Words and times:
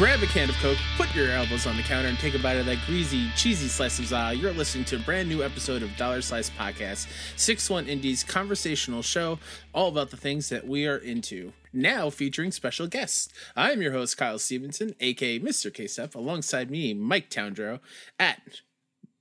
grab 0.00 0.22
a 0.22 0.26
can 0.28 0.48
of 0.48 0.56
Coke, 0.56 0.78
put 0.96 1.14
your 1.14 1.30
elbows 1.30 1.66
on 1.66 1.76
the 1.76 1.82
counter, 1.82 2.08
and 2.08 2.18
take 2.18 2.34
a 2.34 2.38
bite 2.38 2.56
of 2.56 2.64
that 2.64 2.78
greasy, 2.86 3.28
cheesy 3.36 3.68
slice 3.68 3.98
of 3.98 4.06
za. 4.06 4.32
You're 4.34 4.54
listening 4.54 4.86
to 4.86 4.96
a 4.96 5.00
brand 5.00 5.28
new 5.28 5.42
episode 5.42 5.82
of 5.82 5.94
Dollar 5.98 6.22
Slice 6.22 6.48
Podcast, 6.48 7.06
6 7.36 7.68
1 7.68 7.86
Indies 7.86 8.24
conversational 8.24 9.02
show, 9.02 9.38
all 9.74 9.88
about 9.88 10.08
the 10.08 10.16
things 10.16 10.48
that 10.48 10.66
we 10.66 10.86
are 10.86 10.96
into. 10.96 11.52
Now 11.74 12.08
featuring 12.08 12.50
special 12.50 12.86
guests. 12.86 13.28
I'm 13.54 13.82
your 13.82 13.92
host, 13.92 14.16
Kyle 14.16 14.38
Stevenson, 14.38 14.94
aka 15.00 15.38
Mr. 15.38 15.70
KSEP, 15.70 16.14
alongside 16.14 16.70
me, 16.70 16.94
Mike 16.94 17.28
Towndrow, 17.28 17.80
at 18.18 18.62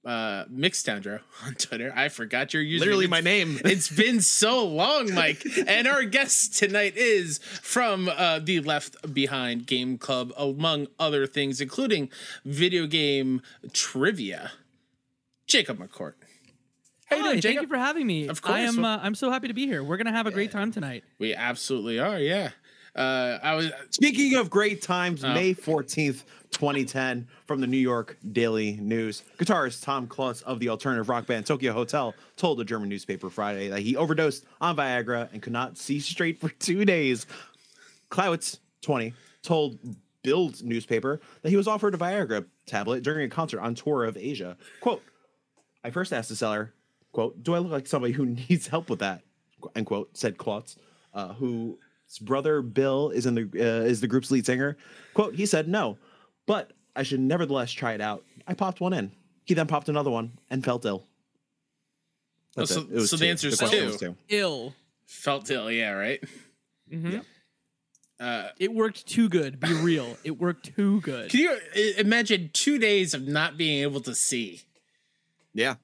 uh 0.05 0.45
Mixed 0.49 0.85
Towndrow 0.85 1.19
on 1.45 1.55
Twitter. 1.55 1.91
I 1.95 2.09
forgot 2.09 2.53
your 2.53 2.63
username. 2.63 2.79
Literally 2.79 3.07
my 3.07 3.21
name. 3.21 3.59
it's 3.65 3.89
been 3.89 4.21
so 4.21 4.65
long, 4.65 5.13
Mike. 5.13 5.43
and 5.67 5.87
our 5.87 6.03
guest 6.05 6.57
tonight 6.57 6.95
is 6.95 7.39
from 7.39 8.07
uh, 8.09 8.39
the 8.39 8.59
Left 8.61 9.13
Behind 9.13 9.65
Game 9.67 9.97
Club, 9.97 10.31
among 10.37 10.87
other 10.99 11.27
things, 11.27 11.59
including 11.61 12.09
video 12.45 12.87
game 12.87 13.41
trivia. 13.73 14.51
Jacob 15.47 15.79
McCourt. 15.79 16.13
How 17.07 17.15
you 17.15 17.23
Hi, 17.23 17.29
doing, 17.31 17.41
thank 17.41 17.61
you 17.61 17.67
for 17.67 17.77
having 17.77 18.05
me. 18.05 18.27
Of 18.27 18.41
course. 18.41 18.55
I 18.55 18.59
am. 18.61 18.85
Uh, 18.85 18.99
I'm 19.01 19.15
so 19.15 19.31
happy 19.31 19.47
to 19.47 19.53
be 19.53 19.65
here. 19.65 19.83
We're 19.83 19.97
gonna 19.97 20.11
have 20.11 20.27
a 20.27 20.31
great 20.31 20.51
time 20.51 20.71
tonight. 20.71 21.03
we 21.17 21.33
absolutely 21.33 21.99
are. 21.99 22.19
Yeah. 22.19 22.51
Uh, 22.95 23.39
I 23.41 23.55
was. 23.55 23.71
Speaking 23.89 24.35
of 24.35 24.49
great 24.49 24.81
times, 24.83 25.23
Oh. 25.23 25.33
May 25.33 25.53
14th, 25.55 26.23
2010, 26.51 27.27
from 27.45 27.61
the 27.61 27.67
New 27.67 27.77
York 27.77 28.17
Daily 28.31 28.77
News, 28.81 29.23
guitarist 29.37 29.83
Tom 29.83 30.07
Kaulitz 30.07 30.41
of 30.41 30.59
the 30.59 30.69
alternative 30.69 31.09
rock 31.09 31.25
band 31.25 31.45
Tokio 31.45 31.73
Hotel 31.73 32.13
told 32.35 32.59
a 32.59 32.65
German 32.65 32.89
newspaper 32.89 33.29
Friday 33.29 33.69
that 33.69 33.81
he 33.81 33.95
overdosed 33.95 34.45
on 34.59 34.75
Viagra 34.75 35.31
and 35.31 35.41
could 35.41 35.53
not 35.53 35.77
see 35.77 35.99
straight 35.99 36.39
for 36.39 36.49
two 36.49 36.85
days. 36.85 37.27
Kaulitz, 38.09 38.59
20, 38.81 39.13
told 39.41 39.79
Bild 40.23 40.63
newspaper 40.63 41.21
that 41.41 41.49
he 41.49 41.55
was 41.55 41.67
offered 41.67 41.93
a 41.93 41.97
Viagra 41.97 42.45
tablet 42.65 43.03
during 43.03 43.25
a 43.25 43.29
concert 43.29 43.61
on 43.61 43.75
tour 43.75 44.03
of 44.03 44.17
Asia. 44.17 44.57
Quote, 44.81 45.01
I 45.83 45.91
first 45.91 46.11
asked 46.11 46.29
the 46.29 46.35
seller, 46.35 46.73
quote, 47.11 47.41
do 47.41 47.55
I 47.55 47.59
look 47.59 47.71
like 47.71 47.87
somebody 47.87 48.13
who 48.13 48.25
needs 48.49 48.67
help 48.67 48.89
with 48.89 48.99
that? 48.99 49.21
End 49.75 49.85
quote, 49.85 50.15
said 50.15 50.37
Kaulitz, 50.37 50.77
uh, 51.13 51.33
whose 51.33 51.77
brother 52.21 52.61
Bill 52.61 53.09
is 53.09 53.25
in 53.25 53.35
the 53.35 53.49
uh, 53.55 53.85
is 53.85 54.01
the 54.01 54.07
group's 54.07 54.31
lead 54.31 54.45
singer. 54.45 54.77
Quote, 55.13 55.35
he 55.35 55.45
said 55.45 55.67
no, 55.67 55.97
but 56.49 56.71
I 56.95 57.03
should 57.03 57.19
nevertheless 57.19 57.71
try 57.71 57.93
it 57.93 58.01
out. 58.01 58.25
I 58.47 58.55
popped 58.55 58.81
one 58.81 58.91
in. 58.93 59.11
He 59.45 59.53
then 59.53 59.67
popped 59.67 59.87
another 59.87 60.09
one 60.09 60.31
and 60.49 60.65
felt 60.65 60.83
ill. 60.83 61.05
That's 62.55 62.73
so- 62.73 62.81
it. 62.81 62.87
It 62.91 63.07
so 63.07 63.17
the 63.17 63.29
answer 63.29 63.47
is 63.49 63.59
question 63.59 63.79
two. 63.81 63.85
was 63.85 63.97
two. 63.97 64.15
Ill. 64.29 64.73
Felt 65.05 65.49
ill, 65.51 65.71
yeah, 65.71 65.91
right? 65.91 66.19
Mhm. 66.91 67.13
Yeah. 68.19 68.25
Uh, 68.25 68.49
It 68.59 68.73
worked 68.73 69.05
too 69.05 69.29
good. 69.29 69.59
Be 69.59 69.71
real. 69.73 70.17
It 70.23 70.39
worked 70.39 70.75
too 70.75 70.99
good. 71.01 71.29
can 71.29 71.39
you 71.39 71.59
imagine 71.97 72.49
two 72.51 72.79
days 72.79 73.13
of 73.13 73.27
not 73.27 73.55
being 73.57 73.83
able 73.83 74.01
to 74.01 74.15
see? 74.15 74.61
Yeah. 75.53 75.75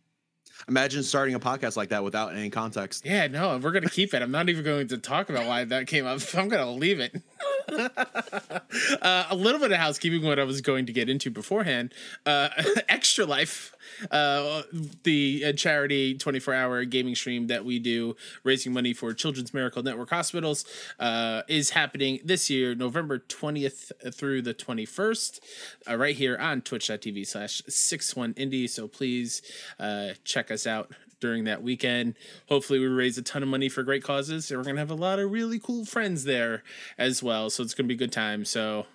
Imagine 0.67 1.03
starting 1.03 1.35
a 1.35 1.39
podcast 1.39 1.77
like 1.77 1.89
that 1.89 2.03
without 2.03 2.35
any 2.35 2.49
context. 2.49 3.05
Yeah, 3.05 3.27
no, 3.27 3.57
we're 3.59 3.71
gonna 3.71 3.89
keep 3.89 4.13
it. 4.15 4.21
I'm 4.23 4.31
not 4.31 4.49
even 4.49 4.63
going 4.63 4.87
to 4.87 4.97
talk 4.97 5.29
about 5.29 5.45
why 5.45 5.63
that 5.65 5.85
came 5.87 6.07
up. 6.07 6.19
I'm 6.35 6.49
gonna 6.49 6.71
leave 6.71 6.99
it. 6.99 7.15
uh, 7.69 9.25
a 9.29 9.35
little 9.35 9.59
bit 9.59 9.71
of 9.71 9.77
housekeeping. 9.77 10.23
What 10.23 10.39
I 10.39 10.43
was 10.43 10.61
going 10.61 10.85
to 10.85 10.93
get 10.93 11.09
into 11.09 11.29
beforehand. 11.31 11.93
Uh, 12.25 12.49
Extra 12.89 13.25
Life, 13.25 13.75
uh, 14.11 14.63
the 15.03 15.43
uh, 15.47 15.51
charity 15.53 16.15
24 16.15 16.53
hour 16.53 16.85
gaming 16.85 17.15
stream 17.15 17.47
that 17.47 17.65
we 17.65 17.79
do, 17.79 18.15
raising 18.43 18.73
money 18.73 18.93
for 18.93 19.13
Children's 19.13 19.53
Miracle 19.53 19.83
Network 19.83 20.09
hospitals, 20.09 20.65
uh, 20.99 21.41
is 21.47 21.71
happening 21.71 22.19
this 22.23 22.49
year, 22.49 22.75
November 22.75 23.19
20th 23.19 23.91
through 24.13 24.41
the 24.41 24.53
21st, 24.53 25.39
uh, 25.89 25.95
right 25.95 26.15
here 26.15 26.37
on 26.37 26.61
Twitch.tv 26.61 27.25
slash 27.27 27.61
61 27.67 28.33
Indie. 28.35 28.69
So 28.69 28.87
please 28.87 29.41
check 30.23 30.51
us 30.51 30.65
out 30.67 30.91
during 31.19 31.45
that 31.45 31.63
weekend. 31.63 32.15
Hopefully, 32.49 32.79
we 32.79 32.85
raise 32.85 33.17
a 33.17 33.21
ton 33.21 33.41
of 33.41 33.49
money 33.49 33.69
for 33.69 33.83
great 33.83 34.03
causes, 34.03 34.51
and 34.51 34.59
we're 34.59 34.63
gonna 34.63 34.79
have 34.79 34.91
a 34.91 34.95
lot 34.95 35.19
of 35.19 35.31
really 35.31 35.59
cool 35.59 35.85
friends 35.85 36.23
there 36.23 36.63
as 36.97 37.23
well. 37.23 37.49
So 37.55 37.63
it's 37.63 37.73
gonna 37.73 37.87
be 37.87 37.93
a 37.93 37.97
good 37.97 38.11
time. 38.11 38.43
So 38.45 38.85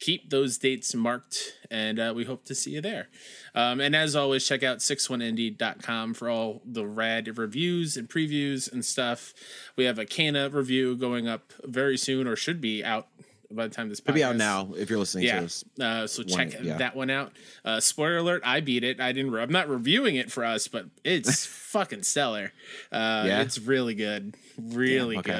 keep 0.00 0.30
those 0.30 0.58
dates 0.58 0.94
marked, 0.94 1.58
and 1.70 1.98
uh, 1.98 2.12
we 2.14 2.24
hope 2.24 2.44
to 2.46 2.54
see 2.54 2.72
you 2.72 2.80
there. 2.80 3.08
Um, 3.54 3.80
and 3.80 3.96
as 3.96 4.14
always, 4.14 4.46
check 4.46 4.62
out 4.62 4.78
61indie.com 4.78 6.14
for 6.14 6.28
all 6.28 6.62
the 6.64 6.86
rad 6.86 7.38
reviews 7.38 7.96
and 7.96 8.08
previews 8.08 8.70
and 8.70 8.84
stuff. 8.84 9.32
We 9.76 9.84
have 9.84 9.98
a 9.98 10.04
Kena 10.04 10.52
review 10.52 10.96
going 10.96 11.26
up 11.26 11.52
very 11.64 11.96
soon, 11.96 12.26
or 12.26 12.36
should 12.36 12.60
be 12.60 12.84
out 12.84 13.08
by 13.50 13.66
the 13.66 13.74
time 13.74 13.88
this 13.88 14.00
Could 14.00 14.14
be 14.14 14.24
out 14.24 14.36
now 14.36 14.70
if 14.76 14.90
you're 14.90 14.98
listening 14.98 15.24
yeah. 15.24 15.36
to 15.36 15.40
this. 15.42 15.64
Uh, 15.80 16.06
so 16.06 16.22
check 16.22 16.54
yeah. 16.62 16.76
that 16.76 16.94
one 16.94 17.10
out. 17.10 17.32
Uh, 17.64 17.80
spoiler 17.80 18.18
alert: 18.18 18.42
I 18.44 18.60
beat 18.60 18.84
it. 18.84 19.00
I 19.00 19.12
didn't. 19.12 19.32
Re- 19.32 19.42
I'm 19.42 19.52
not 19.52 19.68
reviewing 19.68 20.16
it 20.16 20.30
for 20.30 20.44
us, 20.44 20.68
but 20.68 20.86
it's 21.04 21.46
fucking 21.70 22.02
stellar. 22.02 22.52
Uh, 22.92 23.24
Yeah? 23.26 23.42
it's 23.42 23.58
really 23.58 23.94
good, 23.94 24.34
really 24.58 25.18
okay. 25.18 25.32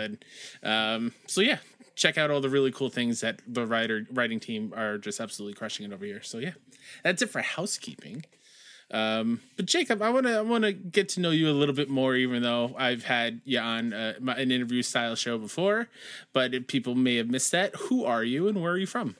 good. 0.62 0.68
Um, 0.68 1.12
so 1.26 1.40
yeah, 1.40 1.58
check 2.00 2.16
out 2.16 2.30
all 2.30 2.40
the 2.40 2.48
really 2.48 2.72
cool 2.72 2.88
things 2.88 3.20
that 3.20 3.42
the 3.46 3.66
writer 3.66 4.06
writing 4.10 4.40
team 4.40 4.72
are 4.74 4.96
just 4.96 5.20
absolutely 5.20 5.54
crushing 5.54 5.84
it 5.84 5.92
over 5.92 6.06
here. 6.06 6.22
So 6.22 6.38
yeah, 6.38 6.52
that's 7.04 7.20
it 7.20 7.28
for 7.28 7.42
housekeeping. 7.42 8.24
Um, 8.90 9.42
but 9.56 9.66
Jacob, 9.66 10.00
I 10.00 10.08
want 10.08 10.26
to 10.26 10.38
I 10.38 10.40
want 10.40 10.64
to 10.64 10.72
get 10.72 11.10
to 11.10 11.20
know 11.20 11.30
you 11.30 11.48
a 11.48 11.52
little 11.52 11.74
bit 11.74 11.90
more, 11.90 12.16
even 12.16 12.42
though 12.42 12.74
I've 12.76 13.04
had 13.04 13.42
you 13.44 13.60
on 13.60 13.92
uh, 13.92 14.14
my, 14.18 14.34
an 14.34 14.50
interview 14.50 14.82
style 14.82 15.14
show 15.14 15.36
before, 15.36 15.88
but 16.32 16.66
people 16.66 16.94
may 16.94 17.16
have 17.16 17.28
missed 17.28 17.52
that. 17.52 17.76
Who 17.76 18.04
are 18.04 18.24
you 18.24 18.48
and 18.48 18.60
where 18.60 18.72
are 18.72 18.78
you 18.78 18.86
from? 18.86 19.14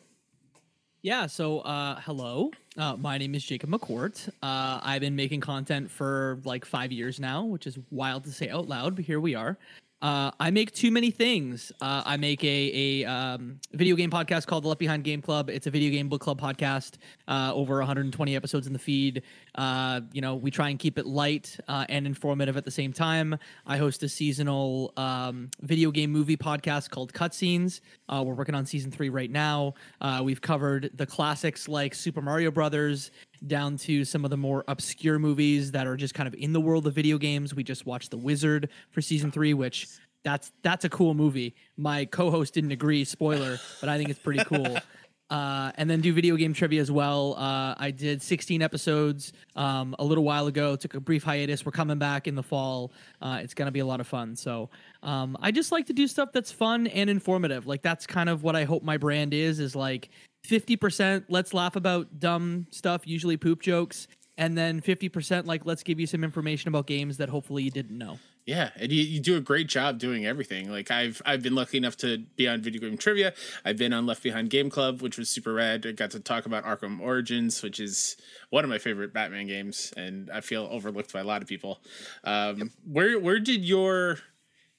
Yeah. 1.03 1.27
So, 1.27 1.61
uh, 1.61 2.01
hello. 2.01 2.51
Uh, 2.77 2.97
my 2.97 3.19
name 3.19 3.35
is 3.35 3.45
Jacob 3.45 3.71
McCourt. 3.71 4.29
Uh, 4.43 4.81
I've 4.83 5.01
been 5.01 5.17
making 5.17 5.41
content 5.41 5.91
for 5.91 6.41
like 6.45 6.65
five 6.65 6.93
years 6.93 7.21
now, 7.21 7.45
which 7.45 7.67
is 7.67 7.79
wild 7.91 8.25
to 8.25 8.33
say 8.33 8.49
out 8.49 8.69
loud, 8.69 8.97
but 8.97 9.05
here 9.05 9.21
we 9.21 9.35
are. 9.35 9.57
Uh, 10.03 10.31
I 10.41 10.51
make 10.51 10.73
too 10.73 10.91
many 10.91 11.11
things. 11.11 11.73
Uh, 11.81 12.03
I 12.07 12.17
make 12.17 12.43
a, 12.43 13.03
a 13.03 13.05
um, 13.05 13.61
video 13.73 13.97
game 13.97 14.11
podcast 14.11 14.47
called 14.47 14.65
the 14.65 14.69
Left 14.69 14.79
Behind 14.79 15.05
Game 15.05 15.21
Club. 15.21 15.51
It's 15.51 15.67
a 15.67 15.71
video 15.71 15.91
game 15.91 16.09
book 16.09 16.23
club 16.23 16.41
podcast. 16.41 16.95
Uh, 17.29 17.53
over 17.55 17.77
120 17.79 18.35
episodes 18.35 18.67
in 18.67 18.73
the 18.73 18.79
feed. 18.79 19.23
Uh, 19.57 20.01
you 20.13 20.23
know, 20.23 20.37
we 20.37 20.51
try 20.51 20.71
and 20.71 20.79
keep 20.79 20.99
it 20.99 21.07
light 21.07 21.59
uh, 21.69 21.85
and 21.91 22.07
informative 22.07 22.57
at 22.57 22.65
the 22.65 22.71
same 22.71 22.95
time. 22.95 23.37
I 23.67 23.77
host 23.77 24.03
a 24.03 24.09
seasonal 24.09 24.93
um, 24.97 25.51
video 25.61 25.91
game 25.91 26.11
movie 26.11 26.37
podcast 26.37 26.89
called 26.89 27.13
Cutscenes. 27.13 27.81
Uh, 28.09 28.23
we're 28.25 28.35
working 28.35 28.55
on 28.55 28.65
season 28.65 28.91
three 28.91 29.11
right 29.11 29.31
now. 29.31 29.75
We've 30.23 30.41
covered 30.41 30.91
the 30.95 31.07
classics 31.07 31.69
like 31.69 31.95
Super 31.95 32.23
Mario 32.23 32.51
Brothers 32.51 33.11
down 33.47 33.77
to 33.79 34.05
some 34.05 34.25
of 34.25 34.31
the 34.31 34.37
more 34.37 34.65
obscure 34.69 35.19
movies 35.19 35.73
that 35.73 35.87
are 35.87 35.97
just 35.97 36.15
kind 36.15 36.27
of 36.27 36.35
in 36.35 36.53
the 36.53 36.61
world 36.61 36.87
of 36.87 36.95
video 36.95 37.19
games. 37.19 37.55
We 37.55 37.65
just 37.65 37.87
watched 37.87 38.11
The 38.11 38.19
Wizard 38.19 38.69
for 38.91 39.01
season 39.01 39.31
three, 39.31 39.55
which 39.55 39.89
that's 40.23 40.53
that's 40.63 40.85
a 40.85 40.89
cool 40.89 41.15
movie. 41.15 41.55
My 41.77 42.05
co-host 42.05 42.55
didn't 42.55 42.73
agree, 42.73 43.05
spoiler, 43.05 43.59
but 43.81 43.89
I 43.89 43.97
think 43.97 44.11
it's 44.11 44.19
pretty 44.19 44.45
cool. 44.45 44.79
Uh, 45.31 45.71
and 45.77 45.89
then 45.89 46.01
do 46.01 46.13
video 46.13 46.35
game 46.35 46.53
trivia 46.53 46.81
as 46.81 46.91
well. 46.91 47.37
Uh, 47.39 47.73
I 47.79 47.93
did 47.93 48.21
16 48.21 48.63
episodes 48.63 49.33
um, 49.55 49.95
a 50.01 50.05
little 50.05 50.25
while 50.25 50.49
ago. 50.49 50.75
Took 50.75 50.95
a 50.95 51.01
brief 51.01 51.23
hiatus. 51.23 51.65
We're 51.65 51.71
coming 51.71 51.99
back 51.99 52.27
in 52.27 52.35
the 52.35 52.43
fall. 52.43 52.91
Uh, 53.23 53.39
it's 53.41 53.55
gonna 53.55 53.71
be 53.71 53.79
a 53.79 53.87
lot 53.87 54.01
of 54.01 54.09
fun. 54.09 54.35
So 54.35 54.71
um, 55.05 55.37
I 55.41 55.53
just 55.53 55.71
like 55.71 55.87
to 55.87 55.93
do 55.93 56.09
stuff 56.09 56.31
that's 56.33 56.51
fun 56.51 56.89
and 56.89 57.09
informative. 57.09 57.69
Like 57.69 57.81
that's 57.81 58.09
kind 58.09 58.29
of 58.29 58.43
what 58.43 58.57
I 58.57 58.65
hope 58.65 58.83
my 58.83 58.97
brand 58.97 59.33
is. 59.33 59.61
Is 59.61 59.77
like 59.77 60.11
50% 60.47 61.25
let's 61.29 61.55
laugh 61.55 61.77
about 61.77 62.19
dumb 62.19 62.67
stuff, 62.71 63.07
usually 63.07 63.37
poop 63.37 63.63
jokes, 63.63 64.09
and 64.39 64.57
then 64.57 64.81
50% 64.81 65.47
like 65.47 65.67
let's 65.67 65.83
give 65.83 66.01
you 66.01 66.07
some 66.07 66.25
information 66.25 66.69
about 66.69 66.87
games 66.87 67.19
that 67.19 67.29
hopefully 67.29 67.63
you 67.63 67.71
didn't 67.71 67.97
know. 67.97 68.19
Yeah, 68.47 68.71
and 68.77 68.91
you, 68.91 69.03
you 69.03 69.21
do 69.21 69.37
a 69.37 69.41
great 69.41 69.69
job 69.69 69.99
doing 69.99 70.27
everything. 70.27 70.71
Like 70.71 70.91
I've 70.91 71.21
I've 71.27 71.43
been 71.43 71.55
lucky 71.55 71.77
enough 71.77 71.97
to 71.99 72.19
be 72.37 72.49
on 72.49 72.63
video 72.63 72.81
game 72.81 72.97
trivia. 72.97 73.35
I've 73.65 73.77
been 73.77 73.93
on 73.93 74.07
Left 74.07 74.23
Behind 74.23 74.49
Game 74.49 74.71
Club, 74.71 75.03
which 75.03 75.19
was 75.19 75.29
super 75.29 75.53
rad. 75.53 75.87
I 75.87 75.93
got 75.93 76.11
to 76.13 76.21
talk 76.21 76.47
about 76.47 76.65
Arkham 76.65 77.01
Origins, 77.01 77.63
which 77.63 77.79
is 77.79 78.17
one 78.49 78.65
of 78.65 78.71
my 78.71 78.79
favorite 78.79 79.13
Batman 79.13 79.47
games, 79.47 79.93
and 79.97 80.31
I 80.33 80.41
feel 80.41 80.67
overlooked 80.71 81.13
by 81.13 81.21
a 81.21 81.25
lot 81.25 81.43
of 81.43 81.49
people. 81.49 81.81
Um, 82.25 82.73
Where 82.85 83.21
where 83.21 83.39
did 83.39 83.65
your 83.65 84.19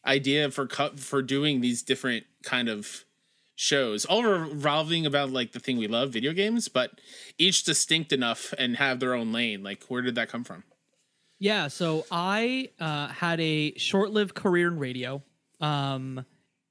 idea 0.05 0.49
for 0.49 0.67
for 0.97 1.21
doing 1.21 1.61
these 1.61 1.83
different 1.83 2.25
kind 2.43 2.67
of 2.67 3.05
shows, 3.61 4.05
all 4.05 4.23
revolving 4.23 5.05
about 5.05 5.31
like 5.31 5.51
the 5.51 5.59
thing 5.59 5.77
we 5.77 5.87
love, 5.87 6.09
video 6.09 6.33
games, 6.33 6.67
but 6.67 6.99
each 7.37 7.63
distinct 7.63 8.11
enough 8.11 8.53
and 8.57 8.77
have 8.77 8.99
their 8.99 9.13
own 9.13 9.31
lane? 9.31 9.61
Like, 9.61 9.83
where 9.83 10.01
did 10.01 10.15
that 10.15 10.29
come 10.29 10.43
from? 10.43 10.63
Yeah, 11.39 11.67
so 11.67 12.05
I 12.11 12.69
uh, 12.79 13.07
had 13.07 13.39
a 13.39 13.77
short-lived 13.77 14.35
career 14.35 14.67
in 14.67 14.79
radio, 14.79 15.23
um, 15.59 16.25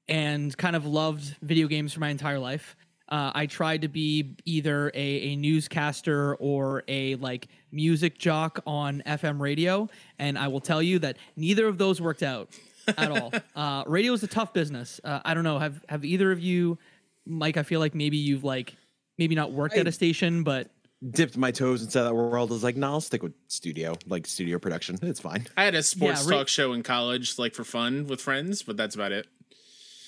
and 0.07 0.55
kind 0.57 0.75
of 0.75 0.85
loved 0.85 1.35
video 1.41 1.67
games 1.67 1.93
for 1.93 2.01
my 2.01 2.09
entire 2.09 2.39
life. 2.39 2.75
Uh, 3.07 3.31
I 3.33 3.45
tried 3.45 3.81
to 3.81 3.89
be 3.89 4.35
either 4.45 4.89
a, 4.93 4.99
a 5.31 5.35
newscaster 5.35 6.35
or 6.35 6.83
a 6.87 7.15
like 7.15 7.47
music 7.71 8.17
jock 8.17 8.61
on 8.65 9.03
FM 9.05 9.39
radio, 9.39 9.89
and 10.19 10.37
I 10.37 10.47
will 10.47 10.61
tell 10.61 10.81
you 10.81 10.99
that 10.99 11.17
neither 11.35 11.67
of 11.67 11.77
those 11.77 12.01
worked 12.01 12.23
out 12.23 12.49
at 12.97 13.11
all. 13.11 13.31
Uh, 13.55 13.83
radio 13.87 14.13
is 14.13 14.23
a 14.23 14.27
tough 14.27 14.53
business. 14.53 14.99
Uh, 15.03 15.19
I 15.25 15.33
don't 15.33 15.43
know. 15.43 15.59
Have 15.59 15.83
have 15.89 16.03
either 16.05 16.31
of 16.31 16.39
you, 16.39 16.77
Mike? 17.25 17.57
I 17.57 17.63
feel 17.63 17.79
like 17.79 17.95
maybe 17.95 18.17
you've 18.17 18.43
like 18.43 18.75
maybe 19.17 19.35
not 19.35 19.51
worked 19.51 19.75
I- 19.75 19.79
at 19.81 19.87
a 19.87 19.91
station, 19.91 20.43
but 20.43 20.69
Dipped 21.09 21.35
my 21.35 21.49
toes 21.49 21.81
inside 21.81 22.03
that 22.03 22.13
world. 22.13 22.51
I 22.51 22.53
was 22.53 22.63
like, 22.63 22.77
no, 22.77 22.87
I'll 22.91 23.01
stick 23.01 23.23
with 23.23 23.33
studio, 23.47 23.95
like 24.05 24.27
studio 24.27 24.59
production. 24.59 24.99
It's 25.01 25.19
fine. 25.19 25.47
I 25.57 25.63
had 25.65 25.73
a 25.73 25.81
sports 25.81 26.25
right- 26.25 26.37
talk 26.37 26.47
show 26.47 26.73
in 26.73 26.83
college, 26.83 27.39
like 27.39 27.55
for 27.55 27.63
fun 27.63 28.05
with 28.05 28.21
friends, 28.21 28.61
but 28.61 28.77
that's 28.77 28.93
about 28.93 29.11
it. 29.11 29.25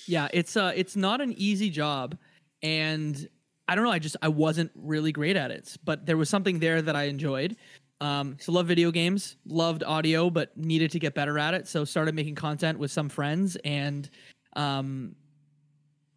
yeah, 0.06 0.28
it's 0.32 0.56
uh 0.56 0.72
it's 0.76 0.94
not 0.94 1.20
an 1.20 1.34
easy 1.36 1.68
job 1.70 2.16
and 2.62 3.28
I 3.66 3.74
don't 3.74 3.82
know, 3.84 3.90
I 3.90 3.98
just 3.98 4.16
I 4.22 4.28
wasn't 4.28 4.70
really 4.76 5.10
great 5.10 5.34
at 5.36 5.50
it, 5.50 5.76
but 5.84 6.06
there 6.06 6.16
was 6.16 6.28
something 6.28 6.60
there 6.60 6.80
that 6.80 6.94
I 6.94 7.04
enjoyed. 7.04 7.56
Um, 8.00 8.36
so 8.40 8.52
love 8.52 8.66
video 8.66 8.90
games, 8.90 9.36
loved 9.46 9.82
audio, 9.84 10.30
but 10.30 10.56
needed 10.56 10.90
to 10.92 10.98
get 10.98 11.14
better 11.14 11.38
at 11.38 11.54
it. 11.54 11.68
So 11.68 11.84
started 11.84 12.14
making 12.14 12.34
content 12.34 12.78
with 12.78 12.90
some 12.90 13.08
friends, 13.08 13.56
and 13.64 14.08
um, 14.56 15.14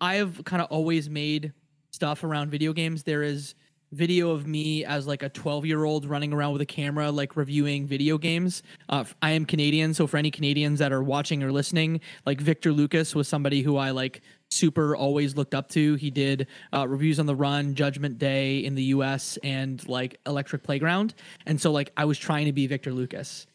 I 0.02 0.16
have 0.16 0.44
kind 0.44 0.62
of 0.62 0.70
always 0.70 1.10
made 1.10 1.54
stuff 1.92 2.24
around 2.24 2.50
video 2.50 2.74
games. 2.74 3.04
There 3.04 3.24
is 3.24 3.56
video 3.94 4.32
of 4.32 4.46
me 4.46 4.84
as 4.84 5.08
like 5.08 5.24
a 5.24 5.30
12 5.30 5.66
year 5.66 5.86
old 5.86 6.06
running 6.06 6.34
around 6.34 6.54
with 6.54 6.62
a 6.62 6.66
camera, 6.66 7.10
like 7.10 7.36
reviewing 7.38 7.88
video 7.88 8.18
games. 8.18 8.64
Uh, 8.90 9.06
I 9.22 9.32
am 9.32 9.46
Canadian, 9.46 9.94
so 9.94 10.08
for 10.08 10.18
any 10.18 10.32
Canadians 10.32 10.80
that 10.80 10.92
are 10.92 11.04
watching 11.04 11.42
or 11.44 11.52
listening, 11.52 12.02
like 12.26 12.42
Victor 12.42 12.74
Lucas 12.74 13.16
was 13.16 13.28
somebody 13.28 13.62
who 13.62 13.78
I 13.78 13.92
like 13.92 14.22
super 14.50 14.96
always 14.96 15.36
looked 15.36 15.54
up 15.54 15.70
to. 15.70 15.96
He 15.96 16.10
did 16.10 16.48
uh, 16.74 16.88
reviews 16.88 17.20
on 17.20 17.26
the 17.26 17.36
run, 17.36 17.76
Judgment 17.76 18.18
Day 18.18 18.60
in 18.60 18.76
the 18.76 18.84
US, 18.84 19.38
and 19.44 19.88
like 19.88 20.20
Electric 20.26 20.64
Playground. 20.64 21.14
And 21.46 21.60
so 21.60 21.72
like 21.72 21.92
I 21.98 22.06
was 22.06 22.18
trying 22.18 22.46
to 22.46 22.54
be 22.54 22.68
Victor 22.68 22.94
Lucas. 22.94 23.48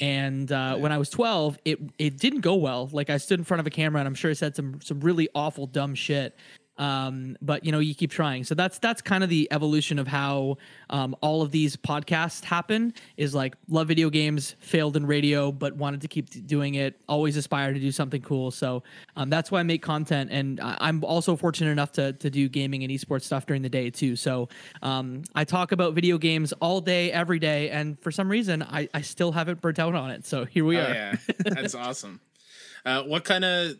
And 0.00 0.50
uh, 0.50 0.76
when 0.76 0.92
I 0.92 0.98
was 0.98 1.10
12, 1.10 1.58
it 1.64 1.78
it 1.98 2.18
didn't 2.18 2.40
go 2.40 2.54
well. 2.54 2.88
Like 2.90 3.10
I 3.10 3.18
stood 3.18 3.38
in 3.38 3.44
front 3.44 3.60
of 3.60 3.66
a 3.66 3.70
camera 3.70 4.00
and 4.00 4.08
I'm 4.08 4.14
sure 4.14 4.30
I 4.30 4.34
said 4.34 4.56
some 4.56 4.80
some 4.82 5.00
really 5.00 5.28
awful 5.34 5.66
dumb 5.66 5.94
shit. 5.94 6.36
Um, 6.80 7.36
but 7.42 7.64
you 7.64 7.72
know, 7.72 7.78
you 7.78 7.94
keep 7.94 8.10
trying. 8.10 8.42
So 8.44 8.54
that's 8.54 8.78
that's 8.78 9.02
kind 9.02 9.22
of 9.22 9.28
the 9.28 9.46
evolution 9.50 9.98
of 9.98 10.08
how 10.08 10.56
um, 10.88 11.14
all 11.20 11.42
of 11.42 11.50
these 11.50 11.76
podcasts 11.76 12.42
happen. 12.42 12.94
Is 13.18 13.34
like 13.34 13.54
love 13.68 13.88
video 13.88 14.08
games, 14.08 14.56
failed 14.60 14.96
in 14.96 15.06
radio, 15.06 15.52
but 15.52 15.76
wanted 15.76 16.00
to 16.00 16.08
keep 16.08 16.46
doing 16.46 16.76
it. 16.76 16.98
Always 17.06 17.36
aspire 17.36 17.74
to 17.74 17.78
do 17.78 17.92
something 17.92 18.22
cool. 18.22 18.50
So 18.50 18.82
um, 19.16 19.28
that's 19.28 19.50
why 19.50 19.60
I 19.60 19.62
make 19.62 19.82
content, 19.82 20.30
and 20.32 20.58
I- 20.60 20.78
I'm 20.80 21.04
also 21.04 21.36
fortunate 21.36 21.70
enough 21.70 21.92
to 21.92 22.14
to 22.14 22.30
do 22.30 22.48
gaming 22.48 22.82
and 22.82 22.90
esports 22.90 23.24
stuff 23.24 23.44
during 23.44 23.60
the 23.60 23.68
day 23.68 23.90
too. 23.90 24.16
So 24.16 24.48
um, 24.82 25.22
I 25.34 25.44
talk 25.44 25.72
about 25.72 25.92
video 25.92 26.16
games 26.16 26.54
all 26.62 26.80
day, 26.80 27.12
every 27.12 27.38
day, 27.38 27.68
and 27.68 28.00
for 28.00 28.10
some 28.10 28.30
reason, 28.30 28.62
I 28.62 28.88
I 28.94 29.02
still 29.02 29.32
haven't 29.32 29.60
burnt 29.60 29.78
out 29.78 29.94
on 29.94 30.10
it. 30.10 30.24
So 30.26 30.46
here 30.46 30.64
we 30.64 30.78
Oh, 30.78 30.84
are. 30.84 30.88
yeah, 30.94 31.16
that's 31.40 31.74
awesome. 31.74 32.20
Uh, 32.86 33.02
what 33.02 33.24
kind 33.24 33.44
of 33.44 33.76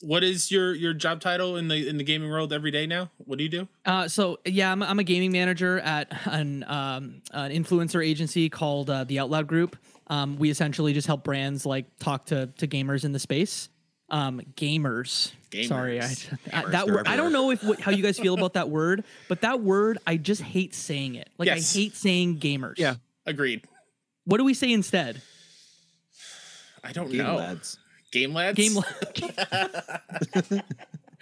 what 0.00 0.22
is 0.24 0.50
your 0.50 0.74
your 0.74 0.92
job 0.94 1.20
title 1.20 1.56
in 1.56 1.68
the 1.68 1.88
in 1.88 1.96
the 1.98 2.04
gaming 2.04 2.30
world 2.30 2.52
every 2.52 2.70
day 2.70 2.86
now? 2.86 3.10
What 3.18 3.38
do 3.38 3.44
you 3.44 3.50
do? 3.50 3.68
Uh, 3.84 4.08
so 4.08 4.38
yeah, 4.44 4.70
I'm, 4.72 4.82
I'm 4.82 4.98
a 4.98 5.04
gaming 5.04 5.32
manager 5.32 5.78
at 5.80 6.12
an 6.26 6.64
um, 6.64 7.22
an 7.32 7.50
influencer 7.52 8.04
agency 8.04 8.48
called 8.48 8.90
uh, 8.90 9.04
the 9.04 9.18
Out 9.20 9.30
Loud 9.30 9.46
Group. 9.46 9.76
Um, 10.06 10.36
we 10.38 10.50
essentially 10.50 10.92
just 10.92 11.06
help 11.06 11.24
brands 11.24 11.66
like 11.66 11.86
talk 11.98 12.26
to 12.26 12.46
to 12.58 12.66
gamers 12.66 13.04
in 13.04 13.12
the 13.12 13.18
space. 13.18 13.68
Um, 14.10 14.40
gamers. 14.56 15.32
Sorry, 15.66 16.00
I, 16.00 16.04
Gamers. 16.04 16.32
I- 16.52 16.62
Gamers, 16.62 16.70
that 16.72 16.86
word, 16.86 17.08
I 17.08 17.16
don't 17.16 17.32
know 17.32 17.50
if 17.50 17.62
what, 17.62 17.80
how 17.80 17.90
you 17.90 18.02
guys 18.02 18.18
feel 18.18 18.34
about 18.34 18.54
that 18.54 18.70
word, 18.70 19.04
but 19.28 19.40
that 19.42 19.60
word 19.60 19.98
I 20.06 20.16
just 20.16 20.40
hate 20.42 20.74
saying 20.74 21.14
it. 21.16 21.28
Like 21.38 21.46
Yes. 21.46 21.74
I 21.74 21.78
hate 21.78 21.96
saying 21.96 22.38
gamers. 22.38 22.74
Yeah. 22.78 22.94
Agreed. 23.26 23.64
What 24.24 24.38
do 24.38 24.44
we 24.44 24.54
say 24.54 24.72
instead? 24.72 25.20
I 26.84 26.92
don't 26.92 27.08
Game 27.10 27.18
know. 27.24 27.36
lads. 27.36 27.78
Game 28.12 28.32
lads. 28.32 28.56
Game. 28.56 28.74
la- 28.74 30.60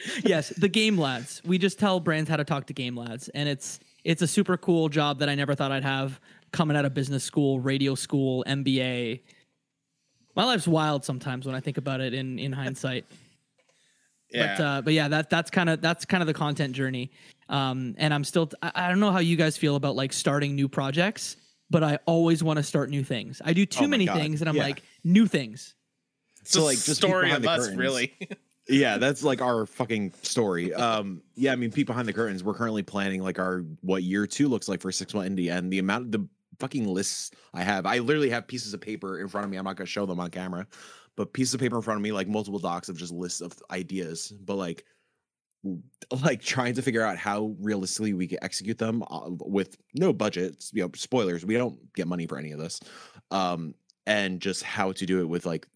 yes, 0.24 0.50
the 0.50 0.68
game 0.68 0.98
lads. 0.98 1.42
We 1.44 1.58
just 1.58 1.78
tell 1.78 2.00
brands 2.00 2.30
how 2.30 2.36
to 2.36 2.44
talk 2.44 2.66
to 2.66 2.72
game 2.72 2.96
lads, 2.96 3.28
and 3.30 3.48
it's 3.48 3.80
it's 4.04 4.22
a 4.22 4.26
super 4.26 4.56
cool 4.56 4.88
job 4.88 5.18
that 5.18 5.28
I 5.28 5.34
never 5.34 5.54
thought 5.54 5.72
I'd 5.72 5.82
have 5.84 6.20
coming 6.52 6.76
out 6.76 6.84
of 6.84 6.94
business 6.94 7.24
school, 7.24 7.60
radio 7.60 7.94
school, 7.94 8.44
MBA. 8.46 9.20
My 10.34 10.44
life's 10.44 10.68
wild 10.68 11.04
sometimes 11.04 11.46
when 11.46 11.54
I 11.54 11.60
think 11.60 11.78
about 11.78 12.00
it 12.00 12.14
in 12.14 12.38
in 12.38 12.52
hindsight. 12.52 13.06
yeah. 14.30 14.56
But 14.56 14.64
uh, 14.64 14.82
but 14.82 14.92
yeah, 14.92 15.08
that 15.08 15.30
that's 15.30 15.50
kind 15.50 15.68
of 15.68 15.80
that's 15.80 16.04
kind 16.04 16.22
of 16.22 16.26
the 16.26 16.34
content 16.34 16.74
journey. 16.74 17.10
Um, 17.48 17.94
and 17.98 18.12
I'm 18.12 18.24
still 18.24 18.50
I, 18.62 18.72
I 18.74 18.88
don't 18.88 19.00
know 19.00 19.12
how 19.12 19.20
you 19.20 19.36
guys 19.36 19.56
feel 19.56 19.76
about 19.76 19.96
like 19.96 20.12
starting 20.12 20.54
new 20.54 20.68
projects, 20.68 21.36
but 21.70 21.82
I 21.82 21.98
always 22.06 22.44
want 22.44 22.58
to 22.58 22.62
start 22.62 22.90
new 22.90 23.02
things. 23.02 23.40
I 23.44 23.54
do 23.54 23.66
too 23.66 23.84
Oh 23.84 23.88
many 23.88 24.06
God, 24.06 24.18
things, 24.18 24.40
and 24.42 24.48
I'm 24.48 24.56
yeah. 24.56 24.64
like 24.64 24.82
new 25.04 25.26
things. 25.26 25.74
So, 26.48 26.64
like, 26.64 26.78
just 26.78 26.96
story 26.96 27.30
of 27.32 27.42
the 27.42 27.50
us, 27.50 27.60
curtains. 27.60 27.78
really. 27.78 28.14
Yeah, 28.68 28.98
that's 28.98 29.22
like 29.22 29.40
our 29.40 29.64
fucking 29.64 30.12
story. 30.22 30.74
Um, 30.74 31.22
yeah, 31.36 31.52
I 31.52 31.56
mean, 31.56 31.70
peek 31.70 31.86
behind 31.86 32.08
the 32.08 32.12
curtains. 32.12 32.42
We're 32.42 32.54
currently 32.54 32.82
planning 32.82 33.22
like 33.22 33.38
our 33.38 33.64
what 33.82 34.02
year 34.02 34.26
two 34.26 34.48
looks 34.48 34.68
like 34.68 34.80
for 34.80 34.90
six 34.90 35.14
one 35.14 35.28
indie, 35.28 35.52
and 35.52 35.72
the 35.72 35.78
amount 35.78 36.06
of 36.06 36.12
the 36.12 36.28
fucking 36.58 36.86
lists 36.86 37.30
I 37.54 37.62
have. 37.62 37.86
I 37.86 37.98
literally 37.98 38.30
have 38.30 38.46
pieces 38.46 38.74
of 38.74 38.80
paper 38.80 39.20
in 39.20 39.28
front 39.28 39.44
of 39.44 39.50
me. 39.50 39.56
I'm 39.56 39.64
not 39.64 39.76
gonna 39.76 39.86
show 39.86 40.04
them 40.04 40.18
on 40.18 40.30
camera, 40.30 40.66
but 41.16 41.32
pieces 41.32 41.54
of 41.54 41.60
paper 41.60 41.76
in 41.76 41.82
front 41.82 41.98
of 41.98 42.02
me, 42.02 42.10
like 42.10 42.26
multiple 42.26 42.58
docs 42.58 42.88
of 42.88 42.96
just 42.96 43.12
lists 43.12 43.40
of 43.40 43.52
ideas. 43.70 44.32
But 44.32 44.56
like, 44.56 44.84
like 46.24 46.42
trying 46.42 46.74
to 46.74 46.82
figure 46.82 47.02
out 47.02 47.18
how 47.18 47.54
realistically 47.60 48.14
we 48.14 48.26
can 48.26 48.38
execute 48.42 48.78
them 48.78 49.04
uh, 49.10 49.30
with 49.44 49.76
no 49.94 50.12
budgets. 50.12 50.72
You 50.74 50.82
know, 50.82 50.90
spoilers. 50.96 51.46
We 51.46 51.54
don't 51.54 51.78
get 51.94 52.08
money 52.08 52.26
for 52.26 52.36
any 52.36 52.50
of 52.50 52.58
this, 52.58 52.80
um, 53.30 53.74
and 54.08 54.40
just 54.40 54.64
how 54.64 54.90
to 54.90 55.06
do 55.06 55.20
it 55.20 55.28
with 55.28 55.46
like 55.46 55.68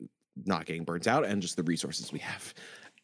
not 0.46 0.66
getting 0.66 0.84
burnt 0.84 1.06
out 1.06 1.24
and 1.24 1.42
just 1.42 1.56
the 1.56 1.62
resources 1.62 2.12
we 2.12 2.18
have. 2.20 2.54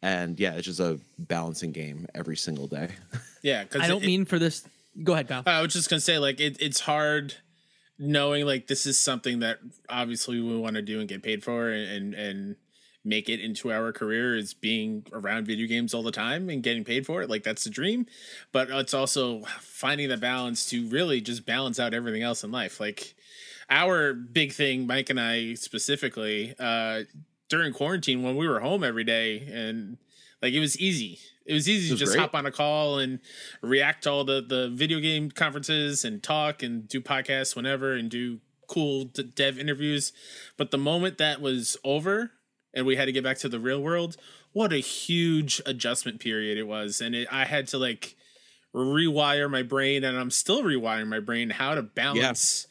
And 0.03 0.39
yeah, 0.39 0.55
it's 0.55 0.67
just 0.67 0.81
a 0.81 1.01
balancing 1.19 1.73
game 1.73 2.07
every 2.15 2.37
single 2.37 2.67
day. 2.67 2.91
yeah, 3.43 3.63
because 3.63 3.83
I 3.83 3.89
don't 3.89 4.05
mean 4.05 4.25
for 4.25 4.39
this. 4.39 4.67
Go 5.03 5.15
ahead, 5.15 5.29
Kyle. 5.29 5.43
I 5.47 5.63
was 5.63 5.73
just 5.73 5.91
gonna 5.91 6.01
say, 6.01 6.19
like, 6.19 6.41
it, 6.41 6.61
it's 6.61 6.81
hard 6.81 7.35
knowing 7.99 8.45
like 8.45 8.67
this 8.67 8.85
is 8.87 8.99
something 8.99 9.41
that 9.41 9.59
obviously 9.89 10.41
we 10.41 10.57
want 10.59 10.77
to 10.77 10.83
do 10.83 11.01
and 11.01 11.09
get 11.09 11.23
paid 11.23 11.43
for, 11.43 11.71
and 11.71 12.15
and 12.15 12.57
make 13.07 13.29
it 13.29 13.41
into 13.41 13.73
our 13.73 13.93
career 13.93 14.37
is 14.37 14.53
being 14.53 15.07
around 15.13 15.47
video 15.47 15.69
games 15.69 15.95
all 15.95 16.03
the 16.03 16.11
time 16.11 16.51
and 16.51 16.65
getting 16.65 16.83
paid 16.83 17.07
for 17.07 17.23
it. 17.23 17.31
Like 17.31 17.45
that's 17.45 17.63
the 17.63 17.71
dream, 17.71 18.07
but 18.53 18.69
it's 18.69 18.95
also 18.95 19.43
finding 19.61 20.09
the 20.09 20.17
balance 20.17 20.69
to 20.71 20.89
really 20.89 21.21
just 21.21 21.47
balance 21.47 21.79
out 21.79 21.95
everything 21.95 22.23
else 22.23 22.43
in 22.43 22.51
life. 22.51 22.81
Like 22.81 23.15
our 23.71 24.15
big 24.15 24.53
thing, 24.53 24.87
Mike 24.87 25.11
and 25.11 25.21
I 25.21 25.55
specifically, 25.55 26.55
uh, 26.59 27.03
during 27.49 27.73
quarantine 27.73 28.23
when 28.23 28.37
we 28.37 28.49
were 28.49 28.61
home 28.61 28.83
every 28.85 29.05
day 29.05 29.49
and 29.53 29.99
like 30.43 30.53
it 30.53 30.61
was 30.61 30.79
easy. 30.79 31.19
It 31.47 31.53
was 31.55 31.69
easy 31.69 31.89
It 31.89 31.91
to 31.91 31.97
just 31.99 32.13
great. 32.13 32.21
hop 32.21 32.35
on 32.35 32.45
a 32.47 32.51
call 32.51 32.99
and 32.99 33.21
react 33.63 34.03
to 34.05 34.11
all 34.11 34.25
the 34.25 34.41
the 34.43 34.69
video 34.69 34.99
game 35.01 35.31
conferences 35.31 36.05
and 36.05 36.23
talk 36.23 36.63
and 36.63 36.89
do 36.89 37.01
podcasts 37.01 37.55
whenever 37.55 37.95
and 37.95 38.11
do 38.11 38.41
cool 38.69 39.05
d- 39.05 39.23
dev 39.23 39.59
interviews. 39.59 40.13
But 40.57 40.73
the 40.73 40.79
moment 40.79 41.19
that 41.19 41.41
was 41.41 41.77
over 41.85 42.33
and 42.75 42.85
we 42.85 42.97
had 42.97 43.05
to 43.07 43.13
get 43.13 43.23
back 43.25 43.39
to 43.39 43.49
the 43.49 43.61
real 43.61 43.81
world, 43.81 44.17
what 44.53 44.73
a 44.73 44.79
huge 44.79 45.63
adjustment 45.67 46.19
period 46.21 46.59
it 46.59 46.67
was, 46.67 47.01
and 47.01 47.15
it, 47.15 47.29
I 47.31 47.45
had 47.45 47.69
to 47.69 47.79
like 47.79 48.17
rewire 48.75 49.51
my 49.51 49.63
brain, 49.63 50.05
and 50.05 50.19
I'm 50.19 50.31
still 50.31 50.63
rewiring 50.63 51.07
my 51.09 51.21
brain 51.21 51.51
how 51.51 51.75
to 51.75 51.83
balance 51.83 52.67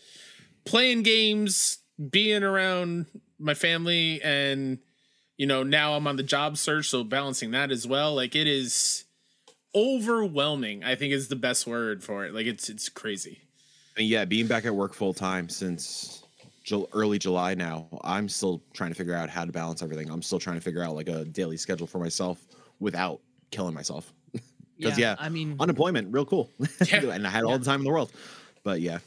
playing 0.66 1.04
games, 1.04 1.80
being 2.10 2.44
around 2.44 3.06
my 3.40 3.54
family, 3.54 4.22
and 4.22 4.80
you 5.38 5.48
know 5.48 5.64
now 5.64 5.94
I'm 5.94 6.08
on 6.08 6.16
the 6.16 6.24
job 6.24 6.58
search, 6.58 6.90
so 6.90 7.04
balancing 7.04 7.52
that 7.52 7.72
as 7.72 7.88
well. 7.88 8.16
Like 8.16 8.36
it 8.36 8.48
is 8.48 9.06
overwhelming. 9.74 10.84
I 10.84 10.96
think 10.96 11.14
is 11.14 11.28
the 11.28 11.36
best 11.36 11.68
word 11.68 12.04
for 12.04 12.26
it. 12.26 12.34
Like 12.34 12.46
it's 12.46 12.70
it's 12.70 12.90
crazy. 12.90 13.42
And 13.98 14.06
yeah, 14.08 14.26
being 14.26 14.48
back 14.48 14.66
at 14.66 14.76
work 14.76 14.94
full 14.94 15.14
time 15.14 15.48
since 15.48 16.24
early 16.94 17.20
July 17.20 17.54
now, 17.54 17.88
I'm 18.04 18.28
still 18.28 18.62
trying 18.74 18.90
to 18.90 18.96
figure 18.96 19.14
out 19.14 19.30
how 19.30 19.46
to 19.46 19.52
balance 19.52 19.82
everything. 19.82 20.10
I'm 20.10 20.22
still 20.22 20.40
trying 20.40 20.56
to 20.58 20.62
figure 20.62 20.84
out 20.84 20.96
like 20.96 21.08
a 21.08 21.24
daily 21.26 21.58
schedule 21.58 21.88
for 21.88 22.00
myself 22.00 22.46
without 22.80 23.22
killing 23.52 23.74
myself. 23.74 24.12
Because 24.78 25.00
yeah, 25.00 25.16
I 25.20 25.30
mean, 25.30 25.56
unemployment, 25.58 26.12
real 26.12 26.26
cool. 26.26 26.52
Yeah. 26.92 27.06
and 27.14 27.26
I 27.26 27.30
had 27.30 27.46
all 27.46 27.58
the 27.58 27.64
time 27.64 27.80
in 27.80 27.86
the 27.86 27.92
world. 27.92 28.12
But 28.66 28.82
yeah, 28.82 28.98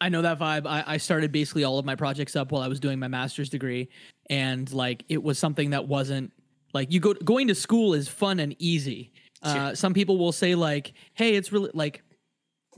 I 0.00 0.08
know 0.08 0.22
that 0.22 0.38
vibe. 0.38 0.66
I, 0.66 0.84
I 0.86 0.96
started 0.98 1.32
basically 1.32 1.64
all 1.64 1.78
of 1.78 1.84
my 1.84 1.94
projects 1.94 2.36
up 2.36 2.52
while 2.52 2.62
I 2.62 2.68
was 2.68 2.80
doing 2.80 2.98
my 2.98 3.08
master's 3.08 3.48
degree, 3.48 3.88
and 4.30 4.70
like 4.72 5.04
it 5.08 5.22
was 5.22 5.38
something 5.38 5.70
that 5.70 5.88
wasn't 5.88 6.32
like 6.72 6.92
you 6.92 7.00
go 7.00 7.14
going 7.14 7.48
to 7.48 7.54
school 7.54 7.94
is 7.94 8.08
fun 8.08 8.40
and 8.40 8.54
easy. 8.58 9.12
Uh. 9.42 9.74
Some 9.74 9.94
people 9.94 10.18
will 10.18 10.32
say 10.32 10.54
like, 10.54 10.92
"Hey, 11.14 11.34
it's 11.34 11.52
really 11.52 11.70
like." 11.74 12.02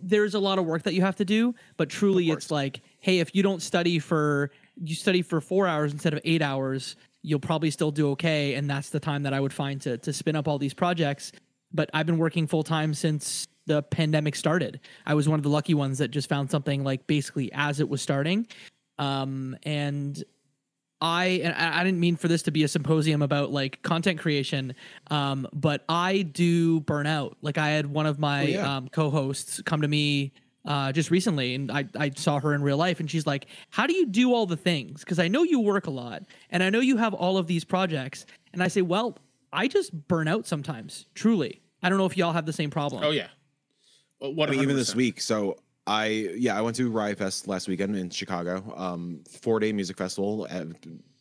There's 0.03 0.33
a 0.33 0.39
lot 0.39 0.59
of 0.59 0.65
work 0.65 0.85
that 0.85 0.95
you 0.95 1.03
have 1.03 1.17
to 1.17 1.27
do, 1.27 1.55
but 1.77 1.91
truly, 1.91 2.31
it's 2.31 2.51
like, 2.51 2.81
hey, 3.01 3.19
if 3.19 3.35
you 3.35 3.43
don't 3.43 3.61
study 3.61 3.99
for 3.99 4.51
you 4.83 4.95
study 4.95 5.21
for 5.21 5.43
four 5.43 5.67
hours 5.67 5.93
instead 5.93 6.15
of 6.15 6.21
eight 6.25 6.41
hours, 6.41 6.97
you'll 7.21 7.39
probably 7.39 7.71
still 7.71 7.91
do 7.91 8.11
okay. 8.13 8.55
And 8.55 8.71
that's 8.71 8.89
the 8.89 9.01
time 9.01 9.25
that 9.25 9.35
I 9.35 9.41
would 9.41 9.53
find 9.53 9.79
to 9.83 9.99
to 9.99 10.13
spin 10.15 10.37
up 10.37 10.49
all 10.49 10.59
these 10.59 10.73
projects. 10.73 11.33
But 11.71 11.91
I've 11.93 12.07
been 12.07 12.17
working 12.17 12.47
full 12.47 12.63
time 12.63 12.95
since 12.95 13.47
the 13.71 13.85
pandemic 13.85 14.35
started. 14.35 14.81
I 15.07 15.15
was 15.15 15.29
one 15.29 15.39
of 15.39 15.45
the 15.45 15.49
lucky 15.49 15.75
ones 15.75 15.99
that 15.99 16.11
just 16.11 16.29
found 16.29 16.51
something 16.51 16.83
like 16.83 17.07
basically 17.07 17.53
as 17.53 17.79
it 17.79 17.89
was 17.89 18.03
starting. 18.03 18.49
Um, 18.99 19.57
and 19.63 20.21
I 21.01 21.41
and 21.45 21.55
I 21.55 21.85
didn't 21.85 22.01
mean 22.01 22.17
for 22.17 22.27
this 22.27 22.43
to 22.43 22.51
be 22.51 22.65
a 22.65 22.69
symposium 22.69 23.23
about 23.23 23.53
like 23.53 23.81
content 23.83 24.19
creation, 24.19 24.75
um, 25.09 25.47
but 25.53 25.85
I 25.89 26.23
do 26.23 26.81
burn 26.81 27.07
out. 27.07 27.37
Like 27.43 27.59
I 27.59 27.69
had 27.71 27.87
one 27.87 28.07
of 28.07 28.19
my 28.19 28.43
yeah. 28.43 28.77
um, 28.77 28.89
co-hosts 28.89 29.63
come 29.65 29.83
to 29.83 29.89
me 29.89 30.33
uh, 30.65 30.91
just 30.91 31.13
recently, 31.13 31.55
and 31.55 31.71
I 31.71 31.85
I 31.97 32.11
saw 32.17 32.41
her 32.41 32.53
in 32.53 32.63
real 32.63 32.77
life, 32.77 32.99
and 32.99 33.09
she's 33.09 33.27
like, 33.27 33.47
"How 33.71 33.87
do 33.87 33.95
you 33.95 34.05
do 34.05 34.35
all 34.35 34.47
the 34.47 34.57
things? 34.57 35.01
Because 35.01 35.21
I 35.21 35.29
know 35.29 35.45
you 35.45 35.61
work 35.61 35.87
a 35.87 35.93
lot, 35.93 36.25
and 36.51 36.61
I 36.61 36.71
know 36.71 36.81
you 36.81 36.97
have 36.97 37.15
all 37.15 37.39
of 37.39 37.47
these 37.47 37.65
projects." 37.65 38.27
And 38.53 38.65
I 38.65 38.69
say, 38.69 38.83
"Well, 38.83 39.17
I 39.53 39.69
just 39.69 40.09
burn 40.09 40.27
out 40.27 40.45
sometimes. 40.45 41.07
Truly, 41.15 41.63
I 41.85 41.89
don't 41.89 41.99
know 41.99 42.07
if 42.07 42.17
y'all 42.17 42.33
have 42.33 42.47
the 42.47 42.53
same 42.53 42.71
problem." 42.71 43.05
Oh 43.05 43.11
yeah. 43.11 43.29
What 44.21 44.49
I 44.49 44.53
mean, 44.53 44.63
even 44.63 44.77
this 44.77 44.95
week. 44.95 45.21
So 45.21 45.57
I 45.87 46.07
yeah, 46.37 46.57
I 46.57 46.61
went 46.61 46.77
to 46.77 46.91
Riot 46.91 47.19
Fest 47.19 47.49
last 47.49 47.69
weekend 47.69 47.97
in 47.97 48.11
Chicago. 48.11 48.73
Um, 48.77 49.23
four 49.43 49.61
day 49.61 49.73
music 49.73 49.97
festival. 49.97 50.47
Uh, 50.51 50.67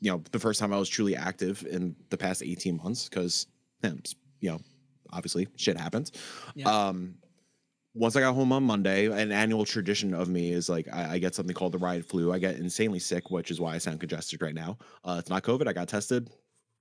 you 0.02 0.12
know, 0.12 0.22
the 0.32 0.40
first 0.40 0.60
time 0.60 0.74
I 0.74 0.78
was 0.78 0.90
truly 0.90 1.16
active 1.16 1.66
in 1.70 1.96
the 2.10 2.18
past 2.18 2.44
eighteen 2.44 2.78
months 2.78 3.08
because 3.10 3.48
you 3.82 4.50
know, 4.50 4.60
obviously 5.12 5.48
shit 5.56 5.78
happens. 5.78 6.12
Yeah. 6.56 6.70
Um, 6.70 7.16
once 7.96 8.16
I 8.16 8.20
got 8.22 8.36
home 8.36 8.52
on 8.52 8.64
Monday, 8.64 9.08
an 9.08 9.32
annual 9.32 9.66
tradition 9.66 10.14
of 10.14 10.30
me 10.30 10.52
is 10.52 10.70
like 10.70 10.88
I, 10.94 11.14
I 11.14 11.18
get 11.18 11.34
something 11.36 11.56
called 11.56 11.72
the 11.72 11.78
riot 11.80 12.06
flu. 12.06 12.32
I 12.32 12.40
get 12.40 12.56
insanely 12.58 13.00
sick, 13.00 13.32
which 13.32 13.52
is 13.52 13.60
why 13.60 13.74
I 13.74 13.78
sound 13.78 14.00
congested 14.00 14.42
right 14.42 14.54
now. 14.54 14.78
Uh, 15.04 15.16
it's 15.20 15.30
not 15.30 15.44
COVID. 15.44 15.68
I 15.68 15.74
got 15.74 15.88
tested. 15.88 16.30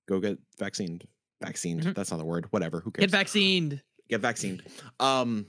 Go 0.08 0.20
get 0.20 0.38
vaccinated. 0.58 1.08
Vaccinated. 1.40 1.92
Mhm. 1.92 1.94
That's 1.94 2.10
not 2.10 2.18
the 2.18 2.24
word. 2.24 2.46
Whatever. 2.50 2.80
Who 2.80 2.90
cares? 2.90 3.02
Get 3.02 3.10
vaccinated. 3.10 3.82
Get 4.08 4.20
vaccinated. 4.20 4.66
Um, 5.00 5.46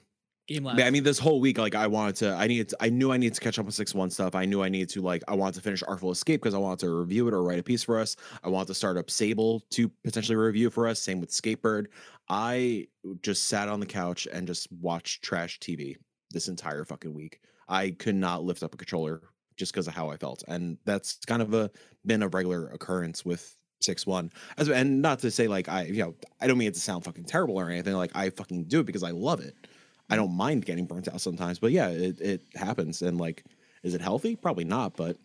Game 0.50 0.66
yeah, 0.78 0.88
I 0.88 0.90
mean, 0.90 1.04
this 1.04 1.20
whole 1.20 1.40
week, 1.40 1.60
like, 1.60 1.76
I 1.76 1.86
wanted 1.86 2.16
to, 2.18 2.34
I 2.34 2.48
needed, 2.48 2.70
to, 2.70 2.78
I 2.80 2.90
knew 2.90 3.12
I 3.12 3.18
needed 3.18 3.36
to 3.36 3.42
catch 3.42 3.60
up 3.60 3.66
on 3.66 3.72
six 3.72 3.94
one 3.94 4.10
stuff. 4.10 4.34
I 4.34 4.46
knew 4.46 4.64
I 4.64 4.70
needed 4.70 4.90
to, 4.90 5.02
like, 5.02 5.22
I 5.28 5.36
wanted 5.36 5.54
to 5.56 5.62
finish 5.62 5.84
Artful 5.88 6.10
Escape 6.10 6.42
because 6.42 6.56
I 6.56 6.58
wanted 6.58 6.80
to 6.80 6.90
review 6.90 7.28
it 7.28 7.36
or 7.36 7.44
write 7.44 7.60
a 7.60 7.64
piece 7.64 7.84
for 7.84 8.00
us. 8.00 8.16
I 8.44 8.50
wanted 8.50 8.70
to 8.70 8.74
start 8.74 8.98
up 8.98 9.12
Sable 9.12 9.62
to 9.70 9.90
potentially 10.04 10.36
review 10.36 10.72
for 10.72 10.88
us. 10.88 11.00
Same 11.00 11.20
with 11.20 11.30
Skatebird. 11.30 11.86
I 12.30 12.88
just 13.22 13.44
sat 13.44 13.70
on 13.70 13.80
the 13.80 13.86
couch 13.86 14.28
and 14.32 14.48
just 14.48 14.72
watched 14.72 15.24
trash 15.24 15.60
TV 15.60 15.98
this 16.32 16.48
entire 16.48 16.84
fucking 16.84 17.14
week. 17.14 17.42
I 17.68 17.92
could 17.92 18.16
not 18.16 18.44
lift 18.44 18.64
up 18.64 18.74
a 18.74 18.78
controller 18.78 19.22
just 19.56 19.72
because 19.72 19.88
of 19.88 19.94
how 19.94 20.10
I 20.10 20.18
felt, 20.18 20.44
and 20.48 20.80
that's 20.84 21.20
kind 21.28 21.44
of 21.44 21.54
a 21.54 21.70
been 22.06 22.24
a 22.24 22.28
regular 22.28 22.70
occurrence 22.70 23.24
with 23.24 23.56
six 23.82 24.08
one. 24.08 24.32
As 24.58 24.70
and 24.70 25.02
not 25.02 25.20
to 25.20 25.32
say 25.32 25.48
like 25.48 25.70
I, 25.70 25.84
you 25.84 26.04
know, 26.04 26.16
I 26.42 26.48
don't 26.48 26.58
mean 26.58 26.70
it 26.70 26.74
to 26.74 26.80
sound 26.80 27.04
fucking 27.04 27.26
terrible 27.26 27.60
or 27.60 27.70
anything. 27.70 27.94
Like 27.94 28.12
I 28.16 28.30
fucking 28.30 28.66
do 28.66 28.80
it 28.80 28.86
because 28.86 29.04
I 29.04 29.12
love 29.12 29.42
it. 29.42 29.56
I 30.10 30.16
don't 30.16 30.36
mind 30.36 30.66
getting 30.66 30.86
burnt 30.86 31.08
out 31.08 31.22
sometimes, 31.22 31.60
but 31.60 31.72
yeah, 31.72 31.90
it, 31.90 32.20
it 32.20 32.42
happens. 32.56 33.02
And 33.02 33.18
like, 33.18 33.44
is 33.84 33.94
it 33.94 34.02
healthy? 34.02 34.36
Probably 34.36 34.64
not, 34.64 34.96
but 34.96 35.18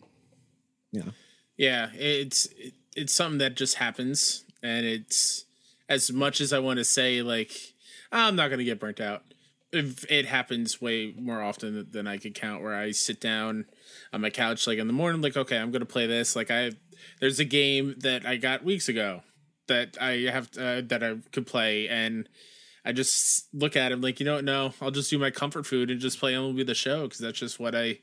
know, 1.03 1.11
Yeah, 1.57 1.89
it's 1.93 2.47
it, 2.57 2.73
it's 2.95 3.13
something 3.13 3.39
that 3.39 3.55
just 3.55 3.75
happens, 3.75 4.45
and 4.63 4.85
it's 4.85 5.45
as 5.89 6.11
much 6.11 6.41
as 6.41 6.53
I 6.53 6.59
want 6.59 6.77
to 6.79 6.85
say 6.85 7.21
like 7.21 7.51
I'm 8.11 8.35
not 8.35 8.49
gonna 8.49 8.63
get 8.63 8.79
burnt 8.79 9.01
out. 9.01 9.23
If 9.71 10.09
it 10.09 10.25
happens 10.25 10.81
way 10.81 11.13
more 11.17 11.41
often 11.41 11.87
than 11.91 12.07
I 12.07 12.17
could 12.17 12.35
count, 12.35 12.63
where 12.63 12.75
I 12.75 12.91
sit 12.91 13.19
down 13.19 13.65
on 14.13 14.21
my 14.21 14.29
couch 14.29 14.67
like 14.67 14.77
in 14.77 14.87
the 14.87 14.93
morning, 14.93 15.21
like 15.21 15.37
okay, 15.37 15.57
I'm 15.57 15.71
gonna 15.71 15.85
play 15.85 16.07
this. 16.07 16.35
Like 16.35 16.51
I, 16.51 16.71
there's 17.19 17.39
a 17.39 17.45
game 17.45 17.95
that 17.99 18.25
I 18.25 18.37
got 18.37 18.63
weeks 18.63 18.87
ago 18.87 19.21
that 19.67 19.97
I 19.99 20.29
have 20.31 20.49
uh, 20.57 20.81
that 20.85 21.03
I 21.03 21.15
could 21.31 21.47
play, 21.47 21.89
and 21.89 22.29
I 22.85 22.91
just 22.91 23.47
look 23.53 23.75
at 23.75 23.91
him 23.91 24.01
like 24.01 24.19
you 24.19 24.25
know 24.25 24.35
what? 24.35 24.43
No, 24.45 24.73
I'll 24.81 24.91
just 24.91 25.09
do 25.09 25.17
my 25.17 25.31
comfort 25.31 25.65
food 25.65 25.89
and 25.89 25.99
just 25.99 26.19
play 26.19 26.33
MLB 26.33 26.65
the 26.65 26.75
Show 26.75 27.03
because 27.03 27.19
that's 27.19 27.39
just 27.39 27.59
what 27.59 27.73
I 27.75 27.99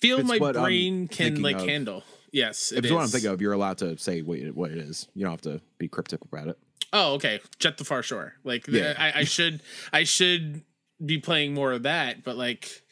feel 0.00 0.20
It's 0.20 0.28
my 0.28 0.38
what 0.38 0.56
I'm 0.56 0.62
brain 0.62 1.08
can 1.08 1.42
like 1.42 1.56
of. 1.56 1.66
handle. 1.66 2.04
Yes, 2.30 2.72
if 2.72 2.78
it 2.78 2.84
it's 2.84 2.92
what 2.94 3.02
I'm 3.02 3.08
thinking 3.08 3.30
of, 3.30 3.40
you're 3.40 3.52
allowed 3.54 3.78
to 3.78 3.96
say 3.98 4.20
what 4.22 4.38
it, 4.38 4.54
what 4.54 4.70
it 4.70 4.78
is. 4.78 5.08
You 5.14 5.22
don't 5.24 5.32
have 5.32 5.40
to 5.42 5.60
be 5.78 5.88
cryptic 5.88 6.20
about 6.22 6.48
it. 6.48 6.58
Oh, 6.92 7.14
okay. 7.14 7.40
Jett 7.58 7.76
the 7.78 7.84
Far 7.84 8.02
Shore. 8.02 8.34
Like 8.44 8.66
Yeah. 8.68 8.94
I, 8.98 9.20
I 9.20 9.24
should 9.24 9.62
I 9.92 10.04
should 10.04 10.62
be 11.04 11.18
playing 11.18 11.54
more 11.54 11.72
of 11.72 11.82
that, 11.84 12.24
but 12.24 12.36
like 12.36 12.82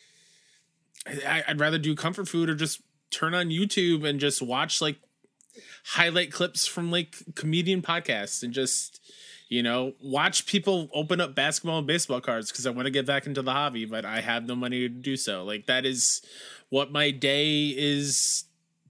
I, 1.07 1.45
I'd 1.49 1.61
rather 1.61 1.79
do 1.79 1.95
comfort 1.95 2.29
food 2.29 2.51
or 2.51 2.55
just 2.55 2.81
turn 3.11 3.35
on 3.35 3.49
YouTube 3.49 4.05
and 4.07 4.19
just 4.19 4.43
watch 4.43 4.81
like 4.81 4.97
highlight 5.85 6.33
clips 6.33 6.67
from 6.67 6.91
like 6.91 7.15
comedian 7.35 7.81
podcasts 7.83 8.43
and 8.43 8.53
just 8.53 9.01
you 9.49 9.63
know 9.63 9.95
watch 10.01 10.47
people 10.47 10.89
open 10.93 11.21
up 11.21 11.35
basketball 11.35 11.79
and 11.79 11.87
baseball 11.87 12.21
cards 12.21 12.51
because 12.51 12.67
I 12.67 12.71
want 12.71 12.87
to 12.87 12.91
get 12.91 13.07
back 13.07 13.27
into 13.27 13.43
the 13.43 13.53
hobby, 13.53 13.85
but 13.85 14.05
I 14.05 14.21
have 14.21 14.47
no 14.47 14.57
money 14.57 14.81
to 14.81 14.89
do 14.89 15.17
so. 15.17 15.45
Like 15.45 15.67
that 15.67 15.87
is 15.87 16.23
what 16.69 16.91
my 16.91 17.11
day 17.11 17.69
is 17.69 18.45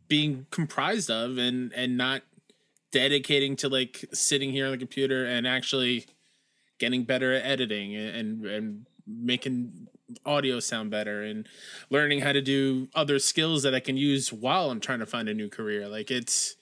being 0.08 0.46
comprised 0.50 1.10
of 1.10 1.38
and 1.38 1.72
and 1.72 1.96
not 1.96 2.22
dedicating 2.90 3.56
to 3.56 3.68
like 3.68 4.04
sitting 4.12 4.50
here 4.50 4.66
on 4.66 4.72
the 4.72 4.78
computer 4.78 5.26
and 5.26 5.46
actually 5.46 6.06
getting 6.78 7.04
better 7.04 7.34
at 7.34 7.44
editing 7.44 7.94
and 7.94 8.44
and, 8.46 8.86
making 9.08 9.86
audio 10.24 10.58
sound 10.58 10.90
better 10.90 11.22
and 11.22 11.46
learning 11.90 12.20
how 12.20 12.32
to 12.32 12.42
do 12.42 12.88
other 12.92 13.20
skills 13.20 13.62
that 13.62 13.72
I 13.72 13.78
can 13.78 13.96
use 13.96 14.32
while 14.32 14.70
I'm 14.70 14.80
trying 14.80 14.98
to 14.98 15.06
find 15.06 15.28
a 15.28 15.34
new 15.34 15.48
career. 15.48 15.86
Like 15.86 16.10
it's 16.10 16.56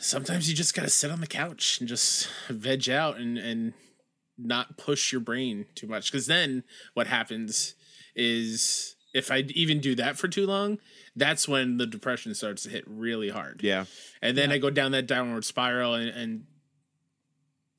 sometimes 0.00 0.48
you 0.48 0.54
just 0.56 0.74
got 0.74 0.82
to 0.82 0.90
sit 0.90 1.10
on 1.10 1.20
the 1.20 1.26
couch 1.26 1.78
and 1.80 1.88
just 1.88 2.28
veg 2.48 2.88
out 2.88 3.18
and 3.18 3.38
and 3.38 3.72
not 4.38 4.78
push 4.78 5.12
your 5.12 5.20
brain 5.20 5.66
too 5.74 5.86
much 5.86 6.10
cuz 6.10 6.26
then 6.26 6.64
what 6.94 7.06
happens 7.06 7.74
is 8.16 8.96
if 9.12 9.30
I 9.30 9.38
even 9.54 9.80
do 9.80 9.94
that 9.96 10.16
for 10.16 10.28
too 10.28 10.46
long, 10.46 10.78
that's 11.16 11.46
when 11.48 11.76
the 11.78 11.86
depression 11.86 12.34
starts 12.34 12.62
to 12.62 12.70
hit 12.70 12.84
really 12.86 13.28
hard 13.30 13.60
Yeah. 13.62 13.84
and 14.22 14.36
then 14.38 14.50
Yeah. 14.50 14.56
I 14.56 14.58
go 14.58 14.70
down 14.70 14.92
that 14.92 15.06
downward 15.06 15.44
spiral. 15.44 15.94
And, 15.94 16.08
and 16.10 16.46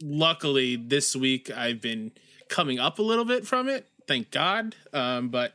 luckily, 0.01 0.75
this 0.75 1.15
week 1.15 1.49
I've 1.55 1.81
been 1.81 2.11
coming 2.49 2.79
up 2.79 2.99
a 2.99 3.01
little 3.03 3.25
bit 3.25 3.45
from 3.47 3.69
it. 3.69 3.87
Thank 4.07 4.31
God. 4.31 4.75
Um, 4.93 5.29
but 5.29 5.53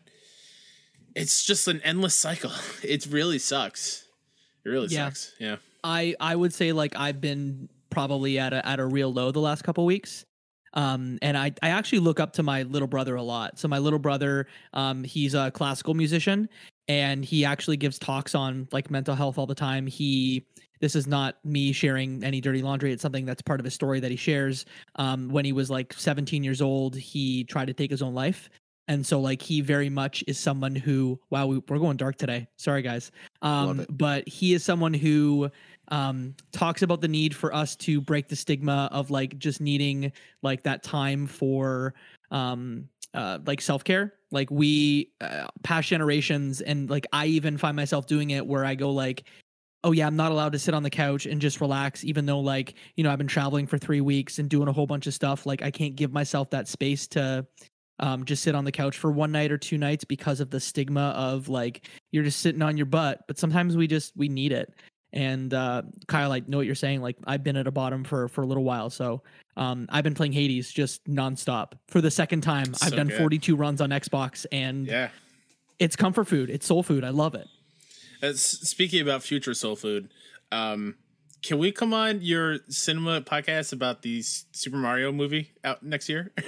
it's 1.14 1.44
just 1.44 1.68
an 1.68 1.80
endless 1.82 2.14
cycle. 2.14 2.52
It 2.82 3.06
really 3.06 3.38
sucks. 3.38 4.04
It 4.64 4.68
really 4.70 4.88
Yeah. 4.88 5.06
sucks. 5.08 5.32
Yeah. 5.38 5.56
I 5.86 6.16
I 6.20 6.34
would 6.34 6.52
say 6.52 6.72
like 6.72 6.96
I've 6.96 7.20
been 7.20 7.68
probably 7.90 8.38
at 8.38 8.52
a 8.52 8.66
at 8.66 8.80
a 8.80 8.84
real 8.84 9.12
low 9.12 9.30
the 9.30 9.40
last 9.40 9.62
couple 9.62 9.86
weeks. 9.86 10.26
Um, 10.74 11.18
and 11.22 11.38
I, 11.38 11.52
I 11.62 11.70
actually 11.70 12.00
look 12.00 12.20
up 12.20 12.34
to 12.34 12.42
my 12.42 12.64
little 12.64 12.88
brother 12.88 13.14
a 13.16 13.22
lot. 13.22 13.58
So 13.58 13.66
my 13.66 13.78
little 13.78 13.98
brother, 13.98 14.46
um, 14.74 15.04
he's 15.04 15.32
a 15.32 15.50
classical 15.50 15.94
musician 15.94 16.50
and 16.86 17.24
he 17.24 17.46
actually 17.46 17.78
gives 17.78 17.98
talks 17.98 18.34
on 18.34 18.68
like 18.72 18.90
mental 18.90 19.14
health 19.14 19.38
all 19.38 19.46
the 19.46 19.54
time. 19.54 19.86
He 19.86 20.44
this 20.80 20.94
is 20.94 21.06
not 21.06 21.36
me 21.44 21.72
sharing 21.72 22.22
any 22.22 22.42
dirty 22.42 22.60
laundry. 22.60 22.92
It's 22.92 23.00
something 23.00 23.24
that's 23.24 23.40
part 23.40 23.58
of 23.58 23.64
his 23.64 23.72
story 23.72 24.00
that 24.00 24.10
he 24.10 24.16
shares. 24.18 24.66
Um, 24.96 25.30
when 25.30 25.46
he 25.46 25.52
was 25.52 25.70
like 25.70 25.94
17 25.94 26.44
years 26.44 26.60
old, 26.60 26.94
he 26.94 27.44
tried 27.44 27.68
to 27.68 27.72
take 27.72 27.90
his 27.90 28.02
own 28.02 28.12
life. 28.12 28.50
And 28.88 29.04
so 29.04 29.18
like 29.18 29.42
he 29.42 29.62
very 29.62 29.88
much 29.88 30.22
is 30.26 30.38
someone 30.38 30.74
who 30.74 31.18
wow, 31.30 31.46
we, 31.46 31.58
we're 31.68 31.78
going 31.78 31.96
dark 31.96 32.16
today. 32.16 32.46
Sorry 32.56 32.82
guys. 32.82 33.10
Um, 33.40 33.80
it. 33.80 33.88
but 33.90 34.28
he 34.28 34.54
is 34.54 34.62
someone 34.62 34.94
who 34.94 35.50
um 35.88 36.34
talks 36.52 36.82
about 36.82 37.00
the 37.00 37.08
need 37.08 37.34
for 37.34 37.54
us 37.54 37.76
to 37.76 38.00
break 38.00 38.28
the 38.28 38.36
stigma 38.36 38.88
of 38.92 39.10
like 39.10 39.38
just 39.38 39.60
needing 39.60 40.12
like 40.42 40.62
that 40.62 40.82
time 40.82 41.26
for 41.26 41.94
um 42.30 42.88
uh 43.14 43.38
like 43.46 43.60
self-care. 43.60 44.12
Like 44.32 44.50
we 44.50 45.12
uh, 45.20 45.46
past 45.62 45.88
generations 45.88 46.60
and 46.60 46.90
like 46.90 47.06
i 47.12 47.26
even 47.26 47.56
find 47.56 47.76
myself 47.76 48.06
doing 48.06 48.30
it 48.30 48.44
where 48.44 48.64
i 48.64 48.74
go 48.74 48.90
like 48.90 49.24
oh 49.84 49.92
yeah 49.92 50.04
i'm 50.06 50.16
not 50.16 50.32
allowed 50.32 50.50
to 50.52 50.58
sit 50.58 50.74
on 50.74 50.82
the 50.82 50.90
couch 50.90 51.26
and 51.26 51.40
just 51.40 51.60
relax 51.60 52.02
even 52.02 52.26
though 52.26 52.40
like 52.40 52.74
you 52.96 53.04
know 53.04 53.12
i've 53.12 53.18
been 53.18 53.28
traveling 53.28 53.68
for 53.68 53.78
three 53.78 54.00
weeks 54.00 54.40
and 54.40 54.50
doing 54.50 54.66
a 54.66 54.72
whole 54.72 54.86
bunch 54.86 55.06
of 55.06 55.14
stuff. 55.14 55.46
Like 55.46 55.62
i 55.62 55.70
can't 55.70 55.94
give 55.94 56.12
myself 56.12 56.50
that 56.50 56.66
space 56.66 57.06
to 57.08 57.46
um, 57.98 58.24
just 58.24 58.42
sit 58.42 58.54
on 58.54 58.64
the 58.64 58.72
couch 58.72 58.96
for 58.96 59.10
one 59.10 59.32
night 59.32 59.50
or 59.50 59.58
two 59.58 59.78
nights 59.78 60.04
because 60.04 60.40
of 60.40 60.50
the 60.50 60.60
stigma 60.60 61.14
of 61.16 61.48
like 61.48 61.88
you're 62.12 62.24
just 62.24 62.40
sitting 62.40 62.62
on 62.62 62.76
your 62.76 62.86
butt. 62.86 63.24
But 63.26 63.38
sometimes 63.38 63.76
we 63.76 63.86
just 63.86 64.16
we 64.16 64.28
need 64.28 64.52
it 64.52 64.72
and 65.12 65.52
uh, 65.54 65.82
Kyle, 66.08 66.32
I 66.32 66.42
know 66.46 66.58
what 66.58 66.66
you're 66.66 66.74
saying. 66.74 67.00
Like 67.02 67.16
I've 67.26 67.42
been 67.44 67.56
at 67.56 67.66
a 67.66 67.70
bottom 67.70 68.04
for 68.04 68.28
for 68.28 68.42
a 68.42 68.46
little 68.46 68.64
while, 68.64 68.90
so 68.90 69.22
um, 69.56 69.86
I've 69.88 70.04
been 70.04 70.14
playing 70.14 70.32
Hades 70.32 70.70
just 70.72 71.04
nonstop 71.06 71.72
for 71.88 72.00
the 72.00 72.10
second 72.10 72.42
time. 72.42 72.74
I've 72.82 72.94
done 72.94 73.08
good. 73.08 73.18
42 73.18 73.56
runs 73.56 73.80
on 73.80 73.90
Xbox, 73.90 74.44
and 74.52 74.86
Yeah. 74.86 75.08
it's 75.78 75.96
comfort 75.96 76.24
food. 76.28 76.50
It's 76.50 76.66
soul 76.66 76.82
food. 76.82 77.04
I 77.04 77.10
love 77.10 77.34
it. 77.34 77.46
Uh, 78.22 78.28
s- 78.28 78.58
speaking 78.62 79.00
about 79.00 79.22
future 79.22 79.54
soul 79.54 79.76
food, 79.76 80.10
um, 80.52 80.96
can 81.42 81.58
we 81.58 81.70
come 81.72 81.92
on 81.94 82.20
your 82.22 82.58
cinema 82.68 83.20
podcast 83.20 83.72
about 83.72 84.02
the 84.02 84.22
Super 84.22 84.76
Mario 84.78 85.12
movie 85.12 85.52
out 85.64 85.82
next 85.82 86.08
year? 86.08 86.32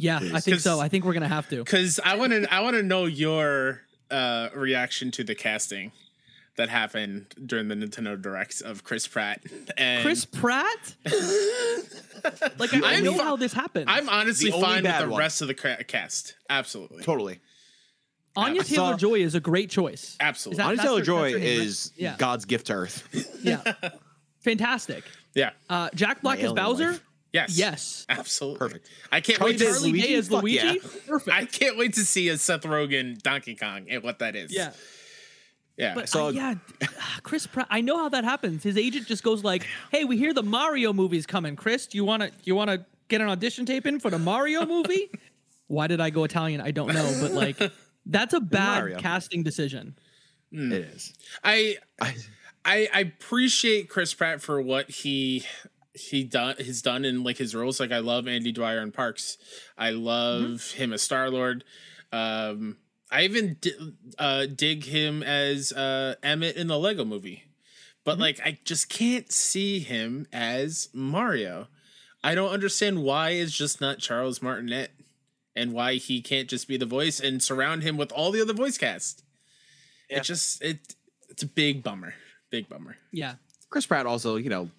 Yeah, 0.00 0.20
I 0.32 0.38
think 0.38 0.60
so. 0.60 0.78
I 0.78 0.86
think 0.88 1.04
we're 1.04 1.12
gonna 1.12 1.26
have 1.26 1.48
to. 1.48 1.56
Because 1.64 1.98
I 2.04 2.14
want 2.14 2.30
to, 2.30 2.46
I 2.54 2.60
want 2.60 2.76
to 2.76 2.84
know 2.84 3.06
your 3.06 3.80
uh, 4.12 4.48
reaction 4.54 5.10
to 5.10 5.24
the 5.24 5.34
casting 5.34 5.90
that 6.58 6.68
happened 6.68 7.34
during 7.46 7.68
the 7.68 7.74
Nintendo 7.74 8.20
Directs 8.20 8.60
of 8.60 8.84
Chris 8.84 9.06
Pratt 9.06 9.40
and 9.78 10.02
Chris 10.04 10.24
Pratt. 10.26 10.94
like 12.58 12.74
I, 12.74 12.96
I 12.96 13.00
know 13.00 13.14
fi- 13.16 13.24
how 13.24 13.36
this 13.36 13.52
happened. 13.52 13.88
I'm 13.88 14.08
honestly 14.08 14.50
The 14.50 14.60
fine 14.60 14.82
with 14.84 14.98
the 14.98 15.08
one. 15.08 15.18
rest 15.18 15.40
of 15.42 15.48
the 15.48 15.54
cra- 15.54 15.82
cast. 15.84 16.34
Absolutely. 16.50 17.02
Totally. 17.04 17.40
Anya 18.36 18.60
I 18.60 18.64
saw- 18.64 18.86
Taylor 18.86 18.96
Joy 18.98 19.14
is 19.20 19.34
a 19.34 19.40
great 19.40 19.70
choice. 19.70 20.16
Absolutely. 20.20 20.54
Is 20.54 20.58
that- 20.58 20.66
Anya 20.70 20.82
Taylor 20.82 21.02
Joy 21.02 21.22
that's 21.22 21.32
her 21.34 21.38
name, 21.40 21.58
right? 21.58 21.66
is 21.66 21.92
Yeah. 21.96 22.16
God's 22.18 22.44
gift 22.44 22.66
to 22.68 22.72
Earth. 22.74 23.08
Yeah, 23.42 23.62
fantastic. 24.40 25.04
Yeah. 25.34 25.50
Uh, 25.70 25.88
Jack 25.94 26.22
Black 26.22 26.38
as 26.38 26.44
alien 26.50 26.56
Bowser. 26.56 26.90
wife. 26.92 27.04
Yes. 27.32 27.56
Yes. 27.58 28.06
Absolutely. 28.08 28.58
Perfect. 28.58 28.88
I 29.12 29.20
can't 29.20 29.38
Charlie 29.38 29.52
wait 29.52 29.58
to 29.58 29.64
Day 29.64 29.70
as 29.70 29.78
Charlie 29.80 30.00
Day 30.00 30.14
as 30.14 30.30
Luigi. 30.30 30.56
yeah. 30.66 30.74
Perfect. 31.06 31.36
I 31.36 31.44
can't 31.44 31.76
wait 31.78 31.94
to 31.94 32.00
see 32.00 32.28
a 32.30 32.36
Seth 32.38 32.62
Rogen 32.62 33.20
Donkey 33.22 33.54
Kong 33.54 33.86
and 33.90 34.02
what 34.02 34.18
that 34.20 34.34
is. 34.34 34.52
yeah. 34.52 34.72
Yeah. 35.78 35.94
But 35.94 36.08
saw- 36.08 36.26
uh, 36.26 36.30
yeah, 36.30 36.54
Chris 37.22 37.46
Pratt. 37.46 37.68
I 37.70 37.80
know 37.80 37.96
how 37.96 38.08
that 38.10 38.24
happens. 38.24 38.62
His 38.64 38.76
agent 38.76 39.06
just 39.06 39.22
goes 39.22 39.44
like, 39.44 39.66
"Hey, 39.92 40.04
we 40.04 40.16
hear 40.18 40.34
the 40.34 40.42
Mario 40.42 40.92
movie's 40.92 41.24
coming. 41.26 41.54
Chris, 41.56 41.86
do 41.86 41.96
you 41.96 42.04
want 42.04 42.22
to 42.22 42.30
you 42.44 42.54
want 42.54 42.68
to 42.70 42.84
get 43.08 43.20
an 43.20 43.28
audition 43.28 43.64
tape 43.64 43.86
in 43.86 44.00
for 44.00 44.10
the 44.10 44.18
Mario 44.18 44.66
movie?" 44.66 45.10
Why 45.68 45.86
did 45.86 46.00
I 46.00 46.10
go 46.10 46.24
Italian? 46.24 46.60
I 46.60 46.70
don't 46.72 46.92
know, 46.94 47.18
but 47.20 47.32
like 47.32 47.58
that's 48.06 48.34
a 48.34 48.40
bad 48.40 48.78
Mario. 48.80 48.98
casting 48.98 49.42
decision. 49.42 49.94
It 50.50 50.72
is. 50.72 51.12
I 51.44 51.76
I, 52.00 52.16
I 52.64 52.88
I 52.92 53.00
appreciate 53.00 53.88
Chris 53.88 54.14
Pratt 54.14 54.40
for 54.40 54.60
what 54.62 54.90
he 54.90 55.44
he 55.94 56.24
done 56.24 56.56
has 56.56 56.80
done 56.82 57.04
in 57.04 57.22
like 57.22 57.36
his 57.36 57.54
roles. 57.54 57.78
Like 57.80 57.92
I 57.92 57.98
love 57.98 58.26
Andy 58.26 58.50
Dwyer 58.50 58.80
in 58.80 58.90
Parks. 58.92 59.36
I 59.76 59.90
love 59.90 60.42
Mm-hmm. 60.42 60.78
him 60.82 60.92
as 60.94 61.02
Star 61.02 61.30
Lord. 61.30 61.64
Um, 62.10 62.78
I 63.10 63.22
even 63.22 63.56
di- 63.60 63.72
uh, 64.18 64.46
dig 64.46 64.84
him 64.84 65.22
as 65.22 65.72
uh, 65.72 66.14
Emmett 66.22 66.56
in 66.56 66.66
the 66.66 66.78
Lego 66.78 67.04
Movie, 67.04 67.44
but 68.04 68.12
Mm-hmm. 68.12 68.20
like 68.20 68.40
I 68.44 68.58
just 68.64 68.88
can't 68.88 69.30
see 69.32 69.78
him 69.80 70.26
as 70.32 70.88
Mario. 70.92 71.68
I 72.22 72.34
don't 72.34 72.50
understand 72.50 73.02
why 73.02 73.30
it's 73.30 73.56
just 73.56 73.80
not 73.80 73.98
Charles 73.98 74.42
Martinet, 74.42 74.90
and 75.56 75.72
why 75.72 75.94
he 75.94 76.20
can't 76.20 76.48
just 76.48 76.68
be 76.68 76.76
the 76.76 76.86
voice 76.86 77.18
and 77.20 77.42
surround 77.42 77.82
him 77.82 77.96
with 77.96 78.12
all 78.12 78.30
the 78.30 78.40
other 78.42 78.52
voice 78.54 78.76
cast. 78.78 79.22
Yeah. 80.10 80.18
It 80.18 80.22
just 80.24 80.62
it 80.62 80.94
it's 81.30 81.42
a 81.42 81.46
big 81.46 81.82
bummer. 81.82 82.14
Big 82.50 82.68
bummer. 82.68 82.96
Yeah. 83.12 83.34
Chris 83.70 83.86
Pratt 83.86 84.06
also, 84.06 84.36
you 84.36 84.48
know, 84.50 84.70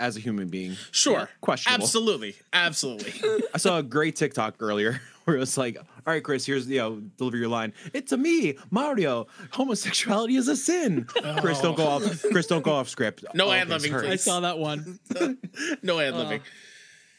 as 0.00 0.16
a 0.16 0.20
human 0.20 0.48
being, 0.48 0.76
Sure. 0.90 1.28
questionable. 1.40 1.84
Absolutely. 1.84 2.34
Absolutely. 2.52 3.12
I 3.54 3.58
saw 3.58 3.78
a 3.78 3.82
great 3.82 4.16
TikTok 4.16 4.56
earlier 4.60 5.00
where 5.24 5.36
it 5.36 5.38
was 5.40 5.56
like, 5.56 5.76
"All 5.76 5.84
right, 6.12 6.24
Chris, 6.24 6.44
here's 6.46 6.66
you 6.68 6.78
know, 6.78 6.96
deliver 7.18 7.36
your 7.36 7.48
line. 7.48 7.72
It's 7.92 8.10
a 8.12 8.16
me, 8.16 8.56
Mario. 8.70 9.26
Homosexuality 9.52 10.34
is 10.36 10.48
a 10.48 10.56
sin." 10.56 11.04
Chris, 11.40 11.60
don't 11.60 11.76
go 11.76 11.86
off. 11.86 12.02
Oh. 12.24 12.28
Chris, 12.30 12.46
don't 12.46 12.62
go 12.64 12.72
off 12.72 12.88
script. 12.88 13.24
No 13.34 13.48
Okay, 13.48 13.58
ad-libbing. 13.60 14.08
I 14.10 14.16
saw 14.16 14.40
that 14.40 14.58
one. 14.58 14.98
no 15.82 16.00
ad 16.00 16.14
libbing. 16.14 16.40
Uh, 16.40 16.44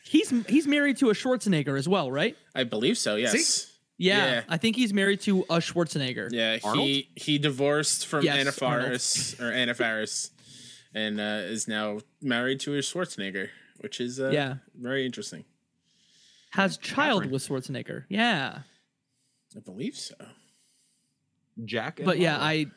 he's 0.03 0.33
he's 0.47 0.67
married 0.67 0.97
to 0.97 1.09
a 1.09 1.13
Schwarzenegger 1.13 1.77
as 1.77 1.87
well, 1.87 2.11
right? 2.11 2.35
I 2.55 2.63
believe 2.63 2.97
so, 2.97 3.15
yes. 3.15 3.67
Yeah, 3.97 4.25
Yeah. 4.25 4.41
I 4.49 4.57
think 4.57 4.75
he's 4.75 4.93
married 4.93 5.21
to 5.21 5.41
a 5.43 5.57
Schwarzenegger. 5.59 6.29
Yeah, 6.31 6.57
Arnold? 6.63 6.87
he 6.87 7.09
he 7.15 7.37
divorced 7.37 8.07
from 8.07 8.23
Yes, 8.25 8.35
Anna 8.37 8.51
Arnold. 8.67 8.85
Faris 8.87 9.39
or 9.39 9.51
Anna 9.51 9.75
Faris 9.75 10.31
and 10.93 11.19
uh, 11.19 11.41
is 11.45 11.67
now 11.67 11.99
married 12.21 12.59
to 12.61 12.73
a 12.75 12.79
Schwarzenegger, 12.79 13.49
which 13.79 13.99
is 13.99 14.19
uh, 14.19 14.29
Yeah. 14.29 14.55
very 14.79 15.05
interesting. 15.05 15.45
Has 16.51 16.77
child 16.77 17.21
Katherine. 17.23 17.31
with 17.31 17.47
Schwarzenegger. 17.47 18.03
Yeah. 18.09 18.59
I 19.55 19.59
believe 19.59 19.95
so. 19.95 20.15
Jack. 21.65 21.99
and 21.99 22.05
But 22.05 22.19
yeah, 22.19 22.37
I, 22.39 22.67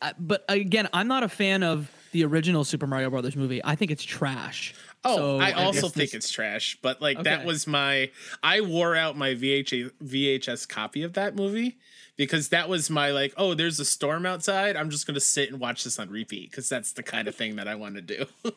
I 0.00 0.12
but 0.18 0.44
again, 0.48 0.88
I'm 0.92 1.08
not 1.08 1.22
a 1.22 1.28
fan 1.28 1.62
of 1.62 1.90
the 2.12 2.24
original 2.24 2.64
Super 2.64 2.86
Mario 2.86 3.10
Brothers 3.10 3.36
movie. 3.36 3.60
I 3.64 3.74
think 3.76 3.90
it's 3.90 4.02
trash. 4.04 4.74
Oh, 5.04 5.16
So 5.16 5.38
I 5.40 5.52
also 5.52 5.82
guess 5.82 5.90
think 5.92 6.10
this- 6.12 6.14
it's 6.26 6.30
trash, 6.30 6.78
but 6.82 7.00
like 7.02 7.22
that 7.24 7.44
was 7.44 7.66
my 7.66 8.10
I 8.42 8.60
wore 8.60 8.94
out 8.94 9.16
my 9.16 9.34
VH, 9.34 9.90
VHS 10.02 10.68
copy 10.68 11.02
of 11.02 11.14
that 11.14 11.34
movie 11.34 11.78
because 12.16 12.50
that 12.50 12.68
was 12.68 12.88
my 12.90 13.10
like, 13.10 13.34
oh, 13.36 13.54
there's 13.54 13.80
a 13.80 13.84
storm 13.84 14.26
outside. 14.26 14.76
I'm 14.76 14.90
just 14.90 15.06
gonna 15.06 15.18
sit 15.20 15.50
and 15.50 15.58
watch 15.60 15.82
this 15.84 15.98
on 15.98 16.08
repeat 16.08 16.50
because 16.50 16.68
that's 16.68 16.92
the 16.92 17.02
kind 17.02 17.26
of 17.26 17.34
thing 17.34 17.56
that 17.56 17.66
I 17.66 17.74
want 17.74 17.96
to 17.96 18.00
do. 18.02 18.26
Dude, 18.44 18.54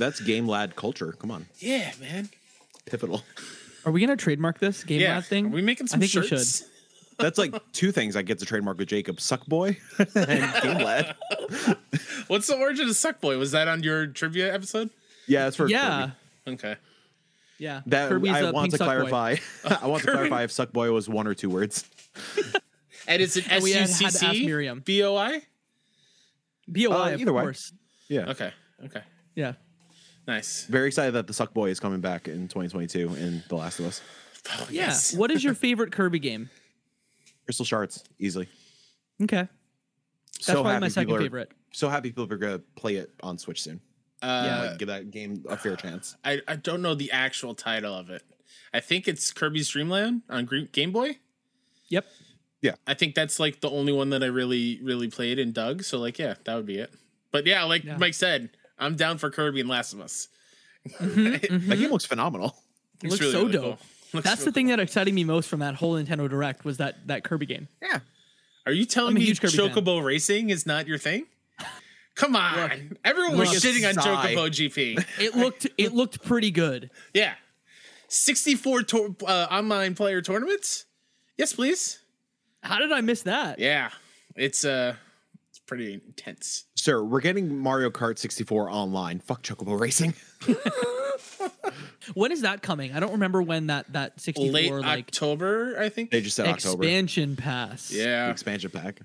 that's 0.00 0.20
game 0.20 0.46
lad 0.48 0.76
culture. 0.76 1.12
Come 1.12 1.30
on, 1.30 1.46
yeah, 1.58 1.92
man. 2.00 2.30
pivotal. 2.86 3.22
Are 3.84 3.92
we 3.92 4.00
gonna 4.00 4.16
trademark 4.16 4.58
this 4.60 4.84
game 4.84 5.00
Yeah, 5.00 5.16
lad 5.16 5.26
thing? 5.26 5.46
Are 5.46 5.50
we 5.50 5.60
making 5.60 5.88
some 5.88 5.98
I 6.02 6.06
think 6.06 6.22
we 6.24 6.28
shirts? 6.28 6.58
should. 6.60 6.68
That's 7.18 7.36
like 7.36 7.54
two 7.72 7.92
things 7.92 8.16
I 8.16 8.22
get 8.22 8.38
to 8.38 8.46
trademark 8.46 8.78
with 8.78 8.88
Jacob: 8.88 9.20
Suck 9.20 9.44
Boy 9.46 9.76
and 10.16 10.62
Game 10.62 10.78
Lad. 10.78 11.14
What's 12.26 12.46
the 12.46 12.56
origin 12.56 12.88
of 12.88 12.96
Suck 12.96 13.20
Boy? 13.20 13.36
Was 13.36 13.50
that 13.52 13.68
on 13.68 13.82
your 13.82 14.06
trivia 14.06 14.52
episode? 14.52 14.88
Yeah, 15.26 15.46
it's 15.48 15.56
for 15.56 15.68
Yeah. 15.68 16.10
Kirby. 16.46 16.54
Okay. 16.56 16.76
Yeah. 17.58 17.82
That 17.86 18.08
Kirby's 18.08 18.32
I 18.32 18.40
a 18.40 18.52
want 18.52 18.64
pink 18.64 18.72
to 18.72 18.78
suck 18.78 18.86
clarify. 18.86 19.36
I 19.82 19.86
want 19.86 20.02
to 20.04 20.10
clarify 20.10 20.42
if 20.42 20.52
Suck 20.52 20.72
Boy 20.72 20.90
was 20.92 21.08
one 21.08 21.26
or 21.26 21.34
two 21.34 21.50
words. 21.50 21.84
And 23.08 23.20
it's 23.20 23.36
it 23.36 23.44
And 23.46 23.54
S 23.54 23.62
we 23.64 23.72
U 23.72 23.78
had- 23.80 23.88
C 23.88 24.04
had 24.04 24.12
to 24.14 24.26
ask 24.26 24.34
C 24.36 24.46
Miriam. 24.46 24.78
B 24.84 25.02
O 25.02 25.16
I? 25.16 25.42
BOI, 26.68 26.92
Uh, 26.92 27.16
either 27.18 27.32
way. 27.32 27.42
course. 27.42 27.72
Yeah. 28.08 28.30
Okay. 28.30 28.52
Okay. 28.84 29.02
Yeah. 29.34 29.54
Nice. 30.28 30.66
Very 30.66 30.86
excited 30.86 31.14
that 31.14 31.26
the 31.26 31.32
Suck 31.32 31.52
Boy 31.52 31.70
is 31.70 31.80
coming 31.80 32.00
back 32.00 32.28
in 32.28 32.46
2022 32.46 33.14
in 33.16 33.42
The 33.48 33.56
Last 33.56 33.80
of 33.80 33.86
Us. 33.86 34.00
Oh, 34.50 34.68
Yeah. 34.70 34.86
yes. 34.86 35.14
What 35.16 35.32
is 35.32 35.42
your 35.42 35.54
favorite 35.66 35.90
Kirby 35.90 36.20
game? 36.20 36.48
Crystal 37.44 37.64
Shards, 37.66 38.04
easily. 38.20 38.48
Okay. 39.20 39.48
That's 40.34 40.46
so 40.46 40.62
probably 40.62 40.78
my 40.78 40.88
second 40.88 41.08
people 41.08 41.16
are, 41.16 41.22
favorite. 41.22 41.50
So 41.72 41.88
happy 41.88 42.10
people 42.10 42.32
are 42.32 42.36
gonna 42.36 42.60
play 42.76 42.96
it 42.96 43.10
on 43.20 43.36
Switch 43.36 43.62
soon. 43.62 43.80
Uh, 44.22 44.68
Like, 44.70 44.78
give 44.78 44.88
that 44.88 45.10
game 45.10 45.44
a 45.48 45.56
fair 45.56 45.76
chance. 45.76 46.16
I, 46.24 46.40
I 46.48 46.56
don't 46.56 46.80
know 46.82 46.94
the 46.94 47.10
actual 47.12 47.54
title 47.54 47.94
of 47.94 48.08
it. 48.10 48.22
I 48.74 48.80
think 48.80 49.06
it's 49.08 49.32
Kirby's 49.32 49.68
Dream 49.68 49.90
Land 49.90 50.22
on 50.30 50.44
Gre- 50.46 50.60
Game 50.72 50.92
Boy. 50.92 51.18
Yep. 51.88 52.06
Yeah. 52.62 52.74
I 52.86 52.94
think 52.94 53.14
that's 53.14 53.38
like 53.40 53.60
the 53.60 53.68
only 53.68 53.92
one 53.92 54.10
that 54.10 54.22
I 54.22 54.26
really 54.26 54.78
really 54.82 55.08
played 55.08 55.38
and 55.38 55.52
dug. 55.52 55.82
So 55.82 55.98
like 55.98 56.18
yeah, 56.18 56.34
that 56.44 56.54
would 56.54 56.66
be 56.66 56.78
it. 56.78 56.92
But 57.32 57.44
yeah, 57.46 57.64
like 57.64 57.84
Yeah. 57.84 57.96
Mike 57.98 58.14
said, 58.14 58.50
I'm 58.78 58.94
down 58.96 59.18
for 59.18 59.30
Kirby 59.30 59.60
and 59.60 59.68
Last 59.68 59.92
of 59.92 60.00
Us. 60.00 60.28
That 61.00 61.76
game 61.78 61.90
looks 61.90 62.04
phenomenal. 62.06 62.56
It 63.02 63.10
looks 63.10 63.30
so 63.32 63.48
dope. 63.48 63.78
Looks 64.12 64.24
That's 64.28 64.40
real 64.40 64.46
the 64.46 64.52
thing 64.52 64.66
cool. 64.66 64.76
that 64.76 64.82
excited 64.82 65.12
me 65.14 65.24
most 65.24 65.48
from 65.48 65.60
that 65.60 65.74
whole 65.74 65.94
Nintendo 65.94 66.28
Direct 66.28 66.64
was 66.64 66.76
that 66.78 67.06
that 67.08 67.24
Kirby 67.24 67.46
game. 67.46 67.68
Yeah. 67.82 68.00
Are 68.66 68.72
you 68.72 68.84
telling 68.84 69.10
I'm 69.10 69.14
me 69.14 69.24
huge 69.24 69.40
Kirby 69.40 69.56
fan. 69.56 69.70
Chocobo 69.70 70.02
racing 70.04 70.50
is 70.50 70.66
not 70.66 70.86
your 70.86 70.98
thing? 70.98 71.26
Come 72.14 72.36
on, 72.36 72.96
everyone 73.04 73.38
was 73.38 73.50
Look. 73.52 73.58
shitting 73.62 73.88
on 73.88 73.94
Sigh. 73.94 74.34
Chocobo 74.34 74.48
GP. 74.50 75.02
It 75.18 75.34
looked 75.36 75.66
it 75.78 75.92
looked 75.94 76.22
pretty 76.24 76.50
good. 76.50 76.90
yeah, 77.14 77.34
64 78.08 78.82
to- 78.82 79.16
uh, 79.26 79.46
online 79.50 79.94
player 79.94 80.20
tournaments. 80.20 80.84
Yes, 81.38 81.52
please. 81.54 82.00
How 82.62 82.78
did 82.78 82.92
I 82.92 83.00
miss 83.00 83.22
that? 83.22 83.58
Yeah, 83.58 83.90
it's 84.36 84.64
uh, 84.64 84.94
it's 85.48 85.58
pretty 85.60 85.94
intense. 85.94 86.64
Sir, 86.74 87.02
we're 87.02 87.20
getting 87.20 87.56
Mario 87.58 87.88
Kart 87.90 88.18
64 88.18 88.68
online. 88.70 89.18
Fuck 89.20 89.42
Chocobo 89.42 89.78
Racing. 89.80 90.14
When 92.14 92.32
is 92.32 92.40
that 92.42 92.62
coming? 92.62 92.92
I 92.92 93.00
don't 93.00 93.12
remember 93.12 93.40
when 93.42 93.68
that 93.68 93.92
that 93.92 94.20
64 94.20 94.52
Late 94.52 94.72
like 94.72 95.06
October, 95.06 95.76
I 95.78 95.88
think. 95.88 96.10
They 96.10 96.20
just 96.20 96.34
said 96.36 96.46
October. 96.48 96.82
expansion 96.82 97.36
pass. 97.36 97.88
The 97.88 97.98
yeah, 97.98 98.30
expansion 98.30 98.70
pack. 98.70 99.00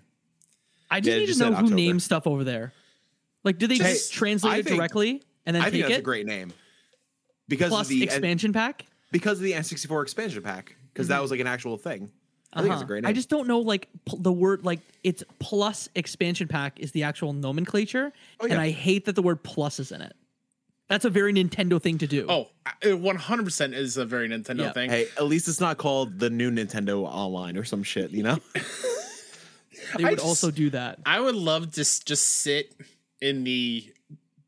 I 0.89 0.99
just 0.99 1.13
Yeah, 1.13 1.19
need 1.19 1.25
just 1.27 1.39
to 1.39 1.45
know 1.45 1.51
who 1.51 1.57
October. 1.65 1.75
names 1.75 2.03
stuff 2.03 2.25
over 2.25 2.43
there. 2.43 2.73
Like, 3.43 3.57
do 3.57 3.67
they 3.67 3.75
Hey, 3.77 3.93
just 3.93 4.13
translate 4.13 4.53
I 4.53 4.57
it 4.57 4.65
think- 4.65 4.75
directly 4.77 5.23
and 5.45 5.55
then 5.55 5.63
I 5.63 5.69
think 5.69 5.83
that's 5.83 5.95
it? 5.95 5.99
a 5.99 6.03
great 6.03 6.25
name. 6.25 6.51
Because 7.47 7.69
Plus 7.69 7.85
of 7.87 7.89
the 7.89 8.03
expansion 8.03 8.51
pack. 8.51 8.85
because 9.11 9.37
of 9.39 9.43
the 9.43 9.53
N64 9.53 10.01
expansion 10.03 10.41
pack. 10.43 10.75
Because 10.93 11.07
that 11.09 11.21
was 11.21 11.31
like 11.31 11.39
an 11.39 11.47
actual 11.47 11.77
thing. 11.77 12.11
I 12.51 12.61
think 12.61 12.71
it's 12.71 12.79
a 12.81 12.83
Uh-huh. 12.83 12.87
great 12.87 13.03
name. 13.03 13.09
I 13.09 13.13
just 13.13 13.29
don't 13.29 13.47
know 13.47 13.59
like 13.59 13.87
p- 14.05 14.17
the 14.19 14.31
word 14.33 14.65
like 14.65 14.79
it's 15.03 15.23
plus 15.39 15.87
expansion 15.95 16.47
pack 16.47 16.79
is 16.79 16.91
the 16.91 17.03
actual 17.03 17.33
nomenclature, 17.33 18.11
Oh, 18.39 18.47
yeah. 18.47 18.53
and. 18.53 18.61
I 18.61 18.69
hate 18.71 19.05
that 19.05 19.15
the 19.15 19.21
word 19.21 19.43
plus 19.43 19.79
is 19.79 19.91
in 19.91 20.01
it. 20.01 20.13
That's 20.89 21.03
a 21.05 21.09
very 21.09 21.33
Nintendo 21.33 21.81
thing 21.81 21.97
to 21.99 22.07
do. 22.07 22.25
Oh, 22.29 22.47
it 22.81 22.95
100% 23.01 23.73
is 23.73 23.97
a 23.97 24.05
very 24.05 24.27
Nintendo 24.29 24.59
Yeah. 24.61 24.71
thing. 24.71 24.89
Hey, 24.89 25.07
at 25.17 25.25
least 25.25 25.47
it's 25.49 25.59
not 25.59 25.77
called 25.77 26.19
the 26.19 26.29
new 26.29 26.49
Nintendo 26.49 27.03
Online 27.03 27.57
or 27.57 27.65
some 27.65 27.83
shit, 27.83 28.11
you 28.11 28.23
know? 28.23 28.39
they 29.97 30.03
would 30.05 30.13
just- 30.13 30.23
also 30.25 30.49
do 30.51 30.69
that. 30.71 30.99
I 31.05 31.19
would 31.19 31.35
love 31.35 31.71
to 31.73 31.81
s- 31.81 31.99
just 31.99 32.25
sit 32.25 32.73
in 33.21 33.43
the 33.43 33.93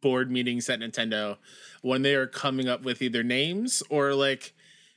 board 0.01 0.32
meetings 0.32 0.69
at 0.69 0.79
Nintendo 0.79 1.38
when 1.82 2.01
they 2.01 2.15
are 2.15 2.27
coming 2.27 2.67
up 2.69 2.84
with 2.84 3.01
either 3.01 3.23
names 3.23 3.84
or 3.89 4.13
like, 4.13 4.53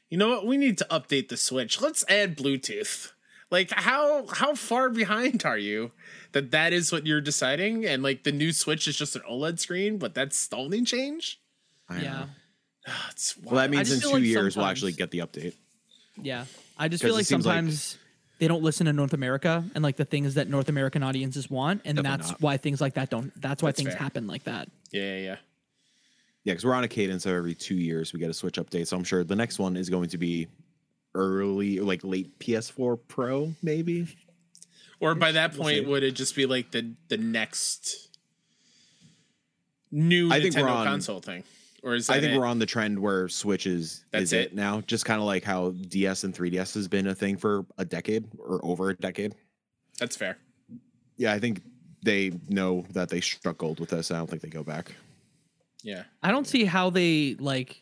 you 0.08 0.18
know 0.18 0.28
what, 0.28 0.46
we 0.46 0.56
need 0.56 0.78
to 0.78 0.86
update 0.90 1.28
the 1.28 1.36
Switch. 1.36 1.80
Let's 1.80 2.04
add 2.08 2.36
Bluetooth. 2.36 3.12
Like 3.50 3.70
how 3.70 4.26
how 4.28 4.54
far 4.54 4.88
behind 4.88 5.44
are 5.44 5.58
you 5.58 5.92
that 6.32 6.50
that 6.52 6.72
is 6.72 6.90
what 6.90 7.06
you're 7.06 7.20
deciding 7.20 7.84
and 7.84 8.02
like 8.02 8.24
the 8.24 8.32
new 8.32 8.50
Switch 8.52 8.88
is 8.88 8.96
just 8.96 9.14
an 9.16 9.22
OLED 9.30 9.58
screen, 9.58 9.98
but 9.98 10.14
that's 10.14 10.46
the 10.48 10.56
only 10.56 10.82
change? 10.84 11.38
I. 11.88 12.00
Yeah, 12.00 12.26
Ah, 12.88 13.08
it's 13.10 13.36
Well, 13.36 13.56
that 13.56 13.70
means 13.70 13.92
in 13.92 14.00
two 14.00 14.08
like 14.14 14.22
years 14.22 14.56
we'll 14.56 14.64
actually 14.66 14.92
get 14.92 15.10
the 15.10 15.18
update. 15.18 15.54
yeah. 16.20 16.46
I 16.78 16.88
just 16.88 17.02
feel 17.04 17.14
like 17.14 17.26
seems 17.26 17.44
like- 17.46 17.56
sometimes 17.56 17.98
they 18.42 18.48
don't 18.48 18.64
listen 18.64 18.86
to 18.86 18.92
North 18.92 19.12
America 19.12 19.62
and 19.76 19.84
like 19.84 19.94
the 19.94 20.04
things 20.04 20.34
that 20.34 20.48
North 20.48 20.68
American 20.68 21.04
audiences 21.04 21.48
want, 21.48 21.80
and 21.84 21.94
Definitely 21.96 22.16
that's 22.18 22.30
not. 22.32 22.40
why 22.40 22.56
things 22.56 22.80
like 22.80 22.94
that 22.94 23.08
don't. 23.08 23.30
That's 23.40 23.62
why 23.62 23.68
That's 23.68 23.78
things 23.80 23.90
fair. 23.94 24.02
happen 24.02 24.26
like 24.26 24.42
that. 24.44 24.68
yeah, 24.90 25.02
yeah, 25.02 25.16
yeah. 25.20 25.36
Yeah, 26.42 26.52
because 26.54 26.64
we're 26.64 26.74
on 26.74 26.82
a 26.82 26.88
cadence 26.88 27.24
of 27.24 27.34
every 27.34 27.54
two 27.54 27.76
years 27.76 28.12
we 28.12 28.18
get 28.18 28.30
a 28.30 28.34
Switch 28.34 28.56
update. 28.56 28.88
So 28.88 28.96
I'm 28.96 29.04
sure 29.04 29.22
the 29.22 29.36
next 29.36 29.60
one 29.60 29.76
is 29.76 29.88
going 29.88 30.08
to 30.08 30.18
be 30.18 30.48
early, 31.14 31.78
like 31.78 32.00
late 32.02 32.36
PS4 32.40 32.98
Pro, 33.06 33.54
maybe. 33.62 34.08
Or 34.98 35.14
by 35.14 35.30
that 35.30 35.52
We'll 35.52 35.62
point, 35.62 35.84
see. 35.84 35.86
would 35.86 36.02
it 36.02 36.12
just 36.16 36.34
be 36.34 36.46
like 36.46 36.72
the 36.72 36.94
the 37.06 37.18
next 37.18 38.08
new 39.92 40.32
I 40.32 40.40
think 40.40 40.56
we're 40.56 40.62
Nintendo 40.62 40.74
on- 40.74 40.86
console 40.86 41.20
thing? 41.20 41.44
Or 41.82 41.94
is 41.94 42.06
that 42.06 42.14
I 42.14 42.20
think 42.20 42.34
it? 42.34 42.38
we're 42.38 42.46
on 42.46 42.58
the 42.58 42.66
trend 42.66 42.98
where 42.98 43.28
Switch 43.28 43.66
is 43.66 44.04
That's 44.12 44.24
is 44.24 44.32
it? 44.32 44.40
it 44.46 44.54
now. 44.54 44.80
Just 44.82 45.04
kind 45.04 45.20
of 45.20 45.26
like 45.26 45.42
how 45.42 45.70
DS 45.70 46.24
and 46.24 46.34
3DS 46.34 46.74
has 46.74 46.86
been 46.88 47.08
a 47.08 47.14
thing 47.14 47.36
for 47.36 47.66
a 47.76 47.84
decade 47.84 48.28
or 48.38 48.60
over 48.64 48.90
a 48.90 48.96
decade. 48.96 49.34
That's 49.98 50.16
fair. 50.16 50.38
Yeah, 51.16 51.32
I 51.32 51.38
think 51.38 51.62
they 52.02 52.32
know 52.48 52.84
that 52.90 53.08
they 53.08 53.20
struck 53.20 53.58
gold 53.58 53.80
with 53.80 53.90
this. 53.90 54.10
I 54.10 54.18
don't 54.18 54.30
think 54.30 54.42
they 54.42 54.48
go 54.48 54.62
back. 54.62 54.94
Yeah. 55.82 56.04
I 56.22 56.30
don't 56.30 56.46
see 56.46 56.64
how 56.64 56.90
they 56.90 57.36
like 57.40 57.80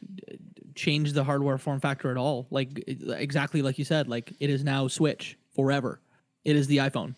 change 0.75 1.13
the 1.13 1.25
hardware 1.25 1.59
form 1.59 1.81
factor 1.81 2.11
at 2.11 2.17
all. 2.17 2.47
Like 2.51 2.85
exactly 2.87 3.61
like 3.61 3.79
you 3.79 3.85
said, 3.85 4.09
like 4.09 4.33
it 4.41 4.49
is 4.49 4.65
now 4.65 4.89
Switch 4.89 5.37
forever. 5.55 6.01
It 6.45 6.57
is 6.57 6.67
the 6.67 6.79
iPhone. 6.79 7.15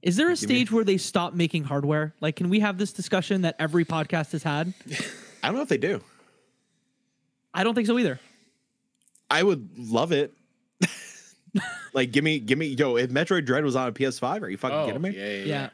Is 0.00 0.16
there 0.16 0.30
a 0.30 0.36
stage 0.36 0.70
where 0.70 0.84
they 0.84 0.98
stop 0.98 1.34
making 1.34 1.64
hardware? 1.64 2.14
Like, 2.20 2.36
can 2.36 2.48
we 2.48 2.60
have 2.60 2.78
this 2.78 2.92
discussion 2.92 3.42
that 3.42 3.56
every 3.58 3.84
podcast 3.84 4.32
has 4.32 4.42
had? 4.44 4.72
I 5.46 5.48
don't 5.50 5.56
know 5.56 5.62
if 5.62 5.68
they 5.68 5.78
do. 5.78 6.00
I 7.54 7.64
don't 7.64 7.74
think 7.74 7.86
so 7.86 7.98
either. 7.98 8.18
I 9.30 9.42
would 9.42 9.78
love 9.78 10.12
it. 10.12 10.34
like, 11.94 12.12
give 12.12 12.24
me, 12.24 12.38
give 12.38 12.58
me, 12.58 12.66
yo. 12.66 12.96
If 12.96 13.10
Metroid 13.10 13.46
Dread 13.46 13.64
was 13.64 13.76
on 13.76 13.88
a 13.88 13.92
PS5, 13.92 14.42
are 14.42 14.48
you 14.48 14.56
fucking 14.56 14.76
Oh, 14.76 14.86
kidding 14.86 15.02
me? 15.02 15.10
yeah, 15.10 15.24
yeah, 15.32 15.44
Yeah. 15.44 15.68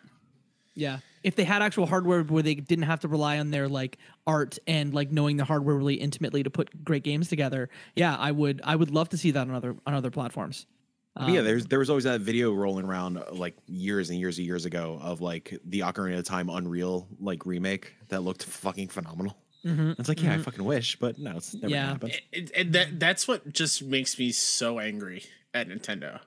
Yeah. 0.74 0.98
If 1.22 1.36
they 1.36 1.44
had 1.44 1.62
actual 1.62 1.86
hardware 1.86 2.22
where 2.22 2.42
they 2.42 2.54
didn't 2.54 2.84
have 2.86 3.00
to 3.00 3.08
rely 3.08 3.38
on 3.38 3.50
their 3.50 3.68
like 3.68 3.98
art 4.26 4.58
and 4.66 4.92
like 4.92 5.12
knowing 5.12 5.36
the 5.36 5.44
hardware 5.44 5.76
really 5.76 5.94
intimately 5.94 6.42
to 6.42 6.50
put 6.50 6.84
great 6.84 7.04
games 7.04 7.28
together, 7.28 7.68
yeah, 7.94 8.16
I 8.16 8.32
would 8.32 8.60
I 8.64 8.74
would 8.74 8.90
love 8.90 9.08
to 9.10 9.16
see 9.18 9.30
that 9.32 9.40
on 9.48 9.54
other 9.54 9.76
on 9.86 9.94
other 9.94 10.10
platforms. 10.10 10.66
But 11.14 11.28
yeah, 11.28 11.40
Um, 11.40 11.44
there's 11.44 11.66
there 11.66 11.78
was 11.78 11.90
always 11.90 12.04
that 12.04 12.22
video 12.22 12.52
rolling 12.54 12.86
around 12.86 13.18
uh, 13.18 13.24
like 13.32 13.54
years 13.66 14.08
and 14.10 14.18
years 14.18 14.38
and 14.38 14.46
years 14.46 14.64
ago 14.64 14.98
of 15.00 15.20
like 15.20 15.56
the 15.64 15.80
Ocarina 15.80 16.18
of 16.18 16.24
Time 16.24 16.48
Unreal 16.48 17.06
like 17.20 17.44
remake 17.46 17.92
that 18.08 18.22
looked 18.22 18.42
fucking 18.44 18.88
phenomenal. 18.88 19.36
Mhm. 19.64 19.98
It's 19.98 20.08
like, 20.08 20.22
yeah, 20.22 20.34
I 20.34 20.38
fucking 20.38 20.64
wish, 20.64 20.96
but 20.96 21.18
no, 21.18 21.36
it's 21.36 21.54
never 21.54 21.68
Yeah. 21.68 21.80
gonna 21.82 21.92
happen. 21.92 22.10
It- 22.10 22.22
it- 22.32 22.50
and 22.54 22.72
that 22.72 22.98
that's 23.00 23.26
what 23.28 23.52
just 23.52 23.82
makes 23.82 24.18
me 24.18 24.32
so 24.32 24.78
angry 24.80 25.24
at 25.54 25.68
Nintendo 25.68 26.20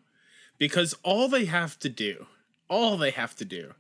because 0.58 0.94
all 1.04 1.28
they 1.28 1.46
have 1.46 1.78
to 1.80 1.90
do 1.90 2.28
all 2.70 2.98
they 2.98 3.12
have 3.12 3.36
to 3.36 3.46
do 3.46 3.74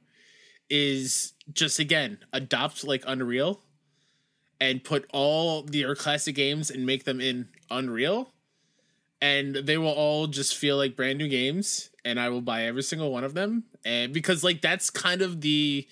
is 0.69 1.33
just 1.53 1.79
again 1.79 2.17
adopt 2.33 2.83
like 2.83 3.03
Unreal 3.07 3.61
and 4.59 4.83
put 4.83 5.05
all 5.13 5.61
their 5.63 5.95
classic 5.95 6.35
games 6.35 6.69
and 6.71 6.85
make 6.85 7.03
them 7.03 7.19
in 7.21 7.47
Unreal 7.69 8.31
and 9.21 9.55
they 9.55 9.77
will 9.77 9.87
all 9.91 10.27
just 10.27 10.55
feel 10.55 10.77
like 10.77 10.95
brand 10.95 11.17
new 11.17 11.27
games 11.27 11.89
and 12.03 12.19
I 12.19 12.29
will 12.29 12.41
buy 12.41 12.63
every 12.63 12.83
single 12.83 13.11
one 13.11 13.23
of 13.23 13.33
them 13.33 13.63
and 13.83 14.13
because 14.13 14.43
like 14.43 14.61
that's 14.61 14.89
kind 14.89 15.21
of 15.21 15.41
the 15.41 15.87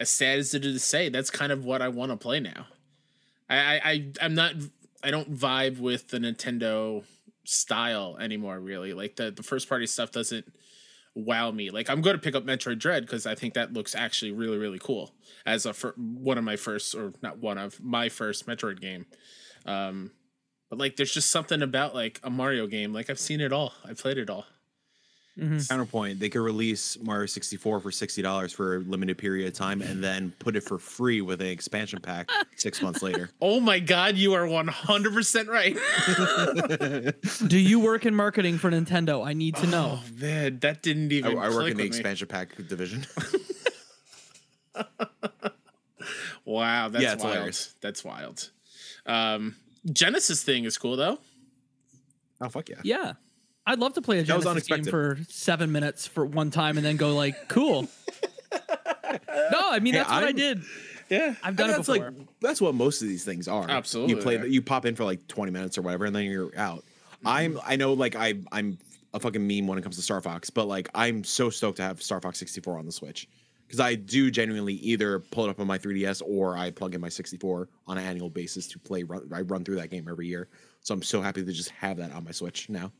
as 0.00 0.10
sad 0.10 0.38
as 0.38 0.54
it 0.54 0.64
is 0.64 0.74
to 0.74 0.78
say 0.80 1.08
that's 1.08 1.30
kind 1.30 1.52
of 1.52 1.64
what 1.64 1.82
I 1.82 1.88
want 1.88 2.10
to 2.12 2.16
play 2.16 2.40
now 2.40 2.66
I, 3.48 3.80
I 3.84 4.12
I'm 4.20 4.34
not 4.34 4.54
I 5.02 5.10
don't 5.10 5.34
vibe 5.34 5.78
with 5.78 6.08
the 6.08 6.18
Nintendo 6.18 7.04
style 7.44 8.16
anymore. 8.18 8.58
Really, 8.58 8.92
like 8.92 9.16
the 9.16 9.30
the 9.30 9.42
first 9.42 9.68
party 9.68 9.86
stuff 9.86 10.10
doesn't 10.12 10.46
wow 11.14 11.50
me. 11.50 11.70
Like 11.70 11.90
I'm 11.90 12.00
going 12.00 12.16
to 12.16 12.22
pick 12.22 12.34
up 12.34 12.44
Metroid 12.44 12.78
Dread 12.78 13.04
because 13.04 13.26
I 13.26 13.34
think 13.34 13.54
that 13.54 13.72
looks 13.72 13.94
actually 13.94 14.32
really 14.32 14.58
really 14.58 14.78
cool 14.78 15.14
as 15.46 15.66
a 15.66 15.72
fir- 15.72 15.94
one 15.96 16.38
of 16.38 16.44
my 16.44 16.56
first 16.56 16.94
or 16.94 17.12
not 17.22 17.38
one 17.38 17.58
of 17.58 17.80
my 17.82 18.08
first 18.08 18.46
Metroid 18.46 18.80
game. 18.80 19.06
Um, 19.66 20.10
but 20.70 20.78
like 20.78 20.96
there's 20.96 21.12
just 21.12 21.30
something 21.30 21.62
about 21.62 21.94
like 21.94 22.20
a 22.24 22.30
Mario 22.30 22.66
game. 22.66 22.92
Like 22.92 23.10
I've 23.10 23.20
seen 23.20 23.40
it 23.40 23.52
all. 23.52 23.74
I 23.84 23.92
played 23.94 24.18
it 24.18 24.30
all. 24.30 24.46
Mhm. 25.38 25.68
Counterpoint: 25.68 26.20
They 26.20 26.28
could 26.28 26.42
release 26.42 26.96
Mario 27.02 27.26
64 27.26 27.80
for 27.80 27.90
sixty 27.90 28.22
dollars 28.22 28.52
for 28.52 28.76
a 28.76 28.78
limited 28.78 29.18
period 29.18 29.48
of 29.48 29.52
time, 29.54 29.82
and 29.82 30.02
then 30.02 30.32
put 30.38 30.54
it 30.54 30.60
for 30.62 30.78
free 30.78 31.22
with 31.22 31.40
an 31.40 31.48
expansion 31.48 31.98
pack 32.00 32.30
six 32.56 32.80
months 32.80 33.02
later. 33.02 33.30
Oh 33.40 33.58
my 33.58 33.80
god, 33.80 34.16
you 34.16 34.34
are 34.34 34.46
100% 34.46 35.48
right. 35.48 35.76
Do 37.48 37.58
you 37.58 37.80
work 37.80 38.06
in 38.06 38.14
marketing 38.14 38.58
for 38.58 38.70
Nintendo? 38.70 39.26
I 39.26 39.32
need 39.32 39.56
to 39.56 39.66
know. 39.66 39.98
Oh 40.00 40.04
man, 40.20 40.60
that 40.60 40.82
didn't 40.82 41.10
I, 41.12 41.16
even 41.16 41.36
I 41.38 41.48
work 41.48 41.62
in 41.62 41.64
the 41.64 41.68
with 41.68 41.76
me. 41.78 41.86
expansion 41.86 42.28
pack 42.28 42.56
division. 42.68 43.04
Wow, 46.44 46.88
that's 46.90 47.02
Yeah, 47.02 47.14
wild. 47.14 47.22
hilarious. 47.22 47.74
That's 47.80 48.04
wild. 48.04 48.50
Um, 49.06 49.56
Genesis 49.90 50.42
thing 50.42 50.64
is 50.64 50.76
cool 50.76 50.96
though. 50.96 51.18
oh 52.40 52.48
fuck 52.50 52.68
yeah! 52.68 52.80
Yeah. 52.84 53.12
I'd 53.66 53.78
love 53.78 53.94
to 53.94 54.02
play 54.02 54.18
a 54.18 54.22
That 54.24 54.36
was 54.36 54.44
Genesis 54.44 54.68
game 54.68 54.74
unexpected. 54.74 54.90
for 55.26 55.32
seven 55.32 55.72
minutes 55.72 56.06
for 56.06 56.24
one 56.26 56.50
time 56.50 56.76
and 56.76 56.84
then 56.84 56.96
go 56.96 57.14
like, 57.14 57.48
cool. 57.48 57.88
no, 58.52 59.70
I 59.70 59.78
mean 59.80 59.94
Hey, 59.94 60.00
that's 60.00 60.10
what 60.10 60.22
I 60.22 60.26
I'm- 60.26 60.36
did. 60.36 60.62
Yeah. 61.10 61.34
I've 61.42 61.54
done 61.56 61.68
it 61.70 61.74
that's 61.74 61.86
before. 61.86 62.10
like 62.10 62.14
that's 62.40 62.60
what 62.60 62.74
most 62.74 63.02
of 63.02 63.08
these 63.08 63.24
things 63.24 63.46
are. 63.46 63.68
Absolutely 63.68 64.14
you 64.16 64.20
play, 64.22 64.36
they 64.38 64.48
you 64.48 64.62
pop 64.62 64.86
in 64.86 64.96
for 64.96 65.04
like 65.04 65.26
twenty 65.28 65.52
minutes 65.52 65.76
or 65.76 65.82
whatever, 65.82 66.06
and 66.06 66.16
then 66.16 66.24
you're 66.24 66.50
out. 66.58 66.78
Mm-hmm. 67.18 67.28
I'm, 67.28 67.60
I 67.64 67.76
know, 67.76 67.92
like 67.92 68.16
I, 68.16 68.34
I'm 68.52 68.78
a 69.12 69.20
fucking 69.20 69.46
meme 69.46 69.66
when 69.66 69.78
it 69.78 69.82
comes 69.82 69.96
to 69.96 70.02
Star 70.02 70.20
Fox, 70.22 70.48
but 70.50 70.66
like 70.66 70.88
I'm 70.94 71.22
so 71.22 71.50
stoked 71.50 71.76
to 71.76 71.82
have 71.82 72.02
Star 72.02 72.20
Fox 72.20 72.38
64 72.38 72.78
on 72.78 72.86
the 72.86 72.92
Switch 72.92 73.28
because 73.66 73.80
I 73.80 73.94
do 73.96 74.30
genuinely 74.30 74.74
either 74.74 75.20
pull 75.20 75.44
it 75.44 75.50
up 75.50 75.60
on 75.60 75.66
my 75.66 75.78
3DS 75.78 76.22
or 76.26 76.56
I 76.56 76.70
plug 76.70 76.94
in 76.94 77.00
my 77.02 77.08
64 77.10 77.68
on 77.86 77.98
an 77.98 78.04
annual 78.04 78.30
basis 78.30 78.66
to 78.68 78.78
play. 78.78 79.02
Run, 79.04 79.28
I 79.32 79.42
run 79.42 79.62
through 79.62 79.76
that 79.76 79.90
game 79.90 80.06
every 80.08 80.26
year, 80.26 80.48
so 80.80 80.94
I'm 80.94 81.02
so 81.02 81.20
happy 81.20 81.44
to 81.44 81.52
just 81.52 81.68
have 81.70 81.98
that 81.98 82.12
on 82.12 82.24
my 82.24 82.32
Switch 82.32 82.68
now. 82.70 82.90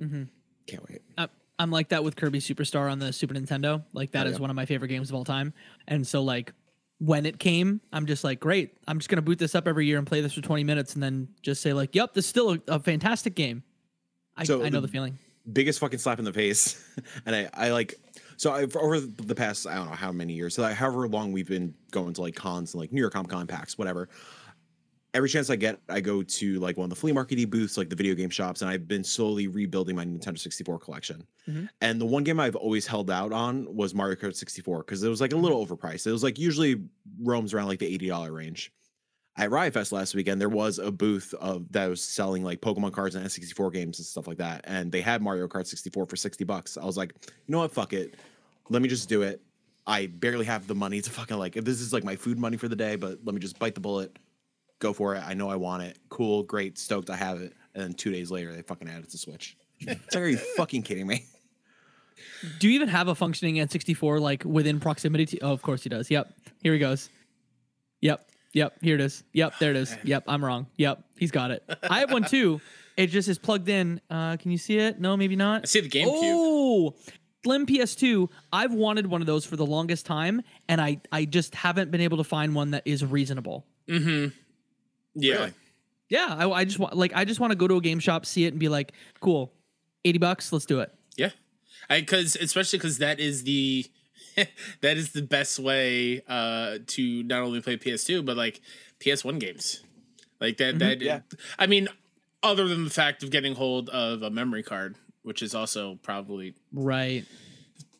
Mm-hmm. 0.00 0.24
Can't 0.66 0.88
wait. 0.88 1.02
I- 1.18 1.28
I'm 1.58 1.70
like 1.70 1.88
that 1.88 2.04
with 2.04 2.16
Kirby 2.16 2.40
Superstar 2.40 2.90
on 2.92 2.98
the 2.98 3.12
Super 3.14 3.32
Nintendo. 3.32 3.82
Like 3.94 4.10
that 4.12 4.26
Oh, 4.26 4.30
is 4.30 4.34
yeah. 4.36 4.40
one 4.42 4.50
of 4.50 4.56
my 4.56 4.66
favorite 4.66 4.88
games 4.88 5.08
of 5.08 5.14
all 5.16 5.24
time. 5.24 5.54
And 5.88 6.06
so 6.06 6.22
like 6.22 6.52
when 6.98 7.24
it 7.24 7.38
came, 7.38 7.80
I'm 7.94 8.04
just 8.06 8.24
like, 8.24 8.40
great. 8.40 8.74
I'm 8.86 8.98
just 8.98 9.08
gonna 9.08 9.22
boot 9.22 9.38
this 9.38 9.54
up 9.54 9.66
every 9.66 9.86
year 9.86 9.96
and 9.98 10.06
play 10.06 10.20
this 10.20 10.34
for 10.34 10.42
20 10.42 10.64
minutes, 10.64 10.92
and 10.94 11.02
then 11.02 11.28
just 11.42 11.62
say 11.62 11.72
like, 11.72 11.94
yep, 11.94 12.12
this 12.14 12.24
is 12.26 12.28
still 12.28 12.52
a, 12.52 12.58
a 12.68 12.78
fantastic 12.80 13.34
game. 13.34 13.62
I, 14.36 14.44
So 14.44 14.62
I 14.62 14.68
know 14.68 14.80
the- 14.80 14.86
the 14.86 14.92
feeling. 14.92 15.18
biggest 15.50 15.78
fucking 15.78 15.98
slap 15.98 16.18
in 16.18 16.24
the 16.26 16.32
face. 16.32 16.82
and 17.26 17.34
I, 17.34 17.48
I 17.54 17.70
like, 17.70 17.94
so 18.36 18.52
I, 18.52 18.66
for 18.66 18.82
over 18.82 19.00
the 19.00 19.34
past, 19.34 19.66
I 19.66 19.76
don't 19.76 19.86
know 19.86 19.92
how 19.96 20.12
many 20.12 20.34
years, 20.34 20.54
so 20.56 20.60
like 20.62 20.74
however 20.76 21.08
long 21.08 21.32
we've 21.32 21.48
been 21.48 21.72
going 21.90 22.12
to 22.14 22.20
like 22.20 22.34
cons 22.34 22.74
and 22.74 22.80
like 22.82 22.92
New 22.92 23.00
York 23.00 23.14
Comic 23.14 23.30
Con 23.30 23.46
packs, 23.46 23.78
whatever. 23.78 24.10
Every 25.16 25.30
chance 25.30 25.48
I 25.48 25.56
get, 25.56 25.80
I 25.88 26.02
go 26.02 26.22
to 26.22 26.60
like 26.60 26.76
one 26.76 26.84
of 26.84 26.90
the 26.90 26.96
flea 26.96 27.10
markety 27.12 27.48
booths, 27.48 27.78
like 27.78 27.88
the 27.88 27.96
video 27.96 28.14
game 28.14 28.28
shops, 28.28 28.60
and 28.60 28.70
I've 28.70 28.86
been 28.86 29.02
slowly 29.02 29.48
rebuilding 29.48 29.96
my 29.96 30.04
Nintendo 30.04 30.38
64 30.38 30.78
collection. 30.78 31.26
Mhm. 31.48 31.70
And 31.80 31.98
the 31.98 32.04
one 32.04 32.22
game 32.22 32.38
I've 32.38 32.54
always 32.54 32.86
held 32.86 33.10
out 33.10 33.32
on 33.32 33.74
was 33.74 33.94
Mario 33.94 34.16
Kart 34.16 34.36
64 34.36 34.80
because 34.80 35.02
it 35.02 35.08
was 35.08 35.22
like 35.22 35.32
a 35.32 35.36
little 35.36 35.66
overpriced. 35.66 36.06
It 36.06 36.12
was 36.12 36.22
like 36.22 36.38
usually 36.38 36.82
roams 37.22 37.54
around 37.54 37.68
like 37.68 37.78
the 37.78 37.86
$80 37.86 38.30
range. 38.30 38.72
At 39.38 39.50
Riot 39.50 39.72
Fest 39.72 39.90
last 39.90 40.14
weekend, 40.14 40.38
there 40.38 40.50
was 40.50 40.78
a 40.78 40.90
booth 40.92 41.32
of 41.40 41.72
that 41.72 41.86
was 41.88 42.02
selling 42.02 42.44
like 42.44 42.60
Pokemon 42.60 42.92
cards 42.92 43.14
and 43.14 43.24
N64 43.24 43.70
games 43.72 43.98
and 43.98 44.06
stuff 44.06 44.28
like 44.28 44.38
that. 44.38 44.64
And 44.64 44.92
they 44.92 45.00
had 45.00 45.22
Mario 45.22 45.48
Kart 45.48 45.66
64 45.66 46.04
for 46.04 46.16
60 46.16 46.44
bucks. 46.44 46.76
I 46.76 46.84
was 46.84 46.98
like, 46.98 47.14
you 47.46 47.52
know 47.52 47.58
what? 47.60 47.72
Fuck 47.72 47.94
it. 47.94 48.16
Let 48.68 48.82
me 48.82 48.88
just 48.88 49.08
do 49.08 49.22
it. 49.22 49.40
I 49.86 50.08
barely 50.08 50.44
have 50.44 50.66
the 50.66 50.74
money 50.74 51.00
to 51.00 51.10
fucking 51.10 51.38
like, 51.38 51.56
if 51.56 51.64
this 51.64 51.80
is 51.80 51.92
like 51.94 52.04
my 52.04 52.16
food 52.16 52.38
money 52.38 52.58
for 52.58 52.68
the 52.68 52.76
day, 52.76 52.96
but 52.96 53.18
let 53.24 53.34
me 53.34 53.40
just 53.40 53.58
bite 53.58 53.74
the 53.74 53.80
bullet, 53.80 54.18
go 54.78 54.92
for 54.92 55.14
it. 55.14 55.22
I 55.26 55.34
know 55.34 55.48
I 55.48 55.56
want 55.56 55.82
it. 55.82 55.98
Cool, 56.08 56.42
great, 56.42 56.78
stoked 56.78 57.10
I 57.10 57.16
have 57.16 57.40
it. 57.40 57.52
And 57.74 57.84
then 57.84 57.92
two 57.94 58.10
days 58.10 58.30
later, 58.30 58.54
they 58.54 58.62
fucking 58.62 58.88
added 58.88 59.04
it 59.04 59.10
to 59.10 59.18
Switch. 59.18 59.56
It's 59.80 60.14
like, 60.14 60.24
are 60.24 60.28
you 60.28 60.36
fucking 60.56 60.82
kidding 60.82 61.06
me? 61.06 61.26
Do 62.58 62.68
you 62.68 62.74
even 62.74 62.88
have 62.88 63.08
a 63.08 63.14
functioning 63.14 63.56
N64 63.56 64.20
like 64.20 64.44
within 64.44 64.80
proximity 64.80 65.26
to? 65.26 65.40
Oh, 65.40 65.52
of 65.52 65.62
course 65.62 65.82
he 65.82 65.88
does. 65.88 66.10
Yep. 66.10 66.32
Here 66.62 66.72
he 66.72 66.78
goes. 66.78 67.10
Yep. 68.00 68.28
Yep. 68.54 68.76
Here 68.80 68.94
it 68.94 69.00
is. 69.00 69.22
Yep. 69.34 69.54
There 69.58 69.70
it 69.70 69.76
is. 69.76 69.96
Yep. 70.02 70.24
I'm 70.26 70.42
wrong. 70.44 70.66
Yep. 70.76 71.04
He's 71.18 71.30
got 71.30 71.50
it. 71.50 71.62
I 71.82 72.00
have 72.00 72.10
one 72.10 72.24
too. 72.28 72.60
It 72.96 73.08
just 73.08 73.28
is 73.28 73.38
plugged 73.38 73.68
in. 73.68 74.00
Uh, 74.08 74.38
can 74.38 74.50
you 74.50 74.58
see 74.58 74.78
it? 74.78 74.98
No, 74.98 75.16
maybe 75.16 75.36
not. 75.36 75.62
I 75.62 75.66
see 75.66 75.80
the 75.80 75.90
GameCube. 75.90 76.06
Oh, 76.06 76.94
Slim 77.44 77.66
PS2. 77.66 78.30
I've 78.52 78.72
wanted 78.72 79.06
one 79.06 79.20
of 79.20 79.26
those 79.26 79.44
for 79.44 79.56
the 79.56 79.66
longest 79.66 80.06
time, 80.06 80.42
and 80.68 80.80
I 80.80 81.00
I 81.12 81.26
just 81.26 81.54
haven't 81.54 81.90
been 81.90 82.00
able 82.00 82.16
to 82.16 82.24
find 82.24 82.54
one 82.54 82.70
that 82.70 82.82
is 82.86 83.04
reasonable. 83.04 83.66
Mm-hmm. 83.88 84.34
Yeah. 85.16 85.34
Really? 85.34 85.52
Yeah, 86.08 86.36
I, 86.38 86.48
I 86.48 86.64
just 86.64 86.78
want 86.78 86.96
like 86.96 87.12
I 87.14 87.24
just 87.24 87.40
want 87.40 87.50
to 87.50 87.56
go 87.56 87.66
to 87.66 87.76
a 87.76 87.80
game 87.80 87.98
shop, 87.98 88.26
see 88.26 88.44
it, 88.44 88.48
and 88.48 88.60
be 88.60 88.68
like, 88.68 88.92
cool, 89.20 89.52
eighty 90.04 90.18
bucks, 90.18 90.52
let's 90.52 90.66
do 90.66 90.80
it. 90.80 90.94
Yeah. 91.16 91.30
I 91.90 92.00
because 92.00 92.36
especially 92.36 92.78
because 92.78 92.98
that 92.98 93.18
is 93.18 93.42
the 93.42 93.86
that 94.82 94.96
is 94.96 95.12
the 95.12 95.22
best 95.22 95.58
way 95.58 96.22
uh 96.28 96.78
to 96.86 97.22
not 97.24 97.42
only 97.42 97.60
play 97.60 97.76
PS2 97.76 98.24
but 98.24 98.36
like 98.36 98.60
PS1 99.00 99.40
games. 99.40 99.82
Like 100.40 100.58
that 100.58 100.78
that 100.78 101.00
yeah. 101.00 101.20
I 101.58 101.66
mean 101.66 101.88
other 102.42 102.68
than 102.68 102.84
the 102.84 102.90
fact 102.90 103.22
of 103.22 103.30
getting 103.30 103.54
hold 103.56 103.88
of 103.88 104.22
a 104.22 104.30
memory 104.30 104.62
card, 104.62 104.96
which 105.22 105.42
is 105.42 105.54
also 105.54 105.98
probably 106.02 106.54
Right. 106.72 107.24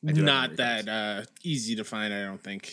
I 0.07 0.12
do 0.12 0.20
have 0.20 0.24
not 0.24 0.57
that 0.57 0.88
uh 0.88 1.22
easy 1.42 1.74
to 1.76 1.85
find, 1.85 2.14
I 2.14 2.22
don't 2.22 2.42
think. 2.42 2.72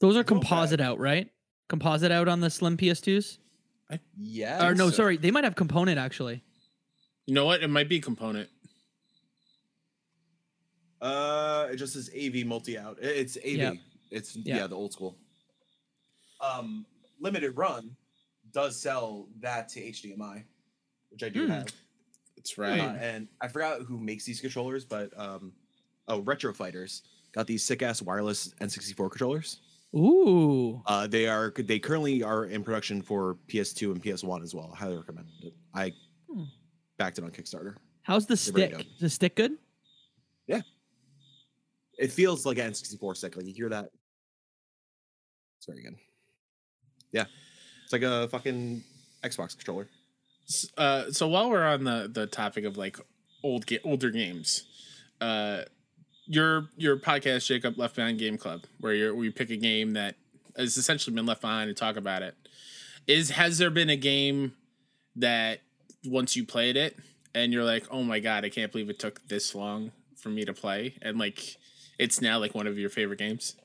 Those 0.00 0.16
are 0.16 0.24
composite 0.24 0.80
out, 0.80 0.98
right? 0.98 1.30
Composite 1.68 2.10
out 2.10 2.28
on 2.28 2.40
the 2.40 2.50
Slim 2.50 2.76
PS2s. 2.76 3.38
Yeah. 4.16 4.66
Or 4.66 4.74
no, 4.74 4.90
sorry, 4.90 5.16
they 5.16 5.30
might 5.30 5.44
have 5.44 5.54
component 5.56 5.98
actually. 5.98 6.42
You 7.26 7.34
know 7.34 7.44
what? 7.44 7.62
It 7.62 7.68
might 7.68 7.88
be 7.88 8.00
component. 8.00 8.48
Uh, 11.00 11.68
it 11.70 11.76
just 11.76 11.92
says 11.92 12.10
AV 12.16 12.44
multi 12.46 12.76
out. 12.78 12.98
It's 13.00 13.36
AV. 13.36 13.44
Yep. 13.56 13.74
It's 14.10 14.36
Yeah. 14.36 14.56
yeah. 14.56 14.66
the 14.66 14.74
old 14.76 14.92
school. 14.92 15.16
Um, 16.40 16.86
limited 17.20 17.52
run 17.56 17.96
does 18.52 18.80
sell 18.80 19.28
that 19.40 19.68
to 19.70 19.80
HDMI, 19.80 20.44
which 21.10 21.22
I 21.22 21.28
do 21.28 21.44
Hmm. 21.44 21.50
have. 21.52 21.72
That's 22.36 22.58
Uh, 22.58 22.62
right. 22.62 22.80
and 22.80 23.28
I 23.40 23.48
forgot 23.48 23.82
who 23.82 23.98
makes 23.98 24.24
these 24.24 24.40
controllers, 24.40 24.84
but 24.84 25.16
um, 25.18 25.52
oh, 26.08 26.20
Retro 26.20 26.52
Fighters 26.52 27.02
got 27.32 27.46
these 27.46 27.62
sick 27.64 27.82
ass 27.82 28.00
wireless 28.02 28.54
N64 28.60 29.10
controllers. 29.10 29.60
Ooh. 29.96 30.82
Uh, 30.86 31.06
they 31.06 31.26
are 31.26 31.52
they 31.56 31.78
currently 31.78 32.22
are 32.22 32.44
in 32.44 32.62
production 32.62 33.00
for 33.02 33.38
PS2 33.48 33.92
and 33.92 34.02
PS1 34.02 34.42
as 34.42 34.54
well. 34.54 34.70
I 34.74 34.76
highly 34.76 34.96
recommend 34.96 35.28
it. 35.42 35.54
I 35.74 35.92
Hmm. 36.30 36.44
backed 36.98 37.18
it 37.18 37.24
on 37.24 37.30
Kickstarter. 37.30 37.76
How's 38.02 38.26
the 38.26 38.34
They're 38.52 38.68
stick? 38.70 38.80
Is 38.96 39.00
the 39.00 39.10
stick 39.10 39.36
good? 39.36 39.52
Yeah. 40.46 40.60
It 41.98 42.12
feels 42.12 42.44
like 42.46 42.58
an 42.58 42.70
N64 42.72 43.16
stick. 43.16 43.36
Like 43.36 43.46
you 43.46 43.54
hear 43.54 43.68
that. 43.70 43.90
It's 45.58 45.66
very 45.66 45.82
good. 45.82 45.96
Yeah, 47.10 47.24
it's 47.84 47.92
like 47.92 48.02
a 48.02 48.28
fucking 48.28 48.84
Xbox 49.24 49.56
controller. 49.56 49.88
S- 50.48 50.70
Uh, 50.76 51.10
so 51.10 51.26
while 51.28 51.48
we're 51.50 51.64
on 51.66 51.84
the 51.84 52.08
the 52.12 52.26
topic 52.26 52.64
of 52.64 52.76
like 52.76 52.98
old 53.42 53.66
ga- 53.66 53.80
older 53.84 54.10
games, 54.10 54.64
uh, 55.20 55.62
your 56.28 56.68
your 56.76 56.96
podcast 56.98 57.46
Jacob 57.46 57.78
Left 57.78 57.96
Behind 57.96 58.18
Game 58.18 58.38
Club, 58.38 58.64
where 58.80 58.94
you 58.94 59.14
where 59.14 59.24
you 59.24 59.32
pick 59.32 59.50
a 59.50 59.56
game 59.56 59.94
that 59.94 60.16
has 60.56 60.76
essentially 60.76 61.14
been 61.14 61.26
left 61.26 61.40
behind 61.40 61.68
and 61.68 61.76
talk 61.76 61.96
about 61.96 62.22
it. 62.22 62.34
Is 63.06 63.30
has 63.30 63.58
there 63.58 63.70
been 63.70 63.90
a 63.90 63.96
game 63.96 64.52
that 65.16 65.60
once 66.04 66.36
you 66.36 66.44
played 66.44 66.76
it 66.76 66.96
and 67.34 67.52
you're 67.52 67.64
like, 67.64 67.86
oh 67.90 68.02
my 68.02 68.20
god, 68.20 68.44
I 68.44 68.50
can't 68.50 68.70
believe 68.70 68.90
it 68.90 68.98
took 68.98 69.26
this 69.28 69.54
long 69.54 69.92
for 70.16 70.28
me 70.28 70.44
to 70.44 70.52
play, 70.52 70.94
and 71.00 71.18
like 71.18 71.56
it's 71.98 72.20
now 72.20 72.38
like 72.38 72.54
one 72.54 72.66
of 72.66 72.78
your 72.78 72.90
favorite 72.90 73.18
games? 73.18 73.56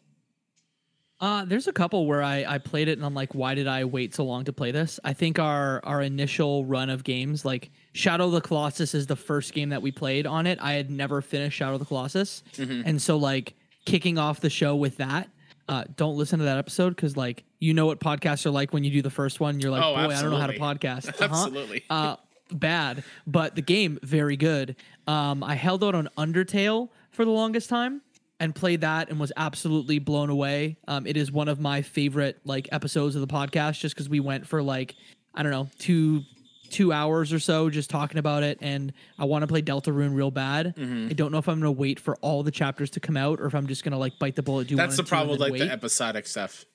Uh, 1.20 1.46
there's 1.46 1.68
a 1.68 1.74
couple 1.74 2.06
where 2.06 2.22
I, 2.22 2.44
I 2.48 2.58
played 2.58 2.90
it 2.90 2.98
and 2.98 3.06
I'm 3.06 3.14
like, 3.14 3.34
why 3.34 3.56
did 3.56 3.68
I 3.68 3.86
wait 3.86 4.14
so 4.14 4.26
long 4.26 4.44
to 4.46 4.52
play 4.54 4.72
this? 4.72 5.00
I 5.06 5.14
think 5.14 5.40
our 5.40 5.80
our 5.86 6.02
initial 6.02 6.66
run 6.66 6.90
of 6.90 7.04
games, 7.04 7.46
like 7.46 7.72
Shadow 7.94 8.26
of 8.26 8.32
the 8.34 8.42
Colossus, 8.42 8.94
is 8.94 9.08
the 9.08 9.16
first 9.16 9.54
game 9.54 9.70
that 9.70 9.82
we 9.82 9.92
played 9.92 10.28
on 10.28 10.46
it. 10.48 10.60
I 10.62 10.74
had 10.74 10.92
never 10.92 11.22
finished 11.22 11.58
Shadow 11.58 11.74
of 11.76 11.80
the 11.80 11.86
Colossus, 11.86 12.44
and 12.58 13.02
so 13.02 13.16
like 13.18 13.54
kicking 13.86 14.18
off 14.18 14.42
the 14.42 14.50
show 14.50 14.76
with 14.76 14.98
that. 14.98 15.30
Uh, 15.70 15.86
don't 15.96 16.18
listen 16.18 16.40
to 16.40 16.46
that 16.46 16.58
episode 16.58 16.90
because 16.94 17.16
like 17.16 17.44
you 17.60 17.74
know 17.74 17.86
what 17.86 18.00
podcasts 18.02 18.46
are 18.46 18.50
like 18.52 18.74
when 18.74 18.84
you 18.84 18.92
do 18.92 19.02
the 19.02 19.10
first 19.10 19.40
one. 19.40 19.62
You're 19.62 19.72
like, 19.72 19.84
Oh, 19.84 19.94
boy, 19.96 20.14
I 20.14 20.22
don't 20.22 20.32
know 20.32 20.38
how 20.38 20.48
to 20.48 20.60
podcast. 20.60 21.08
Uh-huh. 21.22 21.24
Absolutely. 21.24 21.84
uh, 21.90 22.18
bad, 22.52 23.04
but 23.26 23.56
the 23.56 23.62
game 23.62 23.98
very 24.04 24.36
good. 24.36 24.76
Um, 25.08 25.42
I 25.42 25.56
held 25.56 25.84
out 25.86 25.96
on 25.96 26.10
Undertale 26.18 26.90
for 27.12 27.24
the 27.24 27.32
longest 27.32 27.70
time 27.70 28.02
and 28.40 28.54
played 28.54 28.82
that 28.82 29.10
and 29.10 29.20
was 29.20 29.32
absolutely 29.38 30.00
blown 30.00 30.30
away. 30.30 30.78
Um, 30.88 31.08
it 31.08 31.18
is 31.18 31.32
one 31.32 31.48
of 31.48 31.60
my 31.60 31.82
favorite 31.82 32.40
like 32.44 32.68
episodes 32.72 33.16
of 33.16 33.22
the 33.22 33.34
podcast 33.34 33.80
just 33.80 33.96
because 33.96 34.10
we 34.10 34.20
went 34.20 34.48
for 34.48 34.62
like 34.62 34.96
I 35.34 35.44
don't 35.44 35.52
know 35.52 35.70
two 35.80 36.24
two 36.70 36.92
hours 36.92 37.32
or 37.32 37.40
so 37.40 37.70
just 37.70 37.90
talking 37.90 38.18
about 38.18 38.42
it 38.42 38.58
and 38.60 38.94
I 39.20 39.26
want 39.26 39.44
to 39.44 39.48
play 39.48 39.62
Deltarune 39.62 40.16
real 40.16 40.32
bad. 40.32 40.76
Mm-hmm. 40.76 41.10
I 41.12 41.14
don't 41.14 41.32
know 41.32 41.38
if 41.38 41.48
I'm 41.48 41.60
gonna 41.60 41.72
wait 41.72 42.00
for 42.00 42.16
all 42.18 42.44
the 42.44 42.52
chapters 42.52 42.90
to 42.92 43.00
come 43.00 43.16
out 43.16 43.40
or 43.40 43.46
if 43.46 43.54
I'm 43.54 43.68
just 43.68 43.84
gonna 43.84 44.00
like 44.00 44.18
bite 44.20 44.36
the 44.36 44.44
bullet. 44.44 44.68
Do 44.68 44.76
That's 44.76 44.98
one 44.98 44.98
the 44.98 45.02
and 45.02 45.08
two 45.08 45.16
and 45.16 45.20
problem 45.20 45.30
with 45.32 45.40
like 45.40 45.52
wait. 45.54 45.60
the 45.68 45.72
episodic 45.72 46.26
stuff. 46.28 46.66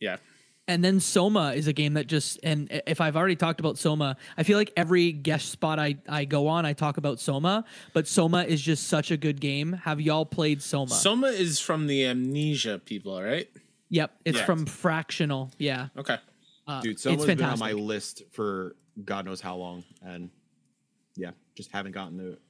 Yeah. 0.00 0.16
And 0.68 0.82
then 0.84 0.98
Soma 0.98 1.52
is 1.54 1.68
a 1.68 1.72
game 1.72 1.94
that 1.94 2.08
just 2.08 2.40
and 2.42 2.82
if 2.86 3.00
I've 3.00 3.16
already 3.16 3.36
talked 3.36 3.60
about 3.60 3.78
Soma, 3.78 4.16
I 4.36 4.42
feel 4.42 4.58
like 4.58 4.72
every 4.76 5.12
guest 5.12 5.50
spot 5.50 5.78
I, 5.78 5.96
I 6.08 6.24
go 6.24 6.48
on, 6.48 6.66
I 6.66 6.72
talk 6.72 6.96
about 6.96 7.20
Soma, 7.20 7.64
but 7.92 8.08
Soma 8.08 8.42
is 8.42 8.60
just 8.60 8.88
such 8.88 9.12
a 9.12 9.16
good 9.16 9.40
game. 9.40 9.74
Have 9.84 10.00
y'all 10.00 10.26
played 10.26 10.60
Soma? 10.62 10.90
Soma 10.90 11.28
is 11.28 11.60
from 11.60 11.86
the 11.86 12.04
Amnesia 12.06 12.80
people, 12.84 13.22
right? 13.22 13.48
yep, 13.90 14.16
it's 14.24 14.38
Yeah. 14.38 14.44
from 14.44 14.66
Frictional. 14.66 15.52
Yeah. 15.58 15.88
Okay. 15.96 16.16
Uh, 16.66 16.80
Dude, 16.80 16.92
it's 16.94 17.02
Soma's 17.04 17.26
been 17.26 17.40
on 17.42 17.60
my 17.60 17.72
list 17.72 18.24
for 18.32 18.74
God 19.04 19.24
knows 19.24 19.40
how 19.40 19.54
long, 19.54 19.84
and 20.02 20.30
yeah, 21.14 21.30
just 21.54 21.70
haven't 21.70 21.92
gotten 21.92 22.18
to 22.18 22.32
it. 22.32 22.40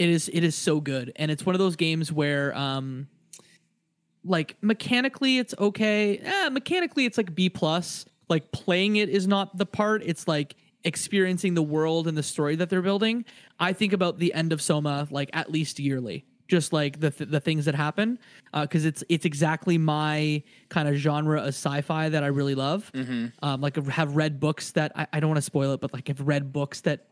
It 0.00 0.08
is 0.08 0.28
it 0.32 0.42
is 0.42 0.56
so 0.56 0.80
good. 0.80 1.12
And 1.14 1.30
it's 1.30 1.46
one 1.46 1.54
of 1.54 1.60
those 1.60 1.76
games 1.76 2.10
where 2.10 2.56
um 2.56 3.06
like 4.24 4.56
mechanically 4.60 5.38
it's 5.38 5.54
okay. 5.58 6.18
Eh, 6.18 6.48
mechanically 6.50 7.06
it's 7.06 7.16
like 7.18 7.34
B 7.34 7.48
plus. 7.48 8.04
Like 8.28 8.52
playing 8.52 8.96
it 8.96 9.08
is 9.08 9.26
not 9.26 9.56
the 9.58 9.66
part. 9.66 10.02
It's 10.04 10.28
like 10.28 10.54
experiencing 10.84 11.54
the 11.54 11.62
world 11.62 12.06
and 12.08 12.16
the 12.16 12.22
story 12.22 12.56
that 12.56 12.70
they're 12.70 12.82
building. 12.82 13.24
I 13.58 13.72
think 13.72 13.92
about 13.92 14.18
the 14.18 14.32
end 14.34 14.52
of 14.52 14.62
Soma 14.62 15.06
like 15.10 15.30
at 15.32 15.50
least 15.50 15.78
yearly. 15.78 16.24
Just 16.48 16.72
like 16.72 16.98
the 16.98 17.12
th- 17.12 17.30
the 17.30 17.38
things 17.38 17.66
that 17.66 17.76
happen, 17.76 18.18
because 18.52 18.84
it's 18.84 19.04
it's 19.08 19.24
exactly 19.24 19.78
my 19.78 20.42
kind 20.68 20.88
of 20.88 20.96
genre 20.96 21.38
of 21.40 21.48
sci-fi 21.48 22.08
that 22.08 22.24
I 22.24 22.26
really 22.26 22.56
love. 22.56 22.90
Um, 23.42 23.60
like 23.60 23.78
I 23.78 23.82
have 23.92 24.16
read 24.16 24.40
books 24.40 24.72
that 24.72 24.90
I, 24.96 25.06
I 25.12 25.20
don't 25.20 25.30
want 25.30 25.38
to 25.38 25.42
spoil 25.42 25.72
it, 25.74 25.80
but 25.80 25.92
like 25.92 26.10
I've 26.10 26.20
read 26.26 26.52
books 26.52 26.80
that 26.80 27.06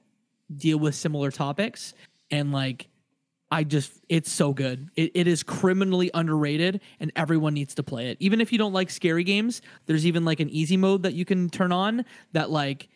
deal 0.56 0.78
with 0.78 0.96
similar 0.96 1.30
topics 1.30 1.94
and 2.32 2.50
like 2.50 2.88
i 3.50 3.64
just 3.64 3.92
it's 4.08 4.30
so 4.30 4.52
good 4.52 4.88
it, 4.96 5.10
it 5.14 5.26
is 5.26 5.42
criminally 5.42 6.10
underrated 6.14 6.80
and 7.00 7.10
everyone 7.16 7.54
needs 7.54 7.74
to 7.74 7.82
play 7.82 8.10
it 8.10 8.16
even 8.20 8.40
if 8.40 8.52
you 8.52 8.58
don't 8.58 8.72
like 8.72 8.90
scary 8.90 9.24
games 9.24 9.62
there's 9.86 10.04
even 10.06 10.24
like 10.24 10.40
an 10.40 10.50
easy 10.50 10.76
mode 10.76 11.02
that 11.02 11.14
you 11.14 11.24
can 11.24 11.48
turn 11.48 11.72
on 11.72 12.04
that 12.32 12.50
like 12.50 12.88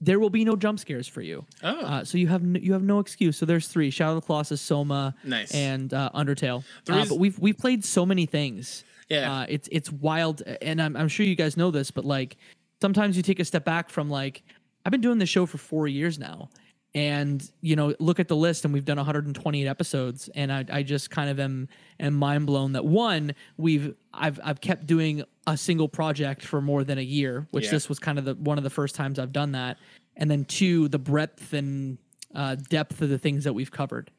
there 0.00 0.20
will 0.20 0.30
be 0.30 0.44
no 0.44 0.56
jump 0.56 0.78
scares 0.78 1.06
for 1.08 1.20
you 1.22 1.44
Oh. 1.62 1.80
uh, 1.80 2.04
so 2.04 2.18
you 2.18 2.28
have 2.28 2.42
no, 2.42 2.60
you 2.60 2.72
have 2.74 2.82
no 2.82 2.98
excuse 2.98 3.36
so 3.38 3.46
there's 3.46 3.66
three 3.68 3.90
shadow 3.90 4.16
of 4.16 4.22
the 4.22 4.26
colossus 4.26 4.60
soma 4.60 5.14
Nice. 5.24 5.52
and 5.54 5.92
uh, 5.94 6.10
undertale 6.14 6.64
uh, 6.88 7.04
but 7.08 7.18
we've 7.18 7.38
we've 7.38 7.56
played 7.58 7.84
so 7.84 8.04
many 8.04 8.26
things 8.26 8.84
Yeah. 9.08 9.32
uh, 9.42 9.46
it's 9.48 9.68
it's 9.72 9.90
wild 9.90 10.42
and 10.60 10.80
I'm, 10.82 10.96
I'm 10.96 11.08
sure 11.08 11.24
you 11.26 11.34
guys 11.36 11.56
know 11.56 11.70
this 11.70 11.90
but 11.90 12.04
like 12.04 12.36
sometimes 12.82 13.16
you 13.16 13.22
take 13.22 13.40
a 13.40 13.44
step 13.44 13.64
back 13.64 13.90
from 13.90 14.10
like 14.10 14.42
i've 14.84 14.90
been 14.92 15.00
doing 15.00 15.18
this 15.18 15.28
show 15.28 15.46
for 15.46 15.58
four 15.58 15.86
years 15.88 16.18
now 16.18 16.48
and 16.94 17.50
you 17.60 17.76
know 17.76 17.94
look 18.00 18.18
at 18.18 18.28
the 18.28 18.34
list 18.36 18.64
and 18.64 18.74
we've 18.74 18.84
done 18.84 18.96
128 18.96 19.66
episodes 19.66 20.28
and 20.34 20.52
i, 20.52 20.64
I 20.70 20.82
just 20.82 21.10
kind 21.10 21.30
of 21.30 21.38
am 21.38 21.68
am 22.00 22.14
mind 22.14 22.46
blown 22.46 22.72
that 22.72 22.84
one 22.84 23.34
we've 23.56 23.94
i've 24.12 24.40
i've 24.42 24.60
kept 24.60 24.86
doing 24.86 25.22
a 25.46 25.56
single 25.56 25.88
project 25.88 26.42
for 26.44 26.60
more 26.60 26.82
than 26.82 26.98
a 26.98 27.02
year 27.02 27.46
which 27.52 27.66
Yeah. 27.66 27.70
this 27.72 27.88
was 27.88 27.98
kind 28.00 28.18
of 28.18 28.24
the 28.24 28.34
one 28.34 28.58
of 28.58 28.64
the 28.64 28.70
first 28.70 28.94
times 28.96 29.18
i've 29.20 29.32
done 29.32 29.52
that 29.52 29.76
and 30.16 30.28
then 30.30 30.44
two 30.44 30.88
the 30.88 30.98
breadth 30.98 31.52
and 31.52 31.98
uh, 32.34 32.54
depth 32.68 33.00
of 33.02 33.08
the 33.08 33.18
things 33.18 33.44
that 33.44 33.52
we've 33.52 33.70
covered 33.72 34.10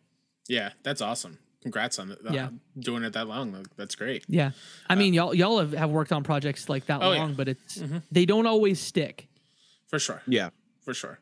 Yeah, 0.50 0.72
that's 0.84 1.02
awesome. 1.02 1.38
Congrats 1.62 1.98
on 2.00 2.12
it. 2.12 2.20
uh, 2.28 2.34
Yeah. 2.34 2.50
doing 2.78 3.04
it 3.04 3.14
that 3.14 3.28
long. 3.28 3.66
That's 3.78 3.96
great. 3.96 4.24
yeah 4.28 4.52
i 4.90 4.96
mean 4.96 5.14
y'all 5.14 5.34
y'all 5.34 5.60
have, 5.60 5.74
have 5.74 5.92
worked 5.92 6.12
on 6.14 6.24
projects 6.24 6.70
like 6.70 6.86
that 6.88 7.02
Oh, 7.04 7.12
yeah. 7.12 7.20
long 7.20 7.34
but 7.36 7.48
it's 7.50 7.84
they 8.12 8.26
don't 8.26 8.48
always 8.48 8.80
stick 8.80 9.28
For 9.88 10.00
sure. 10.00 10.22
Yeah, 10.26 10.50
For 10.82 10.94
sure. 10.94 11.20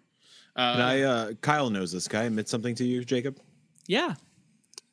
And 0.59 0.81
Uh, 0.81 0.85
I 0.85 1.01
uh, 1.01 1.33
Kyle 1.41 1.69
knows 1.69 1.91
this. 1.91 2.07
Can 2.07 2.19
I 2.21 2.23
admit 2.25 2.47
something 2.49 2.75
to 2.75 2.83
you, 2.85 3.03
Jacob? 3.05 3.39
yeah 3.87 4.15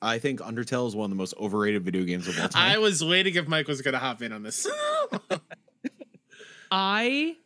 I 0.02 0.18
think 0.18 0.40
Undertale 0.40 0.86
is 0.86 0.94
one 0.94 1.04
of 1.06 1.10
the 1.10 1.16
most 1.16 1.34
overrated 1.38 1.82
video 1.82 2.04
games 2.04 2.28
of 2.28 2.38
all 2.38 2.48
time. 2.48 2.70
I 2.72 2.78
was 2.78 3.02
waiting 3.04 3.34
if 3.34 3.48
Mike 3.48 3.66
was 3.66 3.80
going 3.82 3.94
to 3.94 3.98
hop 3.98 4.20
in 4.22 4.32
on 4.32 4.42
this. 4.42 4.66
i 6.70 7.36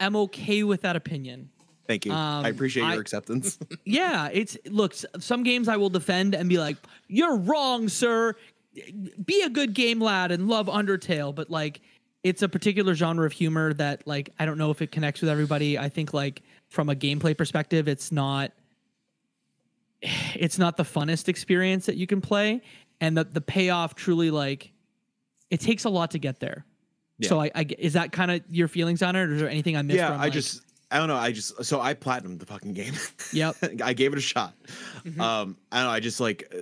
am 0.00 0.16
okay 0.16 0.62
with 0.64 0.82
that 0.82 0.96
opinion 0.96 1.50
Thank 1.86 2.04
you. 2.04 2.12
um, 2.12 2.44
I 2.44 2.48
appreciate 2.50 2.84
I- 2.84 2.92
your 2.92 3.00
acceptance. 3.00 3.58
Yeah, 3.84 4.28
it's 4.30 4.58
look. 4.66 4.92
Some 5.18 5.42
games 5.42 5.68
I 5.68 5.78
will 5.78 5.88
defend 5.88 6.34
and 6.34 6.46
be 6.46 6.58
like, 6.58 6.76
"You're 7.08 7.38
wrong, 7.38 7.88
sir. 7.88 8.34
Be 9.24 9.40
a 9.40 9.48
good 9.48 9.72
game 9.72 9.98
lad 9.98 10.30
and 10.30 10.48
love 10.48 10.66
Undertale." 10.66 11.34
But 11.34 11.48
like, 11.48 11.80
it's 12.22 12.42
a 12.42 12.48
particular 12.50 12.94
genre 12.94 13.24
of 13.24 13.32
humor 13.32 13.72
that 13.72 14.06
like 14.06 14.28
I 14.38 14.44
don't 14.44 14.58
know 14.58 14.70
if 14.70 14.82
it 14.82 14.92
connects 14.92 15.22
with 15.22 15.30
everybody. 15.30 15.78
I 15.78 15.88
think 15.88 16.12
like 16.12 16.42
from 16.68 16.88
a 16.88 16.94
gameplay 16.94 17.36
perspective, 17.36 17.88
it's 17.88 18.12
not. 18.12 18.52
It's 20.36 20.58
not 20.58 20.76
the 20.76 20.84
funnest 20.84 21.28
experience 21.28 21.86
that 21.86 21.96
you 21.96 22.06
can 22.06 22.20
play, 22.20 22.62
and 23.00 23.16
the 23.16 23.24
the 23.24 23.40
payoff 23.40 23.96
truly 23.96 24.30
like, 24.30 24.72
it 25.50 25.60
takes 25.60 25.84
a 25.84 25.88
lot 25.88 26.12
to 26.12 26.18
get 26.18 26.38
there. 26.38 26.64
So 27.22 27.40
I, 27.40 27.50
I 27.52 27.66
is 27.78 27.94
that 27.94 28.12
kind 28.12 28.30
of 28.30 28.42
your 28.48 28.68
feelings 28.68 29.02
on 29.02 29.16
it, 29.16 29.20
or 29.20 29.32
is 29.32 29.40
there 29.40 29.50
anything 29.50 29.76
I 29.76 29.82
missed? 29.82 29.96
yeah, 29.96 30.12
I'm 30.12 30.18
like, 30.20 30.32
just 30.32 30.62
I 30.90 30.98
don't 30.98 31.08
know. 31.08 31.16
I 31.16 31.32
just 31.32 31.64
so 31.64 31.80
I 31.80 31.94
platinumed 31.94 32.38
the 32.38 32.46
fucking 32.46 32.74
game. 32.74 32.94
Yep. 33.32 33.56
I 33.82 33.92
gave 33.92 34.12
it 34.12 34.18
a 34.18 34.22
shot. 34.22 34.54
Mm-hmm. 35.04 35.20
Um, 35.20 35.56
I 35.72 35.78
don't 35.78 35.86
know. 35.86 35.92
I 35.92 36.00
just 36.00 36.20
like 36.20 36.52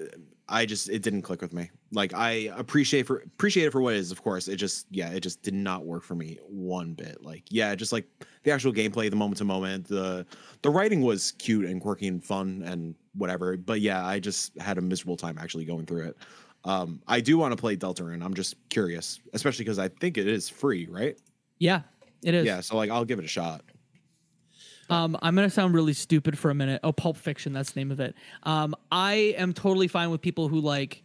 I 0.48 0.66
just 0.66 0.88
it 0.88 1.02
didn't 1.02 1.22
click 1.22 1.42
with 1.42 1.52
me. 1.52 1.70
Like 1.92 2.14
I 2.14 2.50
appreciate 2.56 3.06
for 3.06 3.18
appreciate 3.18 3.66
it 3.66 3.70
for 3.70 3.80
what 3.80 3.94
it 3.94 3.98
is. 3.98 4.10
Of 4.10 4.22
course, 4.22 4.48
it 4.48 4.56
just 4.56 4.86
yeah, 4.90 5.10
it 5.10 5.20
just 5.20 5.42
did 5.42 5.54
not 5.54 5.84
work 5.84 6.02
for 6.02 6.14
me 6.14 6.38
one 6.48 6.94
bit. 6.94 7.22
Like 7.22 7.44
yeah, 7.50 7.74
just 7.74 7.92
like 7.92 8.06
the 8.46 8.52
actual 8.52 8.72
gameplay, 8.72 9.10
the 9.10 9.16
moment 9.16 9.38
to 9.38 9.44
moment, 9.44 9.88
the 9.88 10.24
the 10.62 10.70
writing 10.70 11.02
was 11.02 11.32
cute 11.32 11.64
and 11.64 11.80
quirky 11.80 12.06
and 12.06 12.24
fun 12.24 12.62
and 12.64 12.94
whatever. 13.14 13.56
But 13.56 13.80
yeah, 13.80 14.06
I 14.06 14.20
just 14.20 14.56
had 14.58 14.78
a 14.78 14.80
miserable 14.80 15.16
time 15.16 15.36
actually 15.36 15.64
going 15.64 15.84
through 15.84 16.06
it. 16.06 16.16
Um, 16.64 17.02
I 17.08 17.20
do 17.20 17.38
want 17.38 17.52
to 17.52 17.56
play 17.56 17.76
Deltarune. 17.76 18.24
I'm 18.24 18.34
just 18.34 18.54
curious, 18.68 19.18
especially 19.32 19.64
because 19.64 19.80
I 19.80 19.88
think 19.88 20.16
it 20.16 20.28
is 20.28 20.48
free, 20.48 20.86
right? 20.86 21.18
yeah, 21.58 21.82
it 22.22 22.34
is. 22.34 22.46
Yeah, 22.46 22.60
so 22.60 22.76
like 22.76 22.88
I'll 22.88 23.04
give 23.04 23.18
it 23.18 23.24
a 23.24 23.28
shot. 23.28 23.62
Um, 24.88 25.18
I'm 25.20 25.34
gonna 25.34 25.50
sound 25.50 25.74
really 25.74 25.92
stupid 25.92 26.38
for 26.38 26.52
a 26.52 26.54
minute. 26.54 26.80
Oh, 26.84 26.92
Pulp 26.92 27.16
Fiction, 27.16 27.52
that's 27.52 27.72
the 27.72 27.80
name 27.80 27.90
of 27.90 27.98
it. 27.98 28.14
Um, 28.44 28.76
I 28.92 29.34
am 29.36 29.54
totally 29.54 29.88
fine 29.88 30.10
with 30.10 30.20
people 30.20 30.46
who 30.46 30.60
like 30.60 31.02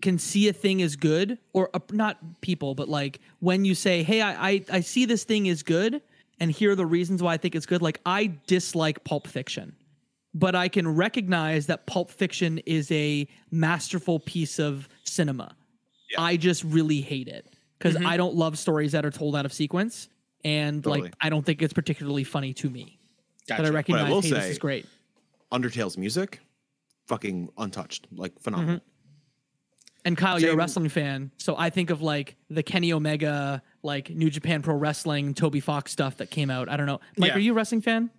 can 0.00 0.18
see 0.18 0.48
a 0.48 0.54
thing 0.54 0.80
as 0.80 0.96
good, 0.96 1.36
or 1.52 1.68
uh, 1.74 1.80
not 1.92 2.40
people, 2.40 2.74
but 2.74 2.88
like 2.88 3.20
when 3.40 3.66
you 3.66 3.74
say, 3.74 4.02
"Hey, 4.02 4.22
I, 4.22 4.48
I 4.48 4.64
I 4.72 4.80
see 4.80 5.04
this 5.04 5.24
thing 5.24 5.44
is 5.44 5.62
good," 5.62 6.00
and 6.40 6.50
here 6.50 6.72
are 6.72 6.76
the 6.76 6.86
reasons 6.86 7.22
why 7.22 7.34
I 7.34 7.36
think 7.36 7.54
it's 7.54 7.66
good. 7.66 7.82
Like 7.82 8.00
I 8.04 8.32
dislike 8.46 9.04
Pulp 9.04 9.26
Fiction, 9.26 9.76
but 10.34 10.54
I 10.54 10.68
can 10.68 10.88
recognize 10.88 11.66
that 11.66 11.86
Pulp 11.86 12.10
Fiction 12.10 12.58
is 12.66 12.90
a 12.90 13.26
masterful 13.50 14.20
piece 14.20 14.58
of 14.58 14.88
cinema. 15.04 15.56
I 16.18 16.36
just 16.36 16.62
really 16.64 17.00
hate 17.00 17.28
it 17.28 17.46
because 17.78 17.94
mm-hmm. 17.94 18.06
I 18.06 18.16
don't 18.16 18.34
love 18.34 18.58
stories 18.58 18.92
that 18.92 19.04
are 19.04 19.10
told 19.10 19.34
out 19.36 19.44
of 19.44 19.52
sequence, 19.52 20.08
and 20.44 20.82
Totally. 20.82 21.02
like 21.02 21.14
I 21.20 21.30
don't 21.30 21.44
think 21.44 21.62
it's 21.62 21.72
particularly 21.72 22.24
funny 22.24 22.52
to 22.54 22.70
me. 22.70 22.98
But 23.48 23.54
I 23.54 23.58
Gotcha. 23.58 23.72
recognize, 23.72 24.10
will 24.10 24.20
hey, 24.22 24.30
this 24.30 24.44
is 24.46 24.58
great. 24.58 24.86
Undertale's 25.52 25.96
music, 25.96 26.40
fucking 27.06 27.50
untouched, 27.56 28.08
like 28.12 28.38
phenomenal. 28.40 28.76
Mm-hmm. 28.76 28.95
And 30.06 30.16
Kyle, 30.16 30.40
you're 30.40 30.52
a 30.52 30.56
wrestling 30.56 30.88
fan, 30.88 31.32
so 31.36 31.56
I 31.58 31.68
think 31.68 31.90
of 31.90 32.00
like 32.00 32.36
the 32.48 32.62
Kenny 32.62 32.92
Omega, 32.92 33.60
like 33.82 34.08
New 34.08 34.30
Japan 34.30 34.62
Pro 34.62 34.76
Wrestling, 34.76 35.34
Toby 35.34 35.58
Fox 35.60 35.90
stuff 35.90 36.18
that 36.18 36.30
came 36.30 36.48
out. 36.48 36.68
I 36.68 36.76
don't 36.76 36.86
know. 36.86 37.00
Mike, 37.18 37.30
Yeah. 37.30 37.36
are 37.36 37.40
you 37.40 37.52
a 37.52 37.54
wrestling 37.56 37.80
fan? 37.80 38.10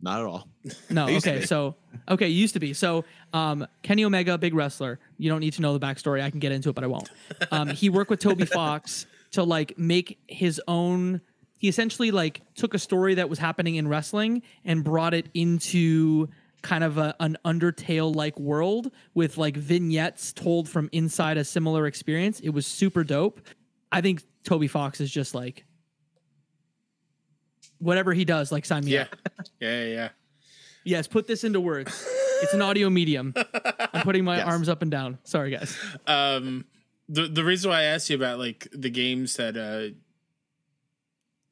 Not 0.00 0.20
at 0.20 0.26
all. 0.26 0.48
No. 0.88 1.06
Okay. 1.18 1.42
So 1.44 1.76
okay, 2.08 2.28
you 2.28 2.40
used 2.40 2.54
to 2.54 2.60
be. 2.60 2.72
So 2.72 3.04
um, 3.34 3.66
Kenny 3.82 4.02
Omega, 4.04 4.38
big 4.38 4.54
wrestler. 4.54 4.98
You 5.18 5.28
don't 5.30 5.40
need 5.40 5.52
to 5.52 5.62
know 5.62 5.76
the 5.76 5.86
backstory. 5.86 6.22
I 6.22 6.30
can 6.30 6.40
get 6.40 6.52
into 6.52 6.70
it, 6.70 6.74
but 6.74 6.84
I 6.84 6.86
won't. 6.86 7.10
Um, 7.50 7.68
he 7.68 7.90
worked 7.90 8.08
with 8.10 8.20
Toby 8.20 8.46
Fox 8.46 9.04
to 9.32 9.44
like 9.44 9.76
make 9.78 10.18
his 10.26 10.58
own. 10.66 11.20
He 11.58 11.68
essentially 11.68 12.10
like 12.12 12.40
took 12.54 12.72
a 12.72 12.78
story 12.78 13.16
that 13.16 13.28
was 13.28 13.38
happening 13.38 13.74
in 13.74 13.86
wrestling 13.88 14.40
and 14.64 14.82
brought 14.82 15.12
it 15.12 15.28
into 15.34 16.28
kind 16.62 16.84
of 16.84 16.98
a, 16.98 17.14
an 17.20 17.36
Undertale 17.44 18.14
like 18.14 18.38
world 18.38 18.90
with 19.14 19.38
like 19.38 19.56
vignettes 19.56 20.32
told 20.32 20.68
from 20.68 20.88
inside 20.92 21.36
a 21.38 21.44
similar 21.44 21.86
experience. 21.86 22.40
It 22.40 22.50
was 22.50 22.66
super 22.66 23.04
dope. 23.04 23.40
I 23.92 24.00
think 24.00 24.22
Toby 24.44 24.68
Fox 24.68 25.00
is 25.00 25.10
just 25.10 25.34
like 25.34 25.64
whatever 27.78 28.12
he 28.12 28.24
does. 28.24 28.52
Like 28.52 28.64
sign 28.64 28.84
me 28.84 28.92
Yeah. 28.92 29.02
up. 29.02 29.16
Yeah, 29.60 29.82
yeah, 29.84 29.88
yeah. 29.94 30.08
Yes, 30.84 31.06
put 31.08 31.26
this 31.26 31.44
into 31.44 31.60
words. 31.60 32.06
It's 32.42 32.54
an 32.54 32.62
audio 32.62 32.88
medium. 32.88 33.34
I'm 33.92 34.02
putting 34.02 34.24
my 34.24 34.36
Yes. 34.38 34.46
arms 34.46 34.68
up 34.68 34.80
and 34.82 34.90
down. 34.90 35.18
Sorry, 35.24 35.50
guys. 35.50 35.76
um 36.06 36.64
the 37.08 37.26
the 37.26 37.44
reason 37.44 37.70
why 37.70 37.80
I 37.80 37.82
asked 37.84 38.08
you 38.08 38.16
about 38.16 38.38
like 38.38 38.68
the 38.72 38.88
games 38.90 39.34
that 39.36 39.56
uh 39.56 39.94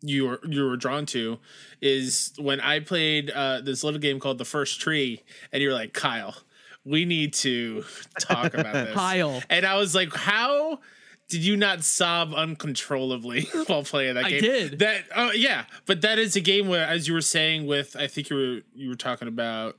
you 0.00 0.26
were 0.26 0.40
you 0.48 0.64
were 0.64 0.76
drawn 0.76 1.06
to 1.06 1.38
is 1.80 2.32
when 2.38 2.60
I 2.60 2.80
played 2.80 3.30
uh 3.30 3.60
this 3.60 3.82
little 3.82 4.00
game 4.00 4.20
called 4.20 4.38
The 4.38 4.44
First 4.44 4.80
Tree 4.80 5.22
and 5.52 5.62
you're 5.62 5.72
like, 5.72 5.92
Kyle, 5.92 6.36
we 6.84 7.04
need 7.04 7.32
to 7.34 7.84
talk 8.20 8.54
about 8.54 8.72
this. 8.86 8.94
Kyle. 8.94 9.42
And 9.50 9.66
I 9.66 9.76
was 9.76 9.94
like, 9.94 10.14
how 10.14 10.80
did 11.28 11.44
you 11.44 11.56
not 11.56 11.84
sob 11.84 12.32
uncontrollably 12.34 13.42
while 13.66 13.82
playing 13.82 14.14
that 14.14 14.24
I 14.24 14.30
game? 14.30 14.40
did. 14.40 14.78
That 14.78 15.04
oh 15.14 15.32
yeah, 15.32 15.64
but 15.86 16.00
that 16.02 16.18
is 16.18 16.36
a 16.36 16.40
game 16.40 16.68
where, 16.68 16.86
as 16.86 17.06
you 17.08 17.14
were 17.14 17.20
saying, 17.20 17.66
with 17.66 17.96
I 17.96 18.06
think 18.06 18.30
you 18.30 18.36
were 18.36 18.60
you 18.74 18.88
were 18.88 18.96
talking 18.96 19.28
about 19.28 19.76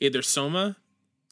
either 0.00 0.22
Soma, 0.22 0.76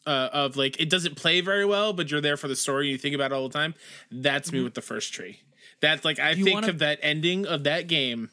uh, 0.05 0.29
of 0.33 0.57
like 0.57 0.79
it 0.79 0.89
doesn't 0.89 1.15
play 1.15 1.39
very 1.41 1.65
well, 1.65 1.93
but 1.93 2.11
you're 2.11 2.21
there 2.21 2.37
for 2.37 2.47
the 2.47 2.55
story. 2.55 2.87
and 2.87 2.91
You 2.91 2.97
think 2.97 3.15
about 3.15 3.31
it 3.31 3.35
all 3.35 3.47
the 3.47 3.57
time. 3.57 3.73
That's 4.11 4.51
me 4.51 4.61
with 4.61 4.73
the 4.73 4.81
first 4.81 5.13
tree. 5.13 5.39
That's 5.83 6.05
like 6.05 6.17
I. 6.17 6.31
You 6.31 6.45
think 6.45 6.53
wanna- 6.55 6.69
of 6.69 6.79
that 6.79 6.97
ending 7.01 7.45
of 7.45 7.65
that 7.65 7.87
game, 7.87 8.29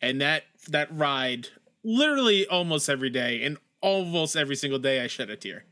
and 0.00 0.22
that 0.22 0.44
that 0.68 0.88
ride 0.96 1.48
literally 1.84 2.46
almost 2.46 2.88
every 2.88 3.10
day, 3.10 3.42
and 3.44 3.58
almost 3.82 4.36
every 4.36 4.56
single 4.56 4.78
day 4.78 5.02
I 5.02 5.06
shed 5.06 5.28
a 5.28 5.36
tear. 5.36 5.64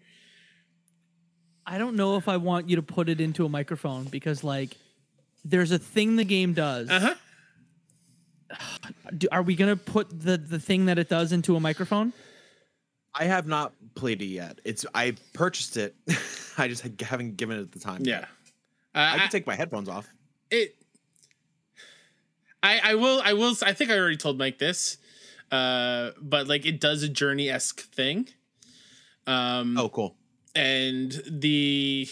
I 1.66 1.78
don't 1.78 1.96
know 1.96 2.16
if 2.16 2.28
I 2.28 2.36
want 2.36 2.68
you 2.68 2.76
to 2.76 2.82
put 2.82 3.08
it 3.08 3.18
into 3.18 3.46
a 3.46 3.48
microphone 3.48 4.04
because, 4.04 4.44
like, 4.44 4.76
there's 5.42 5.70
a 5.70 5.78
thing 5.78 6.16
the 6.16 6.24
game 6.24 6.52
does. 6.52 6.90
Uh 6.90 7.14
huh. 8.50 8.58
Do, 9.16 9.26
are 9.32 9.42
we 9.42 9.56
gonna 9.56 9.76
put 9.76 10.08
the 10.10 10.36
the 10.36 10.60
thing 10.60 10.84
that 10.86 10.98
it 10.98 11.08
does 11.08 11.32
into 11.32 11.56
a 11.56 11.60
microphone? 11.60 12.12
I 13.14 13.24
have 13.24 13.46
not 13.46 13.72
played 13.94 14.20
it 14.20 14.26
yet. 14.26 14.60
It's 14.64 14.84
I 14.94 15.14
purchased 15.32 15.78
it. 15.78 15.94
I 16.58 16.68
just 16.68 16.82
haven't 17.00 17.38
given 17.38 17.58
it 17.58 17.72
the 17.72 17.80
time. 17.80 18.02
Yeah. 18.04 18.20
yet. 18.20 18.28
Uh, 18.94 19.12
I 19.14 19.18
can 19.18 19.30
take 19.30 19.46
my 19.46 19.54
headphones 19.54 19.88
off. 19.88 20.06
it 20.50 20.76
I 22.62 22.80
I 22.82 22.94
will 22.94 23.20
I 23.24 23.32
will 23.32 23.54
I 23.62 23.72
think 23.72 23.90
I 23.90 23.98
already 23.98 24.16
told 24.16 24.38
Mike 24.38 24.58
this. 24.58 24.98
Uh 25.50 26.10
but 26.20 26.46
like 26.48 26.64
it 26.66 26.80
does 26.80 27.02
a 27.02 27.08
journey 27.08 27.48
esque 27.48 27.80
thing. 27.92 28.28
Um 29.26 29.76
Oh, 29.78 29.88
cool. 29.88 30.16
and 30.54 31.20
the 31.26 32.08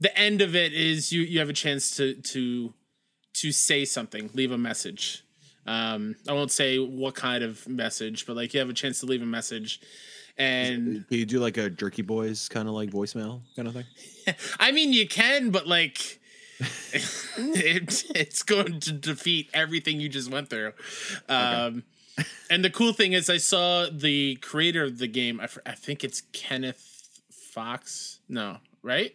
the 0.00 0.16
end 0.18 0.40
of 0.42 0.54
it 0.56 0.72
is 0.72 1.12
you 1.12 1.22
you 1.22 1.38
have 1.38 1.48
a 1.48 1.54
chance 1.54 1.96
to 1.96 2.14
to 2.14 2.74
to 3.34 3.52
say 3.52 3.84
something, 3.84 4.30
leave 4.34 4.52
a 4.52 4.58
message. 4.58 5.24
Um 5.66 6.16
I 6.28 6.32
won't 6.32 6.50
say 6.52 6.78
what 6.78 7.14
kind 7.14 7.42
of 7.44 7.66
message, 7.68 8.26
but 8.26 8.36
like 8.36 8.52
you 8.54 8.60
have 8.60 8.70
a 8.70 8.74
chance 8.74 9.00
to 9.00 9.06
leave 9.06 9.22
a 9.22 9.26
message. 9.26 9.80
And 10.36 11.06
Can 11.08 11.18
you 11.18 11.26
do 11.26 11.38
like 11.38 11.56
a 11.58 11.70
Jerky 11.70 12.02
Boys 12.02 12.48
kind 12.48 12.66
of 12.66 12.74
like 12.74 12.90
voicemail 12.90 13.42
kind 13.54 13.68
of 13.68 13.74
thing? 13.74 13.84
I 14.58 14.72
mean, 14.72 14.92
you 14.92 15.06
can, 15.06 15.50
but 15.50 15.68
like, 15.68 16.20
it, 17.36 18.04
it's 18.14 18.42
going 18.42 18.80
to 18.80 18.92
defeat 18.92 19.50
everything 19.54 20.00
you 20.00 20.08
just 20.08 20.30
went 20.30 20.50
through. 20.50 20.72
Um, 21.28 21.84
and 22.50 22.64
the 22.64 22.70
cool 22.70 22.92
thing 22.92 23.12
is, 23.12 23.28
I 23.28 23.38
saw 23.38 23.86
the 23.90 24.36
creator 24.36 24.84
of 24.84 24.98
the 24.98 25.08
game. 25.08 25.40
I, 25.40 25.48
I 25.66 25.72
think 25.72 26.04
it's 26.04 26.22
Kenneth 26.32 27.08
Fox. 27.30 28.20
No, 28.28 28.58
right? 28.82 29.14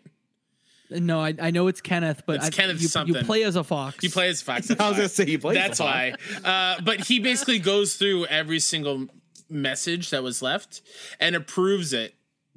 No, 0.92 1.22
I, 1.22 1.36
I 1.40 1.52
know 1.52 1.68
it's 1.68 1.82
Kenneth, 1.82 2.24
but 2.26 2.38
It's 2.38 2.48
I, 2.48 2.50
Kenneth 2.50 2.82
you, 2.82 2.88
something. 2.88 3.16
you 3.16 3.24
play 3.24 3.44
as 3.44 3.56
a 3.56 3.64
fox. 3.64 4.04
You 4.04 4.10
play 4.10 4.30
as 4.30 4.42
Fox. 4.42 4.72
I 4.80 4.90
was 4.90 4.98
gonna 4.98 5.10
say 5.10 5.26
he 5.26 5.38
plays. 5.38 5.56
That's 5.56 5.78
the 5.78 5.84
why. 5.84 6.14
Uh, 6.44 6.82
but 6.82 7.02
he 7.02 7.20
basically 7.20 7.60
goes 7.60 7.96
through 7.96 8.26
every 8.26 8.60
single 8.60 9.08
message 9.50 10.10
that 10.10 10.24
was 10.24 10.42
left 10.42 10.82
and 11.20 11.36
approves 11.36 11.94
it 11.94 12.16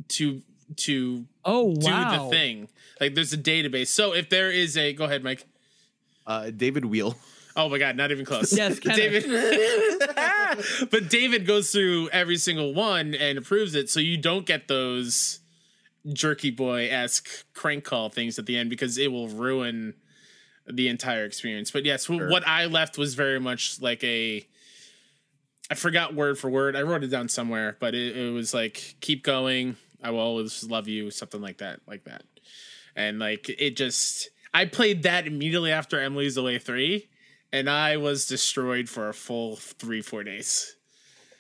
to 0.08 0.42
to 0.78 1.26
Oh 1.44 1.74
do 1.74 1.86
wow! 1.86 2.24
the 2.28 2.30
thing. 2.36 2.68
Like 3.00 3.14
there's 3.14 3.32
a 3.32 3.38
database. 3.38 3.88
So 3.88 4.14
if 4.14 4.28
there 4.28 4.50
is 4.50 4.76
a 4.76 4.92
go 4.92 5.04
ahead, 5.04 5.22
Mike. 5.24 5.46
Uh, 6.26 6.50
David 6.50 6.84
Wehle. 6.84 7.16
Oh 7.56 7.68
my 7.68 7.78
god, 7.78 7.96
not 7.96 8.10
even 8.10 8.24
close. 8.24 8.52
Yes, 8.56 8.78
Kenneth. 8.78 9.24
David. 9.24 10.00
but 10.90 11.10
David 11.10 11.46
goes 11.46 11.70
through 11.70 12.08
every 12.10 12.36
single 12.36 12.72
one 12.74 13.14
and 13.14 13.36
approves 13.38 13.74
it, 13.74 13.90
so 13.90 14.00
you 14.00 14.16
don't 14.16 14.46
get 14.46 14.68
those 14.68 15.40
jerky 16.12 16.50
boy 16.50 16.88
esque 16.90 17.28
crank 17.54 17.84
call 17.84 18.08
things 18.08 18.38
at 18.38 18.46
the 18.46 18.56
end 18.56 18.70
because 18.70 18.98
it 18.98 19.12
will 19.12 19.28
ruin 19.28 19.94
the 20.66 20.88
entire 20.88 21.24
experience. 21.24 21.70
But 21.70 21.84
yes, 21.84 22.06
wh- 22.06 22.30
what 22.30 22.46
I 22.46 22.66
left 22.66 22.96
was 22.98 23.14
very 23.14 23.40
much 23.40 23.80
like 23.80 24.02
a. 24.04 24.46
I 25.70 25.74
forgot 25.74 26.14
word 26.14 26.38
for 26.38 26.50
word. 26.50 26.76
I 26.76 26.82
wrote 26.82 27.02
it 27.02 27.08
down 27.08 27.28
somewhere, 27.28 27.76
but 27.80 27.94
it, 27.94 28.16
it 28.16 28.30
was 28.32 28.52
like 28.54 28.94
keep 29.00 29.22
going. 29.24 29.76
I 30.02 30.10
will 30.10 30.20
always 30.20 30.64
love 30.64 30.88
you, 30.88 31.10
something 31.10 31.40
like 31.40 31.58
that, 31.58 31.80
like 31.86 32.04
that. 32.04 32.22
And 32.96 33.18
like 33.18 33.48
it 33.48 33.76
just, 33.76 34.30
I 34.52 34.64
played 34.66 35.04
that 35.04 35.26
immediately 35.26 35.72
after 35.72 36.00
Emily's 36.00 36.36
Away 36.36 36.58
three, 36.58 37.08
and 37.52 37.68
I 37.70 37.96
was 37.96 38.26
destroyed 38.26 38.88
for 38.88 39.08
a 39.08 39.14
full 39.14 39.56
three 39.56 40.02
four 40.02 40.24
days. 40.24 40.74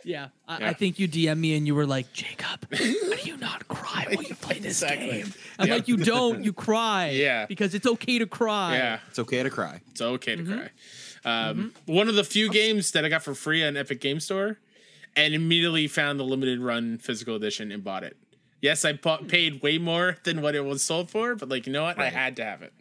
Yeah, 0.04 0.28
I, 0.48 0.58
Yeah. 0.58 0.68
I 0.70 0.72
think 0.72 0.98
you 0.98 1.06
DM 1.06 1.38
me 1.38 1.56
and 1.56 1.64
you 1.64 1.76
were 1.76 1.86
like, 1.86 2.12
Jacob, 2.12 2.66
how 2.72 2.76
do 2.78 3.16
you 3.22 3.36
not 3.36 3.68
cry 3.68 4.06
while 4.10 4.24
you 4.24 4.34
play 4.34 4.58
this 4.58 4.82
Exactly. 4.82 5.06
game? 5.22 5.32
I'm 5.60 5.68
Yeah. 5.68 5.74
like, 5.74 5.86
you 5.88 5.96
don't, 5.96 6.42
you 6.44 6.52
cry. 6.52 7.10
Yeah. 7.14 7.46
because 7.46 7.72
it's 7.74 7.86
okay 7.86 8.18
to 8.18 8.26
cry. 8.26 8.74
Yeah, 8.74 8.98
It's 9.08 9.20
okay 9.20 9.42
to 9.44 9.50
cry. 9.50 9.80
it's 9.92 10.00
okay 10.00 10.36
Mm-hmm. 10.36 10.50
to 10.52 10.56
cry. 11.24 11.50
Um, 11.50 11.72
One 11.86 12.08
of 12.08 12.16
the 12.16 12.24
few 12.24 12.50
games 12.50 12.90
that 12.92 13.04
I 13.04 13.08
got 13.10 13.22
for 13.22 13.32
free 13.34 13.62
on 13.64 13.76
Epic 13.76 14.00
Game 14.00 14.18
Store, 14.18 14.58
and 15.14 15.34
immediately 15.34 15.86
found 15.86 16.18
the 16.18 16.24
limited 16.24 16.58
run 16.58 16.98
physical 16.98 17.36
edition 17.36 17.70
and 17.70 17.84
bought 17.84 18.02
it. 18.02 18.16
Yes, 18.62 18.84
I 18.84 18.92
bought, 18.94 19.28
paid 19.28 19.60
way 19.60 19.76
more 19.76 20.16
than 20.22 20.40
what 20.40 20.54
it 20.54 20.64
was 20.64 20.82
sold 20.82 21.10
for, 21.10 21.34
but 21.34 21.48
like 21.50 21.66
you 21.66 21.72
know 21.72 21.82
what, 21.82 21.98
I 21.98 22.08
had 22.08 22.36
to 22.36 22.44
have 22.44 22.62
it. 22.62 22.72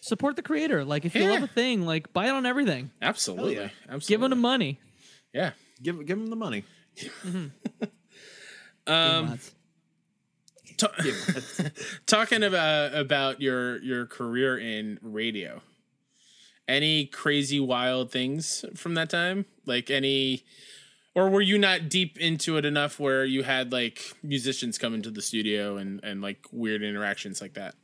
Support 0.00 0.34
the 0.34 0.42
creator. 0.42 0.84
Like, 0.84 1.04
if 1.04 1.14
you 1.14 1.28
love 1.30 1.44
a 1.44 1.46
thing, 1.46 1.86
like 1.86 2.12
buy 2.12 2.26
it 2.26 2.30
on 2.30 2.46
everything. 2.46 2.90
Absolutely, 3.00 3.54
yeah. 3.54 3.68
absolutely. 3.84 4.06
Give 4.08 4.20
them 4.22 4.30
the 4.30 4.36
money. 4.36 4.80
yeah. 5.32 5.52
Give 5.80 6.04
give 6.04 6.18
him 6.18 6.28
the 6.28 6.36
money. 6.36 6.64
Um, 8.84 9.28
Lads. 9.28 9.52
ta- 10.76 10.90
talking 12.06 12.42
about 12.42 12.94
about 12.94 13.40
your 13.40 13.80
your 13.80 14.06
career 14.06 14.58
in 14.58 14.98
radio. 15.02 15.62
Any 16.66 17.06
crazy 17.06 17.60
wild 17.60 18.10
things 18.10 18.64
from 18.74 18.94
that 18.94 19.08
time? 19.08 19.46
Like 19.66 19.88
any 19.88 20.44
or 21.14 21.28
were 21.28 21.40
you 21.40 21.58
not 21.58 21.88
deep 21.88 22.18
into 22.18 22.56
it 22.56 22.64
enough 22.64 22.98
where 22.98 23.24
you 23.24 23.42
had 23.42 23.72
like 23.72 24.00
musicians 24.22 24.78
come 24.78 24.94
into 24.94 25.10
the 25.10 25.22
studio 25.22 25.76
and 25.76 26.00
and 26.02 26.22
like 26.22 26.46
weird 26.52 26.82
interactions 26.82 27.40
like 27.40 27.54
that? 27.54 27.74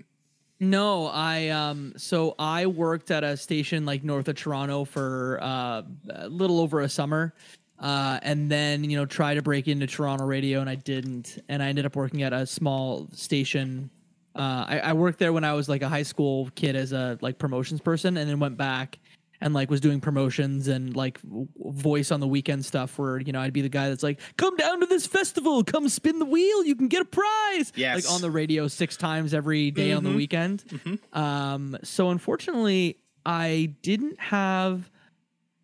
No, 0.60 1.06
I 1.06 1.48
um 1.48 1.94
so 1.96 2.34
I 2.38 2.66
worked 2.66 3.10
at 3.10 3.24
a 3.24 3.36
station 3.36 3.84
like 3.84 4.04
north 4.04 4.28
of 4.28 4.36
Toronto 4.36 4.84
for 4.84 5.38
uh, 5.40 5.82
a 6.10 6.28
little 6.28 6.60
over 6.60 6.80
a 6.80 6.88
summer 6.88 7.34
uh, 7.80 8.18
and 8.22 8.50
then 8.50 8.84
you 8.84 8.96
know 8.96 9.06
try 9.06 9.34
to 9.34 9.42
break 9.42 9.68
into 9.68 9.86
Toronto 9.86 10.24
radio, 10.24 10.60
and 10.60 10.68
I 10.68 10.74
didn't, 10.74 11.38
and 11.48 11.62
I 11.62 11.68
ended 11.68 11.86
up 11.86 11.96
working 11.96 12.22
at 12.22 12.32
a 12.32 12.46
small 12.46 13.08
station. 13.12 13.90
Uh, 14.34 14.64
I, 14.68 14.78
I 14.80 14.92
worked 14.92 15.18
there 15.18 15.32
when 15.32 15.44
I 15.44 15.52
was 15.54 15.68
like 15.68 15.82
a 15.82 15.88
high 15.88 16.02
school 16.02 16.50
kid 16.54 16.76
as 16.76 16.92
a 16.92 17.18
like 17.20 17.38
promotions 17.38 17.80
person, 17.80 18.16
and 18.16 18.28
then 18.28 18.40
went 18.40 18.56
back 18.56 18.98
and 19.40 19.54
like 19.54 19.70
was 19.70 19.80
doing 19.80 20.00
promotions 20.00 20.66
and 20.68 20.96
like 20.96 21.20
voice 21.56 22.10
on 22.10 22.20
the 22.20 22.26
weekend 22.26 22.64
stuff 22.64 22.98
where 22.98 23.20
you 23.20 23.32
know 23.32 23.40
I'd 23.40 23.52
be 23.52 23.60
the 23.62 23.68
guy 23.68 23.88
that's 23.88 24.02
like 24.02 24.20
come 24.36 24.56
down 24.56 24.80
to 24.80 24.86
this 24.86 25.06
festival. 25.06 25.62
Come 25.64 25.88
spin 25.88 26.18
the 26.18 26.24
wheel. 26.24 26.64
You 26.64 26.74
can 26.74 26.88
get 26.88 27.02
a 27.02 27.04
prize. 27.04 27.72
Yes. 27.76 28.04
like 28.04 28.12
on 28.14 28.20
the 28.20 28.30
radio 28.30 28.66
six 28.68 28.96
times 28.96 29.32
every 29.34 29.70
day 29.70 29.92
on 29.92 30.02
the 30.04 30.10
weekend. 30.12 30.64
Um 31.12 31.76
so 31.82 32.10
unfortunately 32.10 32.96
I 33.24 33.74
didn't 33.82 34.18
have 34.20 34.90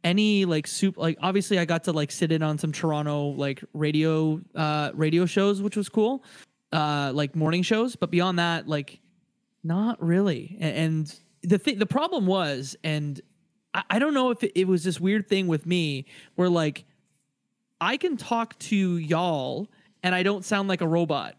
any 0.02 0.44
like 0.44 0.66
soup 0.66 0.96
like 0.98 1.16
obviously 1.22 1.58
I 1.58 1.64
got 1.64 1.84
to 1.84 1.92
like 1.92 2.12
sit 2.12 2.30
in 2.30 2.42
on 2.42 2.58
some 2.58 2.72
Toronto 2.72 3.28
like 3.28 3.64
radio 3.72 4.40
uh 4.54 4.90
radio 4.94 5.24
shows 5.26 5.62
which 5.62 5.76
was 5.76 5.88
cool 5.88 6.22
uh 6.72 7.10
like 7.14 7.34
morning 7.34 7.62
shows. 7.62 7.96
But 7.96 8.10
beyond 8.10 8.38
that 8.38 8.68
like 8.68 9.00
not 9.62 10.00
really. 10.02 10.56
A- 10.60 10.64
and 10.64 11.12
the 11.42 11.58
thing 11.58 11.78
the 11.78 11.86
problem 11.86 12.26
was 12.26 12.76
and 12.84 13.20
I, 13.74 13.82
I 13.90 13.98
don't 13.98 14.14
know 14.14 14.30
if 14.30 14.42
it, 14.42 14.52
it 14.54 14.66
was 14.66 14.84
this 14.84 14.98
weird 14.98 15.28
thing 15.28 15.46
with 15.46 15.66
me 15.66 16.06
where 16.36 16.48
like 16.48 16.84
I 17.80 17.96
can 17.96 18.16
talk 18.16 18.58
to 18.60 18.96
y'all 18.96 19.68
and 20.02 20.14
I 20.14 20.22
don't 20.22 20.44
sound 20.44 20.68
like 20.68 20.80
a 20.80 20.88
robot 20.88 21.36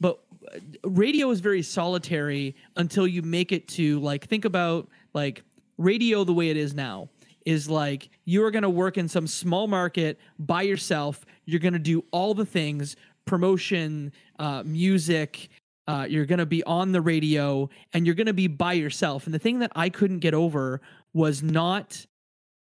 but 0.00 0.20
uh, 0.52 0.58
radio 0.84 1.30
is 1.30 1.40
very 1.40 1.62
solitary 1.62 2.56
until 2.76 3.06
you 3.06 3.22
make 3.22 3.52
it 3.52 3.68
to 3.68 4.00
like 4.00 4.26
think 4.26 4.44
about 4.44 4.88
like 5.12 5.42
radio 5.78 6.24
the 6.24 6.32
way 6.32 6.50
it 6.50 6.56
is 6.56 6.74
now 6.74 7.08
is 7.46 7.68
like 7.68 8.08
you're 8.24 8.50
going 8.50 8.62
to 8.62 8.70
work 8.70 8.96
in 8.96 9.06
some 9.06 9.26
small 9.26 9.66
market 9.66 10.18
by 10.38 10.62
yourself. 10.62 11.26
You're 11.44 11.60
going 11.60 11.74
to 11.74 11.78
do 11.78 12.04
all 12.10 12.32
the 12.34 12.46
things 12.46 12.96
promotion 13.26 14.12
uh, 14.38 14.62
music 14.64 15.48
uh, 15.86 16.06
you're 16.08 16.24
going 16.24 16.38
to 16.38 16.46
be 16.46 16.62
on 16.64 16.92
the 16.92 17.00
radio 17.00 17.68
and 17.92 18.06
you're 18.06 18.14
going 18.14 18.26
to 18.26 18.32
be 18.32 18.46
by 18.46 18.72
yourself. 18.72 19.26
And 19.26 19.34
the 19.34 19.38
thing 19.38 19.58
that 19.58 19.72
i 19.76 19.88
couldn't 19.88 20.20
get 20.20 20.34
over 20.34 20.80
was 21.14 21.42
not 21.42 22.04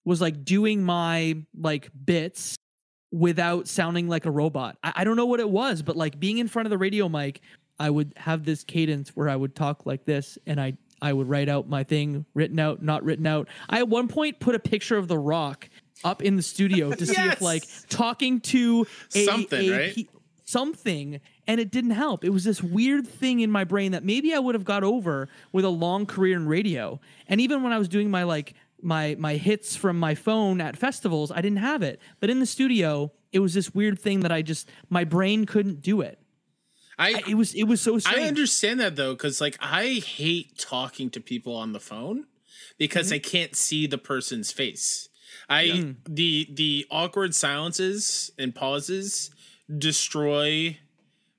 was 0.04 0.20
like 0.20 0.44
doing 0.44 0.82
my 0.82 1.36
like 1.56 1.90
bits 2.04 2.56
without 3.12 3.68
sounding 3.68 4.08
like 4.08 4.26
a 4.26 4.30
robot. 4.30 4.76
I, 4.82 4.92
I 4.96 5.04
don't 5.04 5.16
know 5.16 5.26
what 5.26 5.40
it 5.40 5.48
was, 5.48 5.82
but 5.82 5.96
like 5.96 6.18
being 6.18 6.38
in 6.38 6.48
front 6.48 6.66
of 6.66 6.70
the 6.70 6.78
radio 6.78 7.08
mic, 7.08 7.40
I 7.78 7.90
would 7.90 8.12
have 8.16 8.44
this 8.44 8.64
cadence 8.64 9.10
where 9.10 9.28
I 9.28 9.36
would 9.36 9.54
talk 9.54 9.86
like 9.86 10.04
this 10.04 10.38
and 10.46 10.60
I 10.60 10.76
I 11.02 11.12
would 11.14 11.28
write 11.28 11.48
out 11.48 11.66
my 11.68 11.82
thing 11.82 12.26
written 12.34 12.58
out, 12.58 12.82
not 12.82 13.02
written 13.04 13.26
out. 13.26 13.48
I 13.70 13.78
at 13.78 13.88
one 13.88 14.06
point 14.06 14.38
put 14.38 14.54
a 14.54 14.58
picture 14.58 14.98
of 14.98 15.08
the 15.08 15.18
rock 15.18 15.68
up 16.04 16.22
in 16.22 16.36
the 16.36 16.42
studio 16.42 16.92
to 16.92 17.06
see 17.06 17.20
if 17.20 17.40
like 17.40 17.64
talking 17.88 18.40
to 18.40 18.86
a, 19.14 19.24
Something, 19.24 19.70
a 19.72 19.78
right? 19.78 19.94
pe- 19.94 20.04
something 20.50 21.20
and 21.46 21.60
it 21.60 21.70
didn't 21.70 21.92
help. 21.92 22.24
It 22.24 22.30
was 22.30 22.44
this 22.44 22.62
weird 22.62 23.06
thing 23.06 23.40
in 23.40 23.50
my 23.50 23.64
brain 23.64 23.92
that 23.92 24.04
maybe 24.04 24.34
I 24.34 24.38
would 24.38 24.54
have 24.54 24.64
got 24.64 24.82
over 24.84 25.28
with 25.52 25.64
a 25.64 25.68
long 25.70 26.06
career 26.06 26.36
in 26.36 26.46
radio. 26.46 27.00
And 27.28 27.40
even 27.40 27.62
when 27.62 27.72
I 27.72 27.78
was 27.78 27.88
doing 27.88 28.10
my 28.10 28.24
like 28.24 28.54
my 28.82 29.14
my 29.18 29.34
hits 29.36 29.76
from 29.76 29.98
my 29.98 30.14
phone 30.14 30.60
at 30.60 30.76
festivals, 30.76 31.30
I 31.30 31.40
didn't 31.40 31.58
have 31.58 31.82
it. 31.82 32.00
But 32.20 32.30
in 32.30 32.40
the 32.40 32.46
studio, 32.46 33.12
it 33.32 33.38
was 33.40 33.54
this 33.54 33.74
weird 33.74 33.98
thing 33.98 34.20
that 34.20 34.32
I 34.32 34.42
just 34.42 34.68
my 34.88 35.04
brain 35.04 35.44
couldn't 35.46 35.82
do 35.82 36.00
it. 36.00 36.18
I, 36.98 37.14
I- 37.14 37.22
It 37.30 37.34
was 37.34 37.54
it 37.54 37.64
was 37.64 37.80
so 37.80 37.98
strange. 37.98 38.18
I 38.24 38.28
understand 38.28 38.80
that 38.80 38.96
though, 38.96 39.12
because 39.14 39.40
like 39.40 39.56
I 39.60 40.02
hate 40.04 40.58
talking 40.58 41.10
to 41.10 41.20
people 41.20 41.54
on 41.56 41.72
the 41.72 41.80
phone 41.80 42.26
because 42.78 43.06
Mm-hmm. 43.08 43.14
I 43.14 43.18
can't 43.18 43.56
see 43.56 43.86
the 43.86 43.98
person's 43.98 44.50
face. 44.52 45.08
I 45.48 45.94
the 46.08 46.48
the 46.52 46.86
awkward 46.90 47.34
silences 47.34 48.30
and 48.38 48.54
pauses 48.54 49.30
destroy 49.78 50.78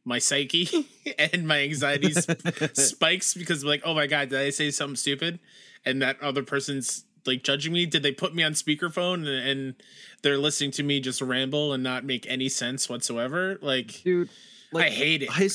my 0.04 0.20
psyche 0.20 0.88
and 1.20 1.48
my 1.48 1.62
anxiety 1.62 2.12
sp- 2.16 2.42
spikes 2.74 3.34
because 3.34 3.64
I'm 3.64 3.70
like, 3.70 3.82
oh 3.86 3.94
my 3.94 4.08
god, 4.08 4.30
did 4.30 4.40
I 4.40 4.50
say 4.50 4.72
something 4.72 4.96
stupid? 4.96 5.40
And 5.86 6.02
that 6.02 6.22
other 6.22 6.44
person's 6.44 7.06
like 7.26 7.44
judging 7.44 7.74
me. 7.74 7.86
Did 7.86 8.04
they 8.04 8.12
put 8.12 8.34
me 8.34 8.44
on 8.44 8.54
speakerphone 8.54 9.28
and, 9.28 9.48
and 9.48 9.76
they're 10.22 10.38
listening 10.38 10.72
to 10.72 10.84
me 10.84 11.00
just 11.00 11.22
ramble 11.22 11.74
and 11.74 11.84
not 11.84 12.04
make 12.04 12.26
any 12.30 12.50
sense 12.50 12.90
whatsoever? 12.90 13.58
Like, 13.62 14.02
dude. 14.04 14.30
I 14.76 14.90
hate 14.90 15.24
it. 15.24 15.30
High, 15.30 15.50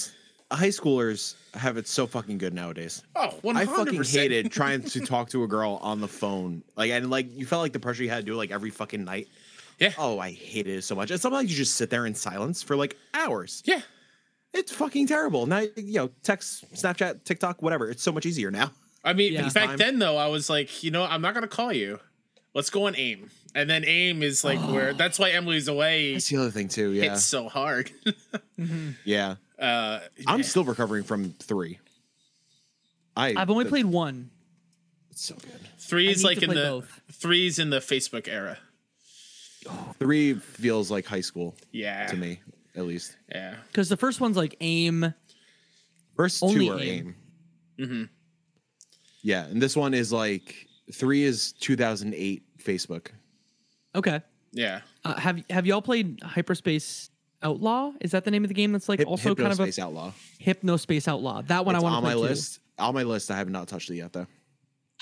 high 0.51 0.69
schoolers 0.69 1.35
have 1.55 1.77
it 1.77 1.89
so 1.89 2.07
fucking 2.07 2.39
good 2.39 2.55
nowadays. 2.55 3.03
Oh, 3.15 3.35
100%. 3.43 3.57
I 3.57 3.67
fucking 3.67 4.05
hated 4.05 4.53
trying 4.53 4.83
to 4.83 5.01
talk 5.01 5.31
to 5.31 5.45
a 5.45 5.49
girl 5.49 5.79
on 5.83 6.01
the 6.01 6.09
phone. 6.09 6.63
Like 6.77 6.91
and 6.91 7.11
like 7.11 7.35
you 7.37 7.47
felt 7.47 7.63
like 7.63 7.73
the 7.73 7.81
pressure 7.81 8.03
you 8.03 8.11
had 8.11 8.19
to 8.19 8.23
do 8.23 8.35
it 8.35 8.37
like 8.37 8.51
every 8.51 8.71
fucking 8.71 9.05
night. 9.05 9.29
Yeah. 9.79 9.93
Oh, 9.99 10.19
I 10.19 10.31
hated 10.33 10.79
it 10.79 10.83
so 10.83 10.95
much. 10.95 11.11
And 11.11 11.21
sometimes 11.21 11.51
you 11.51 11.57
just 11.57 11.75
sit 11.75 11.91
there 11.91 12.07
in 12.07 12.15
silence 12.15 12.63
for 12.63 12.77
like 12.77 12.97
hours. 13.15 13.63
Yeah. 13.67 13.83
It's 14.55 14.73
fucking 14.73 15.07
terrible. 15.07 15.47
Now 15.47 15.59
you 15.77 15.93
know, 15.95 16.11
text, 16.23 16.65
Snapchat, 16.75 17.25
TikTok, 17.25 17.61
whatever. 17.63 17.91
It's 17.91 18.03
so 18.03 18.11
much 18.13 18.25
easier 18.25 18.51
now. 18.51 18.71
I 19.05 19.13
mean, 19.13 19.35
Yeah. 19.35 19.49
back 19.51 19.69
Time. 19.69 19.77
then 19.77 19.99
though, 19.99 20.17
I 20.17 20.29
was 20.29 20.49
like, 20.49 20.83
you 20.83 20.91
know, 20.91 21.05
I'm 21.05 21.21
not 21.21 21.35
gonna 21.35 21.47
call 21.49 21.73
you. 21.73 22.01
Let's 22.55 22.71
go 22.71 22.87
on 22.87 22.97
AIM, 22.97 23.31
and 23.55 23.69
then 23.69 23.85
AIM 23.85 24.23
is 24.23 24.43
like 24.43 24.59
where. 24.73 24.95
That's 24.95 25.19
why 25.19 25.31
Emily's 25.31 25.69
away. 25.69 26.15
That's 26.15 26.29
the 26.31 26.39
other 26.39 26.51
thing 26.51 26.69
too. 26.69 26.91
Yeah. 26.93 27.13
It's 27.13 27.25
so 27.27 27.49
hard. 27.51 27.91
yeah. 29.05 29.35
uh, 29.59 30.01
I'm 30.27 30.43
still 30.43 30.65
recovering 30.65 31.05
from 31.05 31.33
three. 31.35 31.79
I 33.15 33.35
I've 33.37 33.51
only 33.51 33.65
that- 33.65 33.71
played 33.71 33.85
one. 33.87 34.31
It's 35.11 35.25
so 35.27 35.35
good. 35.35 35.69
three 35.79 36.09
is 36.09 36.25
like 36.25 36.43
in 36.43 36.49
the 36.51 36.55
both. 36.57 37.01
three's 37.13 37.59
in 37.59 37.71
the 37.71 37.79
Facebook 37.81 38.27
era. 38.29 38.59
Three 39.99 40.35
feels 40.35 40.91
like 40.91 41.07
high 41.07 41.21
school 41.21 41.55
Yeah, 41.73 42.07
to 42.07 42.17
me, 42.17 42.41
at 42.75 42.85
least. 42.87 43.17
Yeah, 43.31 43.55
Because 43.69 43.89
the 43.89 43.97
first 43.97 44.21
one's 44.21 44.37
like 44.37 44.57
aim. 44.61 45.13
First 46.17 46.43
Only 46.43 46.67
two 46.67 46.73
are 46.73 46.81
aim. 46.81 47.15
aim. 47.79 47.87
Mm-hmm. 47.87 48.03
Yeah, 49.23 49.45
and 49.47 49.61
this 49.61 49.77
one 49.77 49.93
is 49.95 50.13
like 50.13 50.67
three 50.93 51.23
is 51.25 51.53
2008 51.61 52.43
Facebook. 52.63 53.09
Okay. 53.95 54.21
yeah. 54.53 54.81
Uh, 55.05 55.15
have 55.19 55.43
have 55.51 55.67
y'all 55.67 55.83
played 55.83 56.21
Hyperspace 56.23 57.11
Outlaw? 57.43 57.93
Is 58.01 58.11
that 58.13 58.25
the 58.25 58.31
name 58.31 58.45
of 58.45 58.49
the 58.49 58.55
game 58.55 58.73
that's 58.73 58.89
like 58.89 58.99
Hip, 59.01 59.09
also 59.09 59.35
kind 59.35 59.53
of 59.53 59.61
a 59.61 59.65
Hypnospace 59.65 59.79
Outlaw. 59.79 60.13
Hypnospace 60.43 61.09
Outlaw? 61.09 61.43
That 61.43 61.65
one 61.67 61.75
It's 61.75 61.83
I 61.83 61.85
want 61.85 61.97
on 61.97 62.03
to 62.03 62.09
my 62.09 62.15
play 62.15 62.23
too. 62.23 62.29
list. 62.29 62.61
On 62.79 62.95
my 62.95 63.03
list, 63.03 63.31
I 63.31 63.37
have 63.37 63.49
not 63.49 63.69
touched 63.69 63.91
it 63.91 63.97
yet 63.97 64.13
though. 64.13 64.27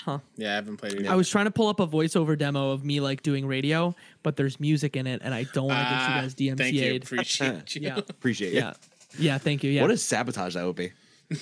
Huh. 0.01 0.19
Yeah, 0.35 0.51
I 0.51 0.55
haven't 0.55 0.77
played 0.77 0.93
it. 0.93 1.01
Yet. 1.03 1.11
I 1.11 1.15
was 1.15 1.29
trying 1.29 1.45
to 1.45 1.51
pull 1.51 1.67
up 1.67 1.79
a 1.79 1.87
voiceover 1.87 2.37
demo 2.37 2.71
of 2.71 2.83
me 2.85 2.99
like 2.99 3.23
doing 3.23 3.47
radio, 3.47 3.95
but 4.23 4.35
there's 4.35 4.59
music 4.59 4.95
in 4.95 5.07
it, 5.07 5.21
and 5.23 5.33
I 5.33 5.45
don't 5.53 5.67
want 5.67 5.79
to 5.79 5.83
get 5.83 5.91
you 5.91 6.07
Ah, 6.07 6.21
guys 6.21 6.33
Thank 6.33 6.73
you. 6.75 6.81
DMCA'd. 6.93 7.03
Appreciate 7.05 7.75
you. 7.75 7.81
Yeah, 7.81 7.97
Appreciate 7.97 8.49
it. 8.49 8.55
yeah, 8.55 8.73
yeah. 9.17 9.37
Thank 9.39 9.63
you. 9.63 9.71
Yeah, 9.71 9.81
What 9.81 9.91
a 9.91 9.97
sabotage 9.97 10.53
that 10.55 10.65
would 10.65 10.75
be. 10.75 10.91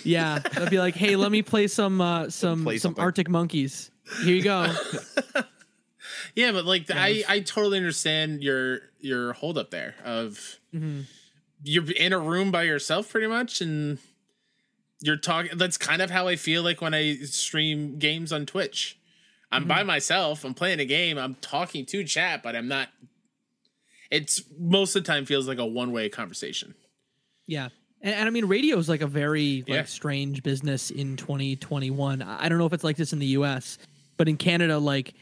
yeah. 0.06 0.39
I'd 0.56 0.70
be 0.70 0.80
like, 0.80 0.95
hey, 0.95 1.16
let 1.18 1.32
me 1.32 1.41
play 1.41 1.68
some 1.68 1.99
uh, 1.99 2.30
some 2.30 2.64
Play 2.64 2.78
some 2.78 2.89
something. 2.91 3.04
Arctic 3.04 3.30
Monkeys. 3.30 3.91
Here 4.24 4.36
you 4.36 4.43
go. 4.43 4.74
Yeah, 6.36 6.51
but 6.51 6.66
like 6.66 6.89
I, 6.91 7.24
I 7.30 7.39
totally 7.41 7.78
understand 7.78 8.43
your 8.43 8.80
your 8.99 9.34
hold 9.34 9.58
up 9.58 9.72
there 9.72 9.95
of 10.04 10.58
Mm-hmm. 10.74 11.01
you're 11.64 11.91
in 11.91 12.14
a 12.14 12.20
room 12.20 12.49
by 12.51 12.64
yourself 12.64 13.10
pretty 13.12 13.28
much 13.28 13.62
and 13.62 13.99
you're 15.06 15.18
talking 15.18 15.58
that's 15.58 15.78
kind 15.78 16.01
of 16.01 16.10
how 16.10 16.28
I 16.28 16.36
feel 16.38 16.64
like 16.64 16.82
when 16.82 16.93
I 16.93 17.16
stream 17.26 17.99
games 17.99 18.32
on 18.32 18.45
Twitch. 18.45 18.97
I'm 19.51 19.64
Mm-hmm. 19.64 19.68
by 19.70 19.84
myself, 19.84 20.43
I'm 20.45 20.54
playing 20.56 20.80
a 20.80 20.86
game, 20.86 21.18
I'm 21.20 21.36
talking 21.36 21.86
to 21.88 22.04
chat, 22.04 22.41
but 22.41 22.56
I'm 22.56 22.68
not 22.68 22.88
it's 24.10 24.41
most 24.60 24.95
of 24.95 25.04
the 25.04 25.08
time 25.12 25.26
feels 25.26 25.47
like 25.47 25.58
a 25.58 25.66
one-way 25.66 26.10
conversation. 26.10 26.76
Yeah. 27.47 27.70
And, 28.01 28.14
and 28.16 28.28
I 28.28 28.32
mean, 28.32 28.45
radio 28.45 28.78
is 28.78 28.88
like 28.89 29.01
a 29.01 29.08
very 29.08 29.60
like 29.68 29.76
Yeah. 29.76 29.84
strange 29.86 30.43
business 30.43 30.91
in 30.91 31.18
2021. 31.18 32.22
I 32.22 32.45
I 32.45 32.49
don't 32.49 32.58
know 32.58 32.66
if 32.66 32.74
it's 32.74 32.84
like 32.84 32.97
this 32.97 33.14
in 33.14 33.20
the 33.20 33.28
US, 33.38 33.78
but 34.18 34.28
in 34.30 34.38
Canada, 34.38 34.78
like 34.78 35.14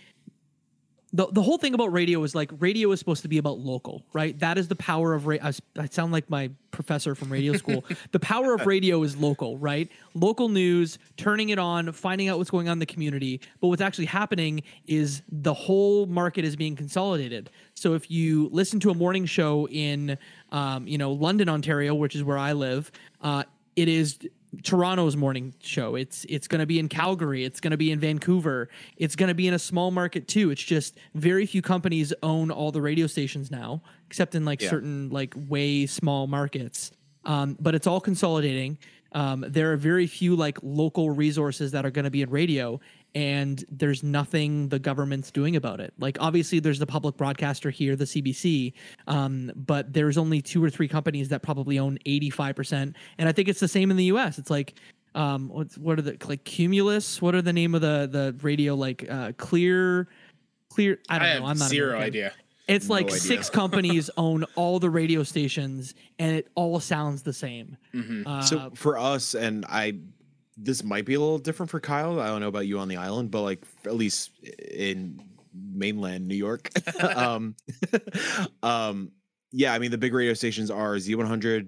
the, 1.14 1.28
the 1.28 1.42
whole 1.42 1.58
thing 1.58 1.74
about 1.74 1.92
radio 1.92 2.24
is 2.24 2.34
like 2.34 2.50
radio 2.60 2.92
is 2.92 3.00
supposed 3.00 3.22
to 3.24 3.28
be 3.28 3.38
about 3.38 3.60
local, 3.60 4.04
right? 4.14 4.38
That 4.40 4.58
is 4.58 4.70
the 4.70 4.76
power 4.78 5.14
of 5.14 5.28
radio. 5.28 5.52
I 5.78 5.86
sound 5.88 6.14
like 6.14 6.30
my 6.30 6.52
professor 6.72 7.16
from 7.16 7.30
radio 7.30 7.54
school. 7.58 7.84
the 8.12 8.20
power 8.20 8.54
of 8.54 8.66
radio 8.66 9.04
is 9.04 9.18
local, 9.18 9.58
right? 9.58 9.92
Local 10.14 10.48
news, 10.48 10.98
turning 11.18 11.50
it 11.50 11.60
on, 11.60 11.92
finding 11.92 12.30
out 12.30 12.38
what's 12.38 12.50
going 12.50 12.70
on 12.70 12.74
in 12.74 12.80
the 12.80 12.86
community. 12.86 13.42
But 13.60 13.68
what's 13.68 13.82
actually 13.82 14.06
happening 14.06 14.64
is 14.88 15.22
the 15.30 15.54
whole 15.54 16.06
market 16.06 16.46
is 16.46 16.56
being 16.56 16.78
consolidated. 16.78 17.50
So 17.74 17.94
if 17.94 18.10
you 18.10 18.48
listen 18.54 18.80
to 18.82 18.90
a 18.90 18.96
morning 18.96 19.26
show 19.26 19.68
in, 19.68 20.18
um, 20.54 20.88
you 20.88 20.98
know, 20.98 21.12
London, 21.12 21.50
Ontario, 21.50 21.94
which 21.94 22.16
is 22.16 22.24
where 22.24 22.38
I 22.38 22.54
live, 22.54 22.90
uh, 23.22 23.44
it 23.76 23.90
is 23.90 24.18
Toronto's 24.64 25.16
morning 25.16 25.54
show. 25.62 25.96
It's 25.96 26.26
it's 26.28 26.48
going 26.48 26.60
to 26.60 26.66
be 26.66 26.78
in 26.78 26.90
Calgary. 26.90 27.46
It's 27.46 27.60
going 27.60 27.72
to 27.72 27.78
be 27.78 27.92
in 27.92 28.00
Vancouver. 28.00 28.70
It's 28.98 29.16
going 29.16 29.30
to 29.30 29.34
be 29.36 29.48
in 29.48 29.54
a 29.54 29.60
small 29.60 29.92
market 29.92 30.28
too. 30.28 30.52
It's 30.52 30.62
just 30.62 30.98
very 31.16 31.46
few 31.46 31.62
companies 31.62 32.14
own 32.22 32.52
all 32.52 32.72
the 32.72 32.82
radio 32.82 33.08
stations 33.08 33.50
now, 33.50 33.82
except 34.08 34.36
in 34.36 34.44
like 34.44 34.62
certain 34.62 35.10
like 35.10 35.34
way 35.36 35.86
small 35.86 36.28
markets. 36.28 36.92
Um, 37.24 37.56
but 37.60 37.76
it's 37.76 37.88
all 37.88 38.02
consolidating. 38.02 38.78
Um, 39.14 39.46
there 39.48 39.72
are 39.74 39.78
very 39.78 40.08
few 40.08 40.36
like 40.36 40.58
local 40.64 41.10
resources 41.10 41.72
that 41.72 41.86
are 41.86 41.92
going 41.92 42.06
to 42.06 42.12
be 42.12 42.22
in 42.22 42.30
radio, 42.30 42.80
and 43.14 43.64
there's 43.70 44.04
nothing 44.04 44.70
the 44.70 44.80
government's 44.80 45.32
doing 45.32 45.56
about 45.56 45.80
it. 45.80 45.94
Like 46.00 46.18
obviously 46.22 46.60
there's 46.60 46.80
the 46.80 46.86
public 46.86 47.18
broadcaster 47.18 47.70
here, 47.70 47.96
the 47.96 48.06
CBC, 48.06 48.74
um, 49.08 49.52
but 49.56 49.92
there's 49.92 50.18
only 50.18 50.42
two 50.42 50.64
or 50.64 50.70
three 50.70 50.88
companies 50.88 51.30
that 51.30 51.42
probably 51.42 51.78
own 51.78 51.98
85%. 52.06 52.94
And 53.18 53.28
I 53.30 53.32
think 53.32 53.50
it's 53.50 53.60
the 53.60 53.68
same 53.68 53.92
in 53.92 53.98
the 53.98 54.06
US. 54.06 54.38
It's 54.40 54.50
like 54.50 54.76
um 55.14 55.50
what's 55.50 55.78
what 55.78 56.00
are 56.00 56.02
the 56.04 56.16
like 56.26 56.46
Cumulus? 56.46 57.22
What 57.22 57.36
are 57.36 57.42
the 57.42 57.52
name 57.52 57.76
of 57.76 57.82
the 57.82 58.08
the 58.10 58.34
radio 58.44 58.76
like 58.76 59.06
uh 59.10 59.34
clear 59.38 60.08
clear 60.70 61.00
I 61.10 61.20
don't 61.20 61.28
I 61.28 61.34
know. 61.34 61.40
have 61.42 61.50
I'm 61.50 61.58
not 61.58 61.70
zero 61.70 61.90
American. 61.90 62.08
idea. 62.08 62.34
It's 62.70 62.90
like 62.90 63.08
idea. 63.08 63.20
six 63.20 63.50
companies 63.62 64.10
own 64.16 64.46
all 64.56 64.80
the 64.80 64.90
radio 64.90 65.24
stations 65.24 65.96
and 66.18 66.34
it 66.38 66.48
all 66.56 66.80
sounds 66.80 67.24
the 67.24 67.34
same. 67.34 67.76
Mhm. 67.94 68.26
Uh, 68.26 68.42
so 68.42 68.72
for 68.74 68.98
us, 68.98 69.34
and 69.36 69.66
I, 69.68 69.96
this 70.64 70.84
might 70.84 71.06
be 71.06 71.14
a 71.16 71.20
little 71.20 71.40
different 71.40 71.70
for 71.70 71.80
Kyle. 71.80 72.20
I 72.20 72.28
don't 72.28 72.42
know 72.42 72.48
about 72.48 72.68
you 72.68 72.80
on 72.80 72.88
the 72.88 72.98
island, 72.98 73.32
but 73.32 73.42
like 73.42 73.64
at 73.86 73.96
least 73.96 74.32
in 74.72 75.20
mainland 75.54 76.28
New 76.28 76.36
York, 76.36 76.70
um, 77.16 77.56
um, 78.64 79.12
yeah. 79.52 79.74
I 79.74 79.80
mean, 79.80 79.92
the 79.92 79.98
big 79.98 80.14
radio 80.14 80.34
stations 80.34 80.70
are 80.72 80.96
Z100, 80.96 81.68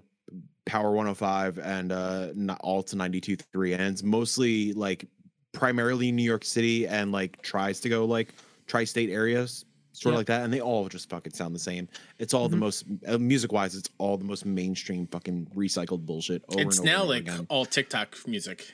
Power 0.65 0.91
105, 0.91 1.59
and 1.59 1.91
uh, 1.91 2.29
Alt 2.61 2.87
92.3, 2.87 3.73
and 3.73 3.81
it's 3.81 4.03
mostly 4.03 4.73
like 4.73 5.05
primarily 5.51 6.11
New 6.11 6.23
York 6.23 6.45
City 6.45 6.87
and 6.87 7.11
like 7.11 7.41
tries 7.41 7.79
to 7.81 7.89
go 7.89 8.05
like 8.05 8.33
tri-state 8.67 9.09
areas. 9.09 9.65
Sort 9.95 10.13
of 10.13 10.15
Yeah. 10.15 10.17
like 10.17 10.27
that, 10.27 10.41
and 10.43 10.51
they 10.51 10.59
all 10.59 10.87
just 10.89 11.07
fucking 11.09 11.33
sound 11.33 11.53
the 11.53 11.59
same. 11.59 11.87
It's 12.17 12.33
all 12.33 12.49
the 12.49 12.55
Mhm. 12.55 12.61
most 12.61 12.85
uh, 13.07 13.19
music-wise. 13.19 13.75
It's 13.75 13.89
all 13.99 14.17
the 14.17 14.23
most 14.25 14.43
mainstream 14.43 15.05
fucking 15.05 15.51
recycled 15.55 16.03
bullshit. 16.03 16.43
Over 16.49 16.61
It's 16.61 16.79
and 16.79 16.87
over 16.89 16.97
now 16.97 17.03
over 17.03 17.09
like 17.13 17.21
again. 17.21 17.45
all 17.47 17.63
TikTok 17.65 18.17
music. 18.27 18.73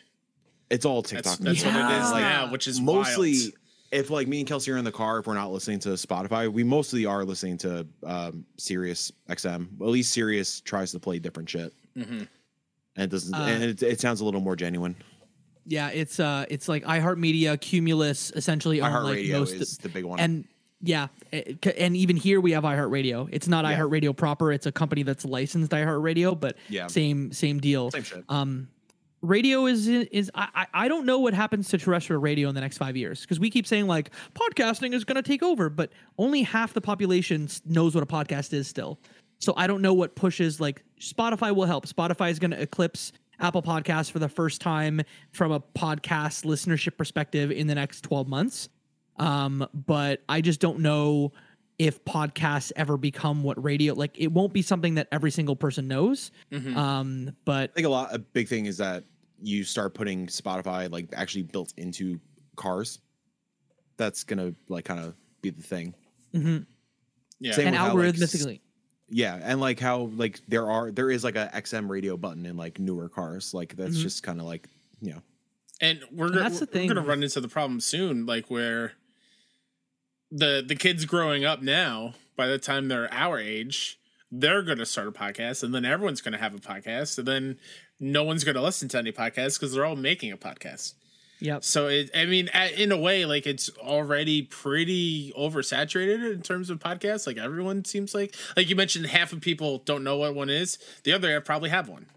It's 0.70 0.86
all 0.86 1.01
That's, 1.01 1.11
TikTok. 1.11 1.38
that's 1.39 1.41
music. 1.63 1.65
what 1.74 1.76
it 1.91 2.01
is 2.03 2.11
Yeah. 2.11 2.20
now, 2.20 2.51
which 2.51 2.67
is 2.67 2.80
mostly 2.80 3.32
wild. 3.34 3.53
if 3.91 4.09
like 4.09 4.28
me 4.28 4.39
and 4.39 4.47
Kelsey 4.47 4.72
are 4.72 4.78
in 4.78 4.86
the 4.86 4.91
car, 4.91 5.20
if 5.20 5.28
we're 5.28 5.34
not 5.34 5.51
listening 5.51 5.80
to 5.80 5.89
Spotify, 5.89 6.51
we 6.51 6.63
mostly 6.63 7.05
are 7.05 7.26
listening 7.26 7.57
to 7.59 7.88
um 8.05 8.45
Sirius 8.57 9.11
XM. 9.30 9.67
At 9.82 9.88
least 9.88 10.11
Sirius 10.11 10.61
tries 10.61 10.91
to 10.91 10.99
play 10.99 11.17
different 11.20 11.49
shit. 11.49 11.74
mm-hmm. 11.97 12.24
And 12.95 13.03
it 13.05 13.09
doesn't 13.09 13.34
Uh, 13.34 13.38
and 13.43 13.63
it, 13.63 13.82
it 13.84 13.99
sounds 13.99 14.22
a 14.22 14.26
little 14.26 14.41
more 14.41 14.55
genuine. 14.55 14.95
yeah, 15.65 15.89
it's 15.89 16.20
uh 16.20 16.45
it's 16.49 16.67
like 16.67 16.84
iHeartMedia, 16.84 17.59
Cumulus 17.61 18.32
essentially 18.36 18.82
own 18.82 18.91
like 19.03 19.20
iHeartRadio 19.20 19.32
most 19.39 19.53
is 19.53 19.78
the 19.80 19.89
big 19.89 20.05
one. 20.05 20.20
and 20.20 20.45
yeah, 20.82 21.07
it- 21.32 21.65
and 21.78 21.95
even 21.97 22.15
here 22.15 22.39
we 22.39 22.51
have 22.51 22.63
iHeartRadio. 22.63 23.28
It's 23.32 23.47
not 23.47 23.65
Yeah. 23.65 23.78
iHeartRadio 23.78 24.15
proper. 24.15 24.51
It's 24.53 24.65
a 24.65 24.72
company 24.72 25.03
that's 25.03 25.26
licensed 25.26 25.72
iHeartRadio, 25.72 26.39
but 26.39 26.57
Yeah. 26.70 26.88
same 26.88 27.32
same 27.32 27.59
deal. 27.59 27.89
Same 27.91 28.03
shit. 28.03 28.24
Um, 28.30 28.70
radio 29.22 29.65
is 29.65 29.88
is 29.88 30.32
I 30.36 30.67
I 30.74 30.88
don't 30.88 31.05
know 31.05 31.20
what 31.20 31.34
happens 31.34 31.70
to 31.70 31.78
terrestrial 31.78 32.22
radio 32.22 32.49
in 32.49 32.55
the 32.55 32.61
next 32.61 32.78
five 32.78 32.95
years 32.95 33.22
because 33.22 33.39
we 33.39 33.49
keep 33.49 33.67
saying 33.67 33.88
like 33.88 34.11
podcasting 34.34 34.93
is 34.93 35.03
going 35.03 35.15
to 35.15 35.22
take 35.22 35.43
over, 35.43 35.70
but 35.70 35.91
only 36.17 36.43
half 36.43 36.74
the 36.74 36.82
population 36.82 37.47
knows 37.65 37.95
what 37.95 38.03
a 38.03 38.07
podcast 38.07 38.53
is 38.53 38.67
still. 38.67 38.99
So 39.39 39.53
I 39.55 39.67
don't 39.67 39.82
know 39.82 39.93
what 39.93 40.15
pushes 40.15 40.59
like 40.59 40.84
Spotify 40.99 41.55
will 41.55 41.65
help. 41.65 41.86
Spotify 41.86 42.32
is 42.32 42.39
going 42.39 42.51
to 42.51 42.61
eclipse 42.61 43.11
Apple 43.39 43.61
Podcasts 43.61 44.11
for 44.11 44.20
the 44.20 44.30
first 44.30 44.61
time 44.61 45.01
from 45.32 45.51
a 45.51 45.59
podcast 45.59 46.45
listenership 46.45 46.97
perspective 46.97 47.51
in 47.51 47.67
the 47.67 47.76
next 47.76 48.01
12 48.01 48.28
months. 48.28 48.70
Um, 49.17 49.67
but 49.74 50.22
I 50.30 50.41
just 50.41 50.59
don't 50.59 50.80
know 50.80 51.32
if 51.80 52.03
podcasts 52.05 52.71
ever 52.75 52.97
become 52.97 53.41
what 53.41 53.61
radio 53.63 53.93
like 53.95 54.11
it 54.19 54.27
won't 54.32 54.53
be 54.53 54.61
something 54.61 54.95
that 54.95 55.07
every 55.11 55.32
single 55.32 55.55
person 55.55 55.88
knows. 55.88 56.30
Mhm. 56.51 56.75
Um, 56.75 57.36
but 57.45 57.71
I 57.71 57.73
think 57.73 57.88
a 57.88 57.89
lot 57.89 58.13
a 58.13 58.19
big 58.19 58.47
thing 58.49 58.65
is 58.67 58.77
that 58.77 59.05
you 59.41 59.63
start 59.63 59.93
putting 59.93 60.27
Spotify 60.27 60.91
like 60.91 61.07
actually 61.13 61.43
built 61.43 61.73
into 61.77 62.19
cars. 62.57 62.99
That's 63.97 64.23
gonna 64.23 64.53
like 64.67 64.86
kind 64.86 64.99
of 64.99 65.15
be 65.41 65.49
the 65.51 65.63
thing. 65.63 65.95
mhm. 66.34 66.65
yeah. 67.39 67.53
Same 67.53 67.67
and 67.67 67.75
with 67.95 68.19
how, 68.34 68.45
like. 68.47 68.61
Yeah, 69.09 69.39
and 69.41 69.59
like 69.59 69.80
how 69.80 70.11
like 70.15 70.41
there 70.47 70.69
are 70.69 70.91
there 70.91 71.09
is 71.09 71.23
like 71.23 71.36
a 71.36 71.49
XM 71.53 71.89
radio 71.89 72.15
button 72.17 72.45
in 72.45 72.57
like 72.57 72.77
newer 72.80 73.09
cars. 73.09 73.53
Like 73.53 73.75
that's 73.75 73.97
Mhm. 73.97 74.01
just 74.01 74.21
kind 74.23 74.39
of 74.39 74.45
like 74.45 74.67
you 75.01 75.11
know 75.13 75.21
and 75.82 76.03
we're 76.11 76.25
And 76.27 76.36
gonna 76.36 76.43
that's 76.49 76.59
the 76.59 76.65
thing. 76.65 76.88
we're 76.89 76.95
gonna 76.95 77.07
run 77.07 77.23
into 77.23 77.39
the 77.41 77.47
problem 77.47 77.80
soon, 77.80 78.25
like 78.25 78.51
where 78.51 78.93
the 80.32 80.63
the 80.65 80.75
kids 80.75 81.05
growing 81.05 81.45
up 81.45 81.61
now, 81.61 82.13
by 82.36 82.47
the 82.47 82.57
time 82.57 82.88
they're 82.88 83.11
our 83.13 83.39
age, 83.39 83.99
they're 84.32 84.61
gonna 84.61 84.86
start 84.86 85.07
a 85.07 85.11
podcast, 85.11 85.63
and 85.63 85.73
then 85.73 85.86
everyone's 85.86 86.21
gonna 86.21 86.38
have 86.38 86.53
a 86.53 86.59
podcast, 86.59 87.17
and 87.17 87.27
then 87.27 87.57
no 87.99 88.23
one's 88.23 88.43
gonna 88.43 88.61
listen 88.61 88.88
to 88.89 88.97
any 88.97 89.11
podcast 89.11 89.59
because 89.59 89.73
they're 89.73 89.86
all 89.86 89.95
making 89.95 90.32
a 90.32 90.38
podcast. 90.38 90.93
Yep. 91.41 91.63
So 91.63 91.88
it, 91.88 92.09
I 92.13 92.25
mean, 92.25 92.49
in 92.77 92.91
a 92.91 92.97
way, 92.97 93.25
like 93.25 93.47
it's 93.47 93.69
already 93.80 94.41
pretty 94.41 95.32
oversaturated 95.38 96.34
in 96.34 96.41
terms 96.41 96.69
of 96.69 96.80
podcasts. 96.80 97.25
Like 97.25 97.38
everyone 97.38 97.86
seems 97.86 98.13
like, 98.13 98.36
like 98.57 98.69
you 98.69 98.75
mentioned, 98.75 99.05
half 99.05 99.32
of 99.32 99.39
people 99.39 99.80
don't 99.80 100.03
know 100.03 100.17
what 100.17 100.36
one 100.36 100.49
is. 100.49 100.77
The 101.03 101.13
other 101.13 101.32
half 101.32 101.45
probably 101.45 101.69
have 101.69 101.88
one, 101.88 102.07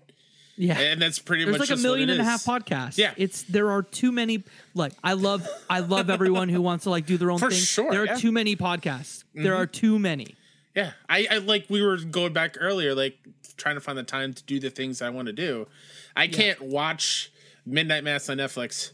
Yeah. 0.56 0.78
and 0.78 1.00
that's 1.00 1.18
pretty 1.18 1.44
There's 1.44 1.58
much 1.58 1.70
like 1.70 1.78
a 1.78 1.94
it 1.94 2.10
and 2.10 2.20
a 2.20 2.24
half 2.24 2.44
podcasts. 2.44 2.98
Yeah. 2.98 3.14
It's 3.16 3.42
there 3.44 3.70
are 3.70 3.82
too 3.82 4.12
many 4.12 4.44
like 4.74 4.92
I 5.02 5.14
love 5.14 5.48
I 5.70 5.80
love 5.80 6.10
everyone 6.10 6.48
who 6.48 6.60
wants 6.60 6.84
to 6.84 6.90
like 6.90 7.06
do 7.06 7.16
their 7.16 7.30
own 7.30 7.38
For 7.38 7.50
thing. 7.50 7.58
sure, 7.58 7.90
There 7.90 8.02
are 8.02 8.06
yeah. 8.06 8.16
too 8.16 8.32
many 8.32 8.54
podcasts. 8.56 9.24
There 9.34 9.54
Mhm. 9.54 9.58
are 9.58 9.66
too 9.66 9.98
many. 9.98 10.34
Yeah, 10.74 10.92
I, 11.08 11.26
I 11.30 11.38
like 11.38 11.66
we 11.68 11.82
were 11.82 11.98
going 11.98 12.32
back 12.32 12.56
earlier, 12.60 12.94
like 12.94 13.18
trying 13.56 13.74
to 13.76 13.80
find 13.80 13.96
the 13.98 14.02
time 14.02 14.32
to 14.34 14.42
do 14.44 14.58
the 14.60 14.70
things 14.70 15.02
I 15.02 15.10
want 15.10 15.26
to 15.26 15.32
do. 15.32 15.68
I 16.16 16.28
can't 16.28 16.60
watch 16.62 17.30
Midnight 17.66 18.04
Mass 18.04 18.28
on 18.30 18.38
Netflix, 18.38 18.92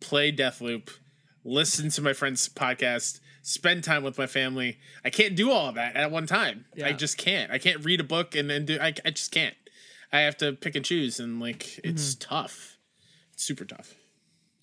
play 0.00 0.30
Deathloop, 0.32 0.88
listen 1.44 1.90
to 1.90 2.02
my 2.02 2.12
friend's 2.12 2.48
podcast, 2.48 3.20
spend 3.42 3.84
time 3.84 4.02
with 4.04 4.18
my 4.18 4.26
family. 4.26 4.78
I 5.04 5.10
can't 5.10 5.34
do 5.36 5.50
all 5.50 5.68
of 5.68 5.74
that 5.76 5.96
at 5.96 6.10
one 6.10 6.26
time. 6.26 6.64
I 6.84 6.92
just 6.92 7.18
can't. 7.18 7.50
I 7.50 7.58
can't 7.58 7.84
read 7.84 8.00
a 8.00 8.04
book 8.04 8.34
and 8.36 8.48
then 8.48 8.64
do. 8.64 8.78
I, 8.80 8.92
I 9.04 9.10
just 9.10 9.30
can't. 9.32 9.54
I 10.16 10.20
have 10.22 10.36
to 10.38 10.52
pick 10.52 10.74
and 10.76 10.84
choose, 10.84 11.20
and 11.20 11.40
like 11.40 11.78
it's 11.84 12.14
Mm-hmm. 12.14 12.34
tough. 12.34 12.78
It's 13.32 13.44
super 13.44 13.64
tough. 13.64 13.94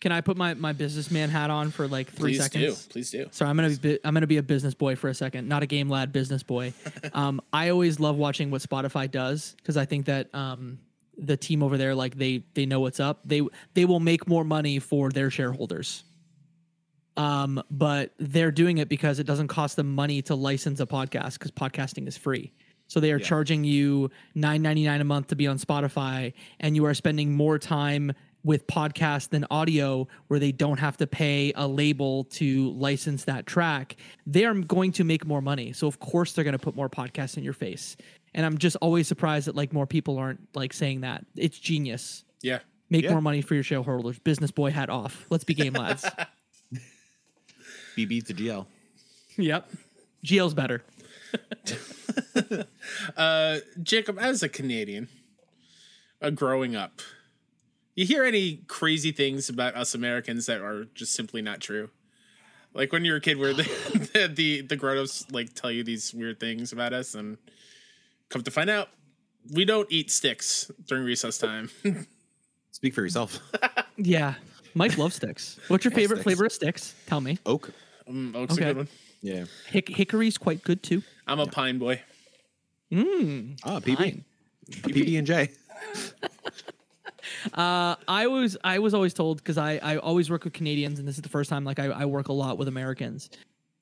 Can 0.01 0.11
I 0.11 0.19
put 0.21 0.35
my 0.35 0.53
my 0.53 0.73
businessman 0.73 1.29
hat 1.29 1.49
on 1.49 1.71
for 1.71 1.87
like 1.87 2.09
three 2.09 2.33
Please 2.33 2.43
seconds? 2.43 2.85
do. 2.85 2.89
Please 2.91 3.09
do. 3.11 3.27
So 3.31 3.45
I'm 3.45 3.55
gonna 3.55 3.69
be 3.77 3.99
I'm 4.03 4.13
gonna 4.13 4.27
be 4.27 4.37
a 4.37 4.43
business 4.43 4.73
boy 4.73 4.95
for 4.95 5.09
a 5.09 5.13
second, 5.13 5.47
not 5.47 5.63
a 5.63 5.65
game 5.65 5.89
lad 5.89 6.11
business 6.11 6.43
boy. 6.43 6.73
um, 7.13 7.39
I 7.53 7.69
always 7.69 7.99
love 7.99 8.17
watching 8.17 8.51
what 8.51 8.61
Spotify 8.61 9.09
does 9.09 9.53
because 9.57 9.77
I 9.77 9.85
think 9.85 10.07
that 10.07 10.33
um, 10.35 10.79
the 11.17 11.37
team 11.37 11.63
over 11.63 11.77
there, 11.77 11.95
like 11.95 12.17
they 12.17 12.43
they 12.53 12.65
know 12.65 12.81
what's 12.81 12.99
up. 12.99 13.21
They 13.23 13.41
they 13.75 13.85
will 13.85 14.01
make 14.01 14.27
more 14.27 14.43
money 14.43 14.79
for 14.79 15.09
their 15.09 15.29
shareholders. 15.29 16.03
Um, 17.15 17.61
but 17.69 18.11
they're 18.17 18.51
doing 18.51 18.79
it 18.79 18.89
because 18.89 19.19
it 19.19 19.27
doesn't 19.27 19.47
cost 19.47 19.75
them 19.75 19.93
money 19.93 20.23
to 20.23 20.35
license 20.35 20.79
a 20.79 20.85
podcast 20.87 21.33
because 21.33 21.51
podcasting 21.51 22.07
is 22.07 22.17
free. 22.17 22.51
So 22.93 22.99
they 22.99 23.11
are 23.11 23.17
Yeah. 23.17 23.25
charging 23.25 23.63
you 23.63 24.11
nine 24.35 24.61
ninety 24.61 24.83
nine 24.85 25.01
a 25.01 25.03
month 25.03 25.29
to 25.29 25.35
be 25.35 25.47
on 25.47 25.57
Spotify, 25.57 26.31
and 26.59 26.75
you 26.75 26.85
are 26.85 26.93
spending 26.93 27.33
more 27.33 27.57
time 27.57 28.11
with 28.43 28.67
podcast 28.67 29.29
than 29.29 29.47
audio, 29.49 30.07
where 30.27 30.39
they 30.39 30.51
don't 30.51 30.77
have 30.79 30.95
to 30.97 31.07
pay 31.07 31.51
a 31.55 31.67
label 31.67 32.25
to 32.25 32.69
license 32.73 33.23
that 33.23 33.47
track. 33.47 33.95
They 34.27 34.45
are 34.45 34.53
going 34.53 34.91
to 34.91 35.03
make 35.03 35.25
more 35.25 35.41
money, 35.41 35.73
so 35.73 35.87
of 35.87 35.99
course 35.99 36.33
they're 36.33 36.43
going 36.43 36.51
to 36.51 36.59
put 36.59 36.75
more 36.75 36.87
podcasts 36.87 37.35
in 37.35 37.43
your 37.43 37.53
face. 37.53 37.97
And 38.35 38.45
I'm 38.45 38.59
just 38.59 38.75
always 38.75 39.07
surprised 39.07 39.47
that 39.47 39.55
like 39.55 39.73
more 39.73 39.87
people 39.87 40.19
aren't 40.19 40.41
like 40.55 40.71
saying 40.71 41.01
that. 41.01 41.25
It's 41.35 41.57
genius. 41.57 42.23
Yeah. 42.43 42.59
Make 42.91 43.05
Yeah. 43.05 43.11
more 43.13 43.21
money 43.21 43.41
for 43.41 43.55
your 43.55 43.63
shareholders. 43.63 44.19
Business 44.19 44.51
boy 44.51 44.69
hat 44.69 44.91
off. 44.91 45.25
Let's 45.31 45.45
be 45.45 45.55
game 45.55 45.73
lads. 45.73 46.05
BB 47.97 48.23
to 48.27 48.33
GL. 48.35 48.67
yep. 49.37 49.67
GL's 50.23 50.53
better. 50.53 50.83
Uh, 53.17 53.59
Jacob, 53.81 54.19
as 54.19 54.43
a 54.43 54.49
Canadian, 54.49 55.07
uh, 56.21 56.29
growing 56.29 56.75
up, 56.75 57.01
you 57.95 58.05
hear 58.05 58.23
any 58.23 58.57
crazy 58.67 59.11
things 59.11 59.49
about 59.49 59.75
us 59.75 59.95
Americans 59.95 60.45
that 60.47 60.61
are 60.61 60.85
just 60.93 61.13
simply 61.13 61.41
not 61.41 61.59
true? 61.61 61.89
Like 62.73 62.91
when 62.91 63.05
you're 63.05 63.17
a 63.17 63.21
kid, 63.21 63.37
where 63.37 63.53
the 63.53 63.63
the, 64.13 64.27
the, 64.27 64.61
the 64.61 64.75
grown-ups 64.75 65.31
like 65.31 65.53
tell 65.53 65.71
you 65.71 65.83
these 65.83 66.13
weird 66.13 66.39
things 66.39 66.71
about 66.73 66.91
us, 66.93 67.15
and 67.15 67.37
come 68.29 68.41
to 68.43 68.51
find 68.51 68.69
out, 68.69 68.89
we 69.53 69.63
don't 69.65 69.87
eat 69.91 70.11
sticks 70.11 70.69
during 70.87 71.03
recess 71.05 71.37
time. 71.37 71.69
Speak 72.71 72.93
for 72.93 73.01
yourself. 73.01 73.39
Yeah. 73.97 74.33
Mike 74.73 74.97
loves 74.97 75.15
sticks. 75.15 75.59
What's 75.67 75.85
your 75.85 75.91
favorite 75.91 76.17
sticks. 76.17 76.23
flavor 76.23 76.45
of 76.45 76.51
sticks? 76.51 76.95
Tell 77.05 77.21
me. 77.21 77.37
Oak. 77.45 77.71
um, 78.07 78.33
Oak's 78.35 78.53
Okay. 78.53 78.63
a 78.63 78.67
good 78.73 78.77
one. 78.77 78.87
Yeah. 79.23 79.45
Hick- 79.67 79.89
hickory's 79.89 80.37
quite 80.37 80.63
good 80.63 80.83
too. 80.83 81.01
I'm 81.25 81.39
a 81.39 81.47
pine 81.47 81.79
boy. 81.79 82.01
Mmm. 82.91 83.57
Ah, 83.63 83.79
PB. 83.79 83.95
Fine. 83.97 84.25
PB 84.69 85.17
and 85.17 85.25
J. 85.27 85.49
Uh, 87.53 87.95
I 88.07 88.27
was 88.27 88.57
I 88.63 88.79
was 88.79 88.93
always 88.93 89.13
told 89.13 89.37
because 89.37 89.57
I 89.57 89.77
I 89.77 89.97
always 89.97 90.29
work 90.29 90.43
with 90.43 90.53
Canadians 90.53 90.99
and 90.99 91.07
this 91.07 91.15
is 91.15 91.21
the 91.21 91.29
first 91.29 91.49
time 91.49 91.63
like 91.63 91.79
I, 91.79 91.85
I 91.85 92.05
work 92.05 92.27
a 92.27 92.33
lot 92.33 92.57
with 92.57 92.67
Americans, 92.67 93.29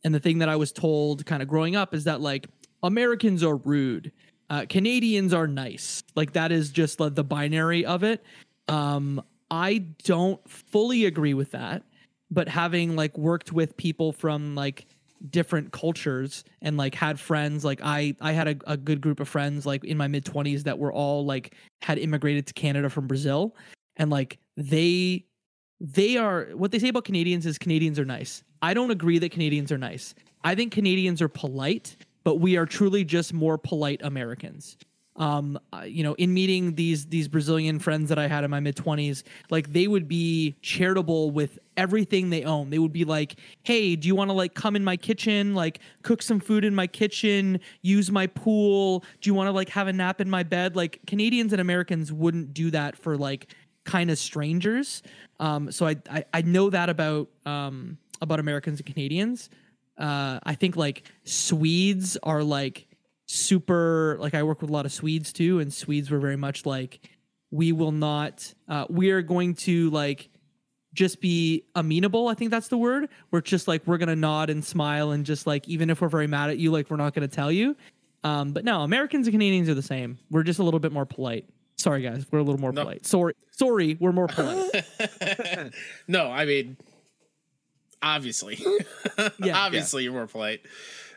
and 0.03 0.13
the 0.13 0.19
thing 0.19 0.39
that 0.39 0.49
I 0.49 0.55
was 0.55 0.71
told 0.71 1.25
kind 1.25 1.41
of 1.41 1.47
growing 1.47 1.75
up 1.75 1.93
is 1.93 2.03
that 2.03 2.21
like 2.21 2.47
Americans 2.83 3.43
are 3.43 3.55
rude, 3.57 4.11
uh, 4.49 4.65
Canadians 4.69 5.33
are 5.33 5.47
nice. 5.47 6.03
Like 6.15 6.33
that 6.33 6.51
is 6.51 6.69
just 6.69 6.99
like, 6.99 7.15
the 7.15 7.23
binary 7.23 7.83
of 7.83 8.03
it. 8.03 8.23
Um, 8.67 9.21
I 9.49 9.79
don't 10.03 10.47
fully 10.49 11.05
agree 11.05 11.33
with 11.33 11.51
that 11.51 11.83
but 12.31 12.47
having 12.47 12.95
like 12.95 13.15
worked 13.17 13.51
with 13.51 13.75
people 13.77 14.13
from 14.13 14.55
like 14.55 14.87
different 15.29 15.71
cultures 15.71 16.43
and 16.61 16.77
like 16.77 16.95
had 16.95 17.19
friends 17.19 17.63
like 17.63 17.79
i 17.83 18.15
i 18.21 18.31
had 18.31 18.47
a, 18.47 18.55
a 18.65 18.75
good 18.75 19.01
group 19.01 19.19
of 19.19 19.27
friends 19.27 19.65
like 19.65 19.83
in 19.83 19.95
my 19.95 20.07
mid 20.07 20.25
20s 20.25 20.63
that 20.63 20.79
were 20.79 20.91
all 20.91 21.25
like 21.25 21.55
had 21.81 21.97
immigrated 21.99 22.47
to 22.47 22.53
canada 22.53 22.89
from 22.89 23.07
brazil. 23.07 23.55
And 23.97 24.09
like 24.09 24.39
they 24.57 25.25
they 25.79 26.17
are 26.17 26.45
what 26.53 26.71
they 26.71 26.79
say 26.79 26.89
about 26.89 27.05
canadians 27.05 27.45
is 27.45 27.57
canadians 27.57 27.99
are 27.99 28.05
nice. 28.05 28.43
I 28.61 28.73
don't 28.73 28.91
agree 28.91 29.19
that 29.19 29.31
canadians 29.31 29.71
are 29.71 29.77
nice. 29.77 30.15
I 30.43 30.55
think 30.55 30.71
canadians 30.71 31.21
are 31.21 31.27
polite 31.27 31.97
but 32.23 32.35
we 32.35 32.57
are 32.57 32.65
truly 32.65 33.03
just 33.03 33.33
more 33.33 33.57
polite 33.57 34.01
americans 34.03 34.77
um 35.21 35.57
uh, 35.71 35.83
you 35.83 36.03
know 36.03 36.13
in 36.15 36.33
meeting 36.33 36.75
these 36.75 37.05
these 37.05 37.27
brazilian 37.27 37.79
friends 37.79 38.09
that 38.09 38.19
i 38.19 38.27
had 38.27 38.43
in 38.43 38.51
my 38.51 38.59
mid 38.59 38.75
20s 38.75 39.23
like 39.49 39.71
they 39.71 39.87
would 39.87 40.07
be 40.07 40.55
charitable 40.61 41.31
with 41.31 41.59
everything 41.77 42.29
they 42.29 42.43
own. 42.43 42.69
They 42.69 42.79
would 42.79 42.93
be 42.93 43.05
like 43.05 43.35
hey 43.63 43.95
do 43.95 44.07
you 44.07 44.15
want 44.15 44.29
to 44.29 44.33
like 44.33 44.53
come 44.53 44.75
in 44.75 44.83
my 44.83 44.97
kitchen? 44.97 45.55
Like 45.55 45.79
cook 46.03 46.21
some 46.21 46.39
food 46.39 46.65
in 46.65 46.75
my 46.75 46.87
kitchen 46.87 47.59
use 47.81 48.11
my 48.11 48.27
pool. 48.27 49.03
Do 49.21 49.29
you 49.29 49.33
want 49.33 49.47
to 49.47 49.51
like 49.51 49.69
have 49.69 49.87
a 49.87 49.93
nap 49.93 50.21
in 50.21 50.29
my 50.29 50.43
bed? 50.43 50.75
Like 50.75 50.99
canadians 51.07 51.51
and 51.53 51.61
americans 51.61 52.11
wouldn't 52.11 52.53
do 52.53 52.71
that 52.71 52.97
for 52.97 53.17
like 53.17 53.53
kind 53.83 54.11
of 54.11 54.17
strangers. 54.17 55.01
Um 55.39 55.71
so 55.71 55.87
i 55.87 55.95
i, 56.09 56.23
I 56.33 56.41
know 56.41 56.69
that 56.69 56.89
about 56.89 57.29
um 57.45 57.97
about 58.21 58.39
americans 58.39 58.79
and 58.79 58.85
canadians. 58.85 59.49
Uh 59.97 60.39
i 60.43 60.55
think 60.55 60.75
like 60.75 61.03
swedes 61.23 62.17
are 62.23 62.43
like 62.43 62.87
super 63.31 64.17
like 64.19 64.33
I 64.33 64.43
work 64.43 64.61
with 64.61 64.69
a 64.69 64.73
lot 64.73 64.85
of 64.85 64.91
Swedes 64.91 65.31
too, 65.33 65.59
and 65.59 65.73
Swedes 65.73 66.09
were 66.11 66.19
very 66.19 66.35
much 66.37 66.65
like 66.65 66.99
we 67.51 67.71
will 67.71 67.91
not 67.91 68.53
uh 68.67 68.85
we 68.89 69.11
are 69.11 69.21
going 69.21 69.55
to 69.55 69.89
like 69.89 70.29
just 70.93 71.21
be 71.21 71.63
amenable, 71.73 72.27
I 72.27 72.33
think 72.33 72.51
that's 72.51 72.67
the 72.67 72.77
word. 72.77 73.07
We're 73.31 73.39
just 73.41 73.67
like 73.67 73.81
we're 73.87 73.97
gonna 73.97 74.15
nod 74.15 74.49
and 74.49 74.63
smile 74.63 75.11
and 75.11 75.25
just 75.25 75.47
like 75.47 75.67
even 75.69 75.89
if 75.89 76.01
we're 76.01 76.09
very 76.09 76.27
mad 76.27 76.49
at 76.49 76.57
you, 76.57 76.71
like 76.71 76.89
we're 76.89 76.97
not 76.97 77.13
gonna 77.13 77.27
tell 77.29 77.51
you. 77.51 77.77
Um, 78.23 78.51
but 78.51 78.63
no, 78.65 78.81
Americans 78.81 79.25
and 79.27 79.33
Canadians 79.33 79.67
are 79.69 79.73
the 79.73 79.81
same. 79.81 80.19
We're 80.29 80.43
just 80.43 80.59
a 80.59 80.63
little 80.63 80.79
bit 80.81 80.91
more 80.91 81.05
polite. 81.05 81.45
Sorry 81.77 82.01
guys, 82.01 82.25
we're 82.29 82.39
a 82.39 82.43
little 82.43 82.59
more 82.59 82.71
No. 82.73 82.83
polite. 82.83 83.05
Sorry 83.05 83.33
sorry, 83.51 83.95
we're 83.99 84.11
more 84.11 84.27
polite. 84.27 84.69
no, 86.07 86.27
I 86.29 86.45
mean, 86.45 86.77
obviously, 88.01 88.59
Yeah. 89.39 89.57
obviously, 89.57 90.03
you're 90.03 90.13
more 90.13 90.27
polite. 90.27 90.61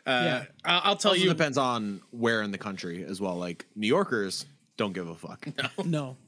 Uh, 0.05 0.21
Yeah. 0.23 0.45
I'll, 0.63 0.81
I'll 0.83 0.95
tell 0.95 1.11
also 1.11 1.23
you. 1.23 1.29
depends 1.29 1.57
on 1.57 2.01
where 2.11 2.41
in 2.41 2.51
the 2.51 2.57
country 2.57 3.03
as 3.03 3.19
well. 3.21 3.35
Like 3.35 3.65
New 3.75 3.87
Yorkers 3.87 4.45
don't 4.77 4.93
give 4.93 5.07
a 5.07 5.15
fuck. 5.15 5.47
no. 5.85 6.17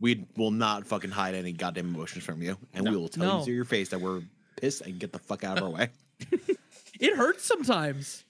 We 0.00 0.26
will 0.36 0.52
not 0.52 0.86
fucking 0.86 1.10
hide 1.10 1.34
any 1.34 1.50
goddamn 1.50 1.92
emotions 1.92 2.22
from 2.22 2.40
you, 2.40 2.56
and 2.72 2.88
we 2.88 2.96
will 2.96 3.08
tell 3.08 3.24
No. 3.26 3.38
you 3.40 3.44
to 3.46 3.52
your 3.52 3.64
face 3.64 3.88
that 3.88 4.00
we're 4.00 4.22
pissed 4.56 4.82
and 4.82 4.96
get 4.96 5.12
the 5.12 5.18
fuck 5.18 5.42
out 5.42 5.58
of 5.58 5.64
our 5.64 5.70
way. 5.70 5.88
It 7.00 7.16
hurts 7.16 7.44
sometimes. 7.44 8.24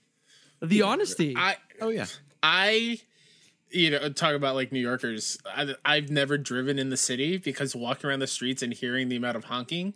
The 0.62 0.80
honesty. 0.80 1.34
I, 1.36 1.56
Oh 1.80 1.90
yeah, 1.90 2.06
I, 2.42 3.00
you 3.70 3.90
know, 3.90 4.08
talk 4.08 4.34
about 4.34 4.54
like 4.54 4.72
New 4.72 4.80
Yorkers. 4.80 5.36
I, 5.46 5.74
I've 5.84 6.08
never 6.10 6.38
driven 6.38 6.78
in 6.78 6.88
the 6.88 6.96
city 6.96 7.36
because 7.36 7.76
walking 7.76 8.08
around 8.08 8.20
the 8.20 8.26
streets 8.26 8.62
and 8.62 8.72
hearing 8.72 9.10
the 9.10 9.16
amount 9.16 9.36
of 9.36 9.44
honking 9.44 9.92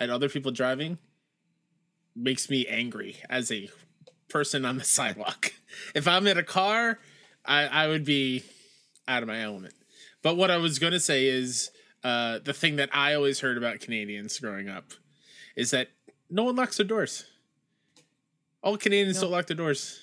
and 0.00 0.10
other 0.10 0.28
people 0.28 0.50
driving 0.50 0.98
makes 2.16 2.48
me 2.50 2.66
angry 2.66 3.16
as 3.30 3.50
a 3.52 3.68
person 4.28 4.64
on 4.64 4.78
the 4.78 4.84
sidewalk. 4.98 5.52
If 5.94 6.06
I'm 6.08 6.26
in 6.26 6.38
a 6.38 6.42
car, 6.42 6.98
I, 7.44 7.64
I 7.66 7.88
would 7.88 8.04
be 8.04 8.44
out 9.06 9.22
of 9.22 9.28
my 9.28 9.40
element. 9.42 9.74
But 10.22 10.36
what 10.36 10.50
I 10.50 10.56
was 10.56 10.78
going 10.78 10.92
to 10.92 11.00
say 11.00 11.26
is 11.26 11.70
uh, 12.02 12.38
the 12.42 12.52
thing 12.54 12.76
that 12.76 12.88
I 12.92 13.14
always 13.14 13.40
heard 13.40 13.56
about 13.58 13.80
Canadians 13.80 14.38
growing 14.38 14.68
up 14.68 14.92
is 15.56 15.70
that 15.72 15.88
no 16.30 16.44
one 16.44 16.56
locks 16.56 16.78
their 16.78 16.86
doors. 16.86 17.24
All 18.62 18.76
Canadians 18.78 19.20
don't 19.20 19.30
lock 19.30 19.46
their 19.46 19.56
doors. 19.56 20.00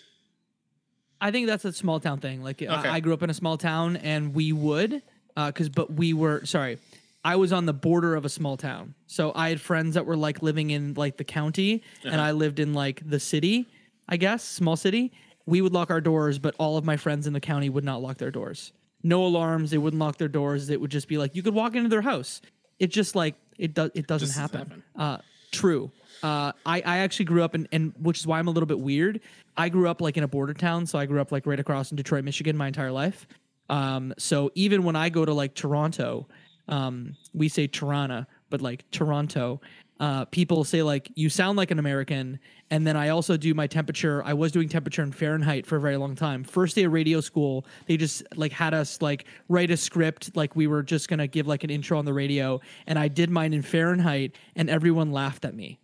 I 1.19 1.31
think 1.31 1.47
that's 1.47 1.65
a 1.65 1.73
small 1.73 1.99
town 1.99 2.19
thing. 2.19 2.43
Like 2.43 2.61
Okay. 2.61 2.67
I, 2.67 2.95
I 2.95 2.99
grew 2.99 3.13
up 3.13 3.23
in 3.23 3.29
a 3.29 3.33
small 3.33 3.57
town, 3.57 3.95
and 3.97 4.33
we 4.33 4.51
would, 4.53 5.01
because 5.35 5.69
but 5.69 5.93
we 5.93 6.13
were 6.13 6.45
sorry, 6.45 6.77
I 7.23 7.35
was 7.35 7.51
on 7.53 7.65
the 7.65 7.73
border 7.73 8.15
of 8.15 8.25
a 8.25 8.29
small 8.29 8.57
town, 8.57 8.95
so 9.07 9.31
I 9.35 9.49
had 9.49 9.61
friends 9.61 9.95
that 9.95 10.05
were 10.05 10.15
like 10.17 10.41
living 10.41 10.71
in 10.71 10.93
like 10.95 11.17
the 11.17 11.23
county, 11.23 11.83
and 12.03 12.19
I 12.21 12.31
lived 12.31 12.59
in 12.59 12.73
like 12.73 13.07
the 13.07 13.19
city, 13.19 13.67
I 14.11 14.17
guess, 14.17 14.43
small 14.43 14.75
city. 14.75 15.11
We 15.45 15.61
would 15.61 15.73
lock 15.73 15.89
our 15.89 16.01
doors, 16.01 16.37
but 16.37 16.53
all 16.59 16.77
of 16.77 16.85
my 16.85 16.97
friends 16.97 17.25
in 17.25 17.33
the 17.33 17.39
county 17.39 17.69
would 17.69 17.83
not 17.83 18.01
lock 18.01 18.17
their 18.17 18.29
doors. 18.29 18.73
No 19.01 19.25
alarms. 19.25 19.71
They 19.71 19.79
wouldn't 19.79 19.99
lock 19.99 20.17
their 20.17 20.27
doors. 20.27 20.69
It 20.69 20.79
would 20.79 20.91
just 20.91 21.07
be 21.07 21.17
like 21.17 21.35
you 21.35 21.41
could 21.41 21.55
walk 21.55 21.75
into 21.75 21.89
their 21.89 22.01
house. 22.03 22.41
It 22.77 22.87
just 22.87 23.15
like 23.15 23.35
it 23.57 23.73
does. 23.73 23.89
It 23.95 24.05
doesn't 24.05 24.27
Just 24.27 24.39
doesn't 24.39 24.59
happen. 24.59 24.83
Uh, 24.95 25.17
true. 25.51 25.91
Uh, 26.21 26.51
I, 26.65 26.81
I 26.85 26.97
actually 26.99 27.25
grew 27.25 27.41
up 27.43 27.55
in, 27.55 27.67
and 27.71 27.93
which 27.99 28.19
is 28.19 28.27
why 28.27 28.37
I'm 28.37 28.47
a 28.47 28.51
little 28.51 28.67
bit 28.67 28.79
weird. 28.79 29.21
I 29.57 29.69
grew 29.69 29.89
up 29.89 30.01
like 30.01 30.17
in 30.17 30.23
a 30.23 30.27
border 30.27 30.53
town, 30.53 30.85
so 30.85 30.99
I 30.99 31.05
grew 31.07 31.19
up 31.19 31.31
like 31.31 31.47
right 31.47 31.59
across 31.59 31.89
in 31.91 31.97
Detroit, 31.97 32.23
Michigan, 32.23 32.55
my 32.55 32.67
entire 32.67 32.91
life. 32.91 33.27
Um, 33.69 34.13
so 34.17 34.51
even 34.53 34.83
when 34.83 34.95
I 34.95 35.09
go 35.09 35.25
to 35.25 35.33
like 35.33 35.55
Toronto, 35.55 36.27
um, 36.67 37.15
we 37.33 37.47
say 37.49 37.67
Tirana, 37.67 38.27
but 38.51 38.61
like 38.61 38.89
Toronto, 38.91 39.59
uh, 39.99 40.25
people 40.25 40.63
say 40.63 40.83
like 40.83 41.09
you 41.15 41.29
sound 41.29 41.57
like 41.57 41.71
an 41.71 41.79
American. 41.79 42.39
And 42.69 42.87
then 42.87 42.95
I 42.95 43.09
also 43.09 43.35
do 43.37 43.53
my 43.53 43.67
temperature. 43.67 44.23
I 44.23 44.33
was 44.33 44.51
doing 44.51 44.69
temperature 44.69 45.03
in 45.03 45.11
Fahrenheit 45.11 45.65
for 45.65 45.75
a 45.75 45.81
very 45.81 45.97
long 45.97 46.15
time. 46.15 46.43
First 46.43 46.75
day 46.75 46.83
of 46.85 46.91
radio 46.93 47.19
school, 47.21 47.65
they 47.87 47.97
just 47.97 48.23
like 48.35 48.51
had 48.51 48.73
us 48.73 49.01
like 49.01 49.25
write 49.49 49.71
a 49.71 49.77
script, 49.77 50.35
like 50.35 50.55
we 50.55 50.67
were 50.67 50.81
just 50.83 51.09
gonna 51.09 51.27
give 51.27 51.47
like 51.47 51.63
an 51.63 51.69
intro 51.69 51.97
on 51.99 52.05
the 52.05 52.13
radio, 52.13 52.61
and 52.87 52.97
I 52.97 53.07
did 53.09 53.29
mine 53.29 53.53
in 53.53 53.61
Fahrenheit, 53.61 54.35
and 54.55 54.69
everyone 54.69 55.11
laughed 55.11 55.43
at 55.45 55.53
me. 55.53 55.79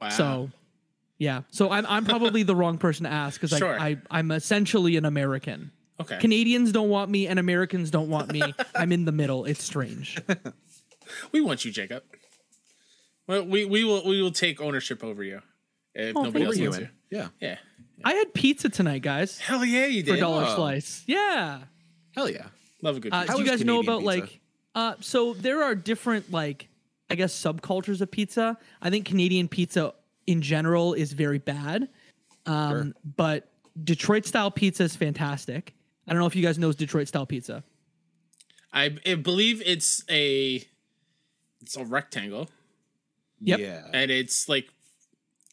Wow. 0.00 0.08
So, 0.08 0.50
yeah. 1.18 1.42
So 1.50 1.70
I'm 1.70 1.84
I'm 1.86 2.04
probably 2.04 2.42
the 2.42 2.56
wrong 2.56 2.78
person 2.78 3.04
to 3.04 3.10
ask 3.10 3.40
because 3.40 3.56
Sure. 3.56 3.78
I, 3.78 3.88
I 3.90 3.96
I'm 4.10 4.30
essentially 4.30 4.96
an 4.96 5.04
American. 5.04 5.70
okay. 6.00 6.18
Canadians 6.18 6.72
don't 6.72 6.88
want 6.88 7.10
me 7.10 7.26
and 7.26 7.38
Americans 7.38 7.90
don't 7.90 8.08
want 8.08 8.32
me. 8.32 8.42
I'm 8.74 8.90
in 8.90 9.04
the 9.04 9.12
middle. 9.12 9.44
It's 9.44 9.62
strange. 9.62 10.18
We 11.32 11.40
want 11.40 11.64
you, 11.64 11.70
Jacob. 11.72 12.02
Well, 13.26 13.44
we 13.44 13.64
we 13.64 13.84
will 13.84 14.04
we 14.06 14.22
will 14.22 14.30
take 14.32 14.60
ownership 14.60 15.02
over 15.02 15.22
you 15.22 15.40
if 15.94 16.16
Oh, 16.16 16.22
nobody 16.24 16.44
else 16.44 16.56
you. 16.56 16.64
wants 16.70 16.78
you. 16.78 16.88
yeah, 17.10 17.28
Yeah. 17.40 17.58
I 18.04 18.12
had 18.14 18.34
pizza 18.34 18.68
tonight, 18.68 19.02
guys, 19.02 19.38
Hell 19.38 19.64
yeah, 19.64 19.86
you 19.86 20.02
did. 20.02 20.14
for 20.14 20.20
dollar 20.20 20.44
Oh. 20.46 20.54
slice. 20.56 21.02
Yeah. 21.06 21.62
hell 22.14 22.28
yeah. 22.30 22.46
Love 22.82 22.98
a 22.98 23.00
good 23.00 23.12
Uh, 23.12 23.24
do 23.24 23.32
you 23.38 23.44
is 23.44 23.50
guys 23.50 23.64
know 23.64 23.80
about 23.80 24.00
pizza? 24.00 24.06
like? 24.20 24.40
Uh, 24.74 24.94
so 25.00 25.32
there 25.34 25.62
are 25.64 25.74
different 25.74 26.30
like 26.30 26.68
I 27.08 27.14
guess 27.14 27.32
subcultures 27.34 28.00
of 28.00 28.10
pizza. 28.10 28.58
I 28.82 28.90
think 28.90 29.06
Canadian 29.06 29.48
pizza 29.48 29.94
in 30.26 30.42
general 30.42 30.92
is 30.94 31.12
very 31.12 31.38
bad, 31.38 31.88
um, 32.46 32.70
Sure. 32.70 32.92
but 33.16 33.50
Detroit 33.82 34.26
style 34.26 34.50
pizza 34.50 34.84
is 34.84 34.94
fantastic. 34.96 35.74
I 36.06 36.12
don't 36.12 36.20
know 36.20 36.26
if 36.26 36.36
you 36.36 36.42
guys 36.42 36.58
know 36.58 36.72
Detroit 36.72 37.08
style 37.08 37.26
pizza. 37.26 37.64
I, 38.72 38.96
I 39.06 39.14
believe 39.14 39.62
it's 39.64 40.04
a 40.10 40.62
it's 41.66 41.76
a 41.76 41.84
rectangle 41.84 42.48
Yep. 43.40 43.58
Yeah. 43.58 43.82
and 43.92 44.10
it's 44.10 44.48
like 44.48 44.68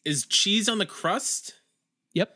is 0.04 0.24
cheese 0.26 0.68
on 0.68 0.78
the 0.78 0.86
crust? 0.86 1.54
Yep. 2.14 2.34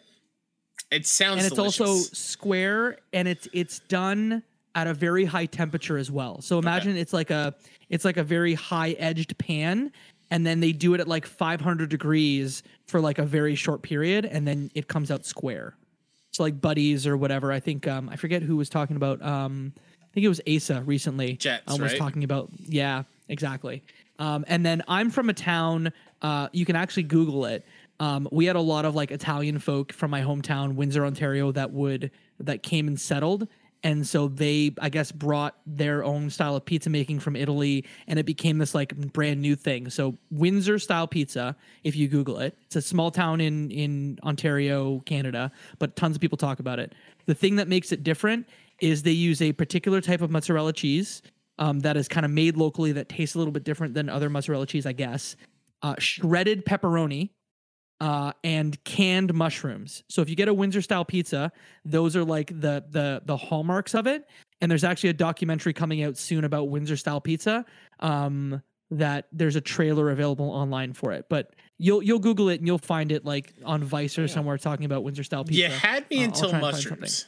It 0.91 1.07
sounds 1.07 1.39
and 1.39 1.47
it's 1.47 1.55
delicious. 1.55 1.81
also 1.81 2.15
square 2.15 2.99
and 3.13 3.29
it's 3.29 3.47
it's 3.53 3.79
done 3.79 4.43
at 4.75 4.87
a 4.89 4.95
very 4.95 5.25
high 5.25 5.47
temperature 5.47 5.97
as 5.97 6.11
well. 6.11 6.41
So 6.43 6.59
imagine 6.59 6.97
it's 6.97 7.13
like 7.13 7.31
a 7.31 7.55
it's 7.89 8.05
like 8.05 8.17
a 8.17 8.23
very 8.25 8.55
high 8.55 8.91
edged 8.99 9.39
pan 9.39 9.93
and 10.31 10.45
then 10.45 10.59
they 10.61 10.73
do 10.73 10.93
it 10.95 11.01
at 11.01 11.09
like 11.09 11.25
500 11.25 11.89
degrees 11.89 12.63
for 12.87 13.01
like 13.01 13.19
a 13.19 13.25
very 13.25 13.55
short 13.55 13.83
period 13.83 14.25
and 14.27 14.47
then 14.47 14.71
it 14.75 14.89
comes 14.89 15.11
out 15.11 15.25
square. 15.25 15.77
So 16.33 16.43
like 16.43 16.61
buddies 16.61 17.07
or 17.07 17.17
whatever. 17.17 17.53
I 17.53 17.61
think 17.61 17.87
um 17.87 18.09
I 18.09 18.17
forget 18.17 18.43
who 18.43 18.57
was 18.57 18.69
talking 18.69 18.97
about 18.97 19.23
um 19.23 19.73
I 20.03 20.15
think 20.15 20.25
it 20.25 20.29
was 20.29 20.41
Asa 20.49 20.83
recently. 20.83 21.35
Jets, 21.35 21.63
um, 21.73 21.81
was 21.81 21.93
right? 21.93 21.99
talking 21.99 22.25
about 22.25 22.51
yeah, 22.67 23.05
exactly. 23.29 23.83
Um, 24.19 24.45
and 24.49 24.65
then 24.65 24.83
I'm 24.89 25.11
from 25.11 25.31
a 25.31 25.35
town. 25.35 25.93
Uh, 26.23 26.49
you 26.53 26.65
can 26.65 26.77
actually 26.77 27.05
Google 27.05 27.45
it. 27.47 27.65
Um, 28.01 28.29
we 28.31 28.47
had 28.47 28.57
a 28.57 28.61
lot 28.61 28.85
of 28.85 28.95
like 28.95 29.11
Italian 29.11 29.59
folk 29.59 29.93
from 29.93 30.11
my 30.11 30.23
hometown, 30.23 30.75
Windsor, 30.75 31.05
Ontario, 31.05 31.53
that 31.53 31.73
would 31.73 32.11
that 32.41 32.63
came 32.63 32.87
and 32.87 33.01
settled, 33.01 33.49
and 33.83 34.07
so 34.07 34.29
they, 34.29 34.75
I 34.81 34.89
guess, 34.89 35.13
brought 35.13 35.57
their 35.67 36.05
own 36.05 36.31
style 36.31 36.57
of 36.57 36.65
pizza 36.65 36.91
making 36.91 37.21
from 37.21 37.37
Italy, 37.37 37.85
and 38.07 38.19
it 38.19 38.27
became 38.27 38.59
this 38.59 38.75
like 38.75 38.95
brand 39.13 39.41
new 39.41 39.57
thing. 39.57 39.91
So 39.91 40.17
Windsor 40.31 40.79
style 40.79 41.07
pizza, 41.07 41.57
if 41.85 41.97
you 41.97 42.09
Google 42.09 42.39
it, 42.39 42.57
it's 42.67 42.77
a 42.77 42.83
small 42.83 43.11
town 43.11 43.41
in 43.41 43.71
in 43.71 44.19
Ontario, 44.23 45.01
Canada, 45.01 45.51
but 45.79 45.97
tons 45.97 46.17
of 46.17 46.21
people 46.21 46.39
talk 46.39 46.61
about 46.61 46.79
it. 46.79 46.95
The 47.27 47.35
thing 47.35 47.57
that 47.57 47.69
makes 47.69 47.93
it 47.93 48.03
different 48.03 48.47
is 48.81 49.03
they 49.03 49.11
use 49.11 49.43
a 49.43 49.53
particular 49.53 50.01
type 50.01 50.21
of 50.23 50.31
mozzarella 50.31 50.73
cheese 50.73 51.23
um, 51.59 51.81
that 51.81 51.97
is 51.97 52.09
kind 52.09 52.25
of 52.25 52.33
made 52.33 52.57
locally 52.57 52.93
that 52.93 53.09
tastes 53.09 53.35
a 53.35 53.39
little 53.39 53.53
bit 53.53 53.65
different 53.65 53.95
than 53.95 54.09
other 54.09 54.31
mozzarella 54.31 54.67
cheese, 54.67 54.87
I 54.87 54.93
guess. 54.93 55.37
Uh, 55.83 55.95
shredded 55.99 56.65
pepperoni 56.65 57.31
uh, 58.01 58.33
and 58.45 58.83
canned 58.85 59.35
mushrooms. 59.35 60.03
So 60.09 60.23
if 60.23 60.29
you 60.31 60.37
get 60.37 60.49
a 60.49 60.55
Windsor 60.55 60.83
style 60.83 61.05
pizza, 61.05 61.51
those 61.85 62.17
are 62.17 62.25
like 62.25 62.49
the 62.49 62.85
the 62.91 63.23
the 63.25 63.37
hallmarks 63.37 63.95
of 63.95 64.07
it. 64.07 64.25
And 64.61 64.71
there's 64.71 64.85
actually 64.85 65.11
a 65.11 65.15
documentary 65.15 65.73
coming 65.73 66.03
out 66.03 66.17
soon 66.17 66.45
about 66.45 66.69
Windsor 66.69 66.97
style 66.97 67.21
pizza. 67.21 67.65
Um, 68.01 68.63
that 68.91 69.27
there's 69.33 69.55
a 69.55 69.61
trailer 69.61 70.11
available 70.11 70.49
online 70.51 70.95
for 70.95 71.13
it. 71.13 71.27
But 71.29 71.55
you'll 71.77 72.03
you'll 72.03 72.19
Google 72.21 72.49
it 72.49 72.59
and 72.59 72.67
you'll 72.67 72.79
find 72.79 73.13
it 73.13 73.25
like 73.25 73.53
on 73.65 73.85
Vice 73.85 74.19
or 74.19 74.27
somewhere 74.29 74.57
talking 74.59 74.87
about 74.87 75.05
Windsor 75.05 75.25
style 75.25 75.45
pizza. 75.45 75.61
You 75.63 75.69
had 75.69 76.09
me 76.09 76.23
Uh, 76.23 76.25
until 76.25 76.53
mushrooms. 76.53 77.27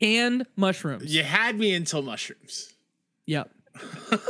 and 0.00 0.46
mushrooms. 0.56 1.14
You 1.14 1.22
had 1.24 1.58
me 1.58 1.74
until 1.74 2.02
mushrooms. 2.02 2.75
Yep. 3.26 3.50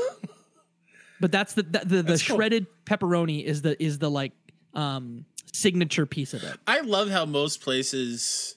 but 1.20 1.32
that's 1.32 1.54
the 1.54 1.62
the, 1.62 1.78
the, 1.84 2.02
the 2.02 2.02
cool. 2.02 2.16
shredded 2.36 2.66
pepperoni 2.84 3.44
is 3.44 3.62
the 3.62 3.80
is 3.82 3.98
the 3.98 4.10
like 4.10 4.32
um 4.74 5.24
signature 5.52 6.06
piece 6.06 6.34
of 6.34 6.42
it. 6.42 6.58
I 6.66 6.80
love 6.80 7.08
how 7.10 7.24
most 7.24 7.60
places 7.62 8.56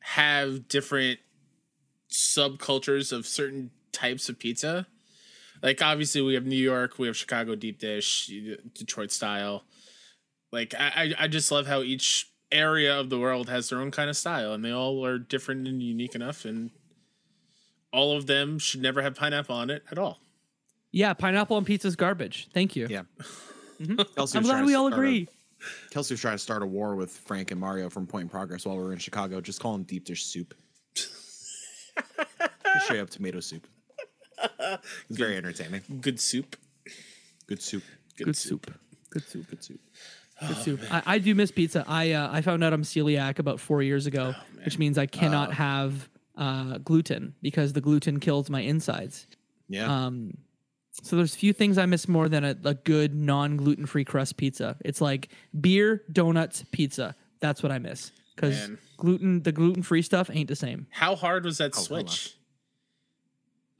have 0.00 0.68
different 0.68 1.20
subcultures 2.10 3.12
of 3.12 3.26
certain 3.26 3.70
types 3.92 4.28
of 4.28 4.38
pizza. 4.38 4.86
Like 5.62 5.80
obviously 5.80 6.20
we 6.22 6.34
have 6.34 6.44
New 6.44 6.56
York, 6.56 6.98
we 6.98 7.06
have 7.06 7.16
Chicago 7.16 7.54
deep 7.54 7.78
dish, 7.78 8.30
Detroit 8.74 9.12
style. 9.12 9.64
Like 10.50 10.74
I, 10.78 10.92
I 10.96 11.24
I 11.24 11.28
just 11.28 11.50
love 11.52 11.66
how 11.66 11.82
each 11.82 12.28
area 12.50 12.98
of 12.98 13.08
the 13.08 13.18
world 13.18 13.48
has 13.48 13.70
their 13.70 13.80
own 13.80 13.90
kind 13.90 14.10
of 14.10 14.16
style 14.16 14.52
and 14.52 14.62
they 14.64 14.72
all 14.72 15.04
are 15.06 15.18
different 15.18 15.66
and 15.66 15.82
unique 15.82 16.14
enough 16.14 16.44
and 16.44 16.70
all 17.92 18.16
of 18.16 18.26
them 18.26 18.58
should 18.58 18.80
never 18.82 19.02
have 19.02 19.14
pineapple 19.14 19.54
on 19.56 19.70
it 19.70 19.82
at 19.90 19.98
all. 19.98 20.18
Yeah, 20.90 21.14
pineapple 21.14 21.56
on 21.56 21.64
pizza 21.64 21.88
is 21.88 21.96
garbage. 21.96 22.48
Thank 22.52 22.76
you. 22.76 22.86
Yeah. 22.90 23.02
Mhm. 23.80 24.36
I'm 24.36 24.42
glad 24.44 24.64
we 24.64 24.74
all 24.76 24.88
start 24.90 24.92
a- 25.02 25.06
agree. 25.08 25.28
Kelsey 25.90 26.14
was 26.14 26.20
trying 26.20 26.34
to 26.34 26.38
start 26.38 26.62
a 26.62 26.66
war 26.66 26.94
with 26.94 27.10
Frank 27.10 27.50
and 27.50 27.58
Mario 27.60 27.90
from 27.90 28.06
Point 28.06 28.24
in 28.24 28.28
Progress 28.28 28.64
while 28.64 28.76
we 28.76 28.82
were 28.84 28.92
in 28.92 28.98
Chicago. 29.00 29.40
Just 29.40 29.58
call 29.58 29.74
him 29.74 29.82
deep 29.82 30.04
dish 30.04 30.24
soup. 30.24 30.54
Straight 32.84 33.00
up 33.00 33.10
tomato 33.10 33.40
soup. 33.40 33.66
It's 34.38 35.18
very 35.18 35.36
entertaining. 35.36 35.82
Good 36.00 36.20
soup. 36.20 36.56
Good 37.46 37.60
soup. 37.62 37.82
Good 38.16 38.36
soup. 38.36 38.66
Good 39.10 39.24
soup. 39.24 39.48
Good 39.50 39.64
soup. 39.64 39.80
Good 40.46 40.56
soup. 40.58 40.80
I, 40.90 41.02
I 41.06 41.18
do 41.18 41.34
miss 41.34 41.50
pizza. 41.50 41.84
I 41.88 42.12
uh, 42.12 42.28
I 42.32 42.40
found 42.40 42.62
out 42.64 42.72
I'm 42.72 42.82
celiac 42.82 43.38
about 43.38 43.58
four 43.60 43.82
years 43.82 44.06
ago, 44.06 44.34
which 44.64 44.78
means 44.78 44.96
I 44.98 45.06
cannot 45.06 45.54
have 45.54 46.08
uh, 46.36 46.78
gluten 46.78 47.34
because 47.42 47.72
the 47.72 47.80
gluten 47.80 48.20
kills 48.20 48.48
my 48.50 48.60
insides. 48.60 49.26
Yeah. 49.68 49.86
Um, 50.06 50.38
so 51.02 51.16
there's 51.16 51.34
few 51.34 51.52
things 51.52 51.78
I 51.78 51.86
miss 51.86 52.06
more 52.06 52.28
than 52.28 52.44
a, 52.44 52.56
a 52.64 52.74
good 52.74 53.14
non 53.14 53.56
gluten 53.56 53.86
free 53.86 54.04
crust 54.04 54.36
pizza. 54.36 54.76
It's 54.84 55.00
like 55.00 55.30
beer, 55.58 56.02
donuts, 56.12 56.64
pizza. 56.70 57.14
That's 57.40 57.62
what 57.62 57.72
I 57.72 57.78
miss 57.78 58.12
because 58.34 58.68
Man. 58.68 58.78
gluten 58.98 59.42
the 59.42 59.52
gluten 59.52 59.82
free 59.82 60.02
stuff 60.02 60.30
ain't 60.32 60.48
the 60.48 60.56
same. 60.56 60.86
How 60.90 61.14
hard 61.16 61.44
was 61.44 61.58
that 61.58 61.72
Oh, 61.76 61.80
switch? 61.80 62.36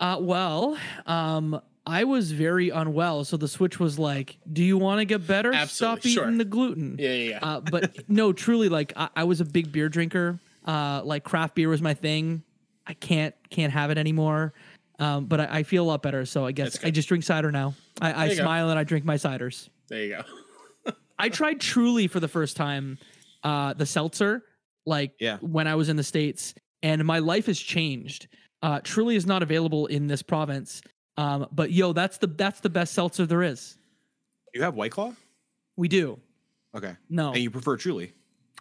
Uh, 0.01 0.19
well, 0.21 0.77
um, 1.07 1.61
I 1.87 2.05
was 2.05 2.33
very 2.33 2.71
unwell, 2.71 3.25
so 3.25 3.37
the 3.37 3.47
switch 3.49 3.79
was 3.79 3.99
like, 3.99 4.39
"Do 4.53 4.63
you 4.65 4.79
want 4.79 4.99
to 5.01 5.05
get 5.05 5.27
better? 5.27 5.53
Stop 5.67 5.99
eating 5.99 6.13
sure. 6.13 6.31
the 6.37 6.45
gluten." 6.45 6.97
Yeah, 6.99 7.13
yeah, 7.13 7.31
yeah. 7.31 7.39
Uh, 7.43 7.61
but 7.61 8.09
no, 8.09 8.33
truly, 8.33 8.69
like 8.69 8.93
I, 8.97 9.09
I 9.17 9.25
was 9.25 9.41
a 9.41 9.45
big 9.45 9.71
beer 9.71 9.89
drinker. 9.89 10.41
Uh, 10.65 11.03
like 11.05 11.25
craft 11.25 11.55
beer 11.55 11.69
was 11.69 11.83
my 11.83 11.95
thing. 11.95 12.43
I 12.87 12.95
can't 12.95 13.35
can't 13.51 13.73
have 13.73 13.91
it 13.91 13.99
anymore. 13.99 14.55
Um, 14.99 15.25
but 15.27 15.41
I, 15.41 15.59
I 15.59 15.63
feel 15.65 15.85
a 15.85 15.87
lot 15.89 16.03
better, 16.03 16.25
so 16.25 16.45
I 16.47 16.53
guess 16.53 16.85
I 16.85 16.91
just 16.91 17.09
drink 17.09 17.25
cider 17.25 17.51
now. 17.51 17.75
I, 18.01 18.13
I 18.13 18.25
you 18.27 18.37
go. 18.37 18.43
smile 18.43 18.71
and 18.71 18.79
I 18.79 18.85
drink 18.85 19.05
my 19.05 19.17
ciders. 19.17 19.69
there 19.89 20.05
you 20.05 20.17
go. 20.87 20.93
I 21.19 21.29
tried 21.29 21.61
Truly 21.61 22.07
for 22.09 22.21
the 22.21 22.29
first 22.29 22.57
time, 22.57 22.99
uh, 23.43 23.75
the 23.75 23.87
seltzer, 23.87 24.45
like 24.87 25.13
Yeah. 25.19 25.39
when 25.41 25.67
I 25.67 25.75
was 25.75 25.89
in 25.89 25.97
the 25.97 26.03
states, 26.05 26.55
and 26.83 27.05
my 27.05 27.19
life 27.21 27.47
has 27.47 27.59
changed. 27.59 28.29
Uh, 28.63 28.81
Truly 28.85 29.17
is 29.17 29.27
not 29.27 29.43
available 29.43 29.87
in 29.87 30.07
this 30.07 30.23
province, 30.23 30.83
um, 31.17 31.49
but 31.51 31.73
yo, 31.73 31.93
that's 31.93 32.19
the 32.19 32.29
that's 32.29 32.61
the 32.61 32.71
best 32.71 32.93
seltzer 32.95 33.27
there 33.27 33.43
is. 33.43 33.77
you 34.55 34.63
have 34.63 34.75
White 34.75 34.93
Claw? 34.93 35.15
We 35.77 35.89
do. 35.89 36.21
Okay. 36.77 36.95
No, 37.11 37.33
And 37.33 37.43
you 37.43 37.51
prefer 37.51 37.77
Truly? 37.77 38.13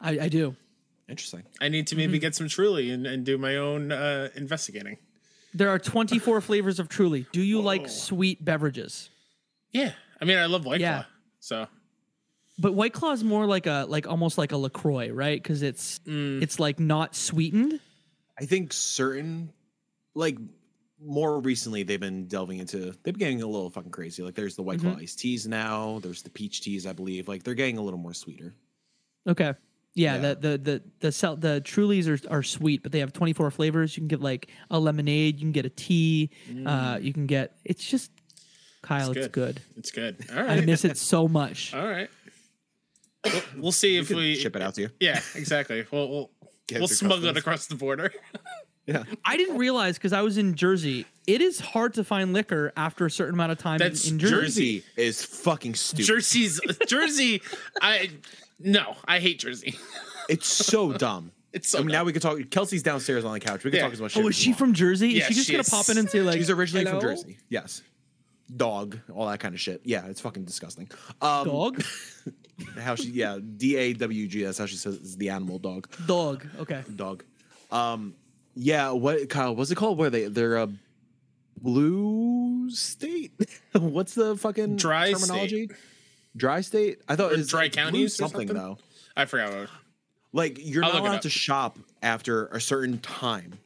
I, 0.01 0.11
I 0.21 0.29
do. 0.29 0.55
Interesting. 1.09 1.43
I 1.59 1.67
need 1.69 1.87
to 1.87 1.95
Mm-hmm. 1.95 1.99
maybe 2.11 2.19
get 2.19 2.35
some 2.35 2.47
Truly 2.47 2.89
and, 2.91 3.05
and 3.05 3.25
do 3.25 3.37
my 3.37 3.57
own 3.57 3.91
uh, 3.91 4.29
investigating. 4.35 4.97
There 5.53 5.69
are 5.69 5.79
24 5.79 6.39
flavors 6.41 6.79
of 6.79 6.87
Truly. 6.87 7.25
Do 7.33 7.41
you 7.41 7.61
like 7.61 7.89
sweet 7.89 8.43
beverages? 8.45 9.09
Yeah, 9.71 9.91
I 10.21 10.25
mean, 10.25 10.37
I 10.37 10.45
love 10.45 10.65
White 10.65 10.79
Yeah. 10.81 10.93
Claw, 11.03 11.05
so 11.41 11.67
But 12.57 12.73
White 12.73 12.93
Claw 12.93 13.11
is 13.11 13.23
more 13.23 13.45
like 13.45 13.65
a 13.67 13.85
like 13.89 14.07
almost 14.07 14.37
like 14.37 14.51
a 14.53 14.57
Lacroix, 14.57 15.09
right? 15.09 15.41
Because 15.41 15.61
it's 15.61 15.99
mm, 15.99 16.41
it's 16.41 16.59
like 16.59 16.79
not 16.79 17.15
sweetened. 17.15 17.79
I 18.39 18.45
think 18.45 18.71
certain, 18.73 19.51
like, 20.15 20.37
more 21.03 21.39
recently 21.41 21.83
they've 21.83 21.99
been 21.99 22.27
delving 22.27 22.59
into. 22.59 22.77
They've 23.03 23.13
been 23.13 23.15
getting 23.15 23.41
a 23.41 23.47
little 23.47 23.69
fucking 23.69 23.91
crazy. 23.91 24.23
Like, 24.23 24.35
there's 24.35 24.55
the 24.55 24.63
White 24.63 24.79
Claw 24.79 24.95
iced 24.97 25.19
teas 25.19 25.47
now. 25.47 25.99
There's 26.01 26.21
the 26.21 26.29
peach 26.29 26.61
teas, 26.61 26.85
I 26.87 26.93
believe. 26.93 27.27
Like, 27.27 27.43
they're 27.43 27.53
getting 27.55 27.77
a 27.77 27.81
little 27.81 27.99
more 27.99 28.13
sweeter. 28.13 28.53
Okay. 29.27 29.53
Yeah, 29.93 30.15
Yeah. 30.15 30.19
the 30.21 30.35
the 30.35 30.57
the 30.57 30.81
the 31.01 31.11
sel- 31.11 31.35
the 31.35 31.61
Trulies 31.65 32.07
are 32.07 32.33
are 32.33 32.43
sweet, 32.43 32.81
but 32.83 32.91
they 32.93 32.99
have 32.99 33.11
24 33.13 33.51
flavors. 33.51 33.95
You 33.97 34.01
can 34.01 34.07
get 34.07 34.21
like 34.21 34.49
a 34.69 34.79
lemonade, 34.79 35.35
you 35.35 35.41
can 35.45 35.51
get 35.51 35.65
a 35.65 35.69
tea, 35.69 36.29
uh, 36.65 36.97
you 37.01 37.11
can 37.13 37.25
get. 37.27 37.57
It's 37.65 37.85
just 37.85 38.09
Kyle, 38.81 39.09
it's, 39.11 39.17
It's 39.17 39.27
good. 39.27 39.61
it's 39.77 39.91
good. 39.91 40.25
All 40.33 40.49
I 40.49 40.61
miss 40.61 40.85
it 40.85 40.97
so 40.97 41.27
much. 41.27 41.73
all 41.73 41.85
right. 41.87 42.09
We'll, 43.25 43.41
we'll 43.57 43.71
see 43.71 43.97
if 43.97 44.09
we 44.09 44.35
ship 44.35 44.55
it 44.55 44.61
out 44.61 44.75
to 44.75 44.81
you. 44.81 44.89
Yeah, 44.99 45.19
exactly. 45.35 45.85
We'll 45.91 46.09
we'll, 46.09 46.31
we'll 46.71 46.87
through 46.87 46.95
smuggle 46.95 47.25
it 47.29 47.37
across 47.37 47.67
the 47.67 47.75
border. 47.75 48.11
Yeah. 48.87 49.03
I 49.23 49.37
didn't 49.37 49.59
realize 49.59 49.97
because 49.99 50.11
I 50.11 50.21
was 50.23 50.39
in 50.39 50.55
Jersey. 50.55 51.05
It 51.27 51.39
is 51.39 51.59
hard 51.59 51.93
to 51.93 52.03
find 52.03 52.33
liquor 52.33 52.73
after 52.75 53.05
a 53.05 53.11
certain 53.11 53.35
amount 53.35 53.51
of 53.51 53.59
time 53.59 53.75
in- 53.79 53.87
That's 53.87 54.09
in, 54.09 54.17
Jersey. 54.17 54.79
Jersey 54.79 54.83
is 54.97 55.23
fucking 55.23 55.75
stupid. 55.75 56.05
Jersey's 56.07 56.59
Jersey. 56.87 57.41
I 57.79 58.09
no, 58.64 58.95
I 59.05 59.20
hate 59.20 59.39
Jersey. 59.39 59.76
It's 60.30 60.47
so 60.47 60.93
dumb. 60.93 61.32
It's 61.53 61.68
so 61.68 61.80
I 61.80 61.82
mean, 61.82 61.91
now 61.91 62.05
we 62.05 62.14
can 62.14 62.22
talk. 62.22 62.39
Kelsey's 62.49 62.82
downstairs 62.84 63.26
on 63.26 63.34
the 63.34 63.39
couch. 63.41 63.66
We 63.66 63.72
can 63.72 63.80
Yeah. 63.80 63.84
talk 63.84 63.93
as 63.93 63.99
much 63.99 64.16
Oh, 64.16 64.22
as 64.22 64.28
is 64.28 64.36
she 64.38 64.51
want. 64.51 64.59
from 64.59 64.74
Jersey? 64.74 65.09
Yeah, 65.09 65.24
is 65.24 65.28
she 65.28 65.34
just 65.34 65.47
she 65.47 65.51
gonna 65.53 65.62
is. 65.62 65.70
pop 65.70 65.89
in 65.89 65.97
and 65.97 66.09
say 66.09 66.22
like? 66.22 66.38
She's 66.38 66.49
originally 66.49 66.86
"Hello?" 66.86 67.01
from 67.01 67.09
Jersey. 67.09 67.38
Yes. 67.49 67.82
Dog, 68.55 68.97
all 69.14 69.28
that 69.28 69.39
kind 69.41 69.53
of 69.53 69.59
shit. 69.59 69.82
Yeah, 69.84 70.05
it's 70.05 70.22
fucking 70.22 70.45
disgusting. 70.45 70.89
Um, 71.22 71.47
Dog, 71.47 71.84
How 72.80 72.95
she? 72.95 73.09
Yeah, 73.09 73.39
D 73.57 73.76
A 73.76 73.91
W 73.93 74.28
G. 74.28 74.43
That's 74.43 74.57
how 74.59 74.66
she 74.68 74.78
says 74.78 74.95
it's 74.95 75.16
the 75.18 75.30
animal 75.30 75.59
dog. 75.59 75.89
dog. 76.05 76.45
Okay. 76.59 76.84
Dog. 76.95 77.24
Um, 77.72 78.16
yeah. 78.55 78.91
What 78.91 79.28
Kyle? 79.28 79.53
What's 79.53 79.72
it 79.72 79.76
called? 79.76 79.97
Where 79.97 80.09
they? 80.09 80.28
They're 80.28 80.55
a 80.55 80.70
blue 81.62 82.70
state. 82.70 83.32
what's 83.74 84.16
the 84.16 84.36
fucking 84.38 84.78
Dry 84.78 85.12
terminology? 85.12 85.70
Dry 86.36 86.61
state. 86.61 87.01
I 87.09 87.15
thought 87.15 87.32
Or 87.32 87.36
it 87.36 87.38
was 87.39 87.47
dry 87.49 87.61
like 87.63 87.73
blue 87.73 87.82
counties 87.84 88.13
or 88.13 88.15
something, 88.27 88.47
something? 88.47 88.55
though. 88.55 88.77
I 89.17 89.25
forgot. 89.25 89.53
What, 89.53 89.69
Like 90.34 90.57
you're 90.59 90.84
I'll 90.84 90.93
not 90.93 91.01
allowed 91.01 91.21
to 91.23 91.29
shop 91.29 91.77
after 92.01 92.47
a 92.47 92.61
certain 92.61 92.99
time. 92.99 93.59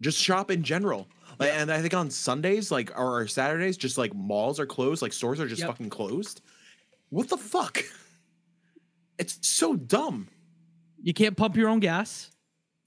Just 0.00 0.18
shop 0.18 0.50
in 0.50 0.62
general. 0.62 1.06
Like, 1.38 1.52
and 1.52 1.70
I 1.70 1.80
think 1.80 1.94
on 1.94 2.10
Sundays, 2.10 2.72
like 2.72 2.98
or 2.98 3.26
Saturdays, 3.28 3.76
just 3.76 3.96
like 3.98 4.12
malls 4.14 4.58
are 4.58 4.66
closed, 4.66 5.02
like 5.02 5.12
stores 5.12 5.38
are 5.40 5.46
just 5.46 5.60
Yep. 5.60 5.70
fucking 5.70 5.90
closed. 5.90 6.40
What 7.10 7.28
the 7.28 7.36
fuck? 7.36 7.84
It's 9.18 9.38
so 9.46 9.74
dumb. 9.76 10.28
You 11.02 11.12
can't 11.14 11.36
pump 11.36 11.56
your 11.56 11.68
own 11.68 11.80
gas. 11.80 12.30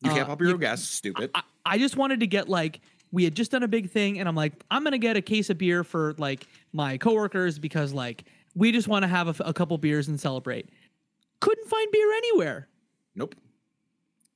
You 0.03 0.09
can't 0.09 0.21
Uh, 0.23 0.25
pump 0.27 0.41
your 0.41 0.49
you- 0.49 0.55
own 0.55 0.61
gas. 0.61 0.83
Stupid. 0.83 1.31
I, 1.35 1.43
I 1.65 1.77
just 1.77 1.95
wanted 1.95 2.19
to 2.21 2.27
get 2.27 2.49
like 2.49 2.81
we 3.13 3.23
had 3.25 3.35
just 3.35 3.51
done 3.51 3.63
a 3.63 3.67
big 3.67 3.89
thing 3.89 4.19
and 4.19 4.27
I'm 4.27 4.35
like 4.35 4.53
I'm 4.71 4.83
gonna 4.83 4.97
get 4.97 5.15
a 5.17 5.21
case 5.21 5.49
of 5.49 5.57
beer 5.57 5.83
for 5.83 6.13
like 6.17 6.47
my 6.73 6.97
coworkers 6.97 7.59
because 7.59 7.93
like 7.93 8.23
we 8.55 8.71
just 8.71 8.87
want 8.87 9.03
to 9.03 9.07
have 9.07 9.39
a 9.39 9.53
couple 9.53 9.77
beers 9.77 10.07
and 10.07 10.19
celebrate. 10.19 10.69
Couldn't 11.39 11.67
find 11.69 11.91
beer 11.91 12.11
anywhere. 12.13 12.67
nope. 13.15 13.35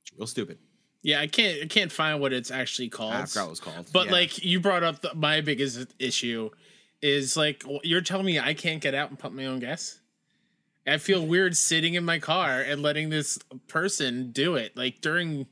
It's 0.02 0.12
real 0.18 0.26
stupid. 0.26 0.58
yeah, 1.02 1.20
I 1.20 1.26
can't. 1.26 1.62
I 1.62 1.66
can't 1.66 1.90
find 1.92 2.20
what 2.20 2.32
it's 2.32 2.50
actually 2.50 2.88
called. 2.88 3.14
I 3.14 3.24
forgot 3.26 3.42
what 3.42 3.46
it 3.46 3.50
was 3.50 3.60
called. 3.60 3.86
But 3.92 4.06
Yeah. 4.06 4.12
like 4.12 4.44
you 4.44 4.60
brought 4.60 4.82
up, 4.82 5.02
the, 5.02 5.14
my 5.14 5.40
biggest 5.40 5.94
issue 5.98 6.50
is 7.02 7.36
like 7.36 7.62
you're 7.84 8.00
telling 8.00 8.26
me 8.26 8.38
I 8.40 8.54
can't 8.54 8.80
get 8.80 8.94
out 8.94 9.10
and 9.10 9.18
pump 9.18 9.34
my 9.34 9.46
own 9.46 9.58
gas. 9.60 10.00
I 10.86 10.98
feel 10.98 11.24
weird 11.26 11.56
sitting 11.56 11.94
in 11.94 12.04
my 12.04 12.18
car 12.20 12.60
and 12.60 12.80
letting 12.82 13.10
this 13.10 13.38
person 13.66 14.30
do 14.30 14.54
it, 14.54 14.76
like 14.76 15.00
during 15.00 15.46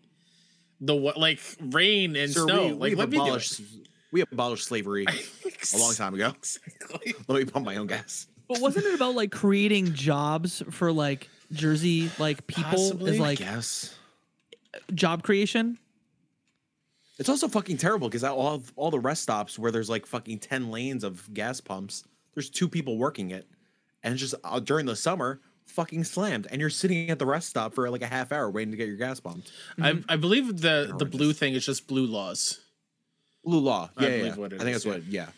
the 0.80 0.94
wa- 0.94 1.12
like 1.16 1.40
rain 1.60 2.14
and 2.16 2.32
Sir, 2.32 2.44
snow. 2.44 2.66
we, 2.68 2.72
like 2.72 2.88
we've 2.90 2.98
let 2.98 3.10
me 3.10 3.16
do 3.18 3.22
it. 3.22 3.26
abolished 3.26 3.60
we 4.12 4.20
abolished 4.20 4.64
slavery 4.66 5.06
a 5.74 5.76
long 5.78 5.94
time 5.94 6.14
ago. 6.14 6.32
Exactly. 6.38 7.14
Let 7.26 7.38
me 7.38 7.44
pump 7.44 7.66
my 7.66 7.76
own 7.76 7.88
gas. 7.88 8.26
But 8.48 8.60
wasn't 8.60 8.86
it 8.86 8.94
about 8.94 9.14
like 9.14 9.30
creating 9.32 9.94
jobs 9.94 10.62
for 10.70 10.92
like 10.92 11.28
Jersey 11.52 12.10
like 12.18 12.46
people 12.46 12.70
Possibly. 12.70 13.12
as 13.12 13.20
like 13.20 13.40
Yes. 13.40 13.94
job 14.94 15.22
creation? 15.22 15.78
It's 17.18 17.28
also 17.28 17.46
fucking 17.48 17.76
terrible 17.76 18.08
because 18.08 18.24
all 18.24 18.54
of, 18.54 18.72
all 18.76 18.90
the 18.90 18.98
rest 18.98 19.22
stops 19.22 19.58
where 19.58 19.70
there's 19.70 19.88
like 19.88 20.04
fucking 20.04 20.38
ten 20.40 20.70
lanes 20.70 21.04
of 21.04 21.32
gas 21.32 21.60
pumps, 21.60 22.04
there's 22.34 22.50
two 22.50 22.68
people 22.68 22.98
working 22.98 23.30
it, 23.30 23.46
and 24.02 24.12
it's 24.12 24.20
just 24.20 24.34
uh, 24.42 24.58
during 24.58 24.84
the 24.86 24.96
summer 24.96 25.40
fucking 25.66 26.02
slammed, 26.04 26.48
and 26.50 26.60
you're 26.60 26.70
sitting 26.70 27.10
at 27.10 27.18
the 27.20 27.26
rest 27.26 27.48
stop 27.48 27.72
for 27.72 27.88
like 27.88 28.02
a 28.02 28.06
half 28.06 28.32
hour 28.32 28.50
waiting 28.50 28.72
to 28.72 28.76
get 28.76 28.88
your 28.88 28.96
gas 28.96 29.20
pumped. 29.20 29.52
I, 29.80 30.02
I 30.08 30.16
believe 30.16 30.60
the 30.60 30.94
the 30.98 31.04
blue 31.04 31.32
thing 31.32 31.54
is 31.54 31.64
just 31.64 31.86
blue 31.86 32.06
laws. 32.06 32.60
Blue 33.44 33.60
law, 33.60 33.90
I 33.96 34.02
yeah, 34.02 34.08
yeah, 34.08 34.16
believe 34.18 34.32
yeah. 34.34 34.40
what 34.40 34.52
it 34.52 34.60
I 34.60 34.64
think 34.64 34.76
is, 34.76 34.82
that's 34.82 34.96
what, 34.96 35.04
yeah. 35.06 35.28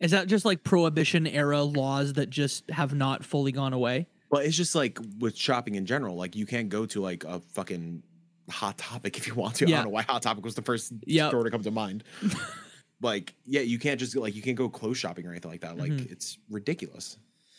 Is 0.00 0.12
that 0.12 0.28
just 0.28 0.44
like 0.44 0.62
prohibition 0.62 1.26
era 1.26 1.62
laws 1.62 2.12
that 2.14 2.30
just 2.30 2.70
have 2.70 2.94
not 2.94 3.24
fully 3.24 3.52
gone 3.52 3.72
away? 3.72 4.06
Well, 4.30 4.42
it's 4.42 4.56
just 4.56 4.74
like 4.74 4.98
with 5.18 5.36
shopping 5.36 5.74
in 5.74 5.86
general. 5.86 6.14
Like 6.16 6.36
you 6.36 6.46
can't 6.46 6.68
go 6.68 6.86
to 6.86 7.00
like 7.00 7.24
a 7.24 7.40
fucking 7.54 8.02
hot 8.50 8.78
topic 8.78 9.16
if 9.18 9.26
you 9.26 9.34
want 9.34 9.56
to. 9.56 9.66
I 9.66 9.70
don't 9.70 9.84
know 9.84 9.90
why 9.90 10.02
hot 10.02 10.22
topic 10.22 10.44
was 10.44 10.54
the 10.54 10.62
first 10.62 10.92
Yep. 11.06 11.30
store 11.30 11.44
to 11.44 11.50
come 11.50 11.62
to 11.62 11.70
mind. 11.70 12.04
like, 13.02 13.34
yeah, 13.46 13.60
you 13.60 13.78
can't 13.78 13.98
just 13.98 14.14
like 14.16 14.34
you 14.34 14.42
can't 14.42 14.56
go 14.56 14.68
clothes 14.68 14.98
shopping 14.98 15.26
or 15.26 15.30
anything 15.30 15.50
like 15.50 15.62
that. 15.62 15.76
Like 15.78 15.90
Mhm. 15.92 16.10
it's 16.12 16.38
ridiculous. 16.50 17.16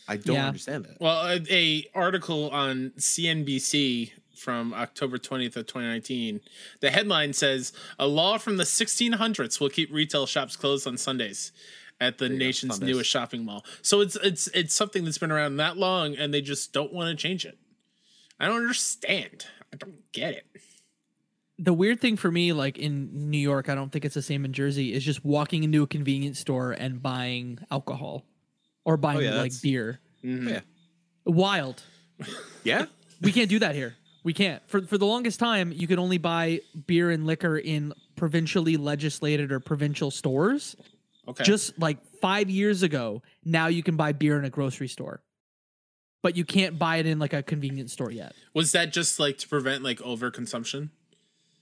I 0.08 0.18
don't 0.18 0.36
Yeah. 0.36 0.48
understand 0.48 0.86
that. 0.86 1.00
Well, 1.00 1.22
a, 1.28 1.42
a 1.52 1.86
article 1.94 2.50
on 2.50 2.92
CNBC 2.98 4.12
from 4.36 4.74
October 4.74 5.18
20th 5.18 5.56
of 5.58 5.68
2019. 5.68 6.40
The 6.80 6.90
headline 6.92 7.34
says 7.34 7.74
a 8.00 8.08
law 8.08 8.38
from 8.38 8.58
the 8.58 8.64
1600s 8.64 9.60
will 9.60 9.70
keep 9.70 9.92
retail 9.92 10.26
shops 10.26 10.56
closed 10.56 10.88
on 10.88 10.98
Sundays 10.98 11.52
at 12.02 12.18
the 12.18 12.28
you 12.30 12.38
nation's 12.38 12.76
Sundays. 12.76 12.96
newest 12.96 13.10
shopping 13.10 13.46
mall. 13.46 13.66
So 13.82 14.02
it's 14.02 14.16
it's 14.18 14.48
it's 14.50 14.74
something 14.74 15.04
that's 15.06 15.18
been 15.18 15.32
around 15.32 15.58
that 15.58 15.78
long 15.78 16.16
and 16.16 16.34
they 16.34 16.42
just 16.42 16.72
don't 16.74 16.94
want 16.94 17.10
to 17.10 17.22
change 17.22 17.46
it. 17.46 17.58
I 18.40 18.48
don't 18.48 18.58
understand. 18.58 19.46
I 19.74 19.78
don't 19.78 20.12
get 20.12 20.34
it. 20.34 20.46
The 21.58 21.74
weird 21.74 22.00
thing 22.00 22.16
for 22.16 22.32
me, 22.32 22.54
like 22.54 22.78
in 22.78 23.30
New 23.30 23.38
York, 23.38 23.68
I 23.68 23.76
don't 23.76 23.92
think 23.92 24.06
it's 24.06 24.16
the 24.16 24.22
same 24.22 24.46
in 24.46 24.54
Jersey, 24.54 24.94
is 24.94 25.04
just 25.04 25.26
walking 25.26 25.64
into 25.66 25.84
a 25.84 25.88
convenience 25.88 26.40
store 26.40 26.72
and 26.72 27.02
buying 27.02 27.60
alcohol 27.70 28.24
or 28.86 28.96
buying 28.96 29.20
yeah, 29.22 29.32
like 29.32 29.52
that's- 29.52 29.60
beer. 29.60 30.00
Mhm. 30.24 30.50
Yeah. 30.50 30.62
Wild. 31.26 31.84
Yeah. 32.64 32.86
We 33.22 33.32
can't 33.34 33.50
do 33.50 33.60
that 33.60 33.76
here. 33.76 33.96
We 34.24 34.34
can't. 34.34 34.62
For 34.70 34.82
for 34.82 34.98
the 34.98 35.06
longest 35.06 35.40
time, 35.40 35.72
you 35.74 35.86
could 35.88 36.00
only 36.00 36.18
buy 36.18 36.62
beer 36.88 37.10
and 37.12 37.26
liquor 37.26 37.58
in 37.58 37.94
provincially 38.16 38.78
legislated 38.78 39.52
or 39.52 39.60
provincial 39.60 40.12
stores. 40.12 40.76
Okay. 41.30 41.44
Just 41.44 41.78
like 41.80 42.04
five 42.22 42.50
years 42.50 42.84
ago, 42.84 43.22
now 43.46 43.68
you 43.68 43.84
can 43.84 43.96
buy 43.96 44.12
beer 44.12 44.38
in 44.38 44.46
a 44.46 44.50
grocery 44.50 44.88
store. 44.88 45.22
But 46.22 46.36
you 46.36 46.44
can't 46.44 46.78
buy 46.78 46.98
it 46.98 47.06
in 47.06 47.18
like 47.20 47.32
a 47.34 47.42
convenience 47.42 47.94
store 47.94 48.12
yet. 48.12 48.34
was 48.54 48.74
that 48.74 48.92
just 48.92 49.20
like 49.20 49.38
to 49.40 49.48
prevent 49.48 49.84
like 49.84 50.00
overconsumption? 50.00 50.90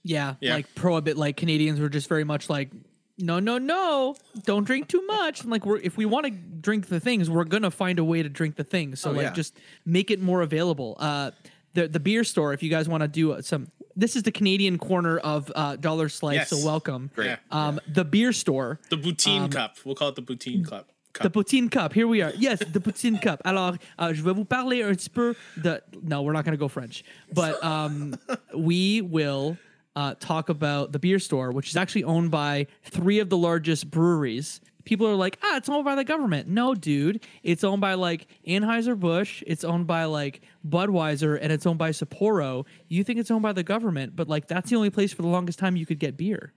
Yeah, 0.02 0.34
Yeah. 0.40 0.54
like 0.54 0.74
prohibit. 0.74 1.16
Like 1.16 1.36
Canadians 1.36 1.78
were 1.80 1.88
just 1.88 2.08
very 2.08 2.24
much 2.24 2.48
like, 2.50 2.70
no, 3.18 3.38
no, 3.40 3.58
no, 3.58 4.16
don't 4.44 4.64
drink 4.64 4.88
too 4.88 5.04
much. 5.06 5.42
And 5.42 5.50
like, 5.50 5.66
we're 5.66 5.76
if 5.78 5.96
we 5.96 6.06
want 6.06 6.26
to 6.26 6.30
drink 6.32 6.88
the 6.88 6.98
things, 7.00 7.28
we're 7.28 7.44
gonna 7.44 7.70
find 7.70 7.98
a 7.98 8.04
way 8.04 8.22
to 8.22 8.28
drink 8.28 8.56
the 8.56 8.64
things. 8.64 9.00
So 9.00 9.10
Oh, 9.10 9.12
like, 9.12 9.22
yeah. 9.24 9.32
just 9.32 9.54
make 9.84 10.10
it 10.10 10.20
more 10.20 10.40
available. 10.42 10.96
Uh, 10.98 11.30
the 11.74 11.86
the 11.88 12.00
beer 12.00 12.24
store. 12.24 12.52
If 12.52 12.62
you 12.62 12.70
guys 12.70 12.88
want 12.88 13.02
to 13.02 13.08
do 13.08 13.40
some, 13.42 13.70
this 13.98 14.16
is 14.16 14.22
the 14.22 14.32
Canadian 14.32 14.78
corner 14.78 15.18
of 15.18 15.50
uh, 15.54 15.76
Dollar 15.76 16.08
Slice. 16.08 16.34
Yes. 16.36 16.50
So 16.50 16.64
welcome. 16.64 17.10
Great. 17.14 17.36
Um, 17.50 17.80
the 17.86 18.04
beer 18.04 18.32
store. 18.32 18.78
The 18.90 18.96
Poutine 18.96 19.42
Um, 19.42 19.50
cup. 19.50 19.76
We'll 19.84 19.94
call 19.96 20.08
it 20.10 20.14
the 20.14 20.22
Poutine 20.22 20.64
cup. 20.66 20.88
The 21.14 21.24
cup. 21.24 21.32
poutine 21.32 21.68
cup. 21.68 21.92
Here 21.94 22.06
we 22.06 22.22
are. 22.22 22.32
Yes, 22.38 22.60
the 22.60 22.78
poutine 22.80 23.20
cup. 23.20 23.40
Alors, 23.44 23.76
uh, 23.98 24.12
je 24.12 24.22
vais 24.22 24.32
vous 24.34 24.44
parler 24.44 24.82
un 24.84 24.94
petit 24.94 25.08
peu 25.10 25.34
de. 25.60 25.82
No, 26.02 26.22
we're 26.22 26.32
not 26.32 26.44
going 26.44 26.52
to 26.52 26.58
go 26.58 26.68
French, 26.68 27.02
but 27.34 27.62
um, 27.64 28.14
we 28.54 29.00
will 29.00 29.56
uh, 29.96 30.14
talk 30.20 30.48
about 30.48 30.92
the 30.92 30.98
beer 31.00 31.18
store, 31.18 31.50
which 31.50 31.70
is 31.70 31.76
actually 31.76 32.04
owned 32.04 32.30
by 32.30 32.68
three 32.84 33.18
of 33.18 33.30
the 33.30 33.36
largest 33.36 33.90
breweries. 33.90 34.60
People 34.88 35.06
are 35.06 35.14
like, 35.14 35.38
ah, 35.42 35.58
it's 35.58 35.68
owned 35.68 35.84
by 35.84 35.94
the 35.94 36.02
government. 36.02 36.48
No, 36.48 36.74
dude, 36.74 37.22
it's 37.42 37.62
owned 37.62 37.82
by 37.82 37.92
like 37.92 38.26
Anheuser 38.46 38.98
Busch. 38.98 39.44
It's 39.46 39.62
owned 39.62 39.86
by 39.86 40.06
like 40.06 40.40
Budweiser, 40.66 41.38
and 41.38 41.52
it's 41.52 41.66
owned 41.66 41.76
by 41.78 41.90
Sapporo. 41.90 42.64
You 42.88 43.04
think 43.04 43.18
it's 43.18 43.30
owned 43.30 43.42
by 43.42 43.52
the 43.52 43.62
government, 43.62 44.16
but 44.16 44.28
like 44.28 44.48
that's 44.48 44.70
the 44.70 44.76
only 44.76 44.88
place 44.88 45.12
for 45.12 45.20
the 45.20 45.28
longest 45.28 45.58
time 45.58 45.76
you 45.76 45.84
could 45.84 45.98
get 45.98 46.16
beer. 46.16 46.54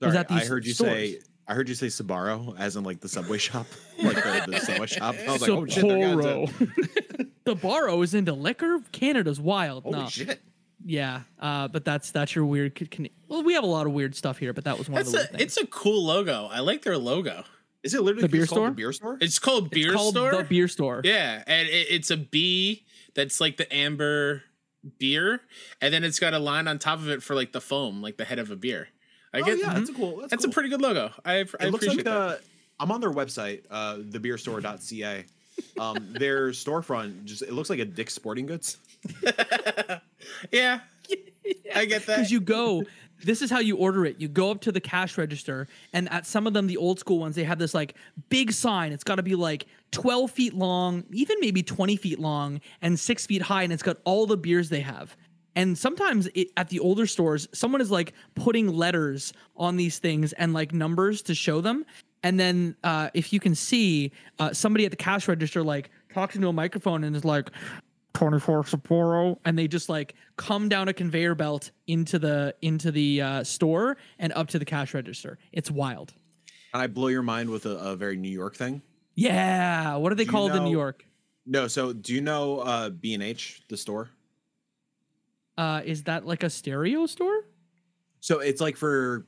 Sorry, 0.00 0.16
at 0.16 0.30
I 0.30 0.44
heard 0.44 0.66
you 0.66 0.72
stores. 0.72 0.92
say 0.92 1.18
I 1.48 1.54
heard 1.54 1.68
you 1.68 1.74
say 1.74 1.88
Sbarro 1.88 2.56
as 2.60 2.76
in 2.76 2.84
like 2.84 3.00
the 3.00 3.08
subway 3.08 3.38
shop, 3.38 3.66
like 4.04 4.14
the, 4.14 4.44
the 4.52 4.60
subway 4.60 4.86
shop. 4.86 5.16
I 5.26 5.32
was 5.32 5.40
like, 5.40 5.50
oh 5.50 5.66
shit, 5.66 5.84
they're 5.84 6.14
gonna 6.14 6.46
do- 6.46 7.26
the 7.42 7.56
Barrow 7.56 8.00
is 8.02 8.14
into 8.14 8.34
liquor. 8.34 8.78
Canada's 8.92 9.40
wild. 9.40 9.82
Holy 9.82 9.98
no. 9.98 10.08
shit. 10.08 10.40
Yeah, 10.84 11.22
uh, 11.40 11.68
but 11.68 11.84
that's 11.84 12.10
that's 12.12 12.34
your 12.34 12.44
weird. 12.46 12.78
c- 12.78 12.86
Can- 12.86 13.08
well, 13.28 13.42
we 13.42 13.54
have 13.54 13.64
a 13.64 13.68
lot 13.68 13.86
of 13.86 13.92
weird 13.92 14.14
stuff 14.14 14.38
here, 14.38 14.52
but 14.52 14.64
that 14.64 14.78
was 14.78 14.88
one 14.88 14.96
That's 14.96 15.08
of 15.08 15.12
the 15.14 15.18
a, 15.18 15.22
weird 15.22 15.30
things. 15.32 15.42
it's 15.42 15.56
a 15.56 15.66
cool 15.66 16.04
logo. 16.04 16.46
I 16.50 16.60
like 16.60 16.82
their 16.82 16.96
logo. 16.96 17.44
Is 17.82 17.94
it 17.94 18.02
literally 18.02 18.22
The 18.22 18.28
beer 18.32 18.46
store? 18.46 18.68
The 18.70 18.74
beer 18.74 18.92
store? 18.92 19.18
It's 19.20 19.38
called 19.38 19.70
Beer 19.70 19.88
It's 19.88 19.96
called 19.96 20.14
Store. 20.14 20.30
the 20.36 20.44
beer 20.44 20.68
store. 20.68 21.00
Yeah, 21.04 21.42
and 21.46 21.68
it, 21.68 21.86
it's 21.90 22.10
a 22.10 22.16
bee 22.16 22.84
that's 23.14 23.40
like 23.40 23.56
the 23.56 23.72
amber 23.74 24.42
beer, 24.98 25.40
and 25.80 25.92
then 25.92 26.04
it's 26.04 26.18
got 26.20 26.32
a 26.34 26.38
line 26.38 26.68
on 26.68 26.78
top 26.78 26.98
of 27.00 27.08
it 27.08 27.22
for 27.22 27.34
like 27.34 27.52
the 27.52 27.60
foam, 27.60 28.00
like 28.02 28.16
the 28.16 28.24
head 28.24 28.38
of 28.38 28.50
a 28.50 28.56
beer. 28.56 28.88
I 29.34 29.40
Oh, 29.40 29.44
get 29.44 29.58
yeah, 29.58 29.74
that's 29.74 29.90
a 29.90 29.94
cool. 29.94 30.18
That's, 30.18 30.30
that's 30.30 30.44
cool. 30.44 30.50
a 30.50 30.54
pretty 30.54 30.68
good 30.70 30.80
logo. 30.80 31.10
I, 31.24 31.32
I 31.32 31.36
It 31.40 31.48
looks 31.70 31.84
appreciate 31.86 31.96
like 31.96 32.04
that. 32.04 32.12
uh, 32.16 32.36
I'm 32.80 32.90
on 32.92 33.00
their 33.00 33.12
website, 33.12 33.62
uh, 33.70 33.96
thebeerstore.ca. 33.96 35.24
Um, 35.78 36.12
their 36.12 36.50
storefront 36.50 37.24
just 37.24 37.42
it 37.42 37.52
looks 37.52 37.68
like 37.68 37.80
a 37.80 37.84
Dick's 37.84 38.14
Sporting 38.14 38.46
Goods. 38.46 38.78
yeah, 40.52 40.80
I 41.74 41.84
get 41.84 42.06
that. 42.06 42.16
because 42.16 42.30
you 42.30 42.40
go 42.40 42.84
this 43.24 43.42
is 43.42 43.50
how 43.50 43.58
you 43.58 43.76
order 43.76 44.06
it. 44.06 44.20
You 44.20 44.28
go 44.28 44.50
up 44.50 44.60
to 44.62 44.72
the 44.72 44.80
cash 44.80 45.18
register 45.18 45.66
and 45.92 46.10
at 46.10 46.26
some 46.26 46.46
of 46.46 46.52
them 46.52 46.66
the 46.66 46.76
old 46.76 46.98
school 46.98 47.18
ones 47.18 47.34
they 47.36 47.44
have 47.44 47.58
this 47.58 47.74
like 47.74 47.94
big 48.28 48.52
sign. 48.52 48.92
It's 48.92 49.04
got 49.04 49.16
to 49.16 49.22
be 49.22 49.34
like 49.34 49.66
12 49.92 50.30
feet 50.30 50.54
long 50.54 51.04
even 51.10 51.36
maybe 51.40 51.62
20 51.62 51.96
feet 51.96 52.18
long 52.18 52.60
and 52.82 52.98
six 52.98 53.26
feet 53.26 53.42
high 53.42 53.62
and 53.62 53.72
it's 53.72 53.82
got 53.82 53.98
all 54.04 54.26
the 54.26 54.36
beers 54.36 54.68
they 54.68 54.80
have. 54.80 55.16
And 55.56 55.76
sometimes 55.76 56.28
it, 56.34 56.48
at 56.56 56.68
the 56.68 56.78
older 56.80 57.06
stores 57.06 57.48
someone 57.52 57.80
is 57.80 57.90
like 57.90 58.12
putting 58.34 58.68
letters 58.68 59.32
on 59.56 59.76
these 59.76 59.98
things 59.98 60.32
and 60.34 60.52
like 60.52 60.72
numbers 60.72 61.22
to 61.22 61.34
show 61.34 61.60
them. 61.60 61.84
And 62.22 62.38
then 62.38 62.76
uh, 62.82 63.10
if 63.14 63.32
you 63.32 63.40
can 63.40 63.54
see 63.54 64.12
uh, 64.38 64.52
somebody 64.52 64.84
at 64.84 64.90
the 64.90 64.96
cash 64.96 65.28
register 65.28 65.62
like 65.62 65.90
talks 66.12 66.34
into 66.36 66.48
a 66.48 66.52
microphone 66.52 67.04
and 67.04 67.14
is 67.14 67.24
like 67.24 67.50
24 68.18 68.64
Sapporo 68.64 69.38
and 69.44 69.56
they 69.56 69.68
just 69.68 69.88
like 69.88 70.14
come 70.36 70.68
down 70.68 70.88
a 70.88 70.92
conveyor 70.92 71.36
belt 71.36 71.70
into 71.86 72.18
the 72.18 72.52
into 72.62 72.90
the 72.90 73.22
uh, 73.22 73.44
store 73.44 73.96
and 74.18 74.32
up 74.32 74.48
to 74.48 74.58
the 74.58 74.64
cash 74.64 74.92
register. 74.92 75.38
It's 75.52 75.70
wild. 75.70 76.14
And 76.74 76.82
I 76.82 76.88
blow 76.88 77.06
your 77.08 77.22
mind 77.22 77.48
with 77.48 77.64
a, 77.64 77.76
a 77.78 77.96
very 77.96 78.16
New 78.16 78.28
York 78.30 78.56
thing. 78.56 78.82
Yeah, 79.14 79.94
what 79.96 80.10
are 80.10 80.16
they 80.16 80.24
Do 80.24 80.28
you 80.28 80.32
called 80.32 80.52
in 80.52 80.64
New 80.64 80.72
York? 80.72 81.04
No, 81.46 81.68
so 81.68 81.92
do 81.92 82.12
you 82.12 82.20
know 82.20 82.58
uh, 82.58 82.90
B 82.90 83.14
and 83.14 83.22
H, 83.22 83.62
the 83.68 83.76
store? 83.76 84.10
Uh, 85.56 85.82
is 85.84 86.02
that 86.04 86.26
like 86.26 86.42
a 86.42 86.50
stereo 86.50 87.06
store? 87.06 87.44
So 88.20 88.40
it's 88.40 88.60
like 88.60 88.76
for 88.76 89.26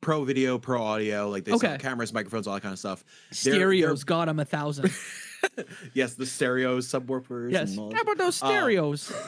pro 0.00 0.24
video, 0.24 0.58
pro 0.58 0.82
audio, 0.82 1.28
like 1.28 1.44
they 1.44 1.56
sell 1.56 1.78
cameras, 1.78 2.12
microphones, 2.12 2.46
all 2.46 2.54
that 2.54 2.62
kind 2.62 2.72
of 2.72 2.78
stuff. 2.78 3.04
They're- 3.30 3.54
Stereos 3.54 4.02
got 4.04 4.26
them 4.26 4.40
a 4.40 4.44
thousand. 4.46 4.90
Yes, 5.94 6.14
the 6.14 6.26
stereos, 6.26 6.86
subwoofers. 6.88 7.52
yes, 7.52 7.76
and 7.76 7.92
how 7.94 8.00
about 8.02 8.18
those 8.18 8.42
Uh, 8.42 8.46
stereos? 8.48 9.12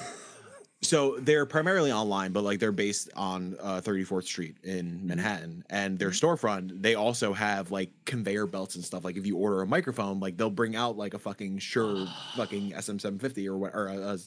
So 0.83 1.17
they're 1.19 1.47
primarily 1.47 1.91
online, 1.91 2.33
but 2.33 2.45
like 2.45 2.61
they're 2.61 2.71
based 2.71 3.09
on 3.17 3.57
uh, 3.61 3.81
34th 3.81 4.25
Street 4.25 4.57
in 4.62 5.05
Manhattan, 5.07 5.64
and 5.71 5.99
their 5.99 6.11
storefront 6.11 6.83
they 6.83 6.95
also 6.95 7.33
have 7.33 7.71
like 7.71 7.91
conveyor 8.05 8.47
belts 8.47 8.77
and 8.77 8.85
stuff. 8.85 9.03
Like 9.03 9.17
if 9.17 9.27
you 9.27 9.37
order 9.39 9.62
a 9.62 9.67
microphone, 9.67 10.21
like 10.21 10.37
they'll 10.37 10.51
bring 10.51 10.77
out 10.77 10.97
like 10.99 11.14
a 11.14 11.19
fucking 11.19 11.59
Shure 11.59 12.07
fucking 12.37 12.73
SM750 12.73 13.47
or 13.49 13.57
what 13.57 13.75
or 13.75 13.89
a, 13.89 13.97
a 13.97 14.19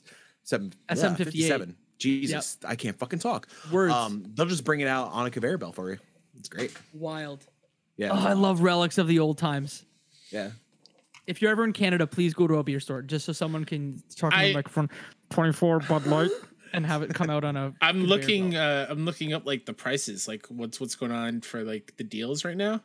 seven 0.43 0.73
SM58. 0.89 1.17
57. 1.17 1.75
Jesus, 1.99 2.57
I 2.65 2.75
can't 2.75 2.97
fucking 2.97 3.19
talk. 3.19 3.47
Words. 3.71 3.93
Um, 3.93 4.23
they'll 4.33 4.45
just 4.47 4.63
bring 4.63 4.79
it 4.79 4.87
out 4.87 5.11
on 5.11 5.27
a 5.27 5.29
conveyor 5.31 5.59
belt 5.59 5.75
for 5.75 5.91
you. 5.91 5.99
It's 6.39 6.49
great. 6.49 6.73
Wild. 6.93 7.45
Yeah, 7.95 8.09
Oh, 8.11 8.27
I 8.27 8.33
love 8.33 8.61
relics 8.61 8.97
of 8.97 9.07
the 9.07 9.19
old 9.19 9.37
times. 9.37 9.85
yeah. 10.31 10.49
If 11.29 11.41
you're 11.41 11.51
ever 11.51 11.63
in 11.63 11.73
Canada, 11.73 12.07
please 12.07 12.33
go 12.33 12.47
to 12.47 12.55
a 12.55 12.63
beer 12.63 12.79
store 12.79 13.01
just 13.03 13.25
so 13.25 13.33
someone 13.33 13.63
can 13.65 14.01
talk 14.15 14.33
I- 14.33 14.47
the 14.47 14.53
microphone. 14.55 14.89
24 15.29 15.81
Bud 15.81 16.07
Light 16.07 16.31
and 16.73 16.85
have 16.87 17.03
it 17.03 17.13
come 17.13 17.29
out 17.29 17.43
on 17.43 17.55
a. 17.55 17.73
I'm 17.81 18.03
looking. 18.05 18.55
Uh, 18.55 18.87
I'm 18.89 19.05
looking 19.05 19.31
up 19.33 19.45
like 19.45 19.65
the 19.67 19.73
prices, 19.73 20.27
like 20.27 20.47
what's 20.47 20.79
what's 20.79 20.95
going 20.95 21.11
on 21.11 21.41
for 21.41 21.63
like 21.63 21.93
the 21.97 22.03
deals 22.03 22.43
right 22.43 22.57
now. 22.57 22.81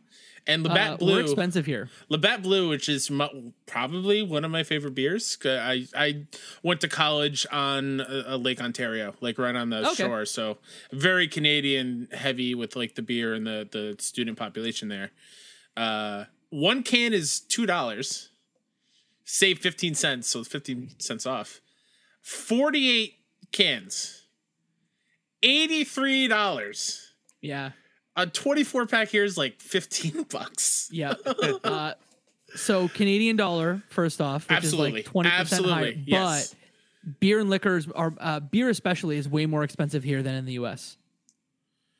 And 0.46 0.66
Uh, 0.66 0.68
Labatt 0.68 1.00
we're 1.00 1.20
expensive 1.22 1.64
here. 1.64 1.88
Labatt 2.10 2.42
Blue, 2.42 2.68
which 2.68 2.86
is 2.90 3.10
mu- 3.10 3.52
probably 3.64 4.22
one 4.22 4.44
of 4.44 4.50
my 4.50 4.62
favorite 4.62 4.94
beers. 4.94 5.38
I 5.42 5.86
I 5.96 6.26
went 6.62 6.82
to 6.82 6.88
college 6.88 7.46
on 7.50 8.02
uh, 8.02 8.36
Lake 8.38 8.60
Ontario, 8.60 9.14
like 9.22 9.38
right 9.38 9.56
on 9.56 9.70
the 9.70 9.86
Okay. 9.92 10.04
shore, 10.04 10.26
so 10.26 10.58
very 10.92 11.28
Canadian 11.28 12.08
heavy 12.12 12.54
with 12.54 12.76
like 12.76 12.94
the 12.94 13.00
beer 13.02 13.32
and 13.32 13.46
the 13.46 13.66
the 13.72 13.96
student 13.98 14.36
population 14.36 14.88
there. 14.88 15.12
Uh, 15.78 16.24
one 16.50 16.82
can 16.82 17.14
is 17.14 17.40
two 17.40 17.64
dollars. 17.64 18.28
Save 19.24 19.58
fifteen 19.58 19.94
cents, 19.94 20.28
so 20.28 20.40
it's 20.40 20.48
fifteen 20.48 20.90
cents 20.98 21.24
off. 21.26 21.60
Forty-eight 22.22 23.14
cans, 23.52 24.22
eighty-three 25.42 26.28
dollars. 26.28 27.12
Yeah. 27.40 27.70
A 28.16 28.26
twenty-four 28.26 28.86
pack 28.86 29.08
here 29.08 29.24
is 29.24 29.36
like 29.36 29.60
fifteen 29.60 30.22
bucks. 30.30 30.88
Yeah. 30.92 31.14
uh, 31.64 31.94
so 32.54 32.88
Canadian 32.88 33.36
dollar, 33.36 33.82
first 33.90 34.20
off, 34.20 34.48
which 34.48 34.56
Absolutely. 34.58 34.88
is 35.00 35.06
like 35.06 35.12
twenty 35.12 35.30
percent 35.30 35.40
Absolutely. 35.66 35.72
higher. 35.94 35.94
Yes. 36.06 36.54
But 37.04 37.20
beer 37.20 37.40
and 37.40 37.50
liquors 37.50 37.88
are 37.94 38.14
uh, 38.20 38.40
beer 38.40 38.68
especially 38.68 39.16
is 39.16 39.28
way 39.28 39.46
more 39.46 39.64
expensive 39.64 40.04
here 40.04 40.22
than 40.22 40.34
in 40.34 40.44
the 40.44 40.52
US. 40.54 40.96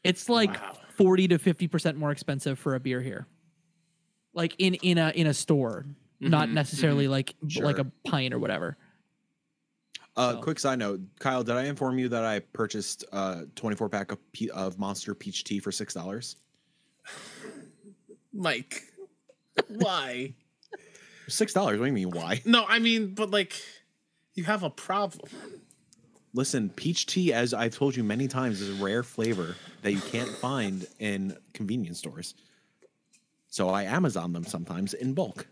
It's 0.05 0.29
like 0.29 0.55
Wow. 0.61 0.77
forty 0.97 1.27
to 1.29 1.39
fifty 1.39 1.69
percent 1.69 1.97
more 1.99 2.11
expensive 2.13 2.59
for 2.59 2.75
a 2.75 2.81
beer 2.81 3.01
here. 3.01 3.27
like 4.35 4.55
in 4.59 4.75
in 4.75 4.99
a 4.99 5.11
in 5.11 5.27
a 5.27 5.35
store, 5.35 5.85
not 6.21 6.47
mm-hmm. 6.47 6.55
necessarily 6.55 7.05
mm-hmm. 7.05 7.13
like 7.13 7.35
like 7.57 7.77
Sure. 7.77 7.87
a 7.87 8.09
pint 8.09 8.35
or 8.35 8.39
whatever. 8.39 8.77
Uh, 10.17 10.33
So- 10.33 10.43
quick 10.43 10.59
side 10.59 10.79
note, 10.79 11.01
Kyle, 11.19 11.43
did 11.43 11.57
I 11.57 11.65
inform 11.65 11.99
you 11.99 12.09
that 12.11 12.25
I 12.25 12.39
purchased 12.41 13.05
a 13.13 13.47
24 13.57 13.89
pack 13.89 14.13
of, 14.13 14.33
pe- 14.33 14.49
of 14.49 14.79
Monster 14.79 15.15
Peach 15.15 15.45
Tea 15.45 15.59
for 15.59 15.73
six 15.73 15.93
dollars? 15.95 16.37
Mike, 18.33 18.83
why? 19.69 20.35
Six 21.29 21.53
dollars? 21.53 21.79
What 21.79 21.87
do 21.87 21.89
you 21.89 22.07
mean? 22.07 22.11
Why? 22.11 22.43
No, 22.45 22.65
I 22.69 22.79
mean, 22.79 23.15
but 23.15 23.31
like, 23.31 23.55
you 24.35 24.45
have 24.45 24.63
a 24.63 24.71
problem. 24.71 25.29
Listen, 26.33 26.69
peach 26.69 27.07
tea, 27.07 27.33
as 27.33 27.55
I've 27.55 27.77
told 27.77 27.95
you 27.95 28.03
many 28.03 28.27
times, 28.27 28.61
is 28.61 28.81
a 28.81 28.85
rare 28.85 29.05
flavor 29.05 29.55
that 29.83 29.93
you 29.93 30.01
can't 30.01 30.29
find 30.29 30.85
in 30.99 31.37
convenience 31.53 31.99
stores. 31.99 32.35
So 33.47 33.69
I 33.69 33.85
Amazon 33.85 34.33
them 34.33 34.45
sometimes 34.45 34.95
in 34.95 35.15
bulk. 35.15 35.47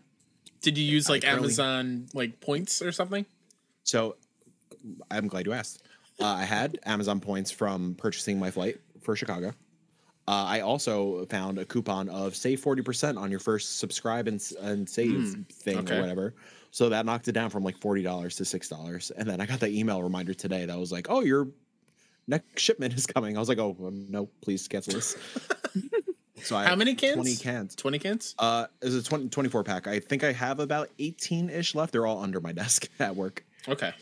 Did 0.63 0.77
you 0.77 0.85
use 0.85 1.09
like 1.09 1.23
Amazon 1.25 2.07
like 2.13 2.39
points 2.39 2.81
or 2.81 2.91
something? 2.91 3.25
So 3.83 4.15
I'm 5.11 5.27
glad 5.27 5.45
you 5.45 5.53
asked. 5.53 5.83
Uh, 6.19 6.25
I 6.25 6.45
had 6.45 6.79
Amazon 6.85 7.19
points 7.19 7.51
from 7.51 7.95
purchasing 7.95 8.39
my 8.39 8.49
flight 8.49 8.79
for 9.01 9.15
Chicago. 9.15 9.49
Uh, 10.25 10.45
I 10.47 10.61
also 10.61 11.25
found 11.25 11.59
a 11.59 11.65
coupon 11.65 12.07
of 12.07 12.33
save 12.33 12.61
40% 12.61 13.17
on 13.17 13.29
your 13.29 13.41
first 13.41 13.77
subscribe 13.77 14.27
and, 14.29 14.41
and 14.61 14.87
save 14.87 15.35
thing 15.51 15.79
okay. 15.79 15.97
or 15.97 16.01
whatever. 16.01 16.33
So 16.71 16.89
that 16.89 17.05
knocked 17.05 17.27
it 17.27 17.33
down 17.33 17.49
from 17.49 17.63
like 17.63 17.77
$40 17.79 18.03
to 18.37 18.43
$6. 18.43 19.11
And 19.17 19.29
then 19.29 19.41
I 19.41 19.45
got 19.45 19.59
the 19.59 19.67
email 19.67 20.01
reminder 20.01 20.33
today 20.33 20.65
that 20.65 20.79
was 20.79 20.93
like, 20.93 21.07
oh, 21.09 21.21
your 21.21 21.49
next 22.25 22.61
shipment 22.61 22.93
is 22.93 23.05
coming. 23.05 23.35
I 23.35 23.39
was 23.39 23.49
like, 23.49 23.59
oh, 23.59 23.75
no, 23.91 24.29
please 24.41 24.65
cancel 24.67 24.93
this. 24.93 25.17
so 26.45 26.55
I 26.57 26.65
How 26.65 26.75
many 26.75 26.95
cans? 26.95 27.15
20 27.15 27.35
cans. 27.37 27.75
Twenty 27.75 27.99
cans. 27.99 28.35
Uh, 28.39 28.67
it's 28.81 28.95
a 28.95 29.03
20, 29.03 29.29
24 29.29 29.63
pack. 29.63 29.87
I 29.87 29.99
think 29.99 30.23
I 30.23 30.31
have 30.31 30.59
about 30.59 30.89
18 30.99 31.49
ish 31.49 31.75
left. 31.75 31.91
They're 31.91 32.05
all 32.05 32.21
under 32.21 32.39
my 32.41 32.51
desk 32.63 32.87
at 32.99 33.15
work. 33.15 33.45
Okay. 33.67 33.93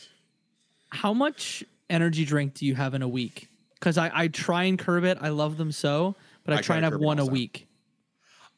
How 0.89 1.13
much 1.13 1.63
energy 1.89 2.25
drink 2.25 2.53
do 2.55 2.65
you 2.65 2.75
have 2.75 2.93
in 2.93 3.01
a 3.01 3.07
week? 3.07 3.47
Because 3.75 3.97
I, 3.97 4.11
I 4.13 4.27
try 4.27 4.63
and 4.63 4.77
curb 4.77 5.03
it. 5.03 5.17
I 5.21 5.29
love 5.29 5.57
them 5.57 5.71
so, 5.71 6.15
but 6.43 6.53
I, 6.53 6.57
I 6.57 6.61
try 6.61 6.63
try 6.63 6.75
and 6.77 6.85
have 6.85 7.01
one 7.01 7.19
a 7.19 7.25
week. 7.25 7.67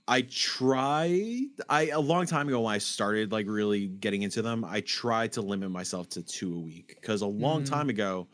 I 0.08 0.22
tried. 0.24 1.46
I 1.70 1.88
a 1.90 2.00
long 2.00 2.26
time 2.26 2.48
ago 2.50 2.60
when 2.62 2.74
I 2.74 2.78
started 2.78 3.32
like 3.32 3.46
really 3.48 3.88
getting 3.88 4.24
into 4.24 4.42
them, 4.42 4.66
I 4.66 4.82
tried 4.82 5.32
to 5.34 5.42
limit 5.42 5.72
myself 5.72 6.10
to 6.10 6.22
two 6.24 6.54
a 6.56 6.60
week 6.60 6.98
because 7.00 7.22
a 7.22 7.28
long 7.28 7.64
Mm. 7.64 7.70
time 7.70 7.90
ago, 7.90 8.28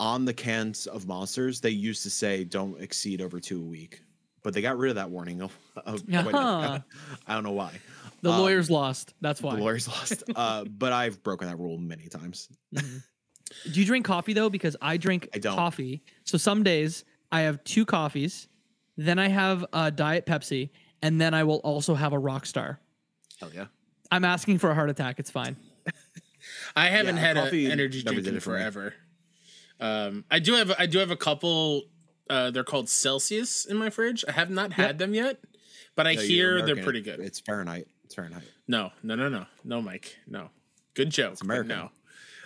on 0.00 0.24
the 0.24 0.34
cans 0.34 0.86
of 0.86 1.06
monsters, 1.06 1.60
they 1.60 1.70
used 1.70 2.02
to 2.02 2.10
say 2.10 2.42
don't 2.42 2.80
exceed 2.80 3.20
over 3.20 3.38
two 3.38 3.60
a 3.60 3.64
week, 3.64 4.02
but 4.42 4.54
they 4.54 4.62
got 4.62 4.78
rid 4.78 4.90
of 4.90 4.96
that 4.96 5.10
warning. 5.10 5.42
Of, 5.42 5.56
of 5.76 6.02
Uh-huh. 6.12 6.78
I 7.26 7.34
don't 7.34 7.44
know 7.44 7.52
why. 7.52 7.78
The 8.22 8.30
Um, 8.30 8.40
lawyers 8.40 8.70
lost. 8.70 9.14
That's 9.20 9.42
why. 9.42 9.56
The 9.56 9.62
lawyers 9.62 9.88
lost, 9.88 10.24
uh, 10.36 10.64
but 10.78 10.92
I've 10.92 11.22
broken 11.22 11.48
that 11.48 11.58
rule 11.58 11.78
many 11.78 12.06
times. 12.08 12.48
Do 12.74 12.82
you 13.80 13.84
drink 13.84 14.04
coffee 14.04 14.32
though? 14.32 14.50
Because 14.50 14.76
I 14.80 14.96
drink 14.96 15.28
I 15.34 15.38
don't. 15.38 15.56
coffee. 15.56 16.02
So 16.24 16.36
some 16.38 16.62
days 16.62 17.04
I 17.32 17.40
have 17.42 17.62
two 17.64 17.84
coffees, 17.86 18.46
then 18.96 19.18
I 19.18 19.28
have 19.28 19.64
a 19.72 19.90
diet 19.90 20.26
Pepsi, 20.26 20.70
and 21.02 21.20
then 21.20 21.32
I 21.34 21.44
will 21.44 21.58
also 21.58 21.94
have 21.94 22.12
a 22.12 22.18
Rockstar. 22.18 22.76
Hell 23.40 23.50
yeah! 23.54 23.66
I'm 24.10 24.24
asking 24.24 24.58
for 24.58 24.70
a 24.70 24.74
heart 24.74 24.90
attack. 24.90 25.18
It's 25.18 25.30
fine. 25.30 25.56
I 26.76 26.86
haven't 26.88 27.16
Yeah, 27.16 27.22
had 27.22 27.36
coffee 27.36 27.66
an 27.66 27.72
energy 27.72 28.02
never 28.04 28.14
drink 28.16 28.28
in 28.28 28.36
it 28.36 28.42
for 28.42 28.50
me. 28.50 28.58
forever. 28.58 28.94
Um, 29.80 30.24
I 30.30 30.38
do 30.40 30.54
have 30.54 30.72
I 30.78 30.86
do 30.86 30.98
have 30.98 31.10
a 31.10 31.16
couple. 31.16 31.84
Uh, 32.30 32.50
they're 32.50 32.64
called 32.64 32.88
Celsius 32.88 33.64
in 33.66 33.76
my 33.76 33.90
fridge. 33.90 34.24
I 34.28 34.32
have 34.32 34.50
not 34.50 34.72
had 34.72 34.98
them 34.98 35.12
yet, 35.14 35.38
but 35.96 36.06
I 36.06 36.14
No, 36.14 36.20
hear 36.22 36.62
they're 36.64 36.82
pretty 36.82 37.00
good. 37.02 37.20
It's 37.20 37.40
Fahrenheit. 37.40 37.88
It's 38.04 38.14
Fahrenheit. 38.14 38.44
No, 38.68 38.90
no, 39.02 39.14
no, 39.16 39.28
no, 39.28 39.46
no, 39.64 39.82
Mike. 39.82 40.16
No, 40.26 40.50
good 40.94 41.10
joke. 41.10 41.34
but 41.34 41.42
American. 41.42 41.68
No, 41.68 41.90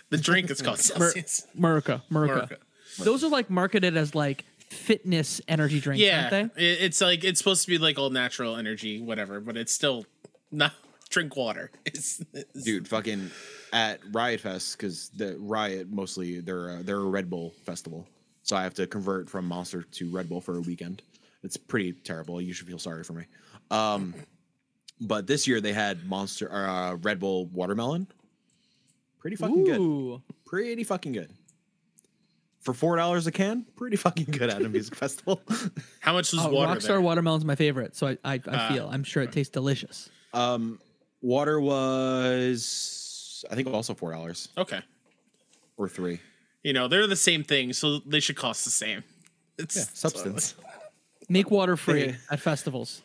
the 0.09 0.17
drink 0.17 0.49
is 0.49 0.61
called 0.61 0.79
Celsius. 0.79 1.45
Murica, 1.57 2.01
Murica. 2.11 2.31
America. 2.33 2.57
Those 2.99 3.23
are 3.23 3.29
like 3.29 3.49
marketed 3.49 3.95
as 3.97 4.15
like 4.15 4.43
fitness 4.69 5.41
energy 5.47 5.79
drinks, 5.79 6.01
Yeah, 6.01 6.29
aren't 6.31 6.55
they? 6.55 6.63
it's 6.65 6.99
like 7.01 7.23
it's 7.23 7.39
supposed 7.39 7.63
to 7.65 7.69
be 7.69 7.77
like 7.77 7.97
all 7.99 8.09
natural 8.09 8.55
energy, 8.55 8.99
whatever, 9.01 9.39
but 9.39 9.55
it's 9.57 9.71
still 9.71 10.05
not 10.51 10.73
drink 11.09 11.35
water. 11.35 11.71
It's, 11.85 12.23
it's 12.33 12.63
dude 12.63 12.87
fucking 12.87 13.29
at 13.71 13.99
riot 14.11 14.41
fest 14.41 14.77
because 14.77 15.09
the 15.09 15.37
riot 15.39 15.89
mostly 15.91 16.39
they're 16.39 16.79
a, 16.79 16.83
they're 16.83 16.97
a 16.97 17.05
red 17.05 17.29
bull 17.29 17.53
festival 17.65 18.07
so 18.45 18.55
i 18.55 18.63
have 18.63 18.73
to 18.75 18.87
convert 18.87 19.29
from 19.29 19.45
monster 19.45 19.81
to 19.83 20.09
red 20.09 20.29
bull 20.29 20.39
for 20.39 20.55
a 20.57 20.61
weekend. 20.61 21.01
It's 21.43 21.57
pretty 21.57 21.91
terrible. 21.91 22.41
You 22.41 22.53
should 22.53 22.67
feel 22.67 22.79
sorry 22.79 23.03
for 23.03 23.13
me. 23.13 23.25
Um 23.69 24.13
but 25.01 25.27
this 25.27 25.45
year 25.47 25.59
they 25.59 25.73
had 25.73 26.05
monster 26.07 26.47
or 26.47 26.65
uh, 26.65 26.95
red 26.95 27.19
bull 27.19 27.47
watermelon. 27.47 28.07
Pretty 29.19 29.35
fucking 29.35 29.65
good. 29.65 30.21
Pretty 30.45 30.83
fucking 30.85 31.11
good. 31.11 31.31
For 32.61 32.73
four 32.73 32.95
dollars 32.95 33.27
a 33.27 33.31
can 33.31 33.65
pretty 33.75 33.95
fucking 33.97 34.25
good 34.31 34.49
at 34.49 34.61
a 34.63 34.69
music 34.69 34.95
festival. 35.03 35.41
How 35.99 36.13
much 36.13 36.31
was 36.31 36.45
Oh, 36.45 36.49
water 36.51 36.79
Rockstar 36.79 36.87
there? 36.87 37.01
watermelon's 37.01 37.45
my 37.45 37.55
favorite, 37.55 37.95
so 37.95 38.07
I 38.07 38.17
I, 38.23 38.33
I 38.35 38.39
Ah, 38.47 38.69
feel 38.73 38.89
I'm 38.91 39.03
sure 39.03 39.21
it 39.21 39.31
tastes 39.31 39.51
delicious. 39.51 40.09
um 40.33 40.79
water 41.21 41.59
was 41.61 43.43
i 43.51 43.55
think 43.55 43.67
also 43.67 43.93
four 43.93 44.11
dollars. 44.11 44.49
Okay, 44.57 44.81
or 45.77 45.87
three 45.89 46.19
you 46.65 46.73
know 46.73 46.87
they're 46.87 47.05
the 47.07 47.15
same 47.15 47.43
thing, 47.43 47.73
so 47.73 47.99
they 47.99 48.19
should 48.19 48.35
cost 48.35 48.65
the 48.65 48.71
same. 48.71 49.03
It's 49.57 49.75
yeah 49.77 49.83
substance 49.93 50.55
Make 51.29 51.49
water 51.49 51.77
free 51.77 52.15
at 52.29 52.39
festivals. 52.39 53.01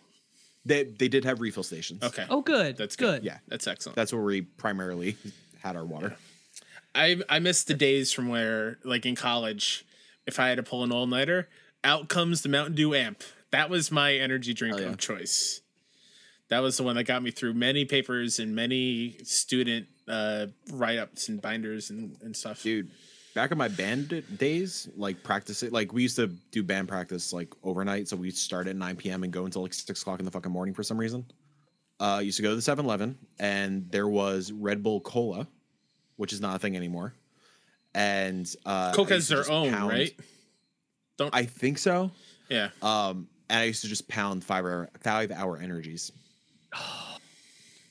They 0.64 0.84
they 0.84 1.08
did 1.08 1.24
have 1.24 1.40
refill 1.40 1.62
stations. 1.62 2.02
Okay, 2.02 2.24
Oh, 2.28 2.40
good. 2.40 2.76
That's 2.78 2.96
good. 2.96 3.22
good. 3.22 3.24
Yeah. 3.24 3.38
that's 3.48 3.66
excellent. 3.66 3.96
That's 3.96 4.12
where 4.12 4.22
we 4.22 4.40
primarily 4.42 5.16
had 5.62 5.76
our 5.76 5.84
water. 5.84 6.16
I 6.94 7.20
I 7.28 7.38
miss 7.38 7.64
the 7.64 7.74
days 7.74 8.12
from 8.12 8.28
where, 8.28 8.78
like 8.82 9.04
in 9.04 9.14
college, 9.14 9.84
if 10.26 10.40
I 10.40 10.48
had 10.48 10.56
to 10.56 10.62
pull 10.62 10.82
an 10.82 10.90
all 10.90 11.06
nighter, 11.06 11.48
out 11.84 12.08
comes 12.08 12.40
the 12.42 12.48
Mountain 12.48 12.74
Dew 12.76 12.94
amp. 12.94 13.22
That 13.50 13.68
was 13.68 13.90
my 13.90 14.14
energy 14.14 14.54
drink 14.54 14.76
Hell 14.76 14.86
yeah. 14.86 14.92
of 14.92 14.98
choice. 14.98 15.60
That 16.48 16.60
was 16.60 16.76
the 16.78 16.82
one 16.82 16.96
that 16.96 17.04
got 17.04 17.22
me 17.22 17.30
through 17.30 17.54
many 17.54 17.84
papers 17.84 18.38
and 18.38 18.56
many 18.56 19.18
student 19.22 19.86
uh, 20.08 20.46
write 20.72 20.98
ups 20.98 21.28
and 21.28 21.40
binders 21.40 21.90
and, 21.90 22.16
and 22.22 22.36
stuff. 22.36 22.62
Dude, 22.62 22.90
back 23.40 23.52
in 23.52 23.56
my 23.56 23.68
band 23.68 24.22
days, 24.36 24.86
like 24.98 25.22
practicing, 25.22 25.70
like 25.70 25.94
we 25.94 26.02
used 26.02 26.16
to 26.16 26.26
do 26.50 26.62
band 26.62 26.86
practice 26.88 27.32
like 27.32 27.48
overnight. 27.64 28.06
So 28.06 28.14
we'd 28.16 28.36
start 28.36 28.68
at 28.68 28.76
9 28.76 28.96
p.m. 28.96 29.24
and 29.24 29.32
go 29.32 29.46
until 29.46 29.62
like 29.62 29.72
6 29.72 30.02
o'clock 30.02 30.18
in 30.18 30.26
the 30.26 30.30
fucking 30.30 30.52
morning 30.52 30.74
for 30.74 30.82
some 30.82 30.98
reason. 30.98 31.24
Uh, 31.98 32.20
used 32.22 32.36
to 32.36 32.42
go 32.42 32.50
to 32.50 32.56
the 32.56 32.60
7 32.60 32.84
Eleven 32.84 33.16
and 33.38 33.90
there 33.90 34.08
was 34.08 34.52
Red 34.52 34.82
Bull 34.82 35.00
Cola, 35.00 35.48
which 36.16 36.34
is 36.34 36.42
not 36.42 36.56
a 36.56 36.58
thing 36.58 36.76
anymore. 36.76 37.14
And 37.94 38.54
uh, 38.66 38.92
Coke 38.92 39.10
I 39.10 39.14
has 39.14 39.28
their 39.28 39.50
own, 39.50 39.70
pound- 39.70 39.88
right? 39.88 40.14
Don't 41.16 41.34
I 41.34 41.44
think 41.46 41.78
so. 41.78 42.10
yeah. 42.50 42.68
Um, 42.82 43.26
and 43.48 43.60
I 43.60 43.64
used 43.64 43.80
to 43.82 43.88
just 43.88 44.06
pound 44.06 44.44
five 44.44 44.64
hour 44.66 44.90
five 45.02 45.30
hour 45.32 45.56
energies. 45.56 46.12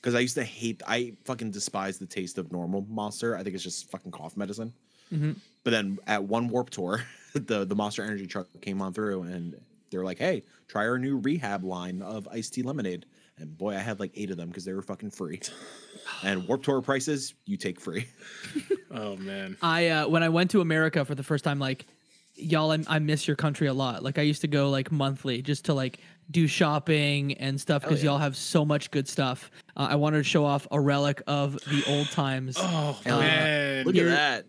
Because 0.00 0.14
I 0.14 0.20
used 0.20 0.36
to 0.36 0.44
hate, 0.44 0.80
I 0.88 1.12
fucking 1.26 1.50
despise 1.50 1.98
the 1.98 2.06
taste 2.06 2.38
of 2.38 2.50
normal 2.50 2.86
Monster. 2.88 3.36
I 3.36 3.42
think 3.42 3.54
it's 3.54 3.62
just 3.62 3.90
fucking 3.90 4.10
cough 4.12 4.34
medicine. 4.34 4.72
Mhm. 5.12 5.36
But 5.64 5.70
then 5.70 5.98
at 6.06 6.24
one 6.24 6.48
Warp 6.48 6.70
Tour, 6.70 7.02
the 7.34 7.64
the 7.64 7.74
Monster 7.74 8.02
Energy 8.02 8.26
truck 8.26 8.48
came 8.60 8.80
on 8.80 8.92
through, 8.92 9.22
and 9.22 9.60
they're 9.90 10.04
like, 10.04 10.18
"Hey, 10.18 10.44
try 10.68 10.86
our 10.86 10.98
new 10.98 11.18
rehab 11.18 11.64
line 11.64 12.02
of 12.02 12.28
iced 12.28 12.54
tea 12.54 12.62
lemonade." 12.62 13.06
And 13.38 13.56
boy, 13.56 13.74
I 13.74 13.78
had 13.78 14.00
like 14.00 14.12
eight 14.14 14.30
of 14.30 14.36
them 14.36 14.48
because 14.48 14.64
they 14.64 14.74
were 14.74 14.82
fucking 14.82 15.10
free. 15.10 15.40
and 16.22 16.46
Warp 16.46 16.62
Tour 16.62 16.82
prices, 16.82 17.34
you 17.46 17.56
take 17.56 17.80
free. 17.80 18.06
Oh 18.92 19.14
man. 19.16 19.56
I 19.62 19.86
uh, 19.86 20.08
when 20.08 20.24
I 20.24 20.28
went 20.28 20.50
to 20.50 20.60
America 20.60 21.04
for 21.04 21.14
the 21.14 21.22
first 21.22 21.44
time, 21.44 21.60
like 21.60 21.86
y'all, 22.34 22.72
I, 22.72 22.78
I 22.88 22.98
miss 22.98 23.28
your 23.28 23.36
country 23.36 23.68
a 23.68 23.72
lot. 23.72 24.02
Like 24.02 24.18
I 24.18 24.22
used 24.22 24.40
to 24.40 24.48
go 24.48 24.68
like 24.68 24.90
monthly 24.90 25.42
just 25.42 25.64
to 25.66 25.74
like 25.74 26.00
do 26.30 26.48
shopping 26.48 27.34
and 27.34 27.60
stuff 27.60 27.82
because 27.82 28.02
yeah. 28.02 28.10
y'all 28.10 28.18
have 28.18 28.36
so 28.36 28.64
much 28.64 28.90
good 28.90 29.08
stuff. 29.08 29.50
Uh, 29.76 29.88
I 29.90 29.94
wanted 29.94 30.18
to 30.18 30.24
show 30.24 30.44
off 30.44 30.66
a 30.72 30.80
relic 30.80 31.22
of 31.28 31.52
the 31.66 31.84
old 31.86 32.10
times. 32.10 32.56
Oh 32.58 32.98
Hell 33.04 33.20
yeah. 33.20 33.44
man. 33.44 33.86
Look 33.86 33.96
at 33.96 34.06
that. 34.06 34.46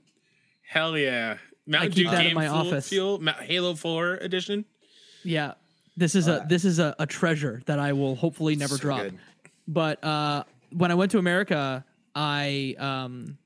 Hell 0.72 0.98
yeah. 0.98 1.36
Mountain 1.68 1.92
keep 1.92 2.06
Dew 2.08 2.12
that 2.12 2.26
in 2.28 2.34
my 2.34 2.46
Fuel, 2.46 2.56
office. 2.56 2.88
Fuel, 2.88 3.22
Halo 3.42 3.76
4 3.76 4.14
edition. 4.22 4.64
Yeah, 5.22 5.56
this 5.98 6.16
is 6.16 6.30
a 6.30 6.46
this 6.48 6.64
is 6.64 6.80
a, 6.80 6.96
a 6.98 7.06
treasure 7.06 7.62
that 7.66 7.78
I 7.78 7.92
will 7.92 8.16
hopefully 8.16 8.56
never 8.56 8.76
So 8.76 8.82
drop. 8.82 9.02
good. 9.02 9.20
But 9.68 10.02
uh, 10.02 10.46
when 10.72 10.90
I 10.90 10.96
went 10.96 11.12
to 11.12 11.18
America, 11.18 11.84
I 12.16 12.76
um, 12.80 13.38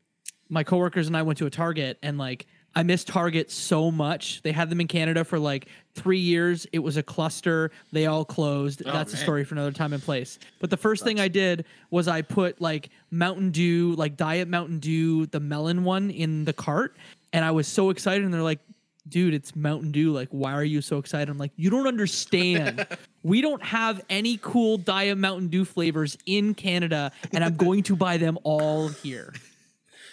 my 0.49 0.63
coworkers 0.63 1.07
and 1.07 1.17
I 1.17 1.23
went 1.23 1.39
to 1.39 1.47
a 1.47 1.49
Target, 1.49 1.97
and 2.03 2.19
like 2.19 2.45
I 2.75 2.83
missed 2.83 3.07
Target 3.07 3.51
so 3.51 3.89
much. 3.89 4.41
They 4.41 4.51
had 4.51 4.69
them 4.69 4.81
in 4.81 4.87
Canada 4.87 5.23
for 5.23 5.39
like 5.39 5.67
three 5.93 6.19
years. 6.19 6.67
It 6.73 6.79
was 6.79 6.97
a 6.97 7.03
cluster. 7.03 7.71
They 7.93 8.05
all 8.05 8.25
closed. 8.25 8.83
Oh, 8.85 8.91
That's 8.91 9.13
a 9.13 9.17
story 9.17 9.45
for 9.45 9.55
another 9.55 9.71
time 9.71 9.93
and 9.93 10.03
place. 10.03 10.39
But 10.59 10.69
the 10.69 10.77
first 10.77 11.03
thing 11.03 11.19
I 11.19 11.29
did 11.29 11.65
was 11.89 12.07
I 12.09 12.21
put 12.21 12.59
like 12.59 12.89
Mountain 13.11 13.51
Dew, 13.51 13.95
like 13.95 14.17
Diet 14.17 14.49
Mountain 14.49 14.79
Dew, 14.79 15.25
the 15.27 15.39
melon 15.39 15.85
one, 15.85 16.11
in 16.11 16.43
the 16.43 16.53
cart, 16.53 16.97
and 17.31 17.45
I 17.45 17.51
was 17.51 17.67
so 17.67 17.91
excited. 17.91 18.25
And 18.25 18.33
they're 18.33 18.41
like, 18.41 18.59
dude, 19.07 19.33
it's 19.33 19.55
Mountain 19.55 19.91
Dew. 19.91 20.11
Like, 20.11 20.29
why 20.31 20.51
are 20.53 20.63
you 20.63 20.81
so 20.81 20.97
excited? 20.97 21.29
I'm 21.29 21.37
like, 21.37 21.51
you 21.55 21.69
don't 21.69 21.87
understand. 21.87 22.85
we 23.23 23.39
don't 23.39 23.63
have 23.63 24.03
any 24.09 24.37
cool 24.41 24.77
Diet 24.77 25.17
Mountain 25.17 25.47
Dew 25.47 25.63
flavors 25.63 26.17
in 26.25 26.53
Canada, 26.53 27.13
and 27.31 27.43
I'm 27.43 27.55
going 27.55 27.83
to 27.83 27.95
buy 27.95 28.17
them 28.17 28.37
all 28.43 28.89
here. 28.89 29.33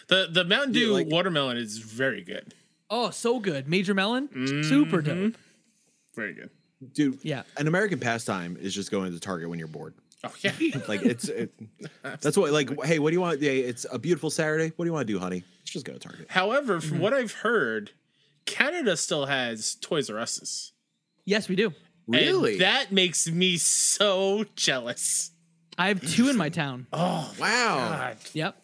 The 0.09 0.29
the 0.31 0.45
Mountain 0.45 0.73
Dew 0.73 0.93
like- 0.93 1.07
watermelon 1.09 1.57
is 1.57 1.79
very 1.79 2.23
good. 2.23 2.55
Oh, 2.91 3.11
so 3.11 3.39
good. 3.41 3.69
Major 3.69 3.95
Melon, 3.95 4.29
super 4.65 5.01
dope. 5.01 5.35
Very 6.15 6.35
good. 6.35 6.51
Dude, 6.93 7.19
Yeah. 7.23 7.45
an 7.57 7.67
American 7.69 7.99
pastime 7.99 8.59
is 8.61 8.75
just 8.75 8.91
going 8.91 9.13
to 9.13 9.21
Target 9.21 9.49
when 9.49 9.59
you're 9.59 9.69
bored. 9.69 9.95
Oh 10.25 10.33
yeah. 10.43 10.53
Like 10.89 11.03
it's 11.03 11.25
it, 11.29 11.53
that's 12.21 12.37
what 12.37 12.53
like 12.53 12.71
hey, 12.85 12.99
what 12.99 13.11
do 13.11 13.15
you 13.15 13.21
want? 13.21 13.41
Yeah, 13.41 13.51
it's 13.53 13.87
a 13.91 13.99
beautiful 13.99 14.31
Saturday. 14.31 14.73
What 14.77 14.85
do 14.85 14.89
you 14.89 14.93
want 14.93 15.07
to 15.07 15.13
do, 15.13 15.19
honey? 15.19 15.43
Let's 15.61 15.71
just 15.73 15.85
go 15.87 15.93
to 15.95 15.99
Target. 15.99 16.27
However, 16.31 16.79
Mm-hmm. 16.79 16.89
from 16.89 16.99
what 17.01 17.13
I've 17.15 17.33
heard, 17.33 17.91
Canada 18.45 18.97
still 18.97 19.27
has 19.27 19.77
Toys 19.81 20.11
R 20.11 20.19
Us's. 20.19 20.73
Yes, 21.25 21.49
we 21.49 21.57
do. 21.57 21.69
And 22.09 22.17
Really? 22.17 22.59
that 22.59 22.93
makes 22.93 23.29
me 23.31 23.57
so 23.57 24.45
jealous. 24.57 25.31
I 25.79 25.89
have 25.89 26.07
two 26.15 26.29
in 26.29 26.37
my 26.37 26.51
town. 26.51 26.87
Oh 26.93 27.33
wow. 27.41 27.77
God. 27.91 28.17
Yep. 28.35 28.62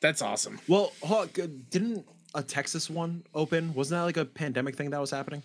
That's 0.00 0.22
awesome. 0.22 0.58
Well, 0.66 0.92
Hawk, 1.02 1.38
didn't 1.70 2.06
a 2.34 2.42
Texas 2.42 2.88
one 2.88 3.24
open? 3.34 3.74
Wasn't 3.74 3.98
that 3.98 4.04
like 4.04 4.16
a 4.16 4.24
pandemic 4.24 4.76
thing 4.76 4.90
that 4.90 5.00
was 5.00 5.10
happening? 5.10 5.42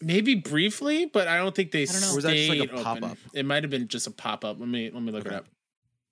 Maybe 0.00 0.36
briefly, 0.36 1.06
but 1.06 1.28
I 1.28 1.38
don't 1.38 1.54
think 1.54 1.72
they 1.72 1.84
don't 1.84 2.00
know. 2.00 2.12
Or 2.12 2.16
was 2.16 2.24
that 2.24 2.34
just 2.34 2.48
like 2.48 2.58
a 2.58 2.62
stayed 2.62 2.70
open. 2.72 2.84
pop-up? 2.84 3.18
It 3.34 3.44
might 3.44 3.64
have 3.64 3.70
been 3.70 3.88
just 3.88 4.06
a 4.06 4.10
pop 4.10 4.44
up. 4.44 4.60
Let 4.60 4.68
me 4.68 4.90
let 4.90 5.02
me 5.02 5.12
look 5.12 5.26
it 5.26 5.32
up. 5.32 5.46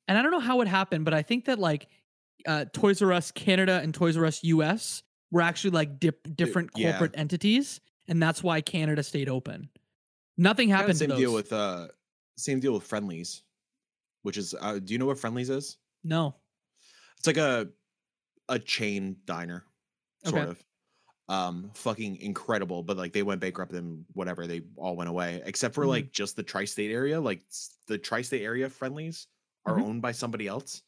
and 0.09 0.19
I 0.19 0.23
don't 0.23 0.33
know 0.33 0.41
how 0.41 0.61
it 0.61 0.69
happened, 0.69 1.05
but 1.05 1.15
I 1.15 1.23
think 1.23 1.45
that 1.45 1.59
like 1.59 1.89
uh, 2.47 2.65
Toys 2.73 3.01
R 3.01 3.13
Us 3.13 3.31
Canada 3.31 3.81
and 3.83 3.95
Toys 3.95 4.17
R 4.17 4.27
Us 4.27 4.43
US 4.43 5.03
were 5.31 5.41
actually 5.41 5.71
like 5.71 6.01
dip- 6.01 6.37
different 6.37 6.71
yeah. 6.75 6.91
corporate 6.91 7.15
entities, 7.17 7.81
and 8.09 8.21
that's 8.21 8.43
why 8.43 8.61
Canada 8.61 9.03
stayed 9.03 9.29
open. 9.29 9.71
Nothing 10.37 10.69
happened. 10.69 10.99
Same 10.99 11.09
to 11.09 11.15
those. 11.15 11.21
deal 11.21 11.33
with 11.33 11.53
uh, 11.53 11.89
same 12.37 12.59
deal 12.59 12.75
with 12.75 12.83
Friendly's, 12.83 13.43
which 14.23 14.37
is. 14.37 14.55
Uh, 14.61 14.81
do 14.81 14.93
you 14.93 14.99
know 14.99 15.07
what 15.07 15.19
Friendly's 15.19 15.49
is? 15.49 15.79
no. 16.03 16.35
It's 17.19 17.27
like 17.27 17.37
a 17.37 17.69
a 18.49 18.59
chain 18.59 19.17
diner, 19.25 19.65
sort 20.25 20.43
Okay. 20.43 20.51
of. 20.51 20.65
Um, 21.29 21.73
fucking 21.75 22.19
incredible, 22.19 22.85
but 22.85 22.97
like 22.97 23.13
they 23.13 23.25
went 23.25 23.41
bankrupt 23.41 23.73
and 23.73 24.05
whatever, 24.13 24.47
they 24.47 24.63
all 24.77 24.95
went 24.95 25.11
away, 25.11 25.43
except 25.45 25.75
for 25.75 25.85
Mhm. 25.85 25.89
like 25.89 26.13
just 26.13 26.37
the 26.37 26.45
tri-state 26.45 26.93
area. 26.93 27.21
Like 27.21 27.43
the 27.89 27.99
tri-state 27.99 28.43
area 28.43 28.71
Friendly's 28.71 29.27
are 29.65 29.77
Mhm. 29.77 29.83
owned 29.83 30.03
by 30.03 30.13
somebody 30.13 30.47
else, 30.47 30.83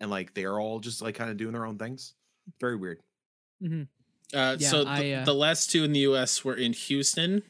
and 0.00 0.10
like 0.10 0.32
they're 0.32 0.58
all 0.58 0.80
just 0.80 1.02
like 1.02 1.14
kind 1.14 1.30
of 1.30 1.36
doing 1.36 1.52
their 1.52 1.66
own 1.66 1.76
things. 1.78 2.14
Very 2.60 2.76
weird. 2.76 3.02
hmm 3.60 3.82
Uh, 4.32 4.56
Yeah, 4.58 4.70
so 4.70 4.84
the, 4.84 4.90
I, 4.90 5.10
uh, 5.12 5.24
the 5.26 5.34
last 5.34 5.70
two 5.70 5.84
in 5.84 5.92
the 5.92 6.00
U.S. 6.00 6.42
were 6.42 6.56
in 6.56 6.72
Houston 6.72 7.42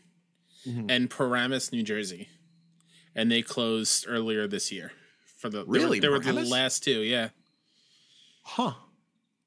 Mhm. 0.66 0.90
and 0.90 1.08
Paramus, 1.08 1.70
New 1.70 1.84
Jersey, 1.84 2.28
and 3.14 3.30
they 3.30 3.40
closed 3.42 4.04
earlier 4.08 4.48
this 4.48 4.72
year. 4.72 4.90
For 5.36 5.48
the 5.48 5.58
they 5.58 5.64
were- 5.64 5.72
Really? 5.74 6.00
they 6.00 6.08
were, 6.08 6.18
the 6.18 6.32
last 6.32 6.82
two. 6.82 7.02
Yeah. 7.02 7.30
Huh. 8.42 8.72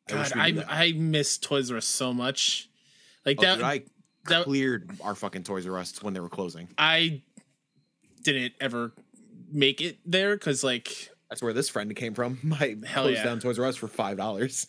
God, 0.08 0.32
we 0.36 0.42
I. 0.42 0.86
I, 0.86 0.92
miss 0.94 1.38
Toys 1.38 1.72
R 1.72 1.78
Us 1.78 1.86
so 1.86 2.14
much. 2.14 2.70
Like 3.26 3.38
Oh, 3.40 3.42
that, 3.44 3.56
dude, 3.56 3.64
I 3.64 3.84
that- 4.30 4.46
cleared 4.46 4.90
our 5.02 5.16
fucking 5.16 5.44
Toys 5.44 5.68
R 5.68 5.78
Us 5.78 6.02
when 6.04 6.14
they 6.14 6.20
were 6.20 6.30
closing. 6.30 6.68
I 6.78 7.22
didn't 8.24 8.54
ever 8.60 8.94
make 9.52 9.82
it 9.82 9.98
there 10.06 10.36
because 10.36 10.64
like 10.64 11.10
That's 11.30 11.42
where 11.42 11.54
this 11.54 11.70
friend 11.70 11.96
came 11.96 12.14
from. 12.14 12.40
My 12.44 12.78
Hell 12.86 13.04
closed 13.04 13.18
yeah. 13.18 13.24
down 13.24 13.40
Toys 13.40 13.58
R 13.60 13.66
Us 13.66 13.76
for 13.76 13.88
five 13.88 14.18
dollars. 14.18 14.68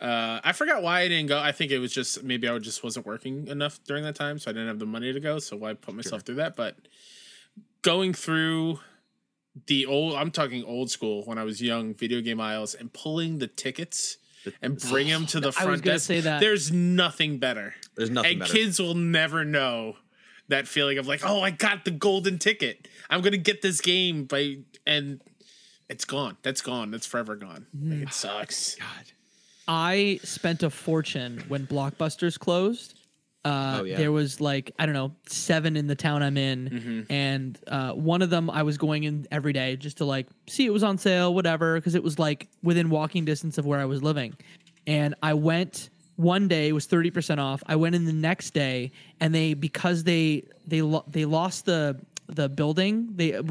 uh, 0.00 0.40
I 0.42 0.52
forgot 0.52 0.82
why 0.82 1.00
I 1.00 1.08
didn't 1.08 1.28
go. 1.28 1.38
I 1.38 1.52
think 1.52 1.70
it 1.72 1.78
was 1.78 1.92
just 1.92 2.22
maybe 2.22 2.48
I 2.48 2.56
just 2.58 2.82
wasn't 2.84 3.06
working 3.06 3.48
enough 3.48 3.78
during 3.84 4.04
that 4.04 4.14
time, 4.16 4.38
so 4.38 4.50
I 4.50 4.54
didn't 4.54 4.68
have 4.68 4.78
the 4.78 4.86
money 4.86 5.12
to 5.12 5.20
go. 5.20 5.38
So 5.38 5.56
why 5.56 5.74
put 5.74 5.94
myself 5.94 6.22
through 6.22 6.36
that? 6.36 6.56
But 6.56 6.76
going 7.82 8.14
through 8.14 8.78
the 9.66 9.86
old, 9.86 10.14
I'm 10.14 10.30
talking 10.30 10.64
old 10.64 10.90
school 10.90 11.22
when 11.24 11.38
I 11.38 11.44
was 11.44 11.60
young, 11.60 11.94
video 11.94 12.20
game 12.20 12.40
aisles 12.40 12.74
and 12.74 12.92
pulling 12.92 13.38
the 13.38 13.46
tickets 13.48 14.16
and 14.62 14.78
bring 14.78 15.08
them 15.10 15.26
to 15.26 15.40
the 15.40 15.46
I 15.46 15.48
was 15.48 15.56
front 15.56 15.82
gonna 15.82 15.94
desk. 15.96 16.06
say 16.06 16.20
that. 16.20 16.40
There's 16.40 16.72
nothing 16.72 17.38
better. 17.38 17.74
There's 17.94 18.10
nothing 18.10 18.30
and 18.32 18.40
better. 18.40 18.52
kids 18.52 18.78
will 18.80 18.94
never 18.94 19.44
know 19.44 19.96
that 20.48 20.66
feeling 20.66 20.98
of 20.98 21.06
like, 21.06 21.20
oh, 21.24 21.40
I 21.40 21.50
got 21.50 21.84
the 21.84 21.90
golden 21.90 22.38
ticket. 22.38 22.88
I'm 23.10 23.20
gonna 23.20 23.36
get 23.36 23.62
this 23.62 23.80
game 23.80 24.24
by 24.24 24.58
and 24.86 25.20
it's 25.88 26.04
gone. 26.06 26.36
That's 26.42 26.62
gone. 26.62 26.90
That's 26.90 27.06
forever 27.06 27.36
gone. 27.36 27.66
Like, 27.74 27.98
Mm. 27.98 28.02
it 28.04 28.12
sucks. 28.14 28.74
God. 28.76 29.12
I 29.68 30.18
spent 30.24 30.62
a 30.62 30.70
fortune 30.70 31.44
when 31.48 31.66
Blockbusters 31.66 32.38
closed. 32.38 32.94
Uh, 33.44 33.78
Oh, 33.80 33.84
yeah. 33.84 33.96
There 33.96 34.12
was 34.12 34.40
like 34.40 34.72
I 34.78 34.86
don't 34.86 34.94
know 34.94 35.12
seven 35.26 35.76
in 35.76 35.86
the 35.88 35.94
town 35.96 36.22
I'm 36.22 36.36
in, 36.36 36.68
Mm-hmm. 36.70 37.12
and 37.12 37.58
uh, 37.66 37.92
one 37.92 38.22
of 38.22 38.30
them 38.30 38.48
I 38.50 38.62
was 38.62 38.78
going 38.78 39.04
in 39.04 39.26
every 39.32 39.52
day 39.52 39.76
just 39.76 39.96
to 39.98 40.04
like 40.04 40.28
see 40.48 40.64
it 40.66 40.72
was 40.72 40.82
on 40.84 40.96
sale, 40.98 41.34
whatever, 41.34 41.74
because 41.76 41.94
it 41.94 42.02
was 42.02 42.18
like 42.18 42.48
within 42.62 42.88
walking 42.90 43.24
distance 43.24 43.58
of 43.58 43.66
where 43.66 43.80
I 43.80 43.84
was 43.84 44.02
living. 44.02 44.34
And 44.86 45.14
I 45.22 45.34
went 45.34 45.90
one 46.16 46.46
day 46.46 46.68
it 46.68 46.72
was 46.72 46.86
thirty 46.86 47.10
percent 47.10 47.40
off. 47.40 47.62
I 47.66 47.74
went 47.76 47.94
in 47.96 48.04
the 48.04 48.12
next 48.12 48.50
day, 48.54 48.92
and 49.20 49.34
they 49.34 49.54
because 49.54 50.04
they 50.04 50.44
they 50.66 50.82
lo- 50.82 51.04
they 51.08 51.24
lost 51.24 51.64
the 51.66 51.98
the 52.28 52.48
building 52.48 53.08
they 53.16 53.34
uh, 53.34 53.42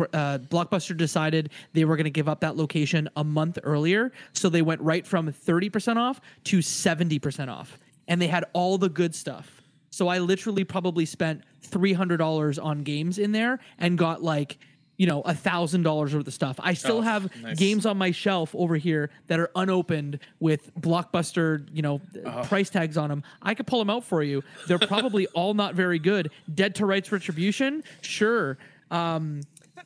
blockbuster 0.50 0.96
decided 0.96 1.52
they 1.74 1.84
were 1.86 1.96
going 1.98 2.06
to 2.06 2.10
give 2.10 2.28
up 2.30 2.40
that 2.40 2.56
location 2.56 3.08
a 3.18 3.24
month 3.24 3.60
earlier 3.64 4.12
so 4.34 4.50
they 4.50 4.64
went 4.64 4.82
right 4.82 5.06
from 5.06 5.28
30% 5.32 5.98
off 5.98 6.20
to 6.46 6.60
70% 6.60 7.48
off 7.50 7.78
and 8.08 8.20
they 8.20 8.26
had 8.28 8.44
all 8.54 8.80
the 8.80 8.90
good 8.90 9.14
stuff 9.14 9.61
so 9.92 10.08
i 10.08 10.18
literally 10.20 10.64
probably 10.64 11.06
spent 11.06 11.42
$300 11.70 12.64
on 12.64 12.84
games 12.84 13.18
in 13.20 13.32
there 13.32 13.60
and 13.78 13.98
got 13.98 14.24
like 14.24 14.58
you 14.98 15.08
know 15.08 15.22
a 15.22 15.34
thousand 15.34 15.82
dollars 15.84 16.14
worth 16.14 16.28
of 16.28 16.34
stuff. 16.34 16.58
I 16.60 16.74
still 16.76 16.98
Oh, 16.98 17.02
have 17.02 17.30
nice. 17.42 17.58
games 17.58 17.86
on 17.88 17.98
my 17.98 18.12
shelf 18.12 18.54
over 18.54 18.76
here 18.76 19.10
that 19.28 19.40
are 19.40 19.50
unopened 19.56 20.20
with 20.40 20.70
blockbuster 20.80 21.68
you 21.74 21.82
know 21.82 22.02
price 22.44 22.70
tags 22.70 22.98
on 22.98 23.10
them 23.10 23.24
i 23.42 23.56
could 23.56 23.66
pull 23.68 23.80
them 23.80 23.90
out 23.90 24.04
for 24.04 24.22
you. 24.22 24.44
They're 24.68 24.78
probably 24.80 25.26
all 25.34 25.54
not 25.56 25.74
very 25.76 25.98
good. 25.98 26.30
Dead 26.54 26.76
to 26.76 26.86
rights 26.86 27.12
retribution? 27.12 27.84
Sure. 28.02 28.58
Um 28.92 29.42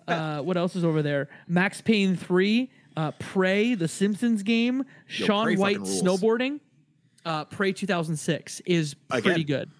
uh 0.07 0.41
what 0.41 0.57
else 0.57 0.75
is 0.75 0.83
over 0.83 1.01
there? 1.01 1.29
Max 1.47 1.81
payne 1.81 2.15
3 2.17 2.69
uh 2.97 3.11
prey 3.11 3.73
the 3.75 3.87
simpsons 3.87 4.43
game 4.43 4.79
Yo, 5.09 5.25
Shaun 5.27 5.55
White 5.57 5.79
snowboarding 5.81 6.59
uh 7.25 7.45
prey 7.45 7.71
2006 7.71 8.61
is 8.65 8.95
pretty 8.95 9.29
Again. 9.41 9.45
good 9.45 9.71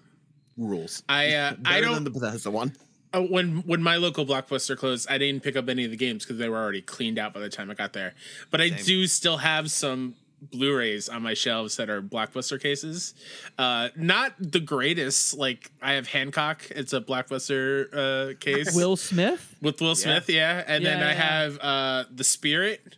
Rules. 0.56 1.02
I 1.08 1.32
uh, 1.34 1.54
I 1.64 1.80
don't 1.80 1.94
than 1.94 2.04
the 2.04 2.10
Bethesda 2.10 2.50
one. 2.50 2.72
uh, 3.14 3.20
when 3.22 3.58
when 3.66 3.82
my 3.82 3.96
local 3.96 4.24
blockbuster 4.26 4.76
closed, 4.76 5.06
I 5.10 5.18
didn't 5.18 5.42
pick 5.42 5.56
up 5.56 5.68
any 5.68 5.84
of 5.84 5.90
the 5.90 5.96
games 5.96 6.24
because 6.24 6.38
they 6.38 6.48
were 6.48 6.58
already 6.58 6.82
cleaned 6.82 7.18
out 7.18 7.34
by 7.34 7.40
the 7.40 7.48
time 7.50 7.70
I 7.70 7.74
got 7.74 7.92
there. 7.92 8.14
But 8.50 8.60
I 8.60 8.68
do 8.70 9.06
still 9.06 9.38
have 9.38 9.70
some 9.70 10.14
Blu-rays 10.52 11.08
on 11.08 11.22
my 11.22 11.32
shelves 11.32 11.76
that 11.78 11.88
are 11.88 12.02
blockbuster 12.02 12.60
cases. 12.60 13.14
Uh, 13.58 13.88
not 13.96 14.34
the 14.38 14.60
greatest. 14.60 15.34
Like 15.36 15.72
I 15.80 15.92
have 15.94 16.06
Hancock. 16.08 16.62
It's 16.70 16.92
a 16.92 17.00
blockbuster 17.00 17.88
uh, 18.32 18.34
case. 18.38 18.74
will 18.76 18.96
smith 18.96 19.56
with 19.62 19.80
Will 19.80 19.94
Smith, 19.94 20.28
yeah. 20.28 20.62
And 20.66 20.84
then 20.84 21.02
I 21.02 21.12
yeah. 21.12 21.14
have 21.14 21.58
uh 21.60 22.04
The 22.14 22.22
Spirit, 22.24 22.96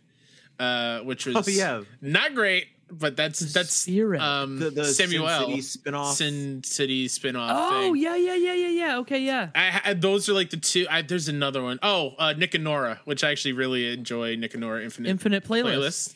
uh, 0.59 0.99
which 0.99 1.25
was 1.25 1.35
Oh, 1.37 1.49
yeah. 1.49 1.83
not 2.01 2.35
great, 2.35 2.67
but 2.91 3.15
that's 3.15 3.39
that's 3.39 3.73
Spirit. 3.73 4.21
um 4.21 4.59
The, 4.59 4.69
the 4.71 4.85
Samuel 4.85 5.27
Sin 5.27 5.61
City 5.61 5.61
spinoff. 5.61 6.13
Sin 6.13 6.63
City 6.63 7.07
spinoff. 7.07 7.49
oh 7.51 7.81
thing. 7.93 7.95
yeah 7.97 8.15
yeah 8.15 8.35
yeah 8.35 8.53
yeah 8.53 8.67
yeah 8.67 8.97
okay 8.99 9.19
yeah 9.19 9.49
I 9.55 9.61
had 9.69 10.01
those 10.01 10.27
are 10.29 10.33
like 10.33 10.49
the 10.49 10.57
two. 10.57 10.87
I, 10.89 11.01
there's 11.01 11.27
another 11.27 11.61
one. 11.61 11.79
Oh, 11.83 12.15
uh, 12.17 12.33
Nick 12.33 12.55
and 12.55 12.63
Nora, 12.63 12.99
which 13.05 13.23
I 13.23 13.31
actually 13.31 13.53
really 13.53 13.91
enjoy. 13.93 14.35
Nick 14.35 14.53
and 14.53 14.61
Nora 14.61 14.83
Infinite 14.83 15.09
infinite 15.09 15.43
playlist, 15.43 15.65
playlist. 15.65 16.15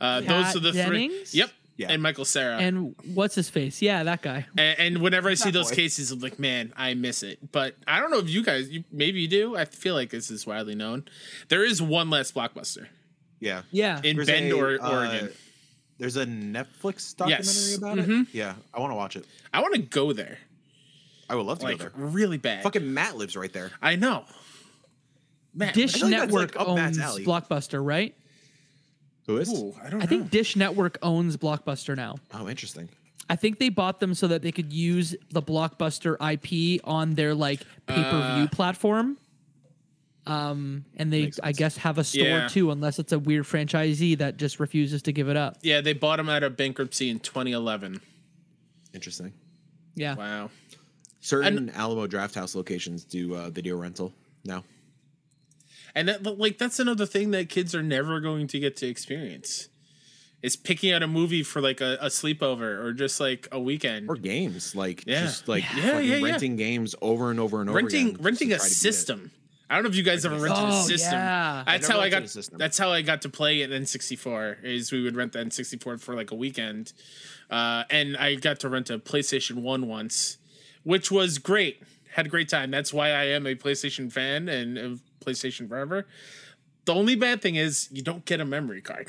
Uh, 0.00 0.20
those 0.20 0.56
are 0.56 0.60
the 0.60 0.72
Dennings? 0.72 1.30
three. 1.30 1.40
Yep. 1.40 1.50
Yeah. 1.76 1.86
And 1.90 2.02
Michael 2.02 2.26
Cera. 2.26 2.58
And, 2.58 2.94
and 3.02 3.16
what's 3.16 3.34
his 3.34 3.48
face 3.48 3.80
yeah 3.80 4.02
that 4.02 4.20
guy 4.20 4.46
and, 4.58 4.98
whenever 4.98 5.30
I 5.30 5.34
see 5.34 5.50
That 5.50 5.58
those 5.58 5.70
boy. 5.70 5.76
cases, 5.76 6.10
I'm 6.10 6.20
like, 6.20 6.38
man, 6.38 6.72
I 6.76 6.92
miss 6.94 7.22
it. 7.22 7.50
But 7.50 7.76
I 7.88 7.98
don't 7.98 8.10
know 8.10 8.18
if 8.18 8.28
you 8.28 8.44
guys, 8.44 8.68
you, 8.68 8.84
maybe 8.92 9.20
you 9.20 9.28
do. 9.28 9.56
I 9.56 9.64
feel 9.64 9.94
like 9.94 10.10
this 10.10 10.30
is 10.30 10.46
widely 10.46 10.74
known. 10.74 11.06
There 11.48 11.64
is 11.64 11.80
one 11.80 12.10
less 12.10 12.30
blockbuster 12.30 12.88
yeah. 13.40 13.62
yeah 13.70 14.00
in 14.04 14.16
There's 14.16 14.28
Bend, 14.28 14.52
a, 14.52 14.56
or, 14.56 14.82
uh, 14.82 14.90
Oregon. 14.90 15.32
There's 16.02 16.16
a 16.16 16.26
Netflix 16.26 17.14
documentary 17.16 17.46
Yes. 17.46 17.76
about 17.76 17.96
Mhm. 17.96 18.22
it. 18.22 18.34
Yeah, 18.34 18.56
I 18.74 18.80
want 18.80 18.90
to 18.90 18.96
watch 18.96 19.14
it. 19.14 19.24
I 19.54 19.60
want 19.60 19.76
to 19.76 19.82
go 19.82 20.12
there, 20.12 20.36
I 21.30 21.36
would 21.36 21.46
love 21.46 21.60
to 21.60 21.64
like 21.64 21.78
go 21.78 21.84
there. 21.84 21.92
really 21.94 22.38
bad. 22.38 22.64
Fucking 22.64 22.92
Matt 22.92 23.16
lives 23.16 23.36
right 23.36 23.52
there. 23.52 23.70
I 23.80 23.94
know. 23.94 24.24
Man, 25.54 25.72
Dish 25.72 25.92
feel 25.92 26.02
like 26.08 26.10
that's, 26.10 26.22
Network 26.32 26.56
like, 26.56 26.60
up 26.60 26.68
owns. 26.70 26.98
Blockbuster, 26.98 27.86
right? 27.86 28.16
Who 29.26 29.36
is? 29.36 29.48
Ooh, 29.48 29.76
I 29.80 29.90
don't 29.90 30.02
I 30.02 30.06
think. 30.06 30.28
Dish 30.30 30.56
Network 30.56 30.98
owns 31.02 31.36
Blockbuster 31.36 31.94
now. 31.94 32.16
Oh, 32.34 32.48
interesting. 32.48 32.88
I 33.30 33.36
think 33.36 33.60
they 33.60 33.68
bought 33.68 34.00
them 34.00 34.12
so 34.14 34.26
that 34.26 34.42
they 34.42 34.50
could 34.50 34.72
use 34.72 35.14
the 35.30 35.40
Blockbuster 35.40 36.16
IP 36.20 36.80
on 36.82 37.14
their 37.14 37.32
like 37.32 37.60
pay 37.86 38.02
per 38.02 38.34
view 38.34 38.44
Uh. 38.44 38.48
platform. 38.48 39.18
Um, 40.26 40.84
and 40.96 41.12
they, 41.12 41.32
I 41.42 41.50
guess, 41.52 41.76
have 41.78 41.98
a 41.98 42.04
store 42.04 42.24
Yeah. 42.26 42.48
too, 42.48 42.70
unless 42.70 42.98
it's 43.00 43.10
a 43.12 43.18
weird 43.18 43.44
franchisee 43.44 44.16
that 44.18 44.36
just 44.36 44.60
refuses 44.60 45.02
to 45.02 45.12
give 45.12 45.28
it 45.28 45.36
up. 45.36 45.58
Yeah, 45.62 45.80
they 45.80 45.94
bought 45.94 46.16
them 46.18 46.28
out 46.28 46.42
of 46.44 46.56
bankruptcy 46.56 47.10
in 47.10 47.18
2011. 47.18 48.00
Interesting. 48.94 49.32
Yeah. 49.96 50.14
Wow. 50.14 50.50
Certain 51.20 51.70
Alamo 51.70 52.06
Draft 52.06 52.34
House 52.34 52.54
locations 52.54 53.04
do 53.04 53.34
uh, 53.36 53.50
video 53.50 53.76
rental 53.76 54.12
now. 54.44 54.64
And 55.94 56.08
that, 56.08 56.22
like 56.24 56.56
that's 56.58 56.78
another 56.78 57.04
thing 57.06 57.32
that 57.32 57.48
kids 57.48 57.74
are 57.74 57.82
never 57.82 58.20
going 58.20 58.46
to 58.48 58.58
get 58.58 58.76
to 58.78 58.86
experience. 58.86 59.68
Is 60.42 60.56
picking 60.56 60.90
out 60.92 61.02
a 61.04 61.06
movie 61.06 61.42
for 61.44 61.60
like 61.60 61.80
a, 61.80 61.96
a 62.00 62.06
sleepover 62.06 62.82
or 62.82 62.92
just 62.92 63.20
like 63.20 63.46
a 63.52 63.60
weekend. 63.60 64.08
Or 64.08 64.16
games, 64.16 64.74
like 64.74 65.04
Yeah. 65.06 65.22
just 65.22 65.46
like 65.48 65.64
Yeah, 65.76 65.98
yeah, 66.00 66.16
yeah. 66.16 66.24
renting 66.24 66.56
games 66.56 66.94
over 67.02 67.30
and 67.30 67.38
over 67.38 67.60
and 67.60 67.68
over 67.70 67.76
renting 67.76 68.00
again. 68.06 68.12
just 68.16 68.24
renting 68.24 68.52
a 68.52 68.56
try 68.56 68.64
to 68.66 68.70
beat 68.70 68.72
it. 68.72 68.76
system. 68.76 69.30
I 69.72 69.76
don't 69.76 69.84
know 69.84 69.88
if 69.90 69.96
you 69.96 70.02
guys 70.02 70.26
ever 70.26 70.34
rented 70.36 70.64
a 70.64 70.68
Oh, 70.68 70.82
system. 70.82 71.14
yeah. 71.14 71.62
That's 71.66 71.88
never 71.88 71.92
how 71.94 71.98
I 71.98 72.02
rented 72.04 72.20
got. 72.20 72.24
a 72.24 72.28
system. 72.28 72.58
That's 72.58 72.76
how 72.78 72.92
I 72.92 73.00
got 73.02 73.22
to 73.22 73.28
play 73.30 73.62
it 73.62 73.72
in 73.72 73.82
N64. 73.82 74.62
Is 74.64 74.92
we 74.92 75.02
would 75.02 75.16
rent 75.16 75.32
the 75.32 75.38
N64 75.38 75.98
for 76.00 76.14
like 76.14 76.30
a 76.30 76.34
weekend, 76.34 76.92
uh, 77.50 77.84
and 77.90 78.16
I 78.16 78.34
got 78.34 78.60
to 78.60 78.68
rent 78.68 78.90
a 78.90 78.98
PlayStation 78.98 79.62
One 79.62 79.88
once, 79.88 80.36
which 80.82 81.10
was 81.10 81.38
great. 81.38 81.82
Had 82.12 82.26
a 82.26 82.28
great 82.28 82.48
time. 82.50 82.70
That's 82.70 82.92
why 82.92 83.08
I 83.12 83.24
am 83.28 83.46
a 83.46 83.54
PlayStation 83.54 84.12
fan 84.12 84.48
and 84.48 84.76
of 84.76 85.00
PlayStation 85.24 85.68
forever. 85.68 86.06
The 86.84 86.94
only 86.94 87.14
bad 87.14 87.40
thing 87.40 87.54
is 87.56 87.88
you 87.90 88.02
don't 88.02 88.24
get 88.26 88.40
a 88.40 88.44
memory 88.44 88.82
card. 88.82 89.08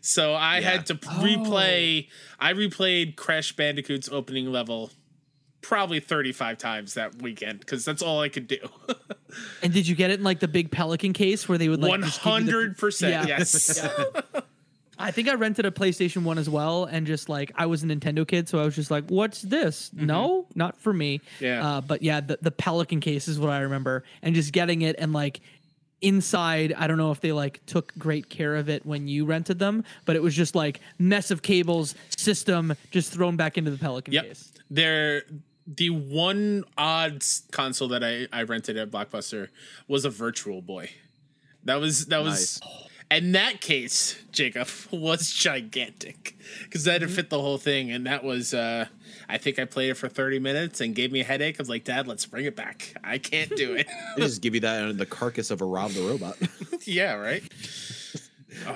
So 0.00 0.34
I 0.34 0.58
Yeah. 0.58 0.70
had 0.72 0.86
to 0.86 0.96
replay. 0.96 2.08
I 2.40 2.52
replayed 2.52 3.16
Crash 3.16 3.54
Bandicoot's 3.54 4.08
opening 4.08 4.50
level 4.50 4.90
probably 5.64 5.98
35 6.00 6.58
times 6.58 6.94
that 6.94 7.20
weekend 7.22 7.60
because 7.60 7.84
that's 7.84 8.02
all 8.02 8.20
I 8.20 8.28
could 8.28 8.46
do. 8.46 8.58
And 9.64 9.72
did 9.72 9.88
you 9.88 9.96
get 9.96 10.10
it 10.12 10.20
in 10.20 10.24
like 10.24 10.38
the 10.38 10.46
big 10.46 10.70
Pelican 10.70 11.12
case 11.12 11.48
where 11.48 11.58
they 11.58 11.68
would 11.68 11.82
like 11.82 11.90
One 11.90 12.02
just 12.02 12.22
give 12.22 12.26
you 12.26 12.30
the- 12.30 12.52
hundred 12.52 12.78
percent, 12.78 13.26
Yeah. 13.28 13.38
yes. 13.38 13.84
I 14.98 15.10
think 15.10 15.28
I 15.28 15.34
rented 15.34 15.66
a 15.66 15.72
PlayStation 15.72 16.22
1 16.22 16.38
as 16.38 16.48
well 16.48 16.84
and 16.84 17.04
just 17.04 17.28
like 17.28 17.50
I 17.56 17.66
was 17.66 17.82
a 17.82 17.86
Nintendo 17.86 18.24
kid 18.28 18.48
so 18.48 18.60
I 18.60 18.64
was 18.64 18.76
just 18.76 18.92
like 18.92 19.08
what's 19.08 19.42
this? 19.42 19.90
No, 19.92 20.46
not 20.54 20.80
for 20.80 20.92
me. 20.92 21.18
Mm-hmm. 21.18 21.44
Yeah. 21.44 21.66
Uh, 21.68 21.80
but 21.80 22.00
yeah, 22.02 22.20
the, 22.20 22.38
the 22.42 22.52
Pelican 22.52 23.00
case 23.00 23.26
is 23.26 23.40
what 23.40 23.50
I 23.50 23.58
remember 23.60 24.04
and 24.22 24.36
just 24.36 24.52
getting 24.52 24.82
it 24.82 24.94
and 25.00 25.12
like 25.12 25.40
inside 26.00 26.72
I 26.76 26.86
don't 26.86 26.98
know 26.98 27.10
if 27.10 27.20
they 27.20 27.32
like 27.32 27.64
took 27.66 27.92
great 27.98 28.28
care 28.30 28.54
of 28.54 28.68
it 28.68 28.86
when 28.86 29.08
you 29.08 29.24
rented 29.24 29.58
them, 29.58 29.82
but 30.04 30.14
it 30.14 30.22
was 30.22 30.36
just 30.36 30.54
like 30.54 30.78
mess 30.98 31.32
of 31.32 31.42
cables, 31.42 31.96
system 32.16 32.74
just 32.92 33.12
thrown 33.12 33.34
back 33.36 33.58
into 33.58 33.72
the 33.72 33.78
Pelican 33.78 34.12
Yep. 34.14 34.24
case. 34.26 34.52
There, 34.70 35.22
the 35.66 35.90
one 35.90 36.64
odd 36.76 37.24
console 37.50 37.88
that 37.88 38.04
I 38.04 38.26
I 38.32 38.42
rented 38.42 38.76
at 38.76 38.90
Blockbuster 38.90 39.48
was 39.88 40.04
a 40.04 40.10
Virtual 40.10 40.62
Boy. 40.62 40.90
That 41.64 41.80
was 41.80 42.06
that 42.06 42.22
was. 42.22 42.60
And 43.10 43.34
that 43.34 43.60
case, 43.60 44.16
Jacob, 44.32 44.66
was 44.90 45.30
gigantic 45.30 46.36
because 46.64 46.84
that 46.84 47.02
had 47.02 47.10
fit 47.10 47.30
the 47.30 47.40
whole 47.40 47.58
thing. 47.58 47.92
And 47.92 48.06
that 48.06 48.24
was, 48.24 48.54
uh, 48.54 48.86
I 49.28 49.38
think 49.38 49.58
I 49.58 49.66
played 49.66 49.90
it 49.90 49.94
for 49.94 50.08
30 50.08 50.38
minutes 50.38 50.80
and 50.80 50.94
gave 50.94 51.12
me 51.12 51.20
a 51.20 51.24
headache. 51.24 51.56
I 51.58 51.62
was 51.62 51.68
like, 51.68 51.84
Dad, 51.84 52.08
let's 52.08 52.26
bring 52.26 52.46
it 52.46 52.56
back. 52.56 52.94
I 53.04 53.18
can't 53.18 53.54
do 53.54 53.74
it. 53.74 53.86
They 54.16 54.22
just 54.22 54.42
give 54.42 54.54
you 54.54 54.60
that 54.60 54.84
uh, 54.84 54.92
the 54.92 55.06
carcass 55.06 55.50
of 55.50 55.60
a 55.60 55.64
Rob 55.64 55.90
the 55.92 56.02
Robot. 56.02 56.36
yeah, 56.86 57.14
right. 57.14 57.42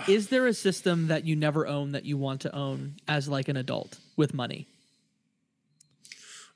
Is 0.07 0.29
there 0.29 0.47
a 0.47 0.55
system 0.55 1.09
that 1.09 1.25
you 1.25 1.35
never 1.35 1.67
own 1.67 1.93
that 1.93 2.05
you 2.05 2.17
want 2.17 2.43
to 2.43 2.55
own 2.55 2.95
as 3.07 3.29
like 3.29 3.49
an 3.49 3.57
adult 3.57 3.99
with 4.17 4.35
money? 4.35 4.67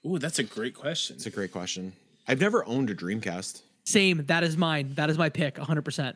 Ooh, 0.07 0.19
that's 0.19 0.39
a 0.39 0.43
great 0.43 0.75
question. 0.75 1.17
It's 1.17 1.27
a 1.27 1.31
great 1.31 1.53
question. 1.53 1.93
I've 2.27 2.41
never 2.41 2.67
owned 2.67 2.91
a 2.91 2.95
Dreamcast, 2.95 3.63
Same, 3.85 4.25
that 4.27 4.45
is 4.45 4.57
mine. 4.57 4.93
That 4.95 5.11
is 5.11 5.19
my 5.19 5.29
pick 5.29 5.57
100%. 5.57 6.15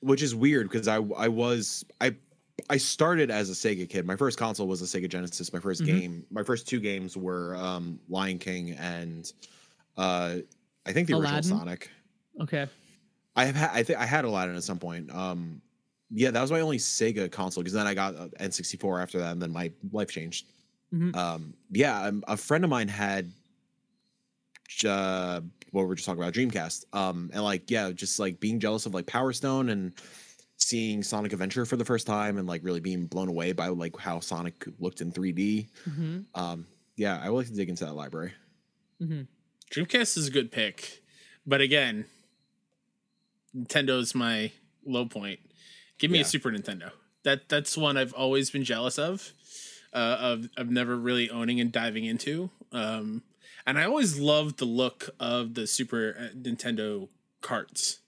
which 0.00 0.22
is 0.22 0.34
weird 0.34 0.70
because 0.70 0.88
I 0.88 0.96
I 0.96 1.28
was 1.28 1.84
I 2.00 2.14
I 2.68 2.76
started 2.76 3.30
as 3.30 3.50
a 3.50 3.52
Sega 3.52 3.88
kid. 3.88 4.06
My 4.06 4.16
first 4.16 4.38
console 4.38 4.66
was 4.66 4.82
a 4.82 4.84
Sega 4.84 5.08
Genesis. 5.08 5.52
My 5.52 5.58
1st 5.58 5.86
game, 5.86 6.24
my 6.30 6.42
first 6.42 6.68
two 6.68 6.80
games 6.80 7.16
were 7.16 7.56
um, 7.56 7.98
Lion 8.08 8.38
King 8.38 8.72
and 8.72 9.30
uh, 9.96 10.36
I 10.86 10.92
think 10.92 11.06
the 11.06 11.14
Aladdin? 11.14 11.36
original 11.36 11.58
Sonic. 11.58 11.90
Okay. 12.40 12.66
I 13.36 13.44
have 13.44 13.54
had 13.54 13.70
I 13.72 13.82
think 13.82 13.98
I 13.98 14.06
had 14.06 14.24
Aladdin 14.24 14.56
at 14.56 14.62
some 14.62 14.78
point. 14.78 15.14
Um, 15.14 15.60
yeah, 16.10 16.30
that 16.30 16.40
was 16.40 16.50
my 16.50 16.60
only 16.60 16.78
Sega 16.78 17.30
console 17.30 17.62
because 17.62 17.74
then 17.74 17.86
I 17.86 17.94
got 17.94 18.16
uh, 18.16 18.28
N64 18.40 19.02
after 19.02 19.18
that, 19.18 19.32
and 19.32 19.40
then 19.40 19.52
my 19.52 19.70
life 19.92 20.10
changed. 20.10 20.46
Mhm. 20.92 21.14
Um, 21.16 21.54
yeah, 21.70 22.02
um, 22.02 22.24
a 22.26 22.36
friend 22.36 22.64
of 22.64 22.70
mine 22.70 22.88
had 22.88 23.30
uh, 24.86 25.40
what 25.72 25.86
we're 25.86 25.94
just 25.94 26.06
talking 26.06 26.22
about 26.22 26.34
Dreamcast. 26.34 26.84
Um, 26.94 27.30
and 27.32 27.42
like 27.44 27.70
yeah, 27.70 27.90
just 27.92 28.18
like 28.18 28.40
being 28.40 28.60
jealous 28.60 28.86
of 28.86 28.94
like 28.94 29.06
Power 29.06 29.32
Stone 29.32 29.68
and 29.68 29.92
seeing 30.56 31.02
Sonic 31.02 31.32
Adventure 31.32 31.64
for 31.64 31.76
the 31.76 31.84
first 31.84 32.06
time 32.06 32.38
and 32.38 32.46
like 32.46 32.62
really 32.64 32.80
being 32.80 33.06
blown 33.06 33.28
away 33.28 33.52
by 33.52 33.68
like 33.68 33.96
how 33.96 34.20
Sonic 34.20 34.66
looked 34.78 35.00
in 35.00 35.10
3D. 35.12 35.68
hmm 35.84 36.20
Um, 36.34 36.66
yeah, 36.96 37.18
I 37.22 37.30
would 37.30 37.38
like 37.38 37.46
to 37.48 37.54
dig 37.54 37.68
into 37.68 37.84
that 37.84 37.94
library. 37.94 38.32
hmm 38.98 39.22
Dreamcast 39.72 40.16
is 40.18 40.26
a 40.26 40.30
good 40.32 40.50
pick, 40.50 41.02
but 41.46 41.60
again, 41.60 42.04
Nintendo's 43.56 44.14
my 44.14 44.50
low 44.84 45.06
point. 45.06 45.40
Give 45.98 46.10
me 46.10 46.18
Yeah. 46.18 46.22
a 46.24 46.26
Super 46.26 46.50
Nintendo. 46.50 46.90
That 47.22 47.48
that's 47.48 47.76
one 47.76 47.96
I've 47.96 48.12
always 48.12 48.50
been 48.50 48.64
jealous 48.64 48.98
of, 48.98 49.32
uh, 49.92 50.16
of 50.20 50.48
of 50.56 50.70
never 50.70 50.96
really 50.96 51.30
owning 51.30 51.60
and 51.60 51.72
diving 51.72 52.04
into. 52.04 52.50
Um, 52.72 53.22
and 53.66 53.78
I 53.78 53.84
always 53.84 54.18
loved 54.18 54.58
the 54.58 54.64
look 54.64 55.10
of 55.20 55.54
the 55.54 55.66
Super 55.66 56.16
uh, 56.18 56.34
Nintendo 56.36 57.08
carts, 57.40 57.98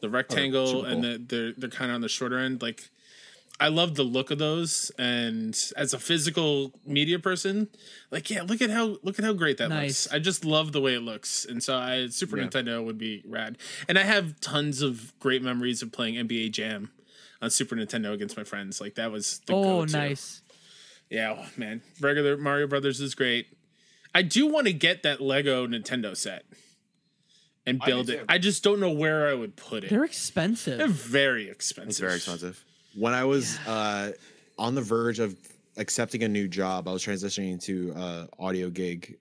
the 0.00 0.08
rectangle, 0.10 0.66
super 0.66 0.86
and 0.88 1.02
cool. 1.02 1.12
the 1.12 1.18
they're 1.18 1.52
they're 1.56 1.70
kind 1.70 1.90
of 1.90 1.96
on 1.96 2.00
the 2.00 2.08
shorter 2.08 2.38
end. 2.38 2.60
Like, 2.62 2.90
I 3.58 3.68
love 3.68 3.94
the 3.94 4.02
look 4.02 4.30
of 4.30 4.38
those. 4.38 4.90
And 4.98 5.56
as 5.76 5.92
a 5.94 5.98
physical 5.98 6.72
media 6.86 7.18
person, 7.18 7.68
like 8.10 8.28
yeah, 8.30 8.42
look 8.42 8.60
at 8.62 8.70
how 8.70 8.98
look 9.02 9.18
at 9.18 9.24
how 9.24 9.32
great 9.32 9.58
that 9.58 9.68
Nice. 9.68 10.06
looks. 10.06 10.14
I 10.14 10.18
just 10.18 10.44
love 10.44 10.72
the 10.72 10.80
way 10.80 10.94
it 10.94 11.00
looks, 11.00 11.44
and 11.44 11.62
so 11.62 11.76
I 11.76 12.08
Super 12.08 12.36
Yeah. 12.38 12.46
Nintendo 12.46 12.84
would 12.84 12.98
be 12.98 13.22
rad. 13.26 13.56
And 13.88 13.98
I 13.98 14.02
have 14.02 14.40
tons 14.40 14.82
of 14.82 15.12
great 15.18 15.42
memories 15.42 15.80
of 15.82 15.92
playing 15.92 16.14
NBA 16.16 16.50
Jam 16.52 16.90
on 17.42 17.50
Super 17.50 17.74
Nintendo 17.76 18.12
against 18.12 18.36
my 18.36 18.44
friends. 18.44 18.80
Like 18.80 18.96
that 18.96 19.10
was 19.12 19.40
the 19.46 19.54
Oh, 19.54 19.80
go-to. 19.80 19.92
nice. 19.92 20.42
Yeah, 21.10 21.36
oh, 21.38 21.46
man, 21.56 21.82
regular 22.00 22.36
Mario 22.36 22.66
Brothers 22.66 23.00
is 23.00 23.14
great. 23.14 23.46
I 24.14 24.22
do 24.22 24.46
want 24.46 24.66
to 24.66 24.72
get 24.72 25.02
that 25.02 25.20
Lego 25.20 25.66
Nintendo 25.66 26.16
set 26.16 26.44
and 27.66 27.80
I 27.82 27.86
build 27.86 28.10
it. 28.10 28.24
I 28.28 28.38
just 28.38 28.62
don't 28.62 28.80
know 28.80 28.90
where 28.90 29.28
I 29.28 29.34
would 29.34 29.56
put 29.56 29.84
it. 29.84 29.90
They're 29.90 30.04
expensive. 30.04 30.78
They're, 30.78 30.88
very 30.88 31.48
expensive. 31.48 31.90
It's 31.90 31.98
very 31.98 32.16
expensive. 32.16 32.64
When 32.94 33.14
I 33.14 33.24
was 33.24 33.58
uh, 33.66 34.12
on 34.58 34.74
the 34.74 34.82
verge 34.82 35.18
of 35.18 35.36
accepting 35.76 36.22
a 36.22 36.28
new 36.28 36.48
job, 36.48 36.88
I 36.88 36.92
was 36.92 37.04
transitioning 37.04 37.60
to 37.62 37.92
uh, 37.96 38.26
audio 38.38 38.70
gig 38.70 39.16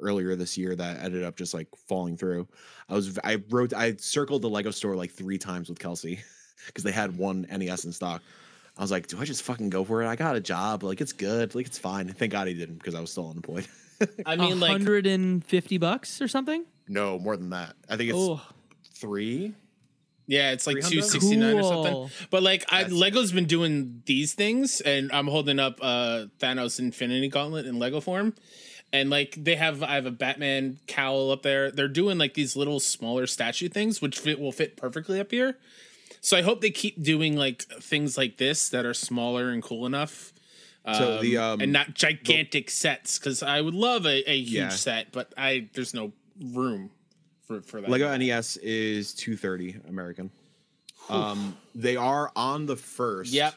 earlier 0.00 0.34
this 0.34 0.56
year 0.56 0.74
that 0.74 1.02
ended 1.02 1.24
up 1.24 1.36
just 1.36 1.52
like 1.52 1.68
falling 1.88 2.16
through. 2.16 2.48
I 2.88 2.94
was 2.94 3.18
I 3.22 3.42
wrote 3.50 3.74
I 3.74 3.96
circled 3.96 4.42
the 4.42 4.48
Lego 4.48 4.70
store 4.70 4.96
like 4.96 5.10
three 5.10 5.38
times 5.38 5.68
with 5.68 5.78
Kelsey 5.78 6.20
because 6.66 6.84
they 6.84 6.92
had 6.92 7.16
one 7.16 7.46
NES 7.50 7.84
in 7.84 7.92
stock. 7.92 8.22
I 8.80 8.82
was 8.82 8.90
like, 8.90 9.08
do 9.08 9.20
I 9.20 9.26
just 9.26 9.42
fucking 9.42 9.68
go 9.68 9.84
for 9.84 10.02
it? 10.02 10.08
I 10.08 10.16
got 10.16 10.36
a 10.36 10.40
job, 10.40 10.82
like 10.82 11.02
it's 11.02 11.12
good, 11.12 11.54
like 11.54 11.66
it's 11.66 11.76
fine. 11.76 12.08
Thank 12.08 12.32
God 12.32 12.48
he 12.48 12.54
didn't 12.54 12.76
because 12.76 12.94
I 12.94 13.00
was 13.02 13.12
still 13.12 13.28
unemployed. 13.28 13.68
I 14.24 14.36
mean, 14.36 14.58
like 14.58 14.70
150 14.70 15.76
bucks 15.76 16.22
or 16.22 16.28
something? 16.28 16.64
no, 16.88 17.18
more 17.18 17.36
than 17.36 17.50
that. 17.50 17.76
I 17.90 17.98
think 17.98 18.10
it's 18.14 18.40
three. 18.94 19.52
Yeah, 20.26 20.52
it's 20.52 20.66
like 20.66 20.76
300? 20.76 20.90
two 20.90 21.02
sixty 21.02 21.36
nine 21.36 21.58
or 21.58 21.62
something. 21.62 22.10
But 22.30 22.42
like, 22.42 22.64
I, 22.72 22.84
Lego's 22.84 23.32
been 23.32 23.44
doing 23.44 24.02
these 24.06 24.32
things, 24.32 24.80
and 24.80 25.12
I'm 25.12 25.26
holding 25.26 25.58
up 25.58 25.78
uh 25.82 26.26
Thanos 26.38 26.78
Infinity 26.78 27.28
Gauntlet 27.28 27.66
in 27.66 27.78
Lego 27.78 28.00
form, 28.00 28.34
and 28.94 29.10
like 29.10 29.34
they 29.36 29.56
have, 29.56 29.82
I 29.82 29.96
have 29.96 30.06
a 30.06 30.10
Batman 30.10 30.78
cowl 30.86 31.30
up 31.32 31.42
there. 31.42 31.70
They're 31.70 31.86
doing 31.86 32.16
like 32.16 32.32
these 32.32 32.56
little 32.56 32.80
smaller 32.80 33.26
statue 33.26 33.68
things, 33.68 34.00
which 34.00 34.18
fit 34.18 34.40
will 34.40 34.52
fit 34.52 34.78
perfectly 34.78 35.20
up 35.20 35.30
here. 35.32 35.58
So 36.20 36.36
I 36.36 36.42
hope 36.42 36.60
they 36.60 36.70
keep 36.70 37.02
doing 37.02 37.36
like 37.36 37.62
things 37.62 38.18
like 38.18 38.36
this 38.36 38.68
that 38.70 38.84
are 38.84 38.94
smaller 38.94 39.50
and 39.50 39.62
cool 39.62 39.86
enough. 39.86 40.32
So 40.86 41.20
the, 41.20 41.36
um, 41.36 41.60
and 41.60 41.72
not 41.72 41.94
gigantic 41.94 42.70
sets 42.70 43.18
because 43.18 43.42
I 43.42 43.60
would 43.60 43.74
love 43.74 44.06
a, 44.06 44.28
a 44.30 44.38
huge 44.38 44.50
Yeah. 44.52 44.68
set, 44.70 45.12
but 45.12 45.32
I 45.36 45.68
there's 45.74 45.92
no 45.94 46.12
room 46.40 46.90
for 47.46 47.60
for 47.60 47.80
that. 47.80 47.90
Lego 47.90 48.16
NES 48.16 48.56
is 48.58 49.12
two 49.14 49.36
thirty 49.36 49.76
American. 49.88 50.30
Um, 51.10 51.56
they 51.74 51.96
are 51.96 52.30
on 52.34 52.66
the 52.66 52.76
first. 52.76 53.32
Yep, 53.32 53.54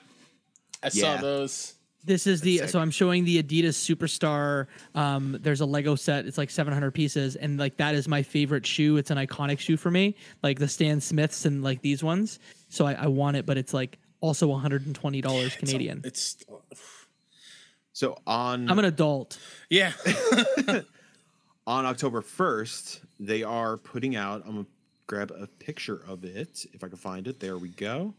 I 0.81 0.90
saw 0.90 1.18
those. 1.18 1.73
This 2.05 2.27
is 2.27 2.41
the 2.41 2.67
so 2.67 2.80
I'm 2.80 2.91
showing 2.91 3.23
the 3.23 3.41
Adidas 3.41 3.75
Superstar. 3.77 4.67
Um, 4.93 5.38
there's 5.41 5.61
a 5.61 5.65
Lego 5.65 5.95
set. 5.95 6.25
It's 6.25 6.38
like 6.38 6.49
700 6.49 6.91
pieces, 6.91 7.35
and 7.35 7.57
like 7.57 7.77
that 7.77 7.95
is 7.95 8.07
my 8.07 8.23
favorite 8.23 8.65
shoe. 8.65 8.97
It's 8.97 9.09
an 9.11 9.17
iconic 9.17 9.59
shoe 9.59 9.77
for 9.77 9.89
me, 9.89 10.15
like 10.41 10.59
the 10.59 10.67
Stan 10.67 10.99
Smiths 10.99 11.45
and 11.45 11.63
like 11.63 11.81
these 11.81 12.03
ones. 12.03 12.39
So 12.69 12.85
I, 12.85 12.93
I 12.93 13.07
want 13.07 13.38
it, 13.38 13.45
but 13.45 13.57
it's 13.57 13.73
like 13.73 13.97
also 14.19 14.47
120 14.47 15.21
dollars 15.21 15.55
Canadian. 15.55 16.01
It's 16.03 16.38
So 17.93 18.17
on 18.27 18.69
I'm 18.69 18.80
an 18.80 18.85
adult. 18.85 19.39
yeah. 19.69 19.93
on 21.67 21.85
October 21.85 22.21
first, 22.21 23.01
they 23.19 23.43
are 23.43 23.77
putting 23.77 24.15
out. 24.15 24.43
I'm 24.45 24.51
gonna 24.55 24.65
grab 25.07 25.31
a 25.31 25.47
picture 25.47 26.01
of 26.07 26.25
it 26.25 26.65
if 26.73 26.84
I 26.84 26.88
can 26.88 26.97
find 26.97 27.27
it. 27.27 27.39
There 27.39 27.57
we 27.57 27.69
go. 27.69 28.13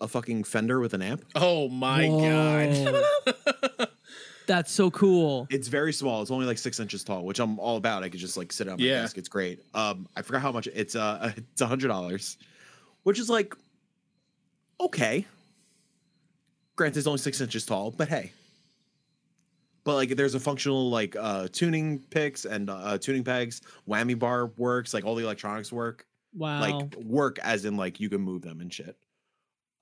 A 0.00 0.08
fucking 0.08 0.44
Fender 0.44 0.80
with 0.80 0.94
an 0.94 1.02
amp. 1.02 1.24
Oh 1.34 1.68
my 1.68 2.06
god. 2.08 3.88
That's 4.46 4.70
so 4.70 4.90
cool. 4.90 5.46
It's 5.50 5.68
very 5.68 5.92
small. 5.92 6.20
It's 6.20 6.30
only 6.30 6.44
like 6.44 6.58
six 6.58 6.78
inches 6.78 7.02
tall, 7.02 7.24
which 7.24 7.38
I'm 7.40 7.58
all 7.58 7.76
about. 7.78 8.02
I 8.02 8.10
could 8.10 8.20
just 8.20 8.36
like 8.36 8.52
sit 8.52 8.68
on 8.68 8.78
my 8.78 8.84
Yeah. 8.84 9.00
desk. 9.02 9.16
It's 9.16 9.28
great. 9.28 9.60
Um, 9.74 10.06
I 10.14 10.20
forgot 10.22 10.42
how 10.42 10.52
much 10.52 10.66
it's. 10.66 10.94
Uh, 10.94 11.32
it's 11.36 11.60
a 11.62 11.66
hundred 11.66 11.88
dollars, 11.88 12.36
which 13.04 13.18
is 13.18 13.30
like 13.30 13.54
okay. 14.80 15.24
Granted, 16.76 16.98
it's 16.98 17.06
only 17.06 17.18
six 17.18 17.40
inches 17.40 17.64
tall, 17.64 17.90
but 17.92 18.08
hey. 18.08 18.32
But 19.84 19.94
like, 19.94 20.10
there's 20.16 20.34
a 20.34 20.40
functional 20.40 20.90
like 20.90 21.16
uh 21.18 21.48
tuning 21.52 22.00
picks 22.10 22.44
and 22.44 22.68
uh 22.68 22.98
tuning 22.98 23.24
pegs. 23.24 23.62
Whammy 23.88 24.18
bar 24.18 24.46
works. 24.58 24.92
Like 24.92 25.04
all 25.04 25.14
the 25.14 25.24
electronics 25.24 25.72
work. 25.72 26.06
Wow. 26.34 26.60
Like 26.60 26.96
work 26.96 27.38
as 27.38 27.64
in 27.64 27.76
like 27.76 28.00
you 28.00 28.10
can 28.10 28.20
move 28.20 28.42
them 28.42 28.60
and 28.60 28.72
shit. 28.72 28.96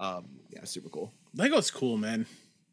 Um, 0.00 0.26
yeah, 0.50 0.64
super 0.64 0.88
cool. 0.88 1.12
Lego's 1.34 1.70
cool, 1.70 1.96
man. 1.96 2.26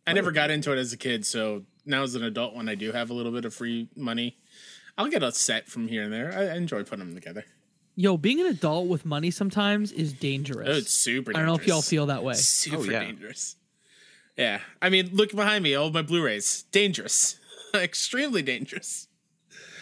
I 0.07 0.13
never 0.13 0.31
got 0.31 0.49
into 0.49 0.71
it 0.73 0.77
as 0.79 0.91
a 0.91 0.97
kid, 0.97 1.25
so 1.25 1.63
now 1.85 2.01
as 2.03 2.15
an 2.15 2.23
adult, 2.23 2.55
when 2.55 2.67
I 2.67 2.73
do 2.75 2.91
have 2.91 3.09
a 3.11 3.13
little 3.13 3.31
bit 3.31 3.45
of 3.45 3.53
free 3.53 3.89
money, 3.95 4.37
I'll 4.97 5.07
get 5.09 5.21
a 5.21 5.31
set 5.31 5.67
from 5.67 5.87
here 5.87 6.03
and 6.03 6.11
there. 6.11 6.33
I 6.35 6.47
I 6.47 6.55
enjoy 6.55 6.83
putting 6.83 7.05
them 7.05 7.13
together. 7.13 7.45
Yo, 7.95 8.17
being 8.17 8.39
an 8.39 8.47
adult 8.47 8.87
with 8.87 9.05
money 9.05 9.29
sometimes 9.29 9.91
is 9.91 10.13
dangerous. 10.13 10.67
Oh, 10.67 10.77
it's 10.77 10.91
super. 10.93 11.31
I 11.35 11.39
don't 11.39 11.45
know 11.47 11.55
if 11.55 11.67
y'all 11.67 11.81
feel 11.81 12.05
that 12.07 12.23
way. 12.23 12.33
Super 12.33 12.77
Oh, 12.77 12.83
yeah. 12.83 12.99
dangerous. 13.01 13.55
Yeah, 14.37 14.61
I 14.81 14.89
mean, 14.89 15.09
look 15.11 15.31
behind 15.31 15.63
me. 15.65 15.75
All 15.75 15.87
of 15.87 15.93
my 15.93 16.01
Blu-rays, 16.01 16.63
dangerous, 16.71 17.37
extremely 17.75 18.41
dangerous. 18.41 19.08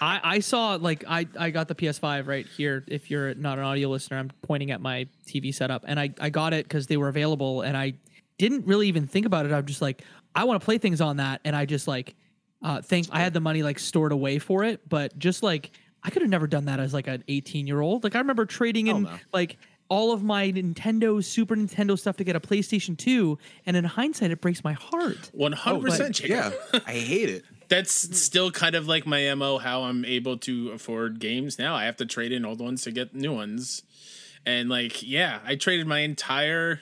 I, 0.02 0.20
I 0.24 0.40
saw 0.40 0.76
like 0.76 1.04
I, 1.08 1.28
I 1.38 1.50
got 1.50 1.68
the 1.68 1.76
PS5 1.76 2.28
right 2.28 2.46
here. 2.46 2.84
If 2.88 3.10
you're 3.10 3.34
not 3.36 3.58
an 3.58 3.64
audio 3.64 3.90
listener, 3.90 4.18
I'm 4.18 4.32
pointing 4.42 4.72
at 4.72 4.82
my 4.82 5.08
TV 5.28 5.54
setup, 5.54 5.84
and 5.88 6.00
I, 6.00 6.14
I 6.20 6.30
got 6.30 6.54
it 6.54 6.66
because 6.66 6.88
they 6.88 6.98
were 6.98 7.08
available, 7.08 7.62
and 7.62 7.76
I 7.76 7.94
didn't 8.38 8.66
really 8.66 8.88
even 8.88 9.08
think 9.08 9.26
about 9.26 9.46
it. 9.46 9.52
I'm 9.52 9.66
just 9.66 9.82
like, 9.82 10.04
I 10.36 10.44
want 10.44 10.62
to 10.62 10.66
play 10.66 10.78
things 10.78 11.02
on 11.02 11.18
that, 11.18 11.42
and 11.44 11.56
I 11.56 11.66
just 11.66 11.88
like 11.88 12.16
uh 12.64 12.82
think 12.82 13.08
I 13.12 13.20
had 13.20 13.34
the 13.34 13.40
money 13.40 13.64
like 13.64 13.80
stored 13.80 14.12
away 14.12 14.40
for 14.40 14.64
it, 14.64 14.88
but 14.88 15.18
just 15.18 15.44
like 15.44 15.72
I 16.04 16.10
could 16.10 16.22
have 16.22 16.32
never 16.32 16.48
done 16.48 16.66
that 16.66 16.80
as 16.80 16.94
like 16.94 17.08
an 17.08 17.24
18 17.28 17.68
year 17.68 17.82
old. 17.82 18.04
Like 18.04 18.16
I 18.16 18.20
remember 18.20 18.46
trading 18.46 18.88
in 18.88 19.04
no. 19.04 19.20
like 19.34 19.58
all 19.90 20.12
of 20.12 20.24
my 20.24 20.52
Nintendo, 20.52 21.24
Super 21.24 21.56
Nintendo 21.56 21.98
stuff 21.98 22.18
to 22.18 22.24
get 22.24 22.36
a 22.36 22.40
PlayStation 22.40 22.98
2, 22.98 23.38
and 23.66 23.78
in 23.78 23.84
hindsight, 23.84 24.32
it 24.32 24.42
breaks 24.42 24.64
my 24.64 24.74
heart. 24.74 25.30
One 25.34 25.54
hundred 25.54 25.84
percent. 25.84 26.24
Yeah, 26.24 26.52
I 26.74 26.94
hate 26.94 27.30
it. 27.30 27.46
That's 27.70 28.08
hmm. 28.08 28.14
still 28.14 28.52
kind 28.52 28.76
of 28.76 28.88
like 28.88 29.06
my 29.06 29.34
mo. 29.36 29.58
How 29.58 29.84
I'm 29.84 30.06
able 30.06 30.38
to 30.40 30.72
afford 30.72 31.20
games 31.20 31.58
now. 31.60 31.76
I 31.76 31.86
have 31.86 31.98
to 31.98 32.06
trade 32.06 32.32
in 32.32 32.46
old 32.46 32.60
ones 32.60 32.84
to 32.84 32.92
get 32.92 33.14
new 33.14 33.34
ones, 33.34 33.84
and 34.46 34.70
like, 34.70 35.04
yeah, 35.04 35.40
I 35.46 35.56
traded 35.56 35.88
my 35.88 36.00
entire 36.00 36.82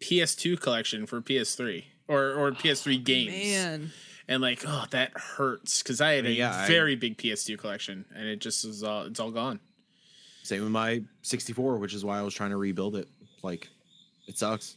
PS2 0.00 0.60
collection 0.60 1.06
for 1.06 1.20
PS3 1.20 1.84
or 2.08 2.32
or 2.32 2.52
PS3 2.52 3.02
games. 3.04 3.32
Man. 3.32 3.92
and 4.28 4.40
like 4.40 4.62
oh 4.66 4.84
that 4.90 5.10
hurts 5.16 5.82
because 5.82 6.00
i 6.00 6.12
had 6.12 6.24
a 6.24 6.30
Yeah, 6.32 6.56
I- 6.56 6.66
very 6.68 6.94
big 6.94 7.18
ps2 7.18 7.58
collection 7.58 8.04
and 8.14 8.26
it 8.28 8.40
just 8.40 8.64
is 8.64 8.82
all 8.82 9.02
it's 9.02 9.18
all 9.18 9.30
gone 9.32 9.58
Same 10.42 10.62
with 10.62 10.70
my 10.70 11.02
64, 11.22 11.76
which 11.78 11.94
is 11.94 12.04
why 12.04 12.18
I 12.18 12.22
was 12.22 12.32
trying 12.34 12.50
to 12.50 12.56
rebuild 12.56 12.96
it. 12.96 13.08
Like, 13.42 13.68
it 14.26 14.38
sucks. 14.38 14.76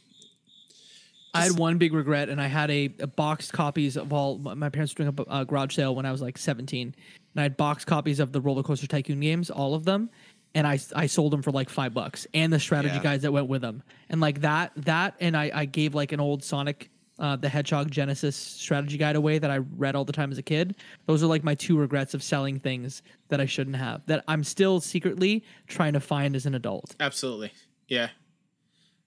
I 1.34 1.42
had 1.42 1.58
one 1.58 1.78
big 1.78 1.92
regret, 1.92 2.28
and 2.28 2.40
I 2.40 2.46
had 2.46 2.70
a, 2.70 2.94
a 3.00 3.06
boxed 3.06 3.52
copies 3.52 3.96
of 3.96 4.12
all. 4.12 4.38
My 4.38 4.68
parents 4.68 4.94
were 4.96 5.04
doing 5.04 5.26
a, 5.28 5.40
a 5.40 5.44
garage 5.44 5.74
sale 5.74 5.94
when 5.94 6.06
I 6.06 6.12
was 6.12 6.22
like 6.22 6.38
17, 6.38 6.94
and 7.34 7.40
I 7.40 7.42
had 7.42 7.56
boxed 7.56 7.86
copies 7.86 8.20
of 8.20 8.32
the 8.32 8.40
Roller 8.40 8.62
Coaster 8.62 8.86
Tycoon 8.86 9.20
games, 9.20 9.50
all 9.50 9.74
of 9.74 9.84
them, 9.84 10.10
and 10.54 10.66
I 10.66 10.78
I 10.94 11.06
sold 11.06 11.32
them 11.32 11.42
for 11.42 11.50
like 11.50 11.68
five 11.68 11.92
bucks, 11.92 12.26
and 12.34 12.52
the 12.52 12.60
strategy 12.60 12.94
Yeah. 12.96 13.02
guides 13.02 13.22
that 13.22 13.32
went 13.32 13.48
with 13.48 13.62
them, 13.62 13.82
and 14.08 14.20
like 14.20 14.40
that 14.42 14.72
that, 14.76 15.16
and 15.20 15.36
I 15.36 15.50
I 15.54 15.64
gave 15.64 15.94
like 15.94 16.12
an 16.12 16.20
old 16.20 16.42
Sonic. 16.42 16.90
Uh, 17.16 17.36
the 17.36 17.48
Hedgehog 17.48 17.92
Genesis 17.92 18.34
strategy 18.34 18.98
guide 18.98 19.14
away 19.14 19.38
that 19.38 19.48
I 19.48 19.58
read 19.58 19.94
all 19.94 20.04
the 20.04 20.12
time 20.12 20.32
as 20.32 20.38
a 20.38 20.42
kid. 20.42 20.74
Those 21.06 21.22
are 21.22 21.28
like 21.28 21.44
my 21.44 21.54
two 21.54 21.78
regrets 21.78 22.12
of 22.12 22.24
selling 22.24 22.58
things 22.58 23.02
that 23.28 23.40
I 23.40 23.46
shouldn't 23.46 23.76
have. 23.76 24.04
That 24.06 24.24
I'm 24.26 24.42
still 24.42 24.80
secretly 24.80 25.44
trying 25.68 25.92
to 25.92 26.00
find 26.00 26.34
as 26.34 26.44
an 26.44 26.56
adult. 26.56 26.96
absolutely 26.98 27.52
yeah 27.86 28.08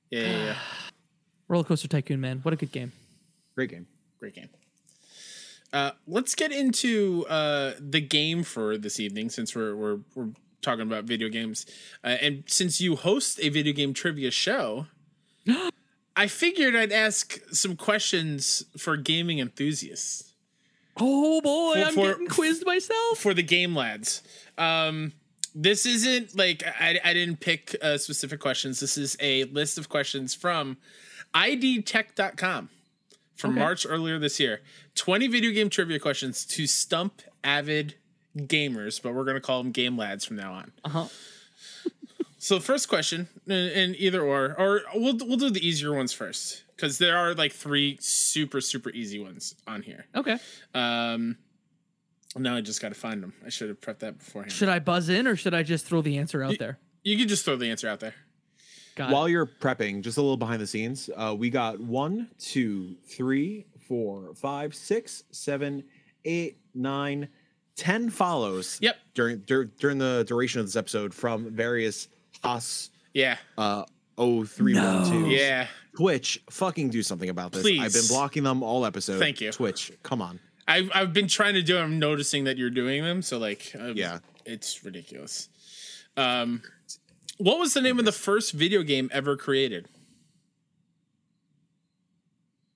yeah 0.09 0.21
yeah, 0.21 0.37
yeah. 0.45 0.55
Roller 1.47 1.63
Coaster 1.63 1.87
Tycoon, 1.87 2.19
man, 2.19 2.39
what 2.43 2.53
a 2.53 2.57
good 2.57 2.71
game. 2.71 2.91
Great 3.55 3.69
game. 3.71 3.87
great 4.19 4.35
game 4.35 4.49
uh 5.73 5.91
let's 6.07 6.33
get 6.33 6.51
into 6.53 7.25
uh 7.27 7.73
the 7.79 7.99
game 7.99 8.41
for 8.43 8.77
this 8.77 8.99
evening 9.01 9.29
since 9.29 9.53
we're 9.53 9.75
we're, 9.75 9.99
we're 10.15 10.29
talking 10.61 10.81
about 10.83 11.03
video 11.03 11.27
games 11.27 11.65
uh, 12.05 12.07
and 12.21 12.43
since 12.47 12.79
you 12.79 12.95
host 12.95 13.37
a 13.41 13.49
video 13.49 13.73
game 13.73 13.93
trivia 13.93 14.31
show 14.31 14.85
i 16.15 16.25
figured 16.27 16.73
i'd 16.75 16.91
ask 16.93 17.39
some 17.51 17.75
questions 17.75 18.63
for 18.77 18.95
gaming 18.95 19.39
enthusiasts 19.39 20.33
Oh 20.99 21.41
boy, 21.41 21.73
For- 21.75 21.87
I'm 21.87 21.93
for- 21.93 22.07
getting 22.13 22.27
quizzed 22.27 22.65
myself. 22.65 23.19
for 23.19 23.35
the 23.35 23.43
game 23.43 23.75
lads. 23.75 24.23
Um, 24.57 25.11
this 25.53 25.85
isn't 25.85 26.35
like 26.35 26.63
I, 26.65 26.99
I 27.03 27.13
didn't 27.13 27.39
pick 27.39 27.75
uh, 27.83 27.99
specific 27.99 28.39
questions. 28.39 28.79
This 28.79 28.97
is 28.97 29.15
a 29.19 29.43
list 29.43 29.77
of 29.77 29.89
questions 29.89 30.33
from 30.33 30.77
idtech.com 31.33 32.69
from 33.35 33.51
Okay. 33.51 33.59
March 33.59 33.85
earlier 33.87 34.19
this 34.19 34.39
year. 34.39 34.61
20 34.95 35.27
video 35.27 35.51
game 35.51 35.69
trivia 35.69 35.99
questions 35.99 36.45
to 36.45 36.65
stump 36.67 37.21
avid 37.43 37.95
gamers, 38.35 39.01
but 39.01 39.13
we're 39.13 39.23
going 39.23 39.35
to 39.35 39.41
call 39.41 39.61
them 39.63 39.71
game 39.71 39.97
lads 39.97 40.25
from 40.25 40.37
now 40.37 40.53
on. 40.53 40.71
Uh-huh. 40.83 41.05
So 42.39 42.59
first 42.59 42.87
question, 42.87 43.27
in- 43.47 43.53
in 43.53 43.95
either 43.97 44.21
or, 44.21 44.55
or 44.59 44.81
we'll 44.93 45.17
we'll 45.17 45.37
do 45.37 45.49
the 45.49 45.67
easier 45.67 45.91
ones 45.91 46.13
first 46.13 46.63
because 46.75 46.99
there 46.99 47.17
are 47.17 47.33
like 47.33 47.51
three 47.51 47.97
super 47.99 48.61
super 48.61 48.91
easy 48.91 49.19
ones 49.19 49.55
on 49.65 49.81
here. 49.81 50.05
Okay. 50.15 50.37
Um, 50.75 51.37
now 52.37 52.55
I 52.55 52.61
just 52.61 52.79
got 52.79 52.89
to 52.89 52.95
find 52.95 53.23
them. 53.23 53.33
I 53.43 53.49
should 53.49 53.69
have 53.69 53.81
prepped 53.81 53.99
that 53.99 54.19
beforehand. 54.19 54.51
Should 54.51 54.69
I 54.69 54.77
buzz 54.77 55.09
in 55.09 55.25
or 55.25 55.35
should 55.35 55.55
I 55.55 55.63
just 55.63 55.87
throw 55.87 56.01
the 56.03 56.19
answer 56.19 56.43
out 56.43 56.59
there? 56.59 56.77
You 57.03 57.17
can 57.17 57.27
just 57.27 57.43
throw 57.43 57.55
the 57.55 57.71
answer 57.71 57.89
out 57.89 57.99
there. 58.01 58.13
Got 58.97 59.11
While 59.11 59.25
it. 59.27 59.31
you're 59.31 59.45
prepping, 59.45 60.01
just 60.01 60.17
a 60.17 60.21
little 60.21 60.37
behind 60.37 60.59
the 60.61 60.67
scenes, 60.67 61.09
uh, 61.15 61.33
we 61.37 61.49
got 61.49 61.79
one, 61.79 62.29
two, 62.39 62.95
three, 63.07 63.65
four, 63.87 64.33
five, 64.35 64.73
six, 64.75 65.23
seven, 65.31 65.83
eight, 66.25 66.57
nine, 66.73 67.29
ten 67.75 68.09
follows. 68.09 68.79
Yep. 68.81 68.97
During 69.13 69.37
dur- 69.45 69.65
during 69.79 69.99
the 69.99 70.25
duration 70.27 70.59
of 70.61 70.65
this 70.65 70.75
episode 70.75 71.13
from 71.13 71.51
various 71.55 72.07
Haas 72.43 72.89
Yeah. 73.13 73.37
uh 73.57 73.85
0312. 74.17 75.11
No. 75.13 75.27
Yeah. 75.29 75.67
Twitch, 75.95 76.41
fucking 76.49 76.89
do 76.89 77.03
something 77.03 77.29
about 77.29 77.51
this. 77.51 77.61
Please. 77.61 77.81
I've 77.81 77.93
been 77.93 78.07
blocking 78.07 78.43
them 78.43 78.63
all 78.63 78.83
episode. 78.85 79.19
Thank 79.19 79.41
you. 79.41 79.51
Twitch, 79.51 79.91
come 80.03 80.21
on. 80.23 80.39
I've, 80.67 80.89
I've 80.93 81.13
been 81.13 81.27
trying 81.27 81.53
to 81.53 81.61
do. 81.61 81.77
I'm 81.77 81.97
noticing 81.99 82.43
that 82.45 82.57
you're 82.57 82.69
doing 82.71 83.03
them. 83.03 83.21
So 83.21 83.37
like, 83.37 83.73
um, 83.79 83.93
Yeah. 83.95 84.19
it's 84.45 84.83
ridiculous. 84.83 85.49
Um, 86.17 86.61
what 87.37 87.59
was 87.59 87.73
the 87.73 87.81
name 87.81 87.99
of 87.99 88.05
the 88.05 88.11
first 88.11 88.53
video 88.53 88.83
game 88.83 89.09
ever 89.13 89.35
created? 89.37 89.87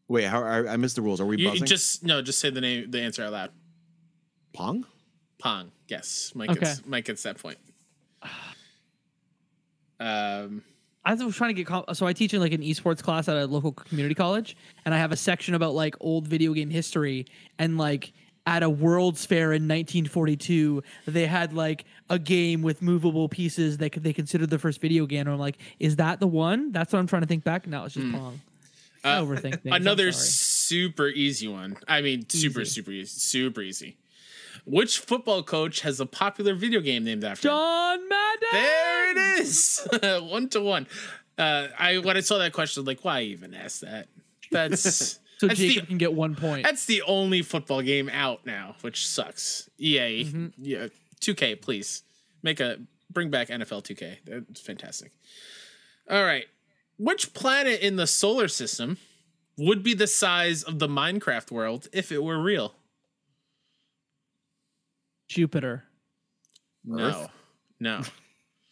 Wait, 0.07 0.25
how 0.25 0.43
I, 0.43 0.73
I 0.73 0.77
missed 0.77 0.95
the 0.97 1.01
rules. 1.01 1.21
Are 1.21 1.25
we 1.25 1.37
You 1.37 1.49
buzzing? 1.49 1.67
just 1.67 2.03
no, 2.03 2.21
just 2.21 2.39
say 2.39 2.49
the 2.49 2.61
name, 2.61 2.91
the 2.91 2.99
answer 3.01 3.23
out 3.23 3.31
loud. 3.31 3.51
Pong? 4.53 4.85
Pong. 5.39 5.71
Yes, 5.87 6.33
Mike 6.35 6.49
Okay. 6.49 6.59
gets 6.59 6.85
Mike 6.85 7.05
gets 7.05 7.23
that 7.23 7.37
point. 7.37 7.57
Um, 9.99 10.63
I 11.05 11.13
was 11.13 11.35
trying 11.35 11.49
to 11.49 11.53
get 11.53 11.67
co- 11.67 11.85
so 11.93 12.05
I 12.07 12.13
teach 12.13 12.33
in 12.33 12.39
like 12.41 12.53
an 12.53 12.61
esports 12.61 13.01
class 13.03 13.27
at 13.27 13.37
a 13.37 13.45
local 13.45 13.71
community 13.71 14.15
college, 14.15 14.57
and 14.85 14.93
I 14.93 14.97
have 14.97 15.11
a 15.11 15.15
section 15.15 15.53
about 15.55 15.73
like 15.75 15.95
old 15.99 16.27
video 16.27 16.53
game 16.53 16.69
history 16.69 17.25
and 17.59 17.77
like 17.77 18.11
at 18.45 18.63
a 18.63 18.69
World's 18.69 19.25
Fair 19.25 19.53
in 19.53 19.63
1942, 19.67 20.83
they 21.05 21.27
had 21.27 21.53
like 21.53 21.85
a 22.09 22.17
game 22.17 22.61
with 22.61 22.81
movable 22.81 23.29
pieces 23.29 23.77
that 23.77 23.93
they 23.93 24.13
considered 24.13 24.49
the 24.49 24.59
first 24.59 24.81
video 24.81 25.05
game. 25.05 25.21
And 25.21 25.29
I'm 25.29 25.39
like, 25.39 25.57
is 25.79 25.97
that 25.97 26.19
the 26.19 26.27
one? 26.27 26.71
That's 26.71 26.91
what 26.91 26.99
I'm 26.99 27.07
trying 27.07 27.21
to 27.21 27.27
think 27.27 27.43
back. 27.43 27.67
Now 27.67 27.85
it's 27.85 27.93
just 27.93 28.11
Pong. 28.11 28.41
I 29.03 29.15
overthink 29.17 29.61
things. 29.61 29.71
Uh, 29.73 29.75
another 29.75 30.11
super 30.11 31.07
easy 31.07 31.47
one. 31.47 31.77
I 31.87 32.01
mean, 32.01 32.27
super 32.29 32.61
Easy. 32.61 32.71
super 32.71 32.91
easy, 32.91 33.05
super 33.19 33.61
easy. 33.61 33.97
Which 34.65 34.99
football 34.99 35.41
coach 35.41 35.81
has 35.81 35.99
a 35.99 36.05
popular 36.05 36.53
video 36.53 36.81
game 36.81 37.03
named 37.03 37.23
after 37.23 37.47
him? 37.47 37.51
John 37.53 38.09
Madden. 38.09 38.47
There 38.51 39.11
it 39.11 39.39
is, 39.39 39.87
one 40.21 40.49
to 40.49 40.61
one. 40.61 40.87
Uh, 41.37 41.69
I 41.79 41.97
when 41.97 42.15
I 42.15 42.19
saw 42.19 42.37
that 42.37 42.53
question, 42.53 42.85
like, 42.85 43.03
why 43.03 43.21
even 43.21 43.55
ask 43.55 43.79
that? 43.81 44.07
That's 44.51 45.19
So 45.41 45.47
that's 45.47 45.59
Jacob 45.59 45.81
the, 45.85 45.87
can 45.87 45.97
get 45.97 46.13
one 46.13 46.35
point. 46.35 46.63
that's 46.63 46.85
the 46.85 47.01
only 47.01 47.41
football 47.41 47.81
game 47.81 48.09
out 48.09 48.45
now, 48.45 48.75
which 48.81 49.07
sucks. 49.07 49.67
EA, 49.79 50.23
Mm-hmm. 50.25 50.47
yeah, 50.59 50.87
2K, 51.19 51.59
please 51.59 52.03
make 52.43 52.59
a 52.59 52.77
bring 53.09 53.31
back 53.31 53.47
NFL 53.47 53.83
2K. 53.83 54.17
That's 54.23 54.61
fantastic. 54.61 55.11
All 56.07 56.23
right, 56.23 56.45
which 56.99 57.33
planet 57.33 57.81
in 57.81 57.95
the 57.95 58.05
solar 58.05 58.47
system 58.47 58.97
would 59.57 59.81
be 59.81 59.95
the 59.95 60.05
size 60.05 60.61
of 60.61 60.77
the 60.77 60.87
Minecraft 60.87 61.49
world 61.49 61.87
if 61.91 62.11
it 62.11 62.23
were 62.23 62.39
real? 62.39 62.75
Jupiter. 65.27 65.85
No, 66.85 67.03
Earth? 67.03 67.29
no. 67.79 68.01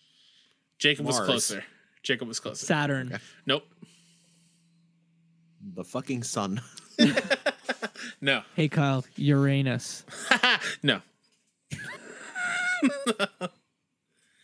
Jacob 0.78 1.08
was 1.08 1.20
closer. 1.20 1.64
Jacob 2.04 2.28
was 2.28 2.40
closer. 2.40 2.64
Saturn. 2.64 3.20
Nope. 3.48 3.64
The 5.62 5.84
fucking 5.84 6.24
sun. 6.24 6.62
no, 8.22 8.42
Hey 8.56 8.68
Kyle, 8.68 9.06
Uranus, 9.16 10.04
no, 10.84 11.02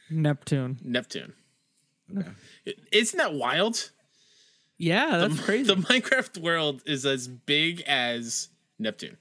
Neptune. 0.09 0.79
Neptune. 0.83 1.33
Okay. 2.17 2.29
Isn't 2.91 3.17
that 3.17 3.33
wild? 3.33 3.91
Yeah, 4.77 5.17
that's 5.17 5.37
the, 5.37 5.41
crazy. 5.43 5.63
The 5.73 5.75
Minecraft 5.81 6.37
world 6.39 6.81
is 6.85 7.05
as 7.05 7.27
big 7.27 7.81
as 7.87 8.49
Neptune. 8.77 9.17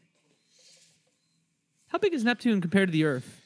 How 1.89 1.99
big 1.99 2.13
is 2.13 2.25
Neptune 2.25 2.61
compared 2.61 2.89
to 2.89 2.93
the 2.93 3.05
Earth? 3.05 3.41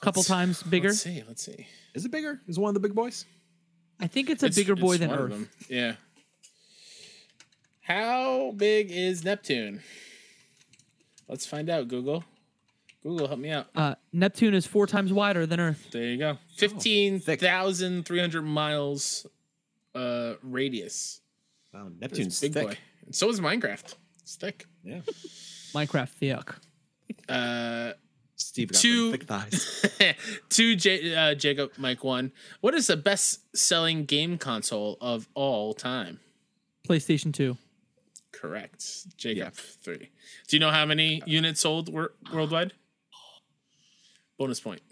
A 0.00 0.04
couple 0.04 0.20
Let's- 0.20 0.28
times 0.28 0.62
bigger. 0.62 0.88
Let's 0.88 1.00
see. 1.02 1.22
Let's 1.26 1.44
see. 1.44 1.66
Is 1.94 2.04
it 2.04 2.10
bigger? 2.10 2.40
Is 2.46 2.58
it 2.58 2.60
one 2.60 2.70
of 2.70 2.74
the 2.74 2.80
big 2.80 2.94
boys? 2.94 3.24
I 3.98 4.06
think 4.06 4.30
it's 4.30 4.42
a 4.42 4.46
It's- 4.46 4.56
bigger 4.56 4.76
boy 4.76 4.98
than 4.98 5.10
Earth. 5.10 5.48
Yeah. 5.68 5.96
How 7.86 8.52
big 8.56 8.90
is 8.90 9.24
Neptune? 9.24 9.80
Let's 11.28 11.46
find 11.46 11.70
out, 11.70 11.88
Google. 11.88 12.24
Google, 13.02 13.28
help 13.28 13.38
me 13.38 13.50
out. 13.50 13.68
Uh, 13.76 13.94
Neptune 14.12 14.54
is 14.54 14.66
four 14.66 14.86
times 14.88 15.12
wider 15.12 15.46
than 15.46 15.60
Earth. 15.60 15.88
There 15.92 16.02
you 16.04 16.16
go. 16.18 16.38
15,300 16.56 18.42
miles 18.42 19.26
uh 19.94 20.34
radius. 20.42 21.20
Wow, 21.72 21.88
Neptune's 22.00 22.40
big 22.40 22.52
thick. 22.54 22.66
boy. 22.66 22.76
And 23.06 23.14
so 23.14 23.28
is 23.30 23.40
Minecraft. 23.40 23.94
It's 24.22 24.34
thick. 24.36 24.66
Yeah. 24.82 25.00
Minecraft 25.72 26.08
thick. 26.08 26.54
Uh 27.28 27.92
Steve 28.34 28.72
got 28.72 28.80
Two- 28.80 29.10
them 29.12 29.20
thick 29.20 29.28
thighs. 29.28 29.86
to 30.50 30.76
J- 30.76 31.14
uh, 31.14 31.34
Jacob 31.34 31.70
Mike 31.78 32.04
1. 32.04 32.32
What 32.60 32.74
is 32.74 32.88
the 32.88 32.96
best 32.96 33.56
selling 33.56 34.04
game 34.04 34.36
console 34.36 34.98
of 35.00 35.26
all 35.34 35.72
time? 35.72 36.20
PlayStation 36.86 37.32
2. 37.32 37.56
Correct. 38.40 39.16
Jacob 39.16 39.54
3. 39.54 39.96
Do 39.96 40.56
you 40.56 40.60
know 40.60 40.70
how 40.70 40.84
many 40.86 41.22
units 41.26 41.60
sold 41.60 41.92
wor- 41.92 42.12
worldwide? 42.32 42.72
Bonus 44.38 44.60
point. 44.60 44.82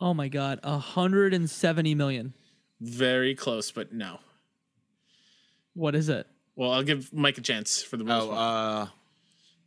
Oh 0.00 0.14
my 0.14 0.28
god, 0.28 0.60
170 0.62 1.94
million. 1.94 2.34
Very 2.80 3.34
close, 3.34 3.70
but 3.70 3.92
no. 3.92 4.18
What 5.74 5.94
is 5.94 6.08
it? 6.08 6.26
Well, 6.56 6.70
I'll 6.72 6.82
give 6.84 7.12
Mike 7.12 7.38
a 7.38 7.40
chance 7.40 7.82
for 7.82 7.96
the 7.96 8.04
bonus 8.04 8.24
Oh, 8.24 8.26
point. 8.28 8.38
uh, 8.38 8.86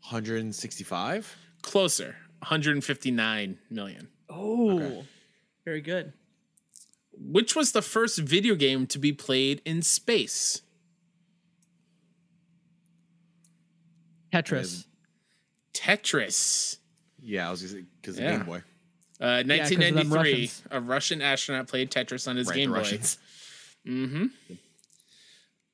165. 0.10 1.36
Closer. 1.62 2.16
159 2.40 3.58
million. 3.70 4.08
Oh, 4.30 5.04
very 5.66 5.82
good. 5.82 6.14
Which 7.20 7.56
was 7.56 7.72
the 7.72 7.82
first 7.82 8.20
video 8.20 8.56
game 8.56 8.86
to 8.88 9.00
be 9.00 9.12
played 9.12 9.62
in 9.66 9.82
space? 9.82 10.62
Tetris. 14.34 14.86
Tetris. 15.74 16.78
Yeah, 17.22 17.48
I 17.48 17.52
was 17.52 17.62
gonna 17.64 17.84
because 18.02 18.18
Yeah. 18.20 18.32
the 18.32 18.38
Game 18.38 18.46
Boy. 18.46 18.58
Uh, 18.58 18.62
'cause 19.20 19.42
of 19.42 19.48
them 19.48 19.48
1993, 19.48 20.18
Russians. 20.42 20.64
a 20.72 20.82
Russian 20.82 21.22
astronaut 21.22 21.68
played 21.68 21.90
Tetris 21.92 22.28
on 22.28 22.36
his 22.38 22.48
Right, 22.48 22.56
Game 22.56 22.72
Boy. 22.72 22.82
Mm-hmm. 23.86 24.26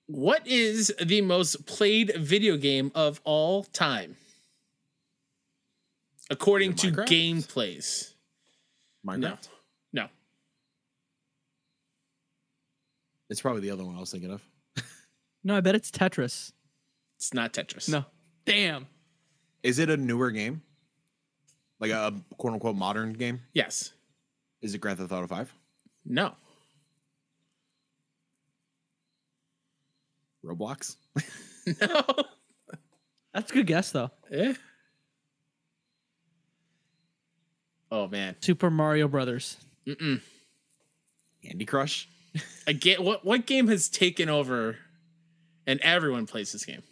What 0.07 0.45
is 0.47 0.93
the 1.01 1.21
most 1.21 1.65
played 1.65 2.13
video 2.17 2.57
game 2.57 2.91
of 2.95 3.19
all 3.23 3.63
time? 3.63 4.17
According 6.29 6.75
to 6.75 6.87
it 6.87 6.93
Minecraft? 6.93 7.07
gameplays. 7.07 8.13
Minecraft. 9.05 9.19
No. 9.19 9.37
No. 9.93 10.09
It's 13.29 13.41
probably 13.41 13.61
the 13.61 13.71
other 13.71 13.83
one 13.83 13.95
I 13.95 13.99
was 13.99 14.11
thinking 14.11 14.31
of. 14.31 14.41
No, 15.45 15.57
I 15.57 15.59
bet 15.59 15.75
it's 15.75 15.91
Tetris. 15.91 16.53
It's 17.17 17.33
not 17.33 17.51
Tetris. 17.51 17.89
No. 17.89 18.05
Damn. 18.45 18.87
Is 19.63 19.79
it 19.79 19.89
a 19.89 19.97
newer 19.97 20.31
game? 20.31 20.61
Like 21.79 21.91
a 21.91 22.13
quote 22.37 22.53
unquote 22.53 22.75
modern 22.75 23.13
game? 23.13 23.41
Yes. 23.53 23.93
Is 24.61 24.73
it 24.73 24.79
Grand 24.79 24.99
Theft 24.99 25.11
Auto 25.11 25.27
5? 25.27 25.53
No. 26.05 26.33
Roblox? 30.45 30.95
No. 31.79 32.03
That's 33.33 33.49
a 33.51 33.53
good 33.53 33.67
guess 33.67 33.91
though. 33.91 34.11
Eh? 34.31 34.53
Oh 37.89 38.07
man. 38.09 38.35
Super 38.41 38.69
Mario 38.69 39.07
Brothers. 39.07 39.55
Mm-mm. 39.87 40.21
Candy 41.43 41.65
Crush? 41.65 42.09
A 42.67 42.73
ga- 42.73 42.97
what 42.99 43.23
what 43.23 43.45
game 43.45 43.67
has 43.69 43.87
taken 43.87 44.27
over 44.27 44.77
and 45.65 45.79
everyone 45.79 46.25
plays 46.27 46.51
this 46.51 46.65
game? 46.65 46.83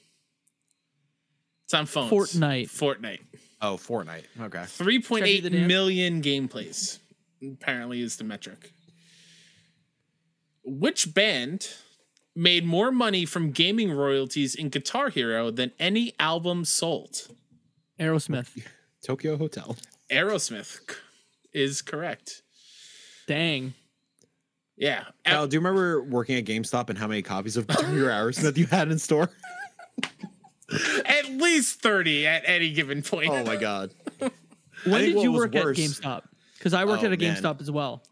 It's 1.71 1.79
on 1.79 1.85
phones. 1.85 2.11
Fortnite. 2.11 2.67
Fortnite. 2.67 3.21
Oh, 3.61 3.77
Fortnite. 3.77 4.25
Okay. 4.41 4.57
3.8 4.57 5.41
the 5.41 5.49
dam? 5.49 6.21
gameplays 6.21 6.99
apparently 7.41 8.01
is 8.01 8.17
the 8.17 8.25
metric. 8.25 8.73
Which 10.65 11.13
band 11.13 11.69
made 12.35 12.65
more 12.65 12.91
money 12.91 13.23
from 13.23 13.51
gaming 13.51 13.89
royalties 13.93 14.53
in 14.53 14.67
Guitar 14.67 15.07
Hero 15.11 15.49
than 15.49 15.71
any 15.79 16.13
album 16.19 16.65
sold? 16.65 17.29
Aerosmith. 17.97 18.49
Tokio 19.07 19.37
Hotel. 19.37 19.77
Aerosmith 20.11 20.81
is 21.53 21.81
correct. 21.81 22.41
Dang. 23.27 23.75
Yeah. 24.75 25.05
Kyle, 25.25 25.47
do 25.47 25.55
you 25.55 25.61
remember 25.61 26.03
working 26.03 26.35
at 26.35 26.43
GameStop 26.43 26.89
and 26.89 26.97
how 26.97 27.07
many 27.07 27.21
copies 27.21 27.55
of 27.55 27.65
Guitar 27.65 27.89
Hero 27.91 28.11
Aerosmith 28.11 28.57
you 28.57 28.65
had 28.65 28.91
in 28.91 28.99
store? 28.99 29.29
At 31.05 31.29
least 31.29 31.81
30 31.81 32.27
at 32.27 32.43
any 32.45 32.71
given 32.71 33.01
point. 33.01 33.29
Oh 33.31 33.43
my 33.43 33.55
god. 33.55 33.91
When 34.85 35.01
did 35.01 35.21
you 35.21 35.31
was 35.31 35.39
work 35.41 35.53
worse- 35.53 35.77
at 35.79 35.83
GameStop? 35.83 36.21
Because 36.57 36.73
I 36.73 36.85
worked 36.85 37.03
Oh, 37.03 37.07
at 37.07 37.13
a 37.13 37.17
man. 37.17 37.35
GameStop 37.35 37.61
as 37.61 37.69
well. 37.71 38.03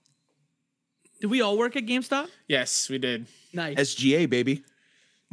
Did 1.21 1.27
we 1.27 1.41
all 1.41 1.57
work 1.57 1.75
at 1.75 1.85
GameStop? 1.85 2.27
Yes, 2.47 2.89
we 2.89 2.97
did. 2.97 3.27
Nice. 3.53 3.77
SGA 3.77 4.29
baby. 4.29 4.63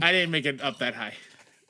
I 0.00 0.12
didn't 0.12 0.30
make 0.30 0.44
it 0.46 0.60
up 0.62 0.78
that 0.78 0.94
high. 0.94 1.14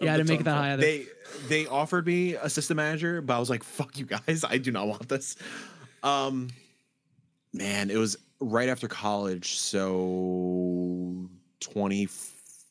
yeah, 0.00 0.14
I 0.14 0.16
didn't 0.16 0.28
make 0.28 0.40
it 0.40 0.44
that 0.44 0.56
high 0.56 0.72
either. 0.72 0.82
They 0.82 1.06
they 1.48 1.66
offered 1.66 2.06
me 2.06 2.34
assistant 2.34 2.76
manager, 2.76 3.20
but 3.20 3.36
I 3.36 3.38
was 3.38 3.50
like, 3.50 3.62
fuck 3.62 3.96
you 3.98 4.04
guys. 4.06 4.44
I 4.48 4.58
do 4.58 4.70
not 4.72 4.88
want 4.88 5.08
this. 5.08 5.36
Um 6.02 6.48
man, 7.52 7.90
it 7.90 7.96
was 7.96 8.16
right 8.40 8.68
after 8.68 8.88
college, 8.88 9.56
so 9.58 11.28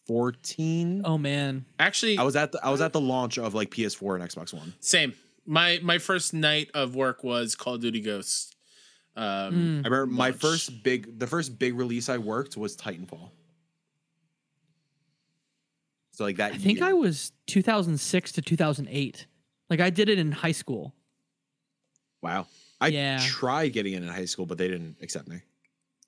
2014. 0.08 1.02
oh 1.06 1.18
man. 1.18 1.66
Actually, 1.80 2.18
I 2.18 2.24
was 2.24 2.36
at 2.36 2.52
the 2.52 2.60
I 2.66 2.70
was 2.70 2.82
at 2.82 2.94
the 2.94 3.02
launch 3.02 3.38
of 3.38 3.54
like 3.54 3.70
PS4 3.72 4.20
and 4.20 4.30
Xbox 4.30 4.54
One. 4.54 4.74
same. 4.80 5.14
My 5.46 5.80
my 5.84 5.98
first 6.00 6.34
night 6.34 6.70
of 6.74 6.96
work 6.96 7.24
was 7.24 7.56
Call 7.56 7.76
of 7.76 7.82
Duty 7.82 8.02
Ghosts. 8.02 8.52
Um, 9.16 9.24
Mm. 9.54 9.86
I 9.86 9.90
remember 9.90 10.06
my 10.08 10.30
Launch. 10.30 10.42
first 10.42 10.84
big 10.84 11.20
the 11.20 11.28
first 11.28 11.58
big 11.58 11.76
release 11.76 12.10
I 12.10 12.18
worked 12.18 12.58
was 12.58 12.76
Titanfall. 12.76 13.30
So 16.12 16.24
like 16.24 16.38
that 16.38 16.54
I 16.54 16.58
think 16.58 16.80
year. 16.80 16.88
I 16.90 16.94
was 16.94 17.32
2006 17.48 18.32
to 18.34 18.42
2008. 18.42 19.26
Like 19.70 19.80
I 19.82 19.90
did 19.90 20.10
it 20.10 20.18
in 20.20 20.32
high 20.32 20.52
school. 20.54 20.94
Wow. 22.22 22.48
I 22.82 22.88
Yeah. 22.88 23.20
tried 23.22 23.70
getting 23.70 23.94
in 23.94 24.04
in 24.04 24.10
high 24.10 24.26
school, 24.26 24.46
but 24.46 24.58
they 24.58 24.68
didn't 24.68 24.98
accept 25.02 25.28
me. 25.28 25.42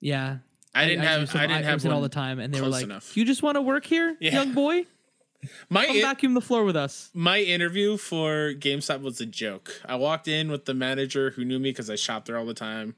Yeah. 0.00 0.38
I 0.74 0.86
didn't 0.86 1.04
have 1.04 1.20
used 1.22 1.36
I, 1.36 1.46
didn't 1.46 1.64
have 1.64 1.84
one 1.84 1.92
all 1.94 2.00
the 2.00 2.08
time, 2.08 2.38
and 2.38 2.52
they 2.54 2.60
were 2.60 2.68
like, 2.68 2.84
enough. 2.84 3.16
"You 3.16 3.24
just 3.24 3.42
want 3.42 3.56
to 3.56 3.62
work 3.62 3.84
here, 3.86 4.16
Yeah. 4.20 4.32
young 4.34 4.52
boy? 4.52 4.86
My 5.70 5.86
Come 5.86 5.96
in- 5.96 6.02
vacuum 6.02 6.34
the 6.34 6.40
floor 6.40 6.64
with 6.64 6.76
us." 6.76 7.10
my 7.14 7.40
interview 7.40 7.96
for 7.96 8.52
GameStop 8.54 9.00
was 9.02 9.20
a 9.20 9.26
joke. 9.26 9.80
I 9.86 9.96
walked 9.96 10.28
in 10.28 10.50
with 10.50 10.64
the 10.66 10.74
manager 10.74 11.30
who 11.30 11.44
knew 11.44 11.58
me 11.58 11.70
because 11.70 11.88
I 11.90 11.96
shopped 11.96 12.26
there 12.26 12.36
all 12.38 12.46
the 12.46 12.54
time, 12.54 12.96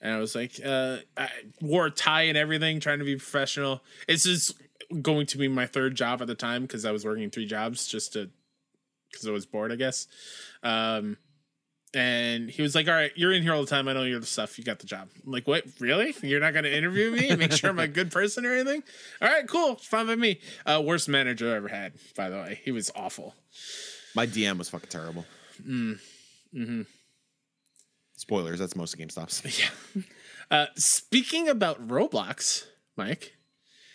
and 0.00 0.12
I 0.14 0.18
was 0.18 0.34
like, 0.34 0.60
uh, 0.64 0.98
I 1.16 1.28
wore 1.60 1.86
a 1.86 1.90
tie 1.90 2.22
and 2.22 2.36
everything, 2.36 2.80
trying 2.80 2.98
to 2.98 3.04
be 3.04 3.16
professional. 3.16 3.82
It's 4.08 4.24
just 4.24 4.54
going 5.02 5.26
to 5.26 5.38
be 5.38 5.48
my 5.48 5.66
third 5.66 5.94
job 5.96 6.20
at 6.22 6.28
the 6.28 6.34
time 6.34 6.62
because 6.62 6.84
I 6.84 6.92
was 6.92 7.04
working 7.04 7.30
three 7.30 7.46
jobs 7.46 7.88
just 7.88 8.12
to 8.12 8.30
because 9.10 9.26
I 9.26 9.30
was 9.30 9.46
bored, 9.46 9.72
I 9.72 9.76
guess. 9.76 10.06
Um, 10.62 11.16
and 11.96 12.50
he 12.50 12.62
was 12.62 12.74
like, 12.74 12.86
"All 12.88 12.94
right, 12.94 13.10
you're 13.16 13.32
in 13.32 13.42
here 13.42 13.54
all 13.54 13.62
the 13.62 13.66
time. 13.66 13.88
I 13.88 13.92
know 13.94 14.02
you're 14.02 14.20
the 14.20 14.26
stuff. 14.26 14.58
You 14.58 14.64
got 14.64 14.78
the 14.78 14.86
job." 14.86 15.08
I'm 15.24 15.32
like, 15.32 15.46
"What? 15.48 15.64
Really? 15.80 16.14
You're 16.22 16.40
not 16.40 16.52
going 16.52 16.64
to 16.64 16.76
interview 16.76 17.10
me 17.10 17.30
and 17.30 17.38
make 17.38 17.52
sure 17.52 17.70
I'm 17.70 17.78
a 17.78 17.88
good 17.88 18.12
person 18.12 18.44
or 18.44 18.52
anything?" 18.52 18.82
All 19.22 19.28
right, 19.28 19.48
cool, 19.48 19.72
it's 19.72 19.86
fine 19.86 20.06
by 20.06 20.14
me. 20.16 20.40
Uh, 20.64 20.82
worst 20.84 21.08
manager 21.08 21.50
I 21.52 21.56
ever 21.56 21.68
had, 21.68 21.94
by 22.16 22.28
the 22.28 22.36
way. 22.36 22.60
He 22.64 22.70
was 22.70 22.90
awful. 22.94 23.34
My 24.14 24.26
DM 24.26 24.58
was 24.58 24.68
fucking 24.68 24.90
terrible. 24.90 25.24
Mm. 25.66 25.98
hmm 26.52 26.82
Spoilers, 28.16 28.58
that's 28.58 28.76
most 28.76 28.94
of 28.94 29.00
GameStops. 29.00 29.42
Yeah. 29.96 30.02
Uh, 30.50 30.66
speaking 30.76 31.48
about 31.48 31.86
Roblox, 31.88 32.64
Mike, 32.96 33.34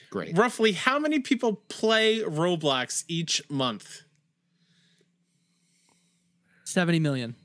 Great. 0.09 0.37
roughly 0.37 0.73
how 0.73 0.99
many 0.99 1.19
people 1.19 1.53
play 1.69 2.19
Roblox 2.19 3.03
each 3.07 3.41
month? 3.49 4.01
70 6.65 6.99
million. 6.99 7.35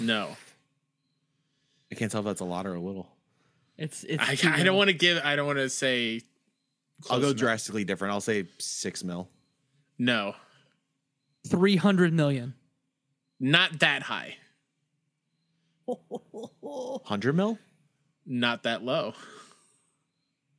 No, 0.00 0.36
I 1.90 1.94
can't 1.94 2.10
tell 2.10 2.20
if 2.20 2.24
that's 2.26 2.40
a 2.40 2.44
lot 2.44 2.66
or 2.66 2.74
a 2.74 2.80
little. 2.80 3.08
It's 3.78 4.04
it's. 4.04 4.44
I, 4.44 4.60
I 4.60 4.62
don't 4.62 4.76
want 4.76 4.88
to 4.88 4.94
give. 4.94 5.20
I 5.24 5.36
don't 5.36 5.46
want 5.46 5.58
to 5.58 5.68
say. 5.68 6.20
I'll 7.10 7.20
go 7.20 7.26
enough. 7.26 7.36
drastically 7.38 7.84
different. 7.84 8.12
I'll 8.12 8.20
say 8.20 8.46
six 8.58 9.04
mil. 9.04 9.28
No, 9.98 10.34
300 11.46 12.12
million. 12.12 12.54
Not 13.38 13.80
that 13.80 14.02
high. 14.02 14.36
Hundred 17.04 17.34
mil. 17.34 17.58
Not 18.24 18.64
that 18.64 18.82
low. 18.82 19.14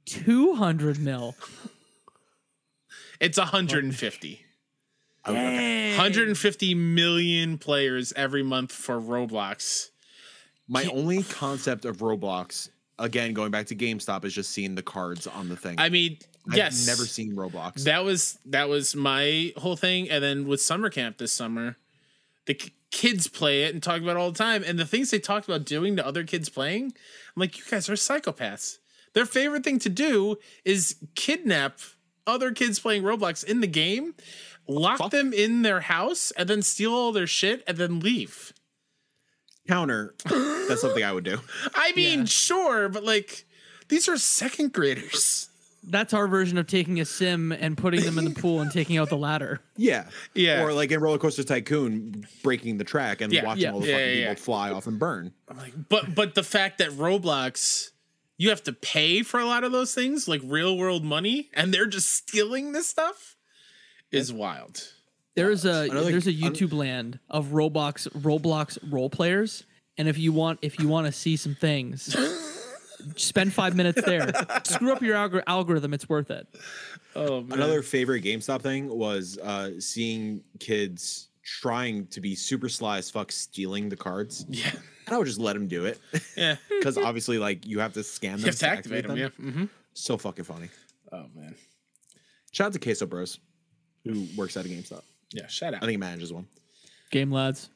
200 0.06 1.00
mil. 1.00 1.36
It's 3.20 3.40
150. 3.40 4.46
Oh, 5.28 5.34
Dang. 5.34 5.92
150 5.98 6.74
million 6.76 7.58
players 7.58 8.14
every 8.16 8.44
month 8.44 8.72
for 8.72 9.00
Roblox. 9.00 9.90
My 10.68 10.86
only 10.86 11.24
concept 11.24 11.86
of 11.86 11.98
Roblox, 11.98 12.70
again 13.00 13.34
going 13.34 13.52
back 13.52 13.68
to 13.68 13.76
GameStop, 13.76 14.26
is 14.26 14.34
just 14.34 14.52
seeing 14.52 14.76
the 14.76 14.84
cards 14.84 15.28
on 15.28 15.50
the 15.50 15.56
thing. 15.56 15.76
I 15.78 15.90
mean, 15.90 16.18
I've 16.50 16.58
yes. 16.58 16.88
never 16.88 17.06
seen 17.06 17.36
Roblox. 17.36 17.84
That 17.84 18.04
was 18.04 18.40
that 18.46 18.70
was 18.70 18.96
my 18.96 19.54
whole 19.58 19.76
thing 19.76 20.10
and 20.10 20.24
then 20.24 20.48
with 20.48 20.62
summer 20.62 20.90
camp 20.90 21.18
this 21.18 21.34
summer, 21.34 21.76
the 22.46 22.54
k- 22.54 22.74
kids 22.92 23.28
play 23.28 23.64
it 23.64 23.74
and 23.74 23.84
talk 23.84 24.02
about 24.02 24.12
it 24.12 24.18
all 24.18 24.32
the 24.32 24.38
time 24.38 24.64
and 24.66 24.80
the 24.80 24.86
things 24.86 25.12
they 25.12 25.20
talked 25.20 25.48
about 25.48 25.66
doing 25.66 25.96
to 25.98 26.06
other 26.06 26.24
kids 26.24 26.50
playing, 26.50 26.86
I'm 26.86 27.40
like 27.40 27.58
you 27.58 27.64
guys 27.70 27.90
are 27.90 27.94
psychopaths. 27.94 28.78
Their 29.14 29.26
favorite 29.26 29.64
thing 29.64 29.80
to 29.80 29.90
do 29.90 30.38
is 30.64 30.96
kidnap 31.16 31.80
other 32.28 32.52
kids 32.52 32.80
playing 32.80 33.04
Roblox 33.04 33.44
in 33.44 33.62
the 33.62 33.68
game, 33.68 34.14
lock 34.68 34.98
Fuck. 35.00 35.12
them 35.12 35.34
in 35.34 35.62
their 35.62 35.82
house 35.82 36.32
and 36.32 36.48
then 36.50 36.62
steal 36.62 36.94
all 36.94 37.12
their 37.12 37.28
shit 37.28 37.64
and 37.68 37.78
then 37.78 38.00
leave. 38.00 38.54
Counter. 39.68 40.14
That's 40.26 40.82
something 40.82 41.04
I 41.04 41.12
would 41.12 41.24
do. 41.26 41.40
I 41.76 41.92
mean, 41.94 42.20
Yeah. 42.20 42.26
sure, 42.26 42.90
but 42.90 43.04
like 43.04 43.46
these 43.90 44.08
are 44.08 44.18
second 44.18 44.74
graders. 44.74 45.50
That's 45.90 46.14
our 46.14 46.28
version 46.28 46.58
of 46.58 46.68
taking 46.68 47.00
a 47.00 47.06
sim 47.06 47.54
and 47.54 47.78
putting 47.78 48.02
them 48.04 48.18
in 48.18 48.26
the 48.26 48.32
pool 48.32 48.60
and 48.60 48.70
taking 48.72 48.98
out 48.98 49.08
the 49.10 49.18
ladder. 49.18 49.62
Yeah. 49.78 50.08
Yeah. 50.34 50.64
Or 50.64 50.74
like 50.74 50.92
in 50.92 51.00
Roller 51.00 51.18
Coaster 51.20 51.44
Tycoon, 51.44 52.26
breaking 52.44 52.78
the 52.78 52.84
track 52.84 53.22
and 53.22 53.32
Yeah. 53.32 53.46
watching 53.46 53.64
Yeah. 53.64 53.72
all 53.72 53.80
the 53.80 53.88
Yeah, 53.88 53.94
fucking 53.94 54.08
yeah, 54.08 54.14
people 54.16 54.32
yeah. 54.32 54.36
fly 54.36 54.72
off 54.72 54.88
and 54.88 55.00
burn. 55.00 55.34
I'm 55.48 55.58
like, 55.58 55.74
but 55.88 56.14
but 56.16 56.36
the 56.36 56.44
fact 56.44 56.80
that 56.80 56.90
Roblox, 56.92 57.92
you 58.38 58.50
have 58.50 58.64
to 58.64 58.74
pay 58.74 59.22
for 59.24 59.40
a 59.40 59.46
lot 59.46 59.64
of 59.64 59.72
those 59.72 59.94
things, 59.94 60.28
like 60.28 60.42
real 60.44 60.78
world 60.78 61.06
money, 61.06 61.50
and 61.54 61.74
they're 61.74 61.86
just 61.86 62.12
stealing 62.12 62.72
this 62.74 62.88
stuff, 62.88 63.37
is 64.12 64.32
wild. 64.34 64.82
There's 65.36 65.66
a 65.66 65.90
Another- 65.90 66.12
there's 66.12 66.28
a 66.28 66.32
un- 66.32 66.54
YouTube 66.54 66.74
land 66.74 67.20
of 67.30 67.48
Roblox 67.48 68.08
Roblox 68.14 68.78
role 68.92 69.10
players, 69.10 69.64
and 69.98 70.08
if 70.08 70.18
you 70.18 70.34
want 70.34 70.60
if 70.62 70.80
you 70.80 70.88
want 70.88 71.06
to 71.08 71.12
see 71.14 71.36
some 71.38 71.54
things, 71.56 72.16
spend 73.16 73.54
five 73.54 73.76
minutes 73.76 74.02
there. 74.04 74.32
Screw 74.64 74.92
up 74.92 75.02
your 75.02 75.16
algor- 75.16 75.44
algorithm; 75.48 75.94
it's 75.94 76.10
worth 76.10 76.32
it. 76.32 76.48
Oh 77.16 77.42
man. 77.42 77.60
Another 77.60 77.82
favorite 77.84 78.24
GameStop 78.24 78.62
thing 78.62 78.90
was 78.90 79.38
uh, 79.40 79.80
seeing 79.80 80.44
kids 80.60 81.30
trying 81.44 82.08
to 82.08 82.20
be 82.20 82.36
super 82.36 82.68
sly 82.70 82.98
as 82.98 83.10
fuck 83.10 83.32
stealing 83.32 83.88
the 83.90 83.96
cards. 83.96 84.46
yeah, 84.50 84.70
And 85.06 85.16
I 85.16 85.18
would 85.18 85.28
just 85.28 85.40
let 85.40 85.54
them 85.54 85.68
do 85.68 85.86
it. 85.86 86.00
yeah. 86.36 86.58
Because 86.70 86.98
obviously, 86.98 87.38
like, 87.38 87.66
you 87.66 87.80
have 87.80 87.94
to 87.94 88.04
scan 88.04 88.34
them 88.34 88.40
You 88.42 88.46
have 88.48 88.56
to 88.60 88.68
activate 88.68 89.08
them. 89.08 89.18
Yeah. 89.18 89.30
hmm 89.30 89.66
So 89.94 90.18
fucking 90.18 90.44
funny. 90.46 90.70
Oh 91.12 91.26
man. 91.36 91.56
Shout 92.52 92.68
out 92.68 92.74
to 92.74 92.80
Queso 92.80 93.06
Bros, 93.06 93.40
who 94.08 94.28
works 94.36 94.58
at 94.58 94.66
a 94.66 94.70
GameStop. 94.70 95.04
Yeah. 95.32 95.48
Shout 95.48 95.74
out. 95.74 95.78
I 95.78 95.80
think 95.82 95.92
he 95.92 95.98
manages 95.98 96.32
one. 96.34 96.48
Game 97.12 97.32
lads. 97.32 97.70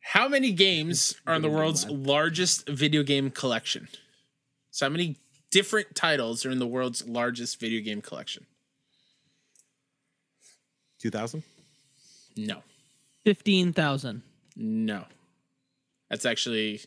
How 0.00 0.28
many 0.28 0.52
games 0.52 1.16
are 1.26 1.34
in 1.34 1.42
the 1.42 1.50
world's 1.50 1.88
largest 1.88 2.68
video 2.68 3.02
game 3.02 3.30
collection? 3.30 3.88
So 4.70 4.86
how 4.86 4.90
many 4.90 5.16
different 5.50 5.94
titles 5.94 6.46
are 6.46 6.50
in 6.50 6.58
the 6.58 6.66
world's 6.66 7.06
largest 7.08 7.58
video 7.58 7.82
game 7.82 8.00
collection? 8.00 8.46
2000? 11.00 11.42
No. 12.36 12.62
Fifteen 13.24 13.72
thousand. 13.72 14.22
No. 14.54 15.04
That's 16.08 16.24
actually 16.24 16.80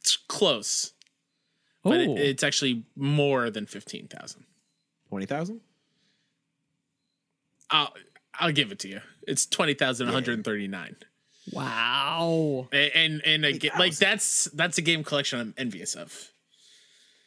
it's 0.00 0.16
close. 0.16 0.92
Oh, 1.84 1.90
But 1.90 2.00
it, 2.00 2.08
oh. 2.08 2.16
it's 2.16 2.42
actually 2.42 2.84
more 2.96 3.50
than 3.50 3.66
15,000. 3.66 4.44
20,000? 5.08 5.60
I'll 7.70 7.92
I'll 8.38 8.52
give 8.52 8.72
it 8.72 8.78
to 8.80 8.88
you. 8.88 9.00
It's 9.26 9.46
20,139. 9.46 10.96
wow. 11.52 12.68
And 12.72 12.90
and, 12.94 13.44
and 13.44 13.44
a, 13.44 13.70
like 13.78 13.96
that's 13.96 14.44
that's 14.54 14.78
a 14.78 14.82
game 14.82 15.04
collection 15.04 15.40
I'm 15.40 15.54
envious 15.56 15.94
of. 15.94 16.30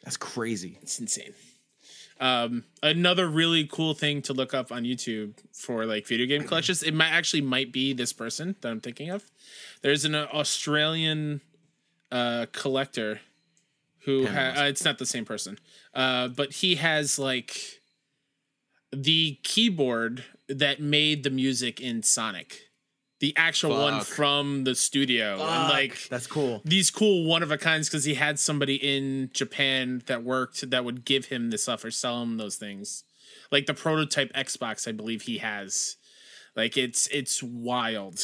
That's 0.04 0.16
crazy. 0.16 0.78
It's 0.82 0.98
insane. 0.98 1.34
Um, 2.20 2.64
another 2.82 3.28
really 3.28 3.66
cool 3.66 3.94
thing 3.94 4.22
to 4.22 4.32
look 4.32 4.54
up 4.54 4.70
on 4.70 4.84
YouTube 4.84 5.34
for 5.52 5.86
like 5.86 6.06
video 6.06 6.26
game 6.26 6.46
collections. 6.46 6.82
It 6.82 6.94
might 6.94 7.10
actually 7.10 7.42
might 7.42 7.72
be 7.72 7.92
this 7.92 8.12
person 8.12 8.54
that 8.60 8.68
I'm 8.68 8.80
thinking 8.80 9.10
of. 9.10 9.24
There's 9.82 10.04
an 10.04 10.14
Australian 10.14 11.40
uh, 12.12 12.46
collector 12.52 13.20
who 14.04 14.26
ha- 14.26 14.54
uh, 14.56 14.64
it's 14.64 14.84
not 14.84 14.98
the 14.98 15.06
same 15.06 15.24
person, 15.24 15.58
uh, 15.94 16.28
but 16.28 16.52
he 16.52 16.76
has 16.76 17.18
like 17.18 17.81
the 18.92 19.38
keyboard 19.42 20.24
that 20.48 20.80
made 20.80 21.22
the 21.22 21.30
music 21.30 21.80
in 21.80 22.02
Sonic, 22.02 22.68
the 23.20 23.34
actual 23.36 23.70
one 23.70 24.00
from 24.02 24.64
the 24.64 24.74
studio, 24.74 25.32
and 25.34 25.68
like 25.68 26.08
That's 26.08 26.26
cool. 26.26 26.60
these 26.64 26.90
cool 26.90 27.24
one 27.24 27.42
of 27.42 27.50
a 27.50 27.58
kinds 27.58 27.88
because 27.88 28.04
he 28.04 28.14
had 28.14 28.38
somebody 28.38 28.76
in 28.76 29.30
Japan 29.32 30.02
that 30.06 30.22
worked 30.24 30.68
that 30.70 30.84
would 30.84 31.04
give 31.04 31.26
him 31.26 31.50
the 31.50 31.58
stuff 31.58 31.84
or 31.84 31.90
sell 31.90 32.22
him 32.22 32.36
those 32.36 32.56
things. 32.56 33.04
Like 33.50 33.66
the 33.66 33.74
prototype 33.74 34.32
Xbox, 34.32 34.86
I 34.88 34.92
believe 34.92 35.22
he 35.22 35.38
has. 35.38 35.96
Like 36.54 36.76
it's 36.76 37.06
it's 37.08 37.42
wild 37.42 38.20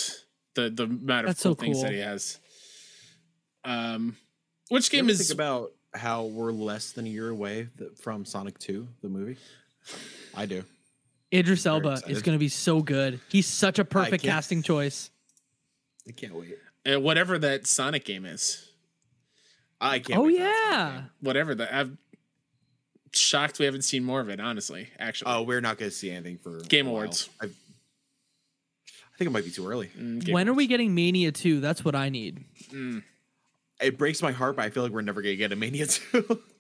the 0.55 0.69
the 0.69 0.85
amount 0.85 1.27
of 1.27 1.27
That's 1.27 1.43
cool 1.43 1.53
so 1.53 1.55
things 1.55 1.83
that 1.83 1.93
he 1.93 2.01
has. 2.01 2.39
Um, 3.65 4.17
which 4.69 4.93
You 4.93 4.99
game 4.99 5.07
ever 5.07 5.13
is 5.13 5.29
think 5.29 5.35
about 5.35 5.73
how 5.95 6.25
we're 6.25 6.53
less 6.53 6.93
than 6.93 7.07
a 7.07 7.09
year 7.09 7.29
away 7.29 7.69
from 8.01 8.25
Sonic 8.25 8.59
2, 8.59 8.87
the 9.03 9.09
movie? 9.09 9.37
I 10.39 10.47
do. 10.47 10.63
Idris 11.35 11.67
Elba 11.67 12.03
is 12.07 12.23
going 12.23 12.37
to 12.37 12.39
be 12.39 12.49
so 12.49 12.81
good. 12.81 13.21
He's 13.29 13.47
such 13.47 13.79
a 13.81 13.85
perfect 13.85 14.23
casting 14.23 14.63
choice. 14.63 15.11
I 16.09 16.13
can't 16.13 16.33
wait. 16.35 16.57
uh, 16.91 17.01
whatever 17.01 17.39
that 17.41 17.67
Sonic 17.67 18.05
game 18.05 18.25
is? 18.25 18.65
I 19.81 19.99
can't 19.99 20.21
Oh 20.21 20.23
wait. 20.23 20.37
for 20.37 20.43
that 20.45 20.71
Sonic 20.73 20.95
yeah. 20.95 21.03
Whatever 21.21 21.55
that 21.57 21.75
I'm 21.75 21.99
shocked 23.13 23.59
we 23.59 23.65
haven't 23.65 23.83
seen 23.83 24.05
more 24.05 24.21
of 24.21 24.29
it. 24.29 24.39
Honestly, 24.41 24.89
actually, 24.99 25.33
Oh, 25.33 25.43
we're 25.43 25.61
not 25.61 25.77
going 25.77 25.91
to 25.91 25.97
see 25.97 26.11
anything 26.11 26.39
for 26.39 26.61
Game. 26.61 26.87
Awards. 26.87 27.29
I've, 27.41 27.55
I 28.91 29.19
think 29.19 29.27
it 29.27 29.33
might 29.33 29.45
be 29.45 29.51
too 29.51 29.67
early. 29.69 29.91
Mm, 29.99 30.25
Game 30.25 30.33
When 30.33 30.49
are 30.49 30.55
we 30.55 30.69
getting 30.69 30.95
Mania 30.95 31.33
2? 31.33 31.61
That's 31.61 31.85
what 31.85 31.97
I 31.97 32.09
need. 32.09 32.45
It 33.81 33.99
breaks 33.99 34.23
my 34.23 34.31
heart, 34.33 34.55
but 34.57 34.65
I 34.65 34.71
feel 34.71 34.85
like 34.85 34.93
we're 34.93 35.03
never 35.03 35.21
going 35.21 35.33
to 35.33 35.37
get 35.37 35.51
a 35.53 35.57
Mania 35.57 35.87
2. 35.87 36.41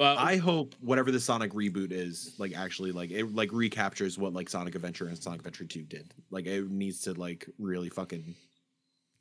Well, 0.00 0.16
I 0.18 0.36
hope 0.38 0.74
whatever 0.80 1.10
the 1.12 1.20
Sonic 1.20 1.52
reboot 1.52 1.92
is, 1.92 2.34
like 2.38 2.56
actually 2.56 2.90
like 2.90 3.10
it 3.10 3.34
like 3.34 3.52
recaptures 3.52 4.16
what 4.16 4.32
like 4.32 4.48
Sonic 4.48 4.74
Adventure 4.74 5.06
and 5.08 5.18
Sonic 5.22 5.40
Adventure 5.40 5.66
2 5.66 5.82
did. 5.82 6.14
Like 6.30 6.46
it 6.46 6.70
needs 6.70 7.02
to 7.02 7.12
like 7.12 7.46
really 7.58 7.90
fucking 7.90 8.34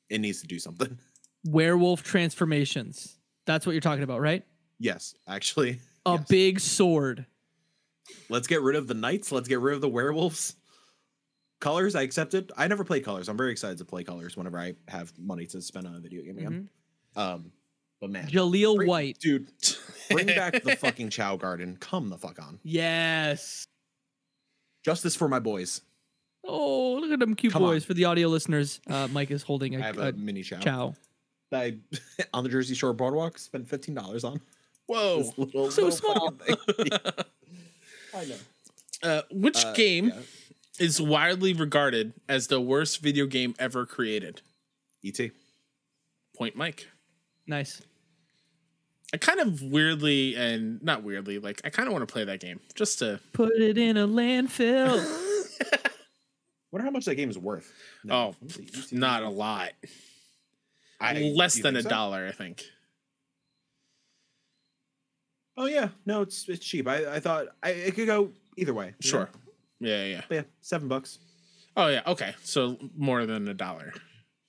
it 0.09 0.19
needs 0.21 0.39
to 0.39 0.47
do 0.47 0.57
something. 0.57 0.97
Werewolf 1.45 2.01
transformations. 2.01 3.17
That's 3.45 3.65
what 3.65 3.73
you're 3.73 3.81
talking 3.81 4.03
about, 4.05 4.21
right? 4.21 4.43
Yes, 4.79 5.15
actually. 5.27 5.81
A 6.05 6.13
Yes. 6.13 6.27
big 6.29 6.59
sword. 6.61 7.25
Let's 8.29 8.47
get 8.47 8.61
rid 8.61 8.77
of 8.77 8.87
the 8.87 8.93
knights. 8.93 9.33
Let's 9.33 9.49
get 9.49 9.59
rid 9.59 9.75
of 9.75 9.81
the 9.81 9.89
werewolves. 9.89 10.55
Colors, 11.59 11.93
I 11.93 12.03
accept 12.03 12.35
it. 12.35 12.51
I 12.57 12.67
never 12.69 12.85
play 12.85 13.01
colors. 13.01 13.27
I'm 13.27 13.35
very 13.35 13.51
excited 13.51 13.77
to 13.79 13.85
play 13.85 14.05
colors 14.05 14.37
whenever 14.37 14.57
I 14.57 14.75
have 14.87 15.11
money 15.19 15.45
to 15.47 15.61
spend 15.61 15.87
on 15.87 15.95
a 15.95 15.99
video 15.99 16.23
game 16.23 16.37
again. 16.37 16.69
Um, 17.17 17.51
but 17.99 18.09
man, 18.11 18.27
Jaleel 18.27 18.77
bring- 18.77 18.87
White. 18.87 19.19
dude, 19.19 19.49
bring 20.09 20.27
back 20.27 20.63
the 20.63 20.75
fucking 20.75 21.09
Chao 21.09 21.35
Garden. 21.37 21.77
Come 21.79 22.09
the 22.09 22.17
fuck 22.17 22.39
on. 22.41 22.59
Yes. 22.63 23.65
Justice 24.83 25.15
for 25.15 25.27
my 25.27 25.39
boys. 25.39 25.81
Oh, 26.45 26.93
look 27.01 27.11
at 27.11 27.19
them 27.19 27.35
cute 27.35 27.53
Come 27.53 27.63
on. 27.63 27.69
boys. 27.71 27.85
For 27.85 27.93
the 27.93 28.05
audio 28.05 28.27
listeners, 28.29 28.79
uh, 28.89 29.07
Mike 29.11 29.29
is 29.31 29.43
holding 29.43 29.75
a, 29.75 29.79
I 29.79 29.81
have 29.81 29.97
a 29.97 30.07
a 30.09 30.11
mini 30.13 30.41
Chao. 30.41 30.59
Chao. 30.59 30.95
that 31.51 31.61
I 31.61 31.77
on 32.33 32.43
the 32.43 32.49
Jersey 32.49 32.75
Shore 32.75 32.93
Boardwalk 32.93 33.37
spent 33.37 33.67
fifteen 33.67 33.93
dollars 33.95 34.23
on. 34.23 34.39
whoa. 34.87 35.31
Little, 35.37 35.69
So 35.71 35.83
little 35.85 35.91
small. 35.91 36.31
thing. 36.31 36.55
I 38.15 38.25
know. 38.25 38.35
Uh, 39.03 39.21
which 39.31 39.63
Uh, 39.63 39.73
game 39.73 40.07
yeah. 40.09 40.21
is 40.79 41.01
widely 41.01 41.53
regarded 41.53 42.13
as 42.27 42.47
the 42.47 42.59
worst 42.61 43.01
video 43.01 43.25
game 43.25 43.53
ever 43.59 43.85
created? 43.85 44.41
ET. 45.05 45.19
Point 46.37 46.55
Mike. 46.55 46.87
Nice. 47.45 47.81
I 49.13 49.17
kind 49.17 49.39
of 49.39 49.61
weirdly 49.61 50.35
and 50.35 50.81
not 50.83 51.03
weirdly, 51.03 51.39
like 51.39 51.61
I 51.63 51.69
kind 51.69 51.87
of 51.87 51.93
want 51.93 52.07
to 52.07 52.11
play 52.11 52.25
that 52.25 52.39
game 52.39 52.59
just 52.75 52.99
to. 52.99 53.19
Put 53.33 53.53
it 53.59 53.77
in 53.77 53.97
a 53.97 54.07
landfill. 54.07 54.97
Wonder 56.71 56.85
how 56.85 56.91
much 56.91 57.05
that 57.05 57.15
game 57.15 57.29
is 57.29 57.37
worth. 57.37 57.71
Oh, 58.09 58.35
Let 58.41 58.59
me 58.59 58.67
see. 58.67 58.95
ET. 58.95 58.99
not 58.99 59.23
a 59.23 59.29
lot. 59.29 59.71
I- 61.01 61.33
Less 61.35 61.59
than 61.59 61.75
a 61.75 61.81
so? 61.81 61.89
dollar, 61.89 62.27
I 62.27 62.31
think. 62.31 62.63
Oh 65.57 65.65
yeah, 65.65 65.89
no, 66.05 66.21
it's 66.21 66.47
it's 66.47 66.65
cheap. 66.65 66.87
I, 66.87 67.15
I 67.15 67.19
thought 67.19 67.47
I, 67.61 67.71
it 67.71 67.95
could 67.95 68.07
go 68.07 68.31
either 68.55 68.73
way. 68.73 68.93
Sure. 69.01 69.29
know? 69.81 69.89
Yeah, 69.89 70.05
yeah. 70.05 70.21
But 70.29 70.35
yeah, 70.35 70.41
seven 70.61 70.87
bucks. 70.87 71.19
Oh 71.75 71.87
yeah, 71.87 72.01
okay. 72.07 72.33
So 72.43 72.77
more 72.95 73.25
than 73.25 73.47
a 73.47 73.53
dollar. 73.53 73.93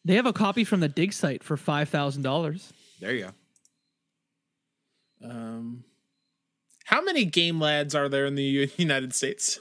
They 0.04 0.14
have 0.14 0.26
a 0.26 0.32
copy 0.32 0.62
from 0.62 0.78
the 0.80 0.88
dig 0.88 1.12
site 1.12 1.42
for 1.42 1.56
five 1.56 1.88
thousand 1.88 2.22
dollars. 2.22 2.72
There 3.00 3.12
you 3.12 3.24
go. 3.24 3.30
Um, 5.22 5.84
how 6.84 7.02
many 7.02 7.24
game 7.24 7.60
lads 7.60 7.94
are 7.94 8.08
there 8.08 8.26
in 8.26 8.34
the 8.34 8.70
United 8.76 9.14
States? 9.14 9.58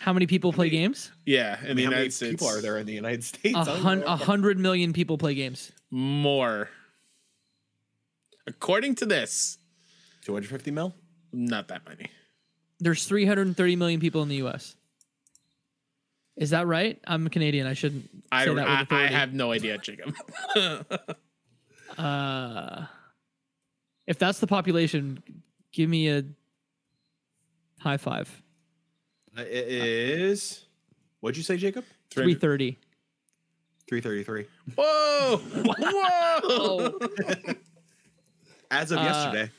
How 0.00 0.12
many 0.12 0.26
people 0.26 0.52
play 0.52 0.68
games? 0.68 1.12
Yeah, 1.24 1.54
in 1.54 1.60
the 1.60 1.66
How 1.66 1.74
many 1.74 1.82
United 1.84 2.12
States. 2.12 2.32
people 2.32 2.48
are 2.48 2.60
there 2.60 2.76
in 2.78 2.86
the 2.86 2.92
United 2.92 3.22
States? 3.22 3.54
A, 3.54 3.58
I 3.60 3.64
don't 3.64 3.80
hun- 3.80 4.02
a 4.04 4.16
hundred 4.16 4.58
million 4.58 4.92
people 4.92 5.16
play 5.16 5.34
games. 5.34 5.70
More. 5.92 6.68
According 8.48 8.96
to 8.96 9.06
this, 9.06 9.58
250 10.24 10.70
mil? 10.72 10.94
not 11.32 11.68
that 11.68 11.82
many. 11.88 12.10
There's 12.80 13.06
330 13.06 13.76
million 13.76 14.00
people 14.00 14.22
in 14.22 14.28
the 14.28 14.34
U.S. 14.36 14.74
Is 16.36 16.50
that 16.50 16.66
right? 16.66 16.98
I'm 17.06 17.28
Canadian. 17.28 17.66
I 17.68 17.74
shouldn't 17.74 18.10
I 18.32 18.40
say 18.40 18.46
don't. 18.46 18.56
that 18.56 18.80
with 18.80 18.92
I, 18.92 19.04
I 19.04 19.06
have 19.06 19.32
no 19.32 19.52
idea, 19.52 19.78
Jacob. 19.78 20.14
Uh, 21.98 22.86
if 24.06 24.18
that's 24.18 24.38
the 24.40 24.46
population, 24.46 25.22
give 25.72 25.88
me 25.88 26.08
a 26.10 26.24
high 27.80 27.96
five. 27.96 28.42
It 29.36 29.46
is. 29.50 30.64
What'd 31.20 31.36
you 31.36 31.42
say, 31.42 31.56
Jacob? 31.56 31.84
330. 32.10 32.78
333. 33.88 34.46
Whoa! 34.76 35.36
Whoa! 35.38 36.98
As 38.70 38.90
of 38.90 38.98
Uh, 38.98 39.02
yesterday. 39.02 39.50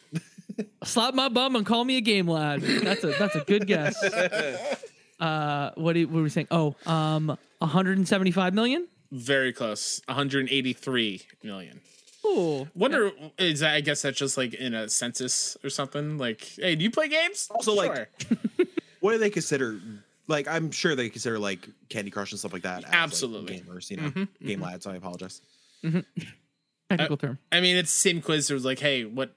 Slap 0.84 1.14
my 1.14 1.30
bum 1.30 1.56
and 1.56 1.66
call 1.66 1.84
me 1.86 1.98
a 1.98 2.02
game 2.02 2.28
lad. 2.28 2.62
That's 2.62 3.04
a 3.04 3.08
that's 3.18 3.36
a 3.36 3.42
good 3.46 3.68
guess. 3.68 3.96
Uh, 5.20 5.72
what, 5.76 5.94
do- 5.94 6.06
what 6.08 6.16
were 6.16 6.24
we 6.24 6.30
saying? 6.30 6.48
Oh, 6.52 6.76
um, 6.86 7.38
175 7.60 8.54
million. 8.54 8.86
Very 9.10 9.54
close. 9.54 10.02
183 10.08 11.22
million. 11.44 11.80
Ooh, 12.26 12.68
Wonder 12.74 13.12
is 13.38 13.60
that? 13.60 13.74
I 13.76 13.82
guess 13.82 14.02
that's 14.04 14.18
just 14.18 14.38
like 14.38 14.54
in 14.54 14.74
a 14.74 14.88
census 14.90 15.58
or 15.64 15.70
something. 15.70 16.18
Like, 16.18 16.42
hey, 16.56 16.76
do 16.76 16.84
you 16.84 16.92
play 16.92 17.08
games? 17.10 17.48
Also, 17.54 17.74
like, 17.74 18.10
What 19.02 19.12
do 19.12 19.18
they 19.18 19.30
consider? 19.30 19.80
Like, 20.28 20.48
I'm 20.48 20.72
sure 20.72 20.96
they 20.96 21.10
consider 21.10 21.38
like 21.38 21.68
Candy 21.90 22.10
Crush 22.12 22.32
and 22.32 22.40
stuff 22.40 22.54
like 22.54 22.62
that. 22.64 22.78
as, 22.80 22.84
like, 22.86 22.94
Absolutely. 22.94 23.60
gamers, 23.60 23.90
you 23.92 23.98
know, 23.98 24.04
Mm-hmm, 24.10 24.46
game 24.48 24.62
lads. 24.62 24.88
I 24.88 24.96
apologize. 24.96 25.42
technical 26.90 27.18
term. 27.18 27.40
I 27.52 27.60
mean, 27.62 27.76
it's 27.76 27.92
the 27.94 28.10
same 28.10 28.22
quiz. 28.22 28.50
It 28.50 28.54
was 28.54 28.66
like, 28.66 28.80
hey, 28.80 29.04
what 29.06 29.36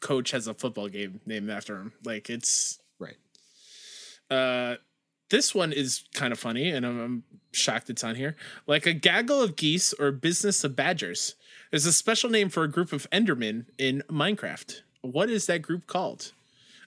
coach 0.00 0.32
has 0.32 0.46
a 0.46 0.54
football 0.54 0.88
game 0.88 1.20
named 1.26 1.48
after 1.50 1.76
him? 1.76 1.92
Like, 2.04 2.28
it's 2.28 2.78
Right. 2.98 3.16
uh, 4.30 4.76
this 5.30 5.54
one 5.54 5.72
is 5.72 6.04
kind 6.14 6.32
of 6.32 6.38
funny, 6.38 6.70
and 6.70 6.84
I'm, 6.86 7.00
I'm 7.00 7.22
shocked 7.52 7.90
it's 7.90 8.04
on 8.04 8.14
here. 8.14 8.36
Like 8.66 8.86
a 8.86 8.92
gaggle 8.92 9.40
of 9.42 9.56
geese 9.56 9.92
or 9.94 10.12
business 10.12 10.62
of 10.64 10.76
badgers. 10.76 11.34
There's 11.76 11.84
a 11.84 11.92
special 11.92 12.30
name 12.30 12.48
for 12.48 12.62
a 12.62 12.68
group 12.68 12.94
of 12.94 13.06
Endermen 13.10 13.66
in 13.76 14.02
Minecraft. 14.08 14.80
What 15.02 15.28
is 15.28 15.44
that 15.44 15.60
group 15.60 15.86
called? 15.86 16.32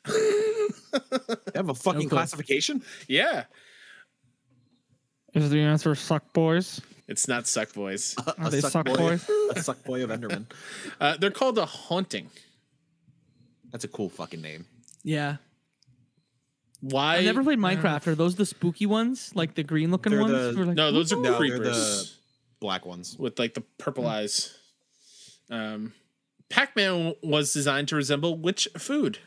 They 0.04 0.12
have 1.54 1.70
a 1.70 1.76
fucking 1.76 2.02
clue. 2.02 2.18
classification. 2.18 2.82
Yeah, 3.08 3.44
Is 5.36 5.52
the 5.52 5.62
answer 5.62 5.94
suck 5.94 6.34
boys? 6.34 6.82
it's 7.08 7.28
not 7.28 7.46
Suck 7.46 7.72
Boys. 7.74 8.16
Are 8.40 8.48
a 8.48 8.50
they 8.50 8.62
suck 8.62 8.72
suck 8.72 8.86
boy, 8.88 8.96
boys? 8.98 9.30
a 9.56 9.62
suck 9.62 9.84
boy 9.84 10.04
of 10.04 10.10
Enderman. 10.10 10.48
Uh, 11.00 11.18
they're 11.18 11.30
called 11.30 11.60
a 11.60 11.68
haunting. 11.68 12.32
That's 13.72 13.84
a 13.84 13.88
cool 13.90 14.10
fucking 14.10 14.42
name. 14.42 14.66
Yeah. 15.04 15.36
Why? 16.82 17.18
I 17.18 17.24
never 17.24 17.44
played 17.44 17.60
Minecraft. 17.60 18.08
Are 18.08 18.16
those 18.16 18.38
the 18.38 18.46
spooky 18.48 18.88
ones, 18.88 19.34
like 19.36 19.54
the 19.54 19.62
green 19.62 19.92
looking 19.92 20.14
They're 20.14 20.22
ones? 20.24 20.56
the- 20.56 20.66
like, 20.66 20.76
No, 20.76 20.92
those 20.92 21.14
are 21.14 21.18
No, 21.22 21.36
creepers. 21.38 21.62
the 21.62 22.10
black 22.60 22.88
ones. 22.88 23.16
with 23.20 23.38
like 23.38 23.54
the 23.54 23.62
purple 23.78 24.08
eyes. 24.08 24.56
Um, 25.50 25.94
Pac-Man 26.50 27.16
was 27.24 27.54
designed 27.54 27.88
to 27.90 27.96
resemble 27.96 28.38
which 28.38 28.68
food? 28.78 29.20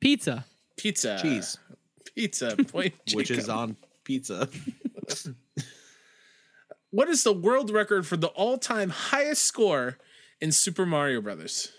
pizza. 0.00 0.44
Pizza. 0.76 1.18
Cheese, 1.20 1.58
Pizza. 2.14 2.56
Point. 2.72 2.94
which 3.12 3.30
is 3.30 3.48
on 3.48 3.76
pizza. 4.04 4.48
What 6.92 7.08
is 7.08 7.22
the 7.22 7.32
world 7.32 7.70
record 7.70 8.04
for 8.04 8.16
the 8.16 8.26
all-time 8.28 8.90
highest 8.90 9.42
score 9.42 9.96
in 10.40 10.50
Super 10.50 10.84
Mario 10.84 11.20
Brothers? 11.20 11.70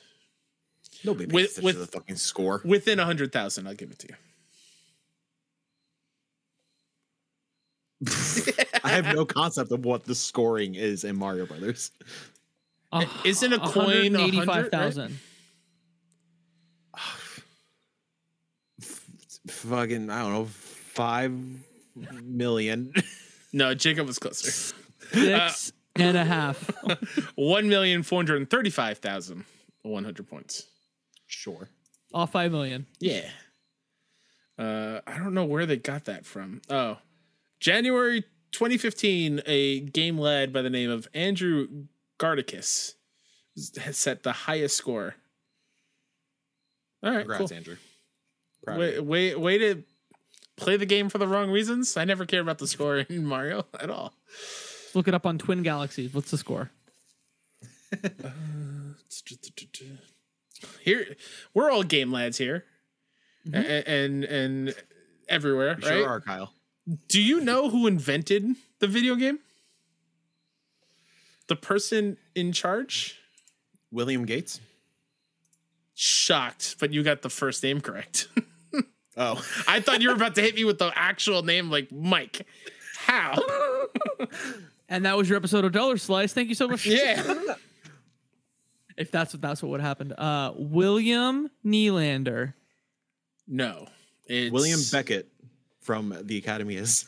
Nobody 1.03 1.26
pays 1.27 1.57
With- 1.57 1.63
with- 1.65 1.80
the 1.80 1.88
fucking 1.88 2.15
score. 2.15 2.61
Within 2.63 2.97
a 2.97 3.03
hundred 3.03 3.34
thousand, 3.34 3.68
I'll 3.68 3.73
give 3.73 3.91
it 3.91 3.99
to 3.99 4.07
you. 4.07 4.15
I 8.84 8.89
have 8.89 9.13
no 9.13 9.26
concept 9.26 9.72
of 9.72 9.84
what 9.85 10.05
the 10.05 10.15
scoring 10.15 10.76
is 10.76 11.03
in 11.03 11.15
Mario 11.18 11.45
Brothers. 11.45 11.91
Uh, 12.91 13.05
Isn't 13.23 13.53
a 13.53 13.59
coin 13.59 14.13
100, 14.13 14.47
right? 14.47 14.72
185,000. 14.72 15.19
Fucking, 19.47 20.09
I 20.09 20.22
don't 20.22 20.34
know, 20.34 20.45
five 20.45 21.31
million. 22.23 22.93
No, 23.53 23.73
Jacob 23.73 24.07
was 24.07 24.18
closer. 24.18 24.73
Six 25.11 25.73
and 25.97 26.15
a 26.15 26.23
half. 26.23 26.72
One 27.35 27.68
million 27.68 28.01
four 28.01 28.19
hundred 28.19 28.49
thirty-five 28.49 28.99
thousand 28.99 29.43
one 29.81 30.05
hundred 30.05 30.30
points. 30.30 30.68
sure. 31.27 31.68
Off 32.13 32.31
5 32.31 32.49
million. 32.53 32.85
Yeah. 33.01 33.30
Uh, 34.57 35.01
I 35.05 35.18
don't 35.18 35.34
know 35.34 35.43
where 35.43 35.65
they 35.65 35.76
got 35.76 36.05
that 36.05 36.26
from. 36.26 36.61
Oh, 36.69 36.99
January 37.59 38.22
2015, 38.53 39.41
a 39.45 39.81
game 39.81 40.18
led 40.18 40.53
by 40.53 40.61
the 40.61 40.69
name 40.69 40.89
of 40.89 41.09
Andrew 41.13 41.68
Gardikis 42.22 42.93
has 43.80 43.98
set 43.98 44.23
the 44.23 44.31
highest 44.31 44.77
score. 44.77 45.15
All 47.03 47.11
right, 47.11 47.19
Congrats, 47.22 47.49
cool. 47.49 47.57
Andrew. 47.57 47.76
Proud 48.64 48.76
of 48.76 48.80
Wait, 48.80 48.99
wait, 49.03 49.39
way 49.39 49.57
to 49.57 49.84
play 50.56 50.77
the 50.77 50.85
game 50.85 51.10
for 51.10 51.18
the 51.18 51.27
wrong 51.27 51.49
reasons. 51.49 51.98
I 51.98 52.06
never 52.06 52.26
care 52.26 52.41
about 52.41 52.60
the 52.60 52.68
score 52.68 52.98
in 53.10 53.26
Mario 53.26 53.65
at 53.80 53.89
all. 53.89 54.14
Look 54.93 55.07
it 55.07 55.14
up 55.14 55.26
on 55.26 55.38
Twin 55.38 55.64
Galaxies. 55.64 56.14
What's 56.14 56.31
the 56.31 56.38
score? 56.38 56.69
Uh, 57.91 58.30
here, 60.81 61.15
we're 61.53 61.72
all 61.72 61.84
game 61.84 62.11
lads 62.11 62.38
here, 62.38 62.65
mm-hmm. 63.48 63.56
A- 63.56 63.68
a- 63.68 64.06
and 64.06 64.23
and 64.23 64.76
everywhere, 65.27 65.76
We 65.81 65.89
right? 65.89 65.98
Sure 65.98 66.07
are, 66.07 66.22
Kyle. 66.22 66.53
Do 67.07 67.22
you 67.22 67.41
know 67.41 67.69
who 67.69 67.88
invented 67.88 68.56
the 68.80 68.88
video 68.88 69.15
game? 69.15 69.39
The 71.51 71.57
person 71.57 72.15
in 72.33 72.53
charge? 72.53 73.19
William 73.91 74.25
Gates. 74.25 74.61
Shocked, 75.93 76.77
but 76.79 76.93
you 76.93 77.03
got 77.03 77.23
the 77.23 77.29
first 77.29 77.61
name 77.61 77.81
correct. 77.81 78.29
Oh, 79.17 79.45
I 79.67 79.81
thought 79.81 80.01
you 80.01 80.07
were 80.07 80.15
about 80.15 80.35
to 80.35 80.41
hit 80.41 80.55
me 80.55 80.63
with 80.63 80.79
the 80.79 80.89
actual 80.95 81.43
name, 81.43 81.69
like 81.69 81.91
Mike. 81.91 82.47
How? 82.97 83.37
And 84.87 85.05
that 85.05 85.17
was 85.17 85.27
your 85.27 85.37
episode 85.37 85.65
of 85.65 85.73
Dollar 85.73 85.97
Slice. 85.97 86.31
Thank 86.31 86.47
you 86.47 86.55
so 86.55 86.69
much. 86.69 86.85
Yeah. 86.85 87.21
If 88.97 89.11
that's 89.11 89.33
what 89.33 89.41
that's 89.41 89.61
what 89.61 89.71
would 89.71 89.81
happen. 89.81 90.13
Uh, 90.13 90.53
William 90.55 91.49
Nylander. 91.65 92.53
No. 93.47 93.87
It's 94.27 94.53
William 94.53 94.79
Beckett 94.91 95.27
from 95.81 96.15
the 96.23 96.37
Academy 96.37 96.75
is. 96.75 97.05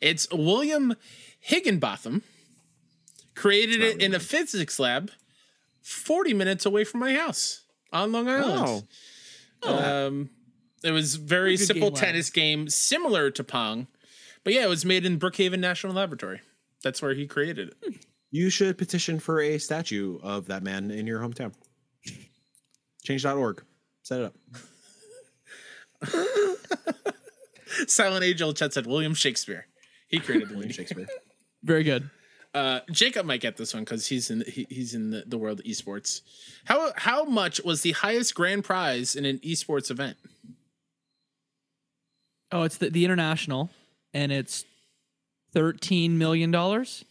It's 0.00 0.30
William 0.30 0.94
Higginbotham. 1.40 2.22
Created 3.34 3.80
it 3.80 4.02
in 4.02 4.14
a 4.14 4.20
physics 4.20 4.78
lab 4.78 5.10
40 5.80 6.34
minutes 6.34 6.66
away 6.66 6.84
from 6.84 7.00
my 7.00 7.14
house 7.14 7.62
on 7.92 8.12
Long 8.12 8.28
Island. 8.28 8.84
Um, 9.62 10.30
it 10.82 10.90
was 10.90 11.16
very 11.16 11.56
simple 11.56 11.88
game 11.88 11.94
lab. 11.94 12.04
tennis 12.04 12.30
game, 12.30 12.68
similar 12.68 13.30
to 13.30 13.44
Pong, 13.44 13.86
but 14.44 14.52
yeah, 14.52 14.64
it 14.64 14.68
was 14.68 14.84
made 14.84 15.06
in 15.06 15.18
Brookhaven 15.18 15.60
National 15.60 15.92
Laboratory. 15.94 16.40
That's 16.82 17.00
where 17.00 17.14
he 17.14 17.26
created 17.26 17.68
it. 17.68 17.94
You 18.30 18.50
should 18.50 18.76
petition 18.78 19.20
for 19.20 19.40
a 19.40 19.58
statue 19.58 20.18
of 20.22 20.46
that 20.46 20.62
man 20.62 20.90
in 20.90 21.06
your 21.06 21.20
hometown. 21.20 21.52
Change.org. 23.04 23.62
Set 24.02 24.20
it 24.20 24.24
up. 24.24 24.34
Silent 27.86 28.24
Angel 28.24 28.52
Chet 28.52 28.72
said 28.72 28.86
William 28.86 29.14
Shakespeare. 29.14 29.66
He 30.08 30.18
created 30.18 30.48
the 30.48 30.54
William. 30.54 30.72
Shakespeare. 30.72 31.06
Very 31.62 31.84
good. 31.84 32.10
Uh, 32.54 32.80
Jacob 32.90 33.24
might 33.24 33.40
get 33.40 33.56
this 33.56 33.72
one 33.72 33.82
because 33.82 34.06
he's 34.06 34.30
in 34.30 34.44
he, 34.46 34.66
he's 34.68 34.94
in 34.94 35.10
the, 35.10 35.24
the 35.26 35.38
world 35.38 35.60
of 35.60 35.66
esports. 35.66 36.20
How 36.66 36.92
how 36.96 37.24
much 37.24 37.62
was 37.64 37.80
the 37.82 37.92
highest 37.92 38.34
grand 38.34 38.64
prize 38.64 39.16
in 39.16 39.24
an 39.24 39.38
esports 39.38 39.90
event? 39.90 40.18
Oh, 42.50 42.64
it's 42.64 42.76
the, 42.76 42.90
the 42.90 43.04
international, 43.06 43.70
and 44.12 44.30
it's 44.30 44.66
thirteen 45.52 46.18
million 46.18 46.50
dollars. 46.50 47.04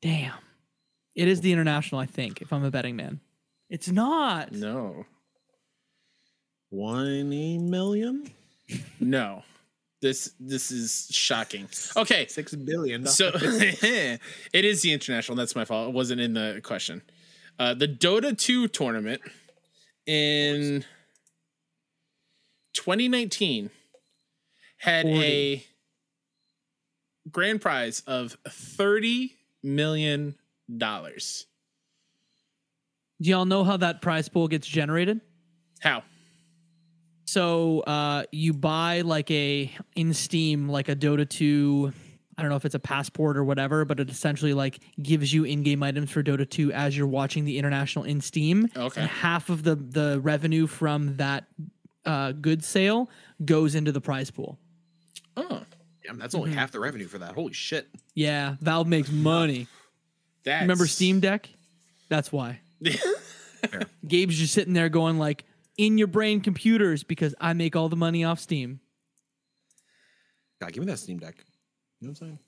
Damn, 0.00 0.32
it 1.14 1.28
is 1.28 1.42
the 1.42 1.52
international. 1.52 2.00
I 2.00 2.06
think, 2.06 2.40
if 2.40 2.50
I'm 2.50 2.64
a 2.64 2.70
betting 2.70 2.96
man, 2.96 3.20
it's 3.68 3.90
not. 3.90 4.52
No. 4.52 5.04
20 6.70 7.58
million? 7.58 8.30
No. 9.00 9.42
This 10.00 10.32
this 10.38 10.70
is 10.70 11.08
shocking. 11.10 11.68
Okay. 11.96 12.26
Six 12.28 12.54
billion. 12.54 13.06
So 13.06 13.30
it 13.34 14.20
is 14.52 14.82
the 14.82 14.92
international. 14.92 15.36
That's 15.36 15.56
my 15.56 15.64
fault. 15.64 15.88
It 15.88 15.94
wasn't 15.94 16.20
in 16.20 16.34
the 16.34 16.60
question. 16.62 17.02
Uh, 17.58 17.74
the 17.74 17.88
Dota 17.88 18.38
2 18.38 18.68
tournament 18.68 19.20
in 20.06 20.84
2019 22.74 23.70
had 24.78 25.06
a 25.06 25.64
grand 27.30 27.60
prize 27.60 28.02
of 28.06 28.36
30 28.48 29.34
million 29.62 30.36
dollars. 30.76 31.46
Do 33.20 33.30
y'all 33.30 33.44
know 33.44 33.64
how 33.64 33.76
that 33.78 34.00
prize 34.00 34.28
pool 34.28 34.46
gets 34.46 34.68
generated? 34.68 35.20
How? 35.80 36.04
So 37.28 37.80
uh, 37.80 38.22
you 38.32 38.54
buy 38.54 39.02
like 39.02 39.30
a 39.30 39.70
in 39.94 40.14
Steam 40.14 40.66
like 40.66 40.88
a 40.88 40.96
Dota 40.96 41.28
2 41.28 41.92
I 42.38 42.40
don't 42.40 42.48
know 42.48 42.56
if 42.56 42.64
it's 42.64 42.74
a 42.74 42.78
passport 42.78 43.36
or 43.36 43.44
whatever, 43.44 43.84
but 43.84 44.00
it 44.00 44.08
essentially 44.08 44.54
like 44.54 44.78
gives 45.02 45.30
you 45.34 45.44
in-game 45.44 45.82
items 45.82 46.10
for 46.10 46.22
Dota 46.22 46.48
2 46.48 46.72
as 46.72 46.96
you're 46.96 47.06
watching 47.06 47.44
the 47.44 47.58
international 47.58 48.06
in 48.06 48.22
Steam. 48.22 48.68
Okay. 48.74 49.02
And 49.02 49.10
half 49.10 49.50
of 49.50 49.62
the 49.62 49.74
the 49.74 50.20
revenue 50.22 50.66
from 50.66 51.16
that 51.16 51.44
uh, 52.06 52.32
goods 52.32 52.66
sale 52.66 53.10
goes 53.44 53.74
into 53.74 53.92
the 53.92 54.00
prize 54.00 54.30
pool. 54.30 54.58
Oh, 55.36 55.60
Damn, 56.06 56.18
that's 56.18 56.34
only 56.34 56.54
half 56.54 56.70
the 56.70 56.80
revenue 56.80 57.08
for 57.08 57.18
that. 57.18 57.34
Holy 57.34 57.52
shit. 57.52 57.88
Yeah, 58.14 58.56
Valve 58.62 58.86
makes 58.86 59.10
money. 59.12 59.66
that's 60.44 60.62
Remember 60.62 60.86
Steam 60.86 61.20
Deck? 61.20 61.50
That's 62.08 62.32
why. 62.32 62.60
Gabe's 64.08 64.38
just 64.38 64.54
sitting 64.54 64.72
there 64.72 64.88
going 64.88 65.18
like, 65.18 65.44
"In 65.78 65.96
your 65.96 66.08
brain, 66.08 66.42
computers," 66.42 67.02
because 67.02 67.34
I 67.40 67.54
make 67.54 67.74
all 67.74 67.88
the 67.88 67.96
money 67.96 68.24
off 68.24 68.40
Steam. 68.40 68.80
God, 70.60 70.72
give 70.72 70.84
me 70.84 70.90
that 70.90 70.98
Steam 70.98 71.18
Deck. 71.18 71.36
You 72.00 72.08
know 72.08 72.10
what 72.12 72.22
I'm 72.22 72.26
saying? 72.26 72.38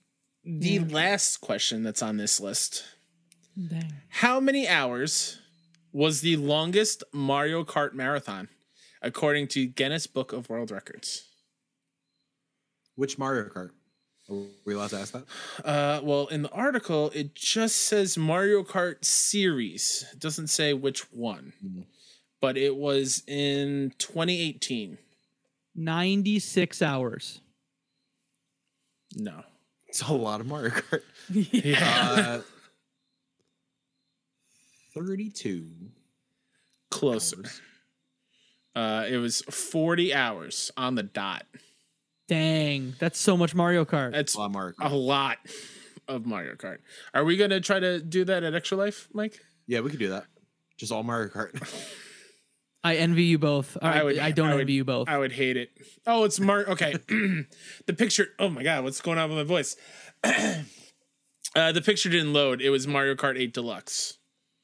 the 0.44 0.78
last 0.78 1.38
question 1.38 1.82
that's 1.82 2.02
on 2.02 2.16
this 2.16 2.40
list. 2.40 2.84
Dang. 3.68 3.92
How 4.08 4.40
many 4.40 4.66
hours 4.66 5.38
was 5.92 6.20
the 6.20 6.36
longest 6.36 7.04
Mario 7.12 7.64
Kart 7.64 7.92
marathon, 7.92 8.48
according 9.02 9.48
to 9.48 9.66
Guinness 9.66 10.06
Book 10.06 10.32
of 10.32 10.48
World 10.48 10.70
Records? 10.70 11.26
Which 12.94 13.18
Mario 13.18 13.44
Kart? 13.48 13.70
Are 14.30 14.46
we 14.64 14.74
allowed 14.74 14.90
to 14.90 14.98
ask 14.98 15.12
that? 15.12 15.24
Uh, 15.64 16.00
well, 16.02 16.28
in 16.28 16.42
the 16.42 16.50
article, 16.50 17.10
it 17.14 17.34
just 17.34 17.76
says 17.76 18.16
Mario 18.16 18.62
Kart 18.62 19.04
series. 19.04 20.06
It 20.12 20.20
doesn't 20.20 20.46
say 20.46 20.72
which 20.72 21.12
one, 21.12 21.52
but 22.40 22.56
it 22.56 22.76
was 22.76 23.22
in 23.26 23.92
2018. 23.98 24.98
96 25.74 26.82
hours. 26.82 27.40
No. 29.16 29.42
It's 29.88 30.02
a 30.02 30.12
lot 30.12 30.40
of 30.40 30.46
Mario 30.46 30.70
Kart. 30.70 31.02
Yeah. 31.52 32.14
Uh, 32.16 32.40
32. 34.94 35.66
Closer. 36.90 37.36
hours. 37.38 37.60
Uh, 38.74 39.04
it 39.08 39.16
was 39.16 39.42
40 39.42 40.14
hours 40.14 40.70
on 40.76 40.94
the 40.94 41.02
dot. 41.02 41.44
Dang, 42.28 42.94
that's 43.00 43.18
so 43.18 43.36
much 43.36 43.54
Mario 43.54 43.84
Kart. 43.84 44.12
That's 44.12 44.34
A 44.36 44.38
lot 44.38 44.46
of 44.46 44.52
Mario 44.52 44.74
a 44.80 44.88
lot 44.94 45.38
of 46.06 46.26
Mario 46.26 46.54
Kart. 46.54 46.78
Are 47.12 47.24
we 47.24 47.36
going 47.36 47.50
to 47.50 47.60
try 47.60 47.80
to 47.80 48.00
do 48.00 48.24
that 48.24 48.44
at 48.44 48.54
Extra 48.54 48.78
Life, 48.78 49.08
Mike? 49.12 49.40
Yeah, 49.66 49.80
we 49.80 49.90
could 49.90 49.98
do 49.98 50.10
that. 50.10 50.26
Just 50.76 50.92
all 50.92 51.02
Mario 51.02 51.28
Kart. 51.28 51.52
I 52.82 52.96
envy 52.96 53.24
you 53.24 53.38
both. 53.38 53.76
I, 53.82 54.00
I 54.00 54.02
would- 54.02 54.18
I 54.18 54.30
don't 54.30 54.48
I 54.48 54.54
would- 54.54 54.60
envy 54.62 54.72
you 54.74 54.84
both. 54.84 55.08
I 55.08 55.18
would 55.18 55.32
hate 55.32 55.56
it. 55.56 55.70
Oh, 56.06 56.24
it's 56.24 56.40
Mar. 56.40 56.64
Okay, 56.66 56.92
the 57.86 57.92
picture. 57.96 58.28
Oh 58.38 58.48
my 58.48 58.62
god, 58.62 58.84
what's 58.84 59.00
going 59.00 59.18
on 59.18 59.28
with 59.28 59.38
my 59.38 59.44
voice? 59.44 59.76
uh, 60.24 61.72
the 61.72 61.82
picture 61.82 62.08
didn't 62.08 62.32
load. 62.32 62.60
It 62.62 62.70
was 62.70 62.86
Mario 62.86 63.14
Kart 63.14 63.38
8 63.38 63.52
Deluxe. 63.52 64.16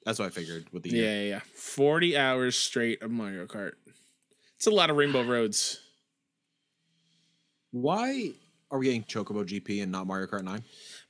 That's 0.04 0.18
what 0.18 0.26
I 0.26 0.30
figured 0.30 0.66
with 0.72 0.84
the 0.84 0.90
Yeah, 0.90 1.02
yeah, 1.04 1.22
yeah. 1.28 1.40
Forty 1.54 2.16
hours 2.16 2.56
straight 2.56 3.02
of 3.02 3.10
Mario 3.10 3.46
Kart. 3.46 3.72
It's 4.56 4.66
a 4.66 4.70
lot 4.70 4.88
of 4.88 4.96
Rainbow 4.96 5.22
Roads 5.22 5.80
Why 7.72 8.30
are 8.70 8.78
we 8.78 8.86
getting 8.86 9.04
Chocobo 9.04 9.44
GP 9.44 9.82
and 9.82 9.92
not 9.92 10.06
Mario 10.06 10.26
Kart 10.26 10.42
9? 10.42 10.62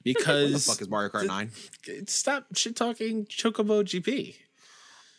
Because. 0.03 0.25
What 0.25 0.35
the 0.35 0.47
because 0.49 0.67
fuck 0.67 0.81
is 0.83 0.89
Mario 0.89 1.11
Kart 1.11 1.27
9? 1.27 2.07
stop 2.09 2.47
shit 2.55 2.75
talking 2.77 3.27
Chocobo 3.27 3.83
GP. 3.85 4.35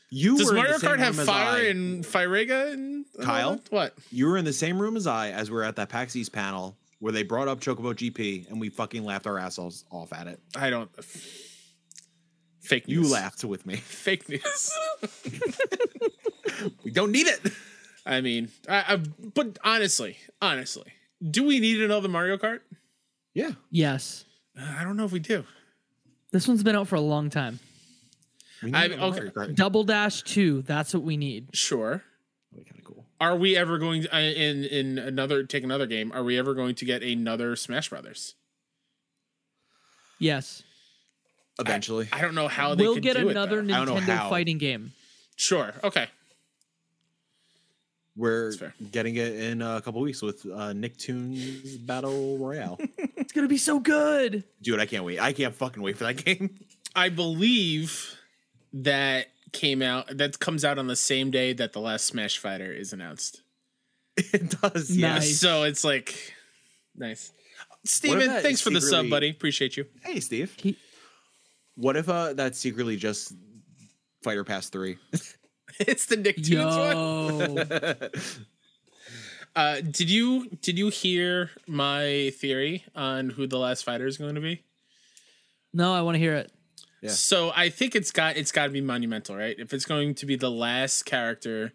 You 0.10 0.38
Does 0.38 0.48
were 0.48 0.52
in 0.52 0.56
the 0.56 0.62
Mario 0.64 0.78
same 0.78 0.90
Kart 0.92 1.00
have 1.00 1.18
room 1.18 1.20
as 1.22 1.26
fire 1.28 1.62
I. 1.66 1.68
and 1.68 2.04
Firega 2.06 2.72
and 2.74 3.06
and 3.16 3.24
Kyle? 3.26 3.56
that? 3.56 3.72
What? 3.72 3.94
You 4.12 4.28
were 4.28 4.38
in 4.38 4.46
the 4.46 4.54
same 4.54 4.80
room 4.82 4.96
as 4.96 5.06
I 5.08 5.32
as 5.32 5.52
we 5.52 5.58
are 5.58 5.64
at 5.64 5.76
that 5.76 5.90
PAX 5.90 6.16
East 6.16 6.32
panel 6.32 6.78
where 7.00 7.12
they 7.14 7.24
brought 7.24 7.48
up 7.48 7.60
Chocobo 7.60 7.94
GP 7.94 8.50
and 8.50 8.60
we 8.60 8.70
fucking 8.70 9.04
laughed 9.04 9.28
our 9.28 9.38
assholes 9.38 9.84
off 9.92 10.14
at 10.14 10.28
it. 10.28 10.40
I 10.56 10.70
don't. 10.70 10.90
Fake 12.62 12.88
news. 12.88 13.08
You 13.08 13.14
laughed 13.14 13.44
with 13.44 13.66
me. 13.66 13.76
Fake 13.78 14.28
news. 14.30 14.72
We 16.84 16.90
don't 16.92 17.12
need 17.12 17.28
it. 17.28 17.40
I 18.06 18.22
mean, 18.22 18.50
I, 18.68 18.96
I, 18.96 18.96
but 18.96 19.60
honestly, 19.64 20.18
honestly, 20.42 20.92
do 21.22 21.44
we 21.44 21.60
need 21.60 21.82
another 21.82 22.08
Mario 22.08 22.38
Kart? 22.38 22.62
Yeah. 23.36 23.52
yes. 23.70 24.26
Uh, 24.60 24.76
I 24.80 24.84
don't 24.84 24.98
know 24.98 25.06
if 25.06 25.12
we 25.12 25.20
do. 25.20 25.44
This 26.32 26.48
one's 26.48 26.64
been 26.64 26.76
out 26.76 26.88
for 26.88 26.96
a 26.96 27.02
long 27.02 27.30
time. 27.30 27.60
We 28.64 28.74
I- 28.74 28.86
okay. 28.86 28.98
Mario 28.98 29.30
Kart. 29.32 29.56
Double 29.56 29.84
Dash 29.84 30.24
2, 30.24 30.64
that's 30.64 30.94
what 30.94 31.04
we 31.04 31.18
need. 31.18 31.50
Sure. 31.54 32.04
That'd 32.52 32.66
be 32.66 32.70
kind 32.72 32.80
of 32.80 32.86
cool. 32.86 33.06
Are 33.20 33.36
we 33.36 33.56
ever 33.56 33.78
going 33.78 34.04
to, 34.04 34.16
uh, 34.16 34.20
in 34.20 34.64
in 34.66 34.98
another 34.98 35.44
take 35.44 35.64
another 35.64 35.86
game? 35.88 36.12
Are 36.12 36.24
we 36.24 36.38
ever 36.38 36.54
going 36.54 36.76
to 36.76 36.86
get 36.86 37.04
another 37.04 37.56
Smash 37.56 37.90
Brothers? 37.90 38.36
Yes. 40.20 40.64
Eventually. 41.60 42.08
I 42.12 42.22
don't 42.22 42.36
know 42.36 42.48
how 42.48 42.76
they 42.76 42.84
We'll 42.84 42.98
get 42.98 43.18
do 43.18 43.30
another 43.30 43.60
It, 43.60 43.68
though. 43.68 43.74
I 43.74 43.86
don't 43.86 43.88
know 43.88 44.14
Nintendo 44.14 44.30
fighting 44.30 44.58
game. 44.58 44.94
sure. 45.36 45.74
Okay. 45.84 46.08
We're 48.16 48.52
fair. 48.54 48.74
getting 48.92 49.16
it 49.18 49.36
in 49.36 49.62
a 49.62 49.80
couple 49.82 50.02
weeks 50.02 50.24
with 50.24 50.44
uh, 50.46 50.74
Nicktoons 50.74 51.86
Battle 51.86 52.38
Royale. 52.40 52.80
It's 52.98 53.32
going 53.32 53.46
to 53.46 53.50
be 53.50 53.60
so 53.60 53.80
good. 53.80 54.44
Dude, 54.62 54.80
I 54.80 54.88
can't 54.88 55.04
wait. 55.04 55.20
I 55.20 55.34
can't 55.34 55.54
fucking 55.54 55.84
wait 55.84 55.98
for 55.98 56.06
that 56.06 56.14
game. 56.26 56.58
I 56.96 57.10
believe 57.10 58.17
that 58.84 59.28
came 59.54 59.82
out. 59.82 60.18
That 60.18 60.40
comes 60.40 60.66
out 60.66 60.78
on 60.78 60.88
the 60.88 60.96
same 60.96 61.32
day 61.32 61.54
that 61.54 61.74
the 61.74 61.80
last 61.80 62.06
Smash 62.06 62.38
Fighter 62.38 62.72
is 62.72 62.94
announced. 62.94 63.42
it 64.18 64.60
does. 64.62 64.90
yeah. 64.96 65.16
Nice. 65.16 65.40
So 65.40 65.64
it's 65.64 65.84
like 65.84 66.34
nice. 66.96 67.32
Steven, 67.86 68.30
thanks 68.42 68.62
for 68.62 68.70
the 68.70 68.82
sub, 68.82 69.10
buddy. 69.10 69.30
Appreciate 69.30 69.78
you. 69.78 69.86
Hey, 70.04 70.20
Steve. 70.20 70.56
He- 70.60 70.78
What 71.76 71.96
if 71.96 72.10
uh, 72.10 72.34
that's 72.34 72.60
secretly 72.60 72.98
just 72.98 73.34
Fighter 74.24 74.44
Pass 74.44 74.70
3? 74.70 74.98
it's 75.80 76.08
the 76.08 76.18
Nicktoons 76.18 77.96
one. 78.04 78.10
Uh, 79.56 79.82
did 79.82 80.08
you 80.08 80.48
did 80.62 80.78
you 80.78 80.90
hear 80.90 81.50
my 81.66 82.32
theory 82.36 82.86
on 82.96 83.32
who 83.32 83.48
the 83.48 83.58
last 83.58 83.84
fighter 83.84 84.06
is 84.06 84.16
going 84.18 84.36
to 84.36 84.42
be? 84.42 84.62
no, 85.74 85.92
I 85.96 86.02
want 86.02 86.14
to 86.14 86.20
hear 86.20 86.36
it. 86.36 86.52
Yeah. 87.08 87.14
So 87.14 87.52
I 87.56 87.70
think 87.70 87.96
it's 87.96 88.12
got 88.12 88.38
it's 88.38 88.52
got 88.52 88.66
to 88.68 88.72
be 88.72 88.82
monumental, 88.82 89.36
right? 89.36 89.56
If 89.58 89.74
it's 89.74 89.86
going 89.86 90.16
to 90.16 90.26
be 90.26 90.36
the 90.36 90.52
last 90.52 91.06
character 91.06 91.74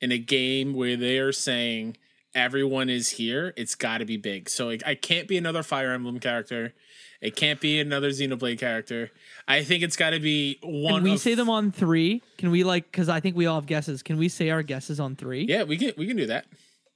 in 0.00 0.12
a 0.12 0.18
game 0.18 0.74
where 0.74 0.96
they 0.96 1.18
are 1.18 1.32
saying 1.32 1.96
everyone 2.34 2.88
is 2.90 3.10
here, 3.10 3.54
it's 3.56 3.74
got 3.74 3.98
to 3.98 4.04
be 4.04 4.16
big. 4.16 4.48
So 4.48 4.68
it, 4.70 4.82
I 4.86 4.94
can't 4.94 5.28
be 5.28 5.36
another 5.36 5.62
Fire 5.62 5.92
Emblem 5.92 6.18
character. 6.20 6.74
It 7.20 7.36
can't 7.36 7.58
be 7.60 7.80
another 7.80 8.10
Xenoblade 8.10 8.58
character. 8.58 9.10
I 9.48 9.64
think 9.64 9.82
it's 9.82 9.96
got 9.96 10.10
to 10.10 10.20
be 10.20 10.58
one. 10.62 10.96
Can 10.96 11.04
we 11.04 11.12
of- 11.14 11.20
say 11.20 11.34
them 11.34 11.48
on 11.48 11.72
three? 11.72 12.22
Can 12.38 12.50
we 12.50 12.64
like 12.64 12.84
because 12.90 13.08
I 13.08 13.20
think 13.20 13.34
we 13.36 13.46
all 13.46 13.54
have 13.56 13.66
guesses. 13.66 14.02
Can 14.02 14.18
we 14.18 14.28
say 14.28 14.50
our 14.50 14.62
guesses 14.62 15.00
on 15.00 15.16
three? 15.16 15.46
Yeah, 15.48 15.62
we 15.62 15.78
can 15.78 15.92
we 15.96 16.06
can 16.06 16.16
do 16.16 16.26
that. 16.26 16.44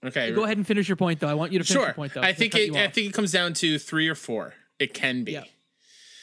Okay, 0.05 0.31
Go 0.33 0.45
ahead 0.45 0.57
and 0.57 0.67
finish 0.67 0.87
your 0.89 0.97
point 0.97 1.19
though. 1.19 1.29
I 1.29 1.35
want 1.35 1.51
you 1.53 1.59
to 1.59 1.65
finish 1.65 1.77
Sure. 1.81 1.87
your 1.87 1.95
point 1.95 2.15
though. 2.15 2.21
I 2.21 2.33
think 2.33 2.55
it. 2.55 2.75
I 2.77 2.87
think 2.89 3.09
it 3.09 3.13
comes 3.15 3.33
down 3.33 3.55
to 3.55 3.79
three 3.79 4.07
or 4.09 4.15
four. 4.15 4.55
It 4.79 4.95
can 4.95 5.25
be. 5.25 5.33
Yeah. 5.33 5.45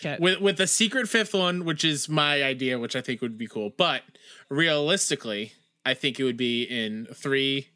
'Kay. 0.06 0.18
with 0.20 0.40
with 0.42 0.58
the 0.58 0.68
secret 0.68 1.10
fifth 1.10 1.34
one, 1.34 1.66
which 1.66 1.84
is 1.84 2.08
my 2.08 2.44
idea, 2.44 2.78
which 2.80 2.96
I 2.96 3.02
think 3.02 3.22
would 3.22 3.38
be 3.38 3.48
cool. 3.48 3.72
But 3.76 4.04
realistically, 4.50 5.54
I 5.86 5.94
think 5.94 6.20
it 6.20 6.24
would 6.24 6.38
be 6.38 6.64
in 6.64 7.08
three, 7.14 7.68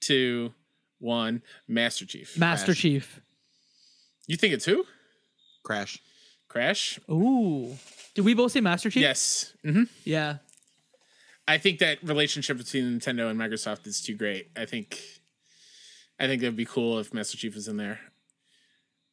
two, 0.00 0.52
one. 0.98 1.42
Master 1.66 2.04
Chief. 2.06 2.36
Master 2.38 2.66
Crash. 2.66 2.80
Chief. 2.80 3.20
you 4.26 4.36
think 4.36 4.52
it's 4.54 4.64
who? 4.64 4.84
Crash. 5.62 5.98
Crash? 6.48 6.98
Ooh. 7.10 7.76
Did 8.14 8.24
we 8.24 8.34
both 8.34 8.52
say 8.52 8.60
Master 8.60 8.90
Chief? 8.90 9.02
Yes. 9.02 9.54
hmm 9.62 9.84
Yeah. 10.04 10.38
I 11.48 11.58
think 11.58 11.78
that 11.80 11.98
relationship 12.02 12.58
between 12.58 12.84
Nintendo 13.00 13.30
and 13.30 13.38
Microsoft 13.40 13.86
is 13.86 14.00
too 14.00 14.14
great. 14.14 14.50
I 14.56 14.66
think, 14.66 15.00
I 16.18 16.26
think 16.26 16.40
that'd 16.42 16.56
be 16.56 16.64
cool 16.64 16.98
if 16.98 17.12
Master 17.14 17.36
Chief 17.36 17.54
was 17.54 17.66
in 17.68 17.76
there. 17.76 18.00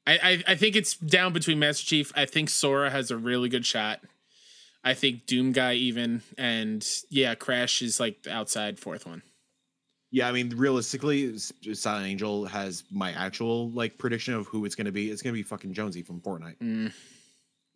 I, 0.07 0.13
I, 0.23 0.43
I 0.53 0.55
think 0.55 0.75
it's 0.77 0.95
down 0.95 1.33
between 1.33 1.59
Master 1.59 1.85
Chief. 1.85 2.13
I 2.15 2.25
think 2.25 2.49
Sora 2.49 2.89
has 2.89 3.11
a 3.11 3.17
really 3.17 3.49
good 3.49 3.65
shot. 3.65 3.99
I 4.83 4.93
think 4.93 5.25
Doom 5.25 5.51
Guy 5.51 5.73
even, 5.73 6.21
and 6.37 6.87
yeah, 7.09 7.35
Crash 7.35 7.81
is 7.81 7.99
like 7.99 8.23
the 8.23 8.31
outside 8.33 8.79
fourth 8.79 9.05
one. 9.05 9.21
Yeah, 10.09 10.29
I 10.29 10.31
mean, 10.31 10.53
realistically, 10.55 11.35
S- 11.35 11.51
Silent 11.73 12.07
Angel 12.07 12.45
has 12.45 12.85
my 12.89 13.11
actual 13.11 13.69
like 13.71 13.97
prediction 13.97 14.33
of 14.33 14.47
who 14.47 14.63
it's 14.63 14.75
gonna 14.75 14.93
be. 14.93 15.11
It's 15.11 15.21
gonna 15.21 15.33
be 15.33 15.43
fucking 15.43 15.73
Jonesy 15.73 16.03
from 16.03 16.21
Fortnite. 16.21 16.93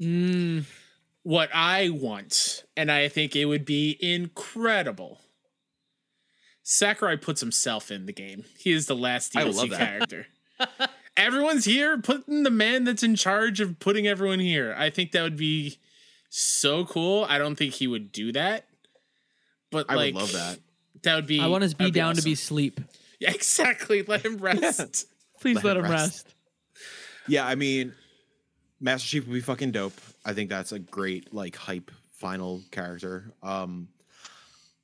Mm, 0.02 0.64
what 1.24 1.50
I 1.54 1.90
want, 1.90 2.64
and 2.78 2.90
I 2.90 3.10
think 3.10 3.36
it 3.36 3.44
would 3.46 3.66
be 3.66 3.98
incredible. 4.00 5.20
Sakurai 6.64 7.18
puts 7.18 7.42
himself 7.42 7.92
in 7.92 8.06
the 8.06 8.14
game. 8.14 8.46
He 8.58 8.72
is 8.72 8.86
the 8.86 8.96
last 8.96 9.36
I 9.36 9.44
DLC 9.44 9.56
love 9.56 9.70
that. 9.72 9.80
character. 9.80 10.28
Everyone's 11.18 11.66
here, 11.66 11.98
putting 11.98 12.44
the 12.44 12.50
man 12.50 12.84
that's 12.86 13.04
in 13.04 13.16
charge 13.16 13.60
of 13.60 13.80
putting 13.80 14.08
everyone 14.08 14.40
here. 14.40 14.74
I 14.78 14.90
think 14.90 15.12
that 15.12 15.24
would 15.24 15.38
be 15.38 15.78
so 16.30 16.86
cool. 16.86 17.26
I 17.28 17.38
don't 17.38 17.56
think 17.56 17.74
he 17.74 17.88
would 17.88 18.12
do 18.12 18.32
that, 18.32 18.66
but 19.72 19.88
I 19.90 19.96
like, 19.96 20.14
would 20.14 20.22
love 20.22 20.32
that. 20.34 20.60
That 21.04 21.16
would 21.16 21.28
be. 21.28 21.40
I 21.40 21.48
want 21.48 21.64
to 21.64 21.70
be 21.70 21.86
that'd 21.86 21.94
down 21.94 22.16
to 22.16 22.22
be 22.22 22.36
sleep. 22.36 22.80
Yeah, 23.20 23.30
exactly. 23.30 24.02
Let 24.02 24.26
him 24.26 24.38
rest. 24.38 25.06
Please 25.42 25.58
Let 25.58 25.66
let, 25.66 25.78
him 25.78 25.86
him 25.86 25.92
rest. 25.92 26.26
rest. 26.26 26.36
Yeah, 27.28 27.46
I 27.46 27.54
mean, 27.54 27.94
Master 28.80 29.08
Chief 29.08 29.28
would 29.28 29.34
be 29.36 29.42
fucking 29.42 29.70
dope. 29.70 29.94
I 30.26 30.34
think 30.34 30.50
that's 30.50 30.72
a 30.72 30.80
great 30.80 31.32
like 31.32 31.56
hype 31.56 31.92
final 32.14 32.64
character. 32.72 33.32
Um, 33.44 33.90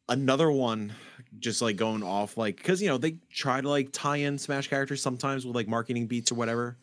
another 0.08 0.52
one, 0.52 0.94
just 1.40 1.62
like 1.62 1.76
going 1.76 2.04
off 2.04 2.38
like 2.38 2.58
because 2.58 2.82
you 2.82 2.88
know 2.88 2.98
they 2.98 3.18
try 3.32 3.62
to 3.62 3.70
like 3.70 3.90
tie 3.92 4.18
in 4.18 4.38
Smash 4.38 4.68
characters 4.68 5.02
sometimes 5.02 5.46
with 5.46 5.56
like 5.56 5.68
marketing 5.68 6.08
beats 6.08 6.32
or 6.32 6.36
whatever. 6.36 6.78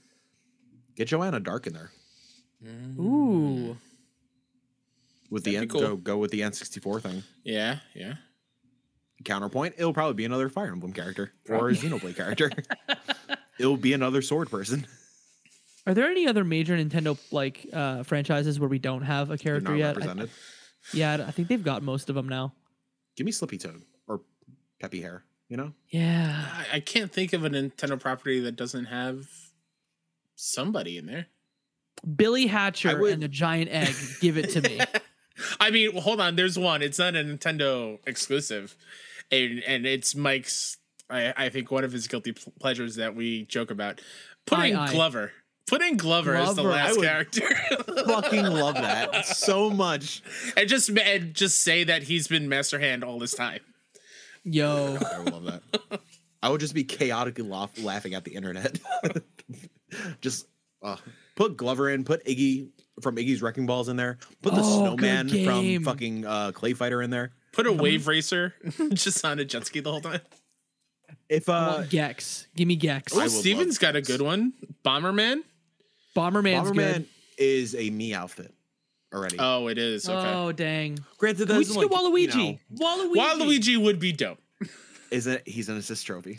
Get 0.96 1.08
Joanna 1.08 1.40
Dark 1.40 1.66
in 1.66 1.72
there 1.72 1.90
Ooh. 2.98 3.76
with 5.30 5.44
the 5.44 5.54
That'd 5.54 5.70
N- 5.70 5.80
be 5.80 5.86
go 5.86 5.96
go 5.96 6.18
with 6.18 6.30
the 6.30 6.40
N64 6.40 7.02
thing. 7.02 7.22
yeah, 7.42 7.78
yeah. 7.94 8.14
Counterpoint, 9.24 9.74
it'll 9.78 9.94
probably 9.94 10.14
be 10.14 10.24
another 10.24 10.48
Fire 10.48 10.70
Emblem 10.72 10.92
character 10.92 11.32
or 11.48 11.70
a 11.70 11.72
Xenoblade 11.72 12.16
character. 12.16 12.50
it'll 13.58 13.76
be 13.76 13.92
another 13.92 14.20
sword 14.22 14.50
person. 14.50 14.86
Are 15.86 15.94
there 15.94 16.10
any 16.10 16.26
other 16.26 16.44
major 16.44 16.76
Nintendo 16.76 17.18
like 17.30 17.66
uh, 17.72 18.02
franchises 18.02 18.58
where 18.60 18.68
we 18.68 18.78
don't 18.78 19.02
have 19.02 19.30
a 19.30 19.38
character 19.38 19.72
not 19.76 19.78
yet? 19.78 20.02
I- 20.18 20.26
yeah, 20.92 21.24
I 21.26 21.30
think 21.30 21.48
they've 21.48 21.62
got 21.64 21.82
most 21.82 22.10
of 22.10 22.14
them 22.14 22.28
now. 22.28 22.52
Give 23.16 23.24
me 23.24 23.32
Slippy 23.32 23.56
Toad 23.58 23.76
or 23.76 23.80
Peppy 24.80 25.00
Hare. 25.00 25.24
You 25.48 25.58
know, 25.58 25.72
Yeah. 25.90 26.46
I, 26.72 26.76
I 26.76 26.80
can't 26.80 27.12
think 27.12 27.32
of 27.34 27.44
a 27.44 27.50
Nintendo 27.50 28.00
property 28.00 28.40
that 28.40 28.56
doesn't 28.56 28.86
have 28.86 29.26
somebody 30.36 30.96
in 30.98 31.06
there. 31.06 31.26
Billy 32.16 32.46
Hatcher 32.46 32.98
would- 32.98 33.12
and 33.12 33.22
the 33.22 33.28
giant 33.28 33.70
egg. 33.70 33.94
Give 34.20 34.36
it 34.38 34.50
to 34.50 34.60
me. 34.62 34.80
I 35.60 35.70
mean, 35.70 35.92
well, 35.92 36.02
hold 36.02 36.20
on. 36.20 36.36
There's 36.36 36.58
one. 36.58 36.82
It's 36.82 36.98
not 36.98 37.14
a 37.16 37.24
Nintendo 37.24 37.98
exclusive, 38.06 38.76
and 39.32 39.62
and 39.66 39.84
it's 39.86 40.14
Mike's. 40.14 40.76
I, 41.10 41.32
I 41.36 41.48
think 41.48 41.70
one 41.70 41.82
of 41.84 41.92
his 41.92 42.06
guilty 42.06 42.32
pl- 42.32 42.52
pleasures 42.60 42.96
that 42.96 43.14
we 43.16 43.44
joke 43.44 43.70
about. 43.70 44.00
Putting 44.46 44.76
Aye, 44.76 44.84
aye. 44.86 44.92
Glover. 44.92 45.32
Putting 45.66 45.96
Glover, 45.96 46.34
as 46.36 46.54
the 46.54 46.62
Glover, 46.62 46.76
I 46.78 46.84
last 46.84 46.96
would 46.98 47.06
character, 47.06 47.48
fucking 48.06 48.44
love 48.44 48.74
that 48.76 49.24
so 49.26 49.70
much. 49.70 50.22
and 50.56 50.68
just 50.68 50.90
and 50.90 51.34
just 51.34 51.62
say 51.62 51.84
that 51.84 52.04
he's 52.04 52.28
been 52.28 52.48
Master 52.48 52.78
Hand 52.78 53.02
all 53.02 53.18
this 53.18 53.34
time. 53.34 53.60
Yo. 54.44 54.98
I 55.14 55.18
would 55.20 55.32
love 55.32 55.44
that. 55.44 56.00
I 56.42 56.50
would 56.50 56.60
just 56.60 56.74
be 56.74 56.84
chaotically 56.84 57.44
laugh- 57.44 57.82
laughing 57.82 58.14
at 58.14 58.24
the 58.24 58.34
internet. 58.34 58.78
just 60.20 60.46
uh, 60.82 60.96
put 61.36 61.56
Glover 61.56 61.88
in, 61.90 62.04
put 62.04 62.24
Iggy 62.26 62.68
from 63.00 63.16
Iggy's 63.16 63.42
Wrecking 63.42 63.66
Balls 63.66 63.88
in 63.88 63.96
there, 63.96 64.18
put 64.42 64.54
the 64.54 64.60
Oh, 64.62 64.80
snowman 64.96 65.28
from 65.44 65.82
fucking 65.84 66.26
uh, 66.26 66.52
Clay 66.52 66.74
Fighter 66.74 67.02
in 67.02 67.10
there. 67.10 67.32
Put 67.52 67.66
a 67.66 67.72
wave 67.72 68.06
racer 68.06 68.54
just 68.94 69.24
on 69.24 69.38
a 69.38 69.44
jet 69.44 69.64
ski 69.66 69.80
the 69.80 69.90
whole 69.90 70.00
time. 70.00 70.20
If 71.28 71.48
uh, 71.48 71.84
Gex. 71.88 72.46
Give 72.54 72.68
Mii 72.68 72.78
Gex. 72.78 73.14
Oh, 73.14 73.20
would 73.20 73.30
Steven's 73.30 73.76
love 73.82 73.92
got 73.92 73.96
a 73.96 74.02
good 74.02 74.20
one. 74.20 74.52
Bomberman. 74.84 75.40
Bomberman's 76.14 76.70
Bomberman 76.70 76.92
good. 76.94 77.06
is 77.38 77.74
a 77.74 77.90
me 77.90 78.12
outfit 78.12 78.52
already. 79.14 79.36
Oh, 79.38 79.68
it 79.68 79.78
is 79.78 80.08
okay. 80.08 80.32
Oh 80.32 80.52
dang. 80.52 80.98
Granted, 81.18 81.46
Can 81.48 81.56
we 81.56 81.64
doesn't 81.64 81.74
just 81.82 81.88
get 81.90 81.96
like, 82.02 82.12
you 82.20 82.28
Waluigi? 82.28 82.58
know, 82.70 82.86
Waluigi. 82.86 83.16
Waluigi 83.76 83.76
would 83.82 83.98
be 83.98 84.12
dope. 84.12 84.38
is 85.10 85.26
it? 85.26 85.46
He's 85.46 85.68
an 85.68 85.76
assist 85.76 86.06
trophy. 86.06 86.38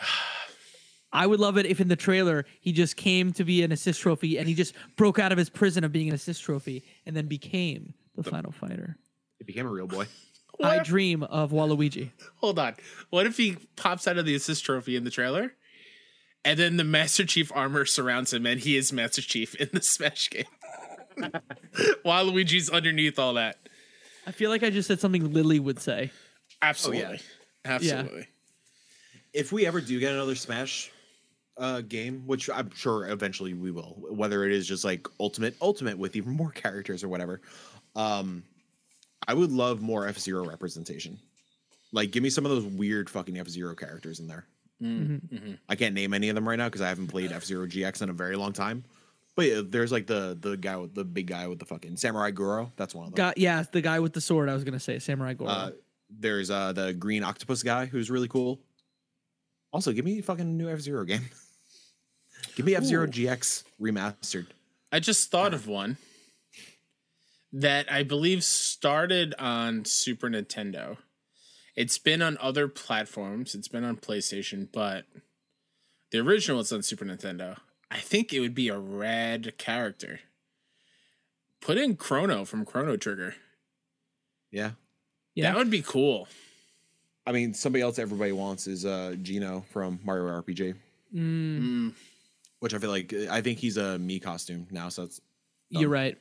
I 1.12 1.26
would 1.26 1.40
love 1.40 1.56
it 1.56 1.66
if 1.66 1.80
in 1.80 1.88
the 1.88 1.96
trailer 1.96 2.44
he 2.60 2.72
just 2.72 2.96
came 2.96 3.32
to 3.34 3.44
be 3.44 3.62
an 3.62 3.72
assist 3.72 4.00
trophy 4.00 4.38
and 4.38 4.46
he 4.46 4.54
just 4.54 4.74
broke 4.96 5.18
out 5.18 5.32
of 5.32 5.38
his 5.38 5.48
prison 5.48 5.82
of 5.84 5.92
being 5.92 6.08
an 6.08 6.14
assist 6.14 6.42
trophy 6.42 6.84
and 7.06 7.16
then 7.16 7.26
became 7.26 7.94
the 8.16 8.22
final 8.22 8.52
fighter. 8.52 8.98
He 9.38 9.44
became 9.44 9.66
a 9.66 9.70
real 9.70 9.86
boy. 9.86 10.06
I 10.62 10.78
dream 10.80 11.22
of 11.22 11.52
Waluigi. 11.52 12.10
Hold 12.36 12.58
on. 12.58 12.74
What 13.10 13.26
if 13.26 13.36
he 13.36 13.56
pops 13.76 14.06
out 14.08 14.18
of 14.18 14.26
the 14.26 14.34
assist 14.34 14.64
trophy 14.64 14.96
in 14.96 15.04
the 15.04 15.10
trailer? 15.10 15.52
And 16.44 16.58
then 16.58 16.76
the 16.76 16.84
Master 16.84 17.24
Chief 17.24 17.50
armor 17.54 17.84
surrounds 17.84 18.32
him 18.32 18.46
and 18.46 18.60
he 18.60 18.76
is 18.76 18.92
Master 18.92 19.22
Chief 19.22 19.54
in 19.56 19.68
the 19.72 19.82
Smash 19.82 20.30
game. 20.30 20.44
While 22.02 22.24
Luigi's 22.26 22.70
underneath 22.70 23.18
all 23.18 23.34
that. 23.34 23.58
I 24.26 24.32
feel 24.32 24.50
like 24.50 24.62
I 24.62 24.70
just 24.70 24.88
said 24.88 25.00
something 25.00 25.32
Lily 25.32 25.60
would 25.60 25.78
say. 25.80 26.10
Absolutely. 26.62 27.20
Absolutely. 27.64 28.26
if 29.32 29.52
we 29.52 29.66
ever 29.66 29.80
do 29.80 29.98
get 30.00 30.12
another 30.12 30.34
Smash 30.34 30.90
uh, 31.58 31.80
game, 31.80 32.22
which 32.26 32.48
I'm 32.50 32.70
sure 32.74 33.08
eventually 33.08 33.54
we 33.54 33.70
will, 33.70 33.96
whether 34.10 34.44
it 34.44 34.52
is 34.52 34.66
just 34.66 34.84
like 34.84 35.06
Ultimate, 35.20 35.54
Ultimate 35.60 35.98
with 35.98 36.16
even 36.16 36.32
more 36.32 36.50
characters 36.54 37.02
or 37.02 37.08
whatever, 37.08 37.40
um, 37.94 38.42
I 39.26 39.34
would 39.34 39.50
love 39.52 39.80
more 39.80 40.06
F 40.06 40.18
Zero 40.18 40.44
representation. 40.44 41.18
Like, 41.92 42.10
give 42.10 42.22
me 42.22 42.30
some 42.30 42.44
of 42.44 42.50
those 42.50 42.64
weird 42.64 43.08
fucking 43.10 43.38
F 43.38 43.48
Zero 43.48 43.74
characters 43.74 44.20
in 44.20 44.26
there. 44.28 44.46
I 45.68 45.74
can't 45.74 45.94
name 45.94 46.12
any 46.12 46.28
of 46.28 46.34
them 46.34 46.46
right 46.48 46.58
now 46.58 46.66
because 46.66 46.82
I 46.82 46.88
haven't 46.88 47.06
played 47.08 47.32
F 47.32 47.44
Zero 47.44 47.66
GX 47.66 48.02
in 48.02 48.10
a 48.10 48.12
very 48.12 48.36
long 48.36 48.52
time. 48.52 48.84
But 49.36 49.46
yeah, 49.46 49.60
there's 49.64 49.92
like 49.92 50.06
the 50.06 50.36
the 50.40 50.56
guy 50.56 50.76
with 50.76 50.94
the 50.94 51.04
big 51.04 51.26
guy 51.26 51.46
with 51.46 51.58
the 51.58 51.66
fucking 51.66 51.98
Samurai 51.98 52.30
Goro. 52.30 52.72
That's 52.76 52.94
one 52.94 53.06
of 53.06 53.12
them. 53.12 53.16
Got 53.16 53.38
yeah, 53.38 53.62
the 53.70 53.82
guy 53.82 54.00
with 54.00 54.14
the 54.14 54.20
sword. 54.20 54.48
I 54.48 54.54
was 54.54 54.64
gonna 54.64 54.80
say 54.80 54.98
Samurai 54.98 55.34
Goro. 55.34 55.50
Uh, 55.50 55.70
there's 56.08 56.50
uh 56.50 56.72
the 56.72 56.94
green 56.94 57.22
octopus 57.22 57.62
guy 57.62 57.84
who's 57.84 58.10
really 58.10 58.28
cool. 58.28 58.60
Also, 59.72 59.92
give 59.92 60.06
me 60.06 60.18
a 60.18 60.22
fucking 60.22 60.56
new 60.56 60.70
F 60.70 60.80
Zero 60.80 61.04
game. 61.04 61.26
give 62.56 62.64
me 62.64 62.74
F 62.74 62.84
Zero 62.84 63.06
GX 63.06 63.64
remastered. 63.80 64.46
I 64.90 65.00
just 65.00 65.30
thought 65.30 65.52
of 65.52 65.68
one 65.68 65.98
that 67.52 67.92
I 67.92 68.02
believe 68.02 68.42
started 68.42 69.34
on 69.38 69.84
Super 69.84 70.30
Nintendo. 70.30 70.96
It's 71.74 71.98
been 71.98 72.22
on 72.22 72.38
other 72.40 72.68
platforms, 72.68 73.54
it's 73.54 73.68
been 73.68 73.84
on 73.84 73.98
PlayStation, 73.98 74.68
but 74.72 75.04
the 76.10 76.20
original 76.20 76.60
is 76.60 76.72
on 76.72 76.82
Super 76.82 77.04
Nintendo. 77.04 77.58
I 77.90 77.98
think 77.98 78.32
it 78.32 78.40
would 78.40 78.54
be 78.54 78.68
a 78.68 78.78
rad 78.78 79.56
character. 79.58 80.20
Put 81.60 81.78
in 81.78 81.96
Crono 81.96 82.46
from 82.46 82.64
Chrono 82.64 82.96
Trigger. 82.96 83.34
Yeah. 84.50 84.72
yeah, 85.34 85.50
That 85.52 85.58
would 85.58 85.70
be 85.70 85.82
cool. 85.82 86.28
I 87.26 87.32
mean, 87.32 87.54
somebody 87.54 87.82
else 87.82 87.98
everybody 87.98 88.32
wants 88.32 88.66
is 88.68 88.84
uh 88.86 89.16
Geno 89.22 89.64
from 89.72 89.98
Mario 90.04 90.24
RPG, 90.40 90.74
Mm, 91.14 91.60
Mm, 91.60 91.92
which 92.60 92.72
I 92.74 92.78
feel 92.78 92.90
like 92.90 93.12
I 93.12 93.40
think 93.40 93.58
he's 93.58 93.76
a 93.76 93.98
Mii 93.98 94.22
costume 94.22 94.66
now, 94.70 94.88
so 94.88 95.02
it's 95.04 95.20
you're 95.68 95.88
right. 95.90 96.16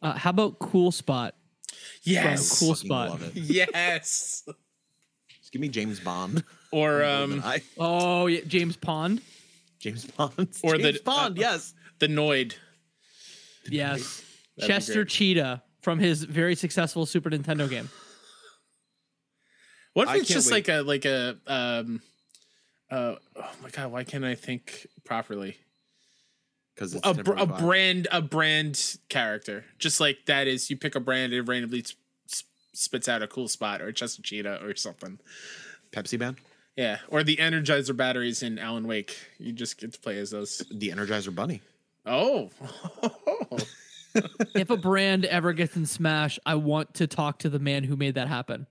Uh, 0.00 0.12
how 0.14 0.30
about 0.30 0.58
Cool 0.58 0.90
Spot? 0.92 1.34
yes. 2.02 2.58
Cool 2.58 2.74
spot. 2.74 3.20
Yes. 3.34 4.44
Just 5.40 5.52
give 5.52 5.60
me 5.60 5.68
James 5.68 6.00
Bond. 6.00 6.42
Or 6.72 7.04
um 7.12 7.42
Oh 7.78 8.26
yeah, 8.26 8.40
James 8.46 8.76
Pond. 8.76 9.20
James 9.78 10.04
Bond. 10.04 10.32
Or 10.62 10.76
the- 10.78 10.92
James 10.92 10.98
Bond, 11.00 11.38
uh, 11.38 11.40
yes. 11.40 11.74
the 11.98 12.08
Noid. 12.08 12.54
Yes, 13.68 14.22
That'd 14.56 14.68
Chester. 14.68 15.04
Cheetah 15.04 15.62
from 15.80 15.98
his 15.98 16.22
very 16.24 16.54
successful 16.54 17.04
Super 17.06 17.30
Nintendo 17.30 17.68
game. 17.68 17.88
What 19.94 20.04
if 20.04 20.08
I 20.10 20.16
it's 20.18 20.28
just 20.28 20.50
wait. 20.50 20.68
like 20.68 20.76
a 20.76 20.82
like 20.82 21.04
a 21.04 21.36
um 21.46 22.00
uh 22.90 23.16
oh 23.36 23.50
my 23.62 23.70
god, 23.70 23.90
why 23.90 24.04
can't 24.04 24.24
I 24.24 24.34
think 24.34 24.86
properly? 25.04 25.56
Because 26.74 26.94
it's 26.94 27.06
A, 27.06 27.14
br- 27.14 27.32
a 27.38 27.46
brand 27.46 28.06
a 28.12 28.20
brand 28.20 28.98
character. 29.08 29.64
Just 29.78 29.98
like 29.98 30.18
that 30.26 30.46
is 30.46 30.68
you 30.70 30.76
pick 30.76 30.94
a 30.94 31.00
brand 31.00 31.32
and 31.32 31.40
it 31.42 31.50
randomly 31.50 31.80
s- 31.80 31.94
s- 32.30 32.44
spits 32.74 33.08
out 33.08 33.22
a 33.22 33.26
cool 33.26 33.48
spot 33.48 33.80
or 33.80 33.90
just 33.90 34.18
a 34.18 34.22
cheetah 34.22 34.62
or 34.62 34.76
something. 34.76 35.18
Pepsi 35.92 36.18
band, 36.18 36.36
Yeah, 36.76 36.98
or 37.08 37.22
the 37.22 37.36
Energizer 37.36 37.96
batteries 37.96 38.42
in 38.42 38.58
Alan 38.58 38.86
Wake. 38.86 39.16
You 39.38 39.52
just 39.52 39.80
get 39.80 39.92
to 39.94 39.98
play 39.98 40.18
as 40.18 40.30
those. 40.30 40.62
the 40.70 40.90
Energizer 40.90 41.34
Bunny. 41.34 41.62
Oh. 42.04 42.50
if 44.54 44.70
a 44.70 44.76
brand 44.76 45.24
ever 45.24 45.52
gets 45.52 45.76
in 45.76 45.86
Smash, 45.86 46.38
I 46.46 46.54
want 46.56 46.94
to 46.94 47.06
talk 47.06 47.38
to 47.40 47.48
the 47.48 47.58
man 47.58 47.84
who 47.84 47.96
made 47.96 48.14
that 48.14 48.28
happen. 48.28 48.66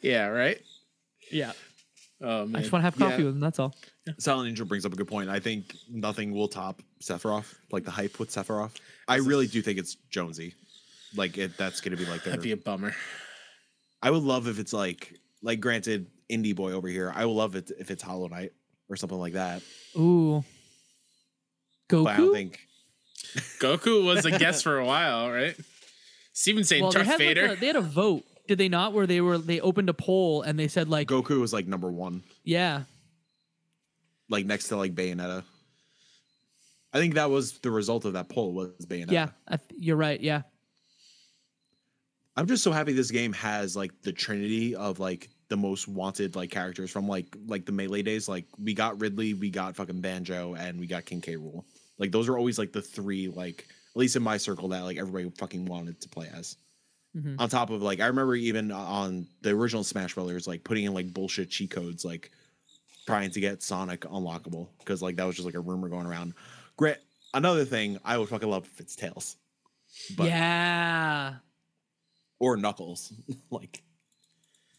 yeah, 0.00 0.26
right? 0.26 0.60
Yeah, 1.30 1.52
Oh 2.20 2.46
man. 2.46 2.56
I 2.56 2.60
just 2.60 2.72
want 2.72 2.80
to 2.82 2.84
have 2.84 2.96
coffee 2.96 3.22
Yeah. 3.22 3.26
with 3.26 3.34
him. 3.34 3.40
That's 3.40 3.58
all. 3.58 3.74
Silent 4.18 4.48
Angel 4.48 4.66
brings 4.66 4.84
up 4.84 4.92
a 4.92 4.96
good 4.96 5.06
point. 5.06 5.28
I 5.28 5.38
think 5.38 5.76
nothing 5.88 6.32
will 6.32 6.48
top 6.48 6.82
Sephiroth, 7.00 7.54
like 7.70 7.84
the 7.84 7.90
hype 7.90 8.18
with 8.18 8.30
Sephiroth. 8.30 8.72
I 9.06 9.16
really 9.16 9.46
do 9.46 9.62
think 9.62 9.78
it's 9.78 9.94
Jonesy. 10.10 10.54
Like 11.14 11.38
it, 11.38 11.56
that's 11.56 11.80
going 11.80 11.96
to 11.96 12.02
be 12.02 12.10
like 12.10 12.24
their. 12.24 12.32
That'd 12.32 12.42
be 12.42 12.52
a 12.52 12.56
bummer. 12.56 12.94
I 14.02 14.10
would 14.10 14.22
love 14.22 14.48
if 14.48 14.58
it's 14.58 14.72
like, 14.72 15.14
like, 15.42 15.60
granted, 15.60 16.06
indie 16.30 16.54
boy 16.54 16.72
over 16.72 16.88
here. 16.88 17.12
I 17.14 17.26
will 17.26 17.34
love 17.34 17.54
it 17.54 17.70
if 17.78 17.90
it's 17.90 18.02
Hollow 18.02 18.28
Knight 18.28 18.52
or 18.88 18.96
something 18.96 19.18
like 19.18 19.34
that. 19.34 19.62
Ooh. 19.96 20.44
Goku. 21.88 22.04
But 22.04 22.14
I 22.14 22.16
don't 22.18 22.34
think 22.34 22.68
Goku 23.60 24.04
was 24.04 24.24
a 24.24 24.30
guest 24.30 24.62
for 24.62 24.78
a 24.78 24.84
while, 24.84 25.30
right? 25.30 25.56
Steven 26.32 26.64
saying 26.64 26.82
well, 26.82 26.92
they 26.92 27.02
Darth 27.02 27.20
had, 27.20 27.36
like, 27.36 27.36
a, 27.36 27.60
they 27.60 27.66
had 27.66 27.76
a 27.76 27.80
vote, 27.80 28.24
did 28.46 28.58
they 28.58 28.68
not? 28.68 28.92
Where 28.92 29.06
they 29.06 29.20
were 29.20 29.38
they 29.38 29.60
opened 29.60 29.88
a 29.88 29.94
poll 29.94 30.42
and 30.42 30.58
they 30.58 30.68
said 30.68 30.88
like, 30.88 31.08
Goku 31.08 31.40
was 31.40 31.52
like 31.52 31.66
number 31.66 31.90
one, 31.90 32.22
yeah, 32.44 32.82
like 34.28 34.46
next 34.46 34.68
to 34.68 34.76
like 34.76 34.94
Bayonetta. 34.94 35.42
I 36.92 36.98
think 36.98 37.14
that 37.14 37.30
was 37.30 37.58
the 37.58 37.70
result 37.70 38.04
of 38.04 38.12
that 38.12 38.28
poll 38.28 38.52
was 38.52 38.86
Bayonetta. 38.86 39.10
yeah, 39.10 39.28
I 39.48 39.56
th- 39.56 39.80
you're 39.80 39.96
right. 39.96 40.20
Yeah, 40.20 40.42
I'm 42.36 42.46
just 42.46 42.62
so 42.62 42.70
happy 42.70 42.92
this 42.92 43.10
game 43.10 43.32
has 43.32 43.74
like 43.74 43.90
the 44.02 44.12
trinity 44.12 44.76
of 44.76 45.00
like 45.00 45.28
the 45.48 45.56
most 45.56 45.88
wanted 45.88 46.36
like 46.36 46.50
characters 46.50 46.90
from 46.90 47.08
like 47.08 47.26
like 47.46 47.64
the 47.64 47.72
melee 47.72 48.02
days. 48.02 48.28
Like 48.28 48.46
we 48.62 48.74
got 48.74 49.00
Ridley, 49.00 49.34
we 49.34 49.50
got 49.50 49.76
fucking 49.76 50.00
Banjo, 50.00 50.54
and 50.54 50.78
we 50.78 50.86
got 50.86 51.04
King 51.04 51.20
K. 51.20 51.36
Rool. 51.36 51.64
Like 51.98 52.12
those 52.12 52.28
are 52.28 52.36
always 52.38 52.58
like 52.58 52.72
the 52.72 52.82
three 52.82 53.28
like 53.28 53.66
at 53.94 53.96
least 53.96 54.16
in 54.16 54.22
my 54.22 54.36
circle 54.36 54.68
that 54.68 54.84
like 54.84 54.98
everybody 54.98 55.30
fucking 55.38 55.64
wanted 55.66 56.00
to 56.00 56.08
play 56.08 56.30
as. 56.34 56.56
Mhm. 57.16 57.36
On 57.38 57.48
top 57.48 57.70
of 57.70 57.82
like 57.82 58.00
I 58.00 58.06
remember 58.06 58.36
even 58.36 58.70
on 58.70 59.26
the 59.40 59.50
original 59.50 59.82
Smash 59.82 60.14
Brothers 60.14 60.46
like 60.46 60.62
putting 60.64 60.84
in 60.84 60.94
like 60.94 61.12
bullshit 61.12 61.50
cheat 61.50 61.70
codes 61.70 62.04
like 62.04 62.30
trying 63.06 63.30
to 63.30 63.40
get 63.40 63.62
Sonic 63.62 64.02
unlockable 64.02 64.68
because 64.78 65.00
like 65.00 65.16
that 65.16 65.24
was 65.24 65.36
just 65.36 65.46
like 65.46 65.54
a 65.54 65.60
rumor 65.60 65.88
going 65.88 66.06
around. 66.06 66.34
Great. 66.76 66.98
Another 67.32 67.64
thing 67.64 67.98
I 68.04 68.18
would 68.18 68.28
fucking 68.28 68.48
love 68.48 68.68
if 68.72 68.80
it's 68.80 68.94
Tails. 68.94 69.36
But 70.16 70.26
yeah. 70.26 71.36
or 72.38 72.56
Knuckles. 72.56 73.12
like, 73.50 73.82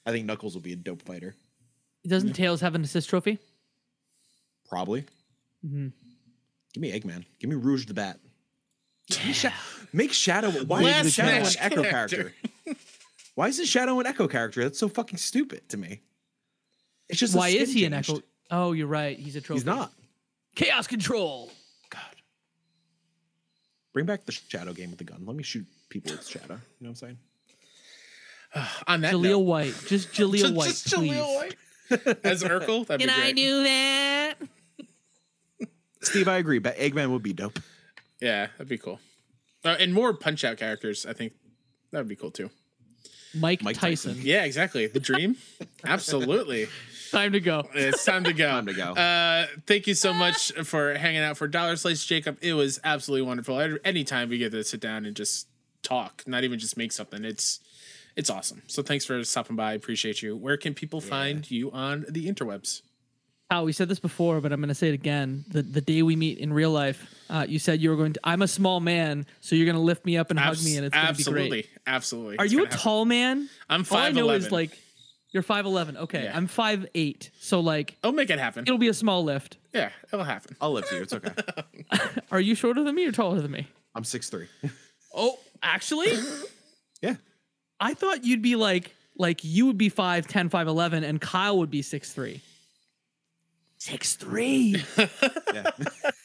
I 0.06 0.12
think 0.12 0.26
Knuckles 0.26 0.54
will 0.54 0.62
be 0.62 0.74
a 0.74 0.78
dope 0.78 1.02
fighter. 1.04 1.36
Doesn't 2.08 2.34
Tails 2.34 2.62
have 2.62 2.76
an 2.76 2.84
assist 2.84 3.10
trophy? 3.10 3.40
Probably. 4.68 5.06
Mhm. 5.66 5.92
Give 6.74 6.82
me 6.82 6.92
Eggman. 6.98 7.26
Give 7.40 7.50
me 7.50 7.56
Rouge 7.56 7.86
the 7.86 7.94
Bat. 7.94 8.20
Give 9.10 9.26
me 9.26 9.34
Sha- 9.34 9.52
make 9.92 10.14
Shadow. 10.14 10.52
Why 10.66 10.82
Last 10.84 11.06
is 11.08 11.14
Shadow 11.16 11.32
an 11.38 11.46
Smash 11.46 11.66
Echo 11.66 11.84
character. 11.84 12.34
character? 12.66 12.84
Why 13.36 13.48
is 13.48 13.58
the 13.58 13.66
Shadow 13.66 14.00
an 14.00 14.06
Echo 14.08 14.28
character? 14.28 14.64
That's 14.64 14.78
so 14.80 14.88
fucking 14.88 15.18
stupid 15.18 15.68
to 15.70 15.78
me. 15.78 16.02
It's 17.10 17.20
just 17.20 17.34
a 17.34 17.38
Why 17.38 17.50
is 17.50 17.74
he 17.74 17.86
an. 17.86 17.94
Echo? 17.94 18.22
Oh, 18.52 18.72
you're 18.74 18.88
right. 18.88 19.18
He's 19.18 19.36
a 19.36 19.42
trophy. 19.42 19.60
He's 19.60 19.66
not. 19.66 19.92
Chaos 20.56 20.88
Control. 20.88 21.52
God. 21.90 22.02
Bring 23.94 24.06
back 24.06 24.26
the 24.26 24.32
Shadow 24.32 24.74
game 24.74 24.90
with 24.92 25.00
the 25.00 25.06
gun. 25.06 25.26
Let 25.26 25.36
me 25.36 25.44
shoot 25.44 25.66
people 25.90 26.12
with 26.12 26.28
Shadow. 26.28 26.46
You 26.46 26.50
know 26.54 26.60
what 26.80 26.90
I'm 26.90 26.96
saying? 26.96 27.18
On 28.88 29.02
that 29.02 29.14
Jaleel 29.14 29.24
note, 29.32 29.40
White. 29.40 29.74
Just 29.88 30.12
Jaleel 30.14 30.38
just, 30.38 30.54
White, 30.54 30.68
just 30.68 30.94
please. 30.94 31.12
Jaleel 31.14 31.36
White 31.36 31.56
as 32.24 32.44
Urkel. 32.44 32.86
That'd 32.88 33.08
be 33.08 33.14
great. 33.14 33.36
do 33.36 33.64
that? 33.64 34.36
Steve, 36.02 36.28
I 36.28 36.38
agree. 36.38 36.60
But 36.60 36.78
Eggman 36.78 37.12
would 37.12 37.24
be 37.24 37.34
dope. 37.34 37.60
Yeah, 38.22 38.48
that'd 38.58 38.68
be 38.68 38.78
cool. 38.78 39.00
Uh, 39.66 39.76
and 39.80 39.94
more 39.94 40.14
Punch 40.14 40.44
Out 40.44 40.58
characters. 40.58 41.06
I 41.06 41.14
think 41.14 41.34
that 41.92 42.00
would 42.00 42.08
be 42.08 42.16
cool 42.16 42.32
too. 42.32 42.50
Mike, 43.36 43.62
Mike 43.62 43.76
Tyson. 43.78 44.14
Tyson. 44.14 44.26
Yeah, 44.28 44.44
exactly. 44.44 44.88
The 44.88 45.00
dream. 45.00 45.36
Absolutely. 45.86 46.68
Time 47.12 47.34
to 47.34 47.40
go. 47.40 47.68
It's 47.74 48.04
time 48.06 48.24
to 48.24 48.34
go. 48.34 48.48
Time 48.48 48.66
to 48.68 48.74
go. 48.74 48.94
Uh, 48.94 49.48
thank 49.68 49.88
you 49.88 49.94
so 49.94 50.14
much 50.14 50.52
for 50.64 50.96
hanging 50.96 51.22
out 51.22 51.38
for 51.38 51.48
Dollar 51.48 51.76
Slice, 51.76 52.06
Jacob. 52.06 52.38
It 52.42 52.54
was 52.54 52.80
absolutely 52.84 53.28
wonderful. 53.28 53.60
Every- 53.60 53.80
Anytime 53.84 54.30
we 54.30 54.38
get 54.38 54.52
to 54.52 54.64
sit 54.64 54.80
down 54.80 55.06
and 55.06 55.16
just 55.16 55.48
talk, 55.84 56.24
not 56.28 56.44
even 56.44 56.60
just 56.60 56.78
make 56.78 56.92
something, 56.92 57.24
it's 57.26 57.60
it's 58.20 58.30
awesome. 58.30 58.62
So 58.68 58.84
thanks 58.84 59.06
for 59.06 59.24
stopping 59.24 59.56
by. 59.56 59.74
Appreciate 59.74 60.22
you. 60.22 60.36
Where 60.36 60.58
can 60.58 60.74
people 60.74 61.02
find 61.02 61.50
you 61.50 61.72
on 61.72 62.06
the 62.10 62.28
interwebs? 62.28 62.82
Al, 63.52 63.66
we 63.66 63.72
said 63.72 63.90
this 63.90 64.00
before, 64.00 64.42
but 64.42 64.52
I'm 64.52 64.60
going 64.62 64.68
to 64.70 64.76
say 64.76 64.90
it 64.90 64.94
again. 64.94 65.44
The 65.48 65.64
the 65.64 65.82
day 65.82 66.04
we 66.04 66.16
meet 66.16 66.38
in 66.38 66.54
real 66.54 66.70
life, 66.70 67.00
uh, 67.32 67.46
you 67.50 67.58
said 67.58 67.82
you 67.82 67.90
were 67.90 67.96
going 67.96 68.14
to. 68.14 68.20
I'm 68.24 68.44
a 68.44 68.48
small 68.48 68.80
man, 68.80 69.26
so 69.42 69.56
you're 69.56 69.66
going 69.66 69.76
to 69.76 69.82
lift 69.82 70.06
me 70.06 70.18
up 70.18 70.30
and 70.30 70.38
hug 70.40 70.62
me, 70.64 70.76
and 70.78 70.86
it's 70.86 70.94
going 70.94 71.08
to 71.08 71.14
be 71.14 71.20
absolutely, 71.22 71.50
great. 71.50 71.70
absolutely. 71.88 72.38
Are 72.38 72.46
It's 72.46 72.54
you 72.54 72.60
a 72.62 72.66
happen. 72.66 72.78
tall 72.80 73.06
man? 73.06 73.50
I'm 73.70 73.82
All 73.90 73.98
I 73.98 74.04
five 74.06 74.16
know 74.16 74.30
is 74.30 74.52
like 74.52 74.78
you're 75.32 75.42
five 75.42 75.66
eleven. 75.66 75.98
Okay, 75.98 76.26
Yeah. 76.26 76.38
I'm 76.38 76.46
five 76.46 76.86
eight. 76.94 77.32
So 77.40 77.60
like 77.60 77.98
I'll 78.04 78.12
make 78.12 78.30
it 78.30 78.38
happen. 78.38 78.66
it'll 78.68 78.78
be 78.78 78.88
a 78.90 78.94
small 78.94 79.24
lift. 79.24 79.58
yeah, 79.74 79.90
it'll 80.14 80.26
happen. 80.26 80.56
I'll 80.62 80.74
lift 80.74 80.92
you. 80.92 81.02
It's 81.02 81.14
okay. 81.14 81.32
Are 82.32 82.40
you 82.42 82.54
shorter 82.54 82.84
than 82.84 82.94
me 82.94 83.06
or 83.08 83.12
taller 83.12 83.42
than 83.42 83.50
me? 83.52 83.68
I'm 83.96 84.04
six 84.04 84.30
three. 84.30 84.48
Oh, 85.16 85.40
actually, 85.64 86.12
Yeah. 87.02 87.16
I 87.80 87.94
thought 87.94 88.24
you'd 88.24 88.42
be 88.42 88.56
like 88.56 88.96
like 89.18 89.44
you 89.44 89.66
would 89.66 89.78
be 89.78 89.92
5'10", 89.92 90.50
5'11", 90.50 91.04
and 91.04 91.20
Kyle 91.20 91.58
would 91.58 91.70
be 91.70 91.82
six 91.82 92.14
three. 92.14 92.42
Six 93.78 94.16
three. 94.16 94.84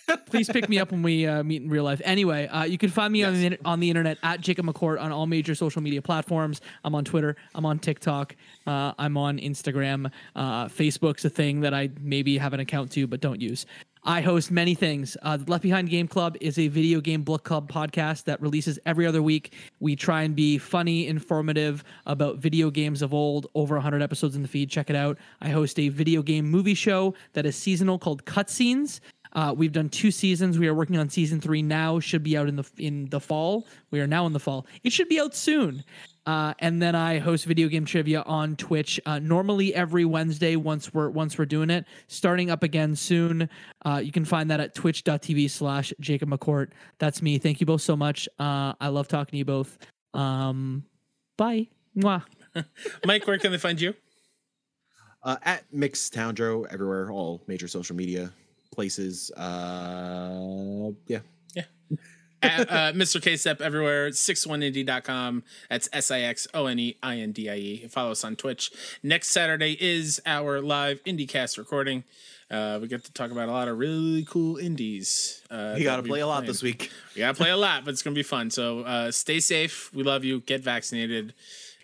Please 0.27 0.49
pick 0.49 0.69
me 0.69 0.79
up 0.79 0.91
when 0.91 1.03
we 1.03 1.27
uh, 1.27 1.43
meet 1.43 1.63
in 1.63 1.69
real 1.69 1.85
life. 1.85 2.01
Anyway, 2.05 2.49
uh, 2.49 2.65
you 2.65 2.79
can 2.79 2.91
find 2.91 3.13
me 3.13 3.23
on 3.23 3.35
the 3.35 3.59
on 3.65 3.81
the 3.81 3.89
internet 3.89 4.19
at 4.23 4.41
Jacob 4.41 4.67
McCourt 4.67 5.01
on 5.01 5.13
all 5.13 5.27
major 5.27 5.55
social 5.55 5.81
media 5.81 6.03
platforms. 6.03 6.61
I'm 6.83 6.95
on 6.95 7.05
Twitter. 7.05 7.37
I'm 7.55 7.65
on 7.65 7.79
TikTok. 7.79 8.35
Uh, 8.67 8.93
I'm 8.99 9.17
on 9.17 9.39
Instagram. 9.39 10.11
Uh, 10.35 10.67
Facebook's 10.67 11.25
a 11.25 11.31
thing 11.31 11.61
that 11.61 11.73
I 11.73 11.91
maybe 12.01 12.39
have 12.39 12.53
an 12.53 12.61
account 12.61 12.91
to 12.93 13.07
but 13.07 13.21
don't 13.21 13.41
use. 13.41 13.67
I 14.07 14.21
host 14.21 14.51
many 14.51 14.75
things. 14.75 15.17
Uh, 15.23 15.39
the 15.39 15.51
Left 15.51 15.63
Behind 15.63 15.89
Game 15.89 16.09
Club 16.09 16.37
is 16.43 16.59
a 16.59 16.69
video 16.69 17.01
game 17.01 17.23
book 17.23 17.43
club 17.43 17.73
podcast 17.73 18.25
that 18.25 18.39
releases 18.43 18.79
every 18.85 19.07
other 19.07 19.23
week. 19.23 19.55
We 19.81 19.97
try 19.97 20.25
and 20.25 20.37
be 20.37 20.59
funny, 20.59 21.07
informative 21.07 21.83
about 22.05 22.37
video 22.37 22.71
games 22.71 23.01
of 23.01 23.15
old. 23.15 23.47
Over 23.55 23.77
100 23.77 24.03
episodes 24.03 24.37
in 24.37 24.43
the 24.43 24.49
feed. 24.49 24.69
Check 24.69 24.91
it 24.91 24.97
out. 24.97 25.17
I 25.41 25.49
host 25.49 25.79
a 25.79 25.89
video 25.89 26.21
game 26.21 26.51
movie 26.51 26.75
show 26.75 27.15
that 27.33 27.47
is 27.47 27.57
seasonal 27.57 27.99
called 27.99 28.27
Cutscenes. 28.27 29.01
Uh, 29.35 29.53
we've 29.57 29.73
done 29.73 29.89
two 29.89 30.11
seasons. 30.11 30.59
We 30.59 30.69
are 30.69 30.75
working 30.75 30.97
on 30.97 31.09
season 31.09 31.41
three 31.41 31.63
now. 31.63 31.99
Should 31.99 32.23
be 32.23 32.37
out 32.37 32.49
in 32.49 32.57
the 32.57 32.65
in 32.79 33.09
the 33.11 33.21
fall. 33.21 33.67
We 33.91 34.01
are 34.01 34.07
now 34.07 34.27
in 34.27 34.33
the 34.33 34.41
fall. 34.41 34.67
It 34.83 34.93
should 34.93 35.09
be 35.09 35.21
out 35.21 35.35
soon. 35.35 35.85
Uh, 36.27 36.55
and 36.61 36.81
then 36.81 36.95
I 36.95 37.19
host 37.19 37.45
video 37.45 37.69
game 37.69 37.85
trivia 37.85 38.23
on 38.23 38.57
Twitch. 38.57 38.99
Uh, 39.05 39.19
normally 39.19 39.75
every 39.75 40.05
Wednesday 40.05 40.57
once 40.57 40.95
we're 40.95 41.11
once 41.11 41.37
we're 41.37 41.45
doing 41.47 41.69
it. 41.69 41.85
Starting 42.07 42.51
up 42.51 42.63
again 42.63 42.95
soon. 42.97 43.49
Uh, 43.85 44.01
you 44.03 44.13
can 44.13 44.25
find 44.25 44.51
that 44.51 44.61
at 44.61 44.75
twitch.tv 44.75 45.51
slash 45.51 45.93
Jacob 46.01 46.31
McCourt. 46.31 46.69
That's 46.99 47.21
me. 47.21 47.39
Thank 47.39 47.61
you 47.61 47.67
both 47.67 47.83
so 47.83 47.97
much. 47.97 48.29
Uh, 48.39 48.73
I 48.81 48.89
love 48.89 49.09
talking 49.09 49.33
to 49.33 49.39
you 49.39 49.45
both. 49.45 49.77
Um, 50.15 50.85
bye. 51.37 51.69
Mwah. 51.97 52.23
Mike, 53.05 53.27
where 53.27 53.39
can 53.39 53.53
they 53.53 53.59
find 53.59 53.81
you? 53.81 53.95
Uh, 55.23 55.37
at 55.43 55.65
Mix 55.73 56.09
Towndro 56.09 56.67
everywhere, 56.71 57.11
all 57.11 57.43
major 57.47 57.67
social 57.67 57.97
media 57.97 58.33
places. 58.75 59.31
Uh, 59.33 60.91
yeah. 61.07 61.21
At, 62.43 62.71
uh, 62.71 62.93
Mr. 62.93 63.23
KSEP 63.23 63.63
everywhere, 63.63 64.11
61indie.com. 64.11 65.45
That's 65.71 65.89
S 65.95 66.11
I 66.11 66.21
X 66.21 66.47
O 66.53 66.67
N 66.67 66.79
E 66.79 66.97
I 67.03 67.17
N 67.17 67.33
D 67.33 67.49
I 67.49 67.57
E. 67.57 67.89
Follow 67.89 68.11
us 68.11 68.23
on 68.23 68.37
Twitch. 68.37 68.71
Next 69.03 69.29
Saturday 69.29 69.79
is 69.81 70.21
our 70.27 70.61
live 70.61 71.03
IndieCast 71.05 71.57
recording. 71.57 72.05
Uh, 72.51 72.79
we 72.83 72.87
get 72.87 73.03
to 73.05 73.13
talk 73.15 73.31
about 73.31 73.49
a 73.49 73.53
lot 73.53 73.69
of 73.69 73.79
really 73.79 74.25
cool 74.27 74.59
indies. 74.59 75.41
Uh, 75.51 75.75
You 75.79 75.85
got 75.85 75.97
to 75.97 76.03
play 76.03 76.21
a 76.21 76.27
lot 76.27 76.45
this 76.45 76.63
week. 76.63 76.91
We 77.15 77.21
got 77.21 77.35
to 77.35 77.43
play 77.43 77.51
a 77.51 77.57
lot, 77.57 77.87
but 77.87 77.93
it's 77.93 78.03
going 78.03 78.15
to 78.15 78.19
be 78.19 78.23
fun. 78.23 78.51
So 78.51 78.81
uh, 78.81 79.11
stay 79.11 79.41
safe. 79.41 79.91
We 79.95 80.03
love 80.03 80.23
you. 80.25 80.41
Get 80.41 80.61
vaccinated. 80.61 81.33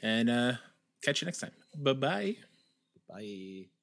And 0.02 0.28
uh, 0.28 0.52
catch 1.02 1.22
you 1.22 1.26
next 1.26 1.38
time. 1.40 1.52
Bye 1.74 1.94
bye. 1.94 2.36
Bye. 3.08 3.79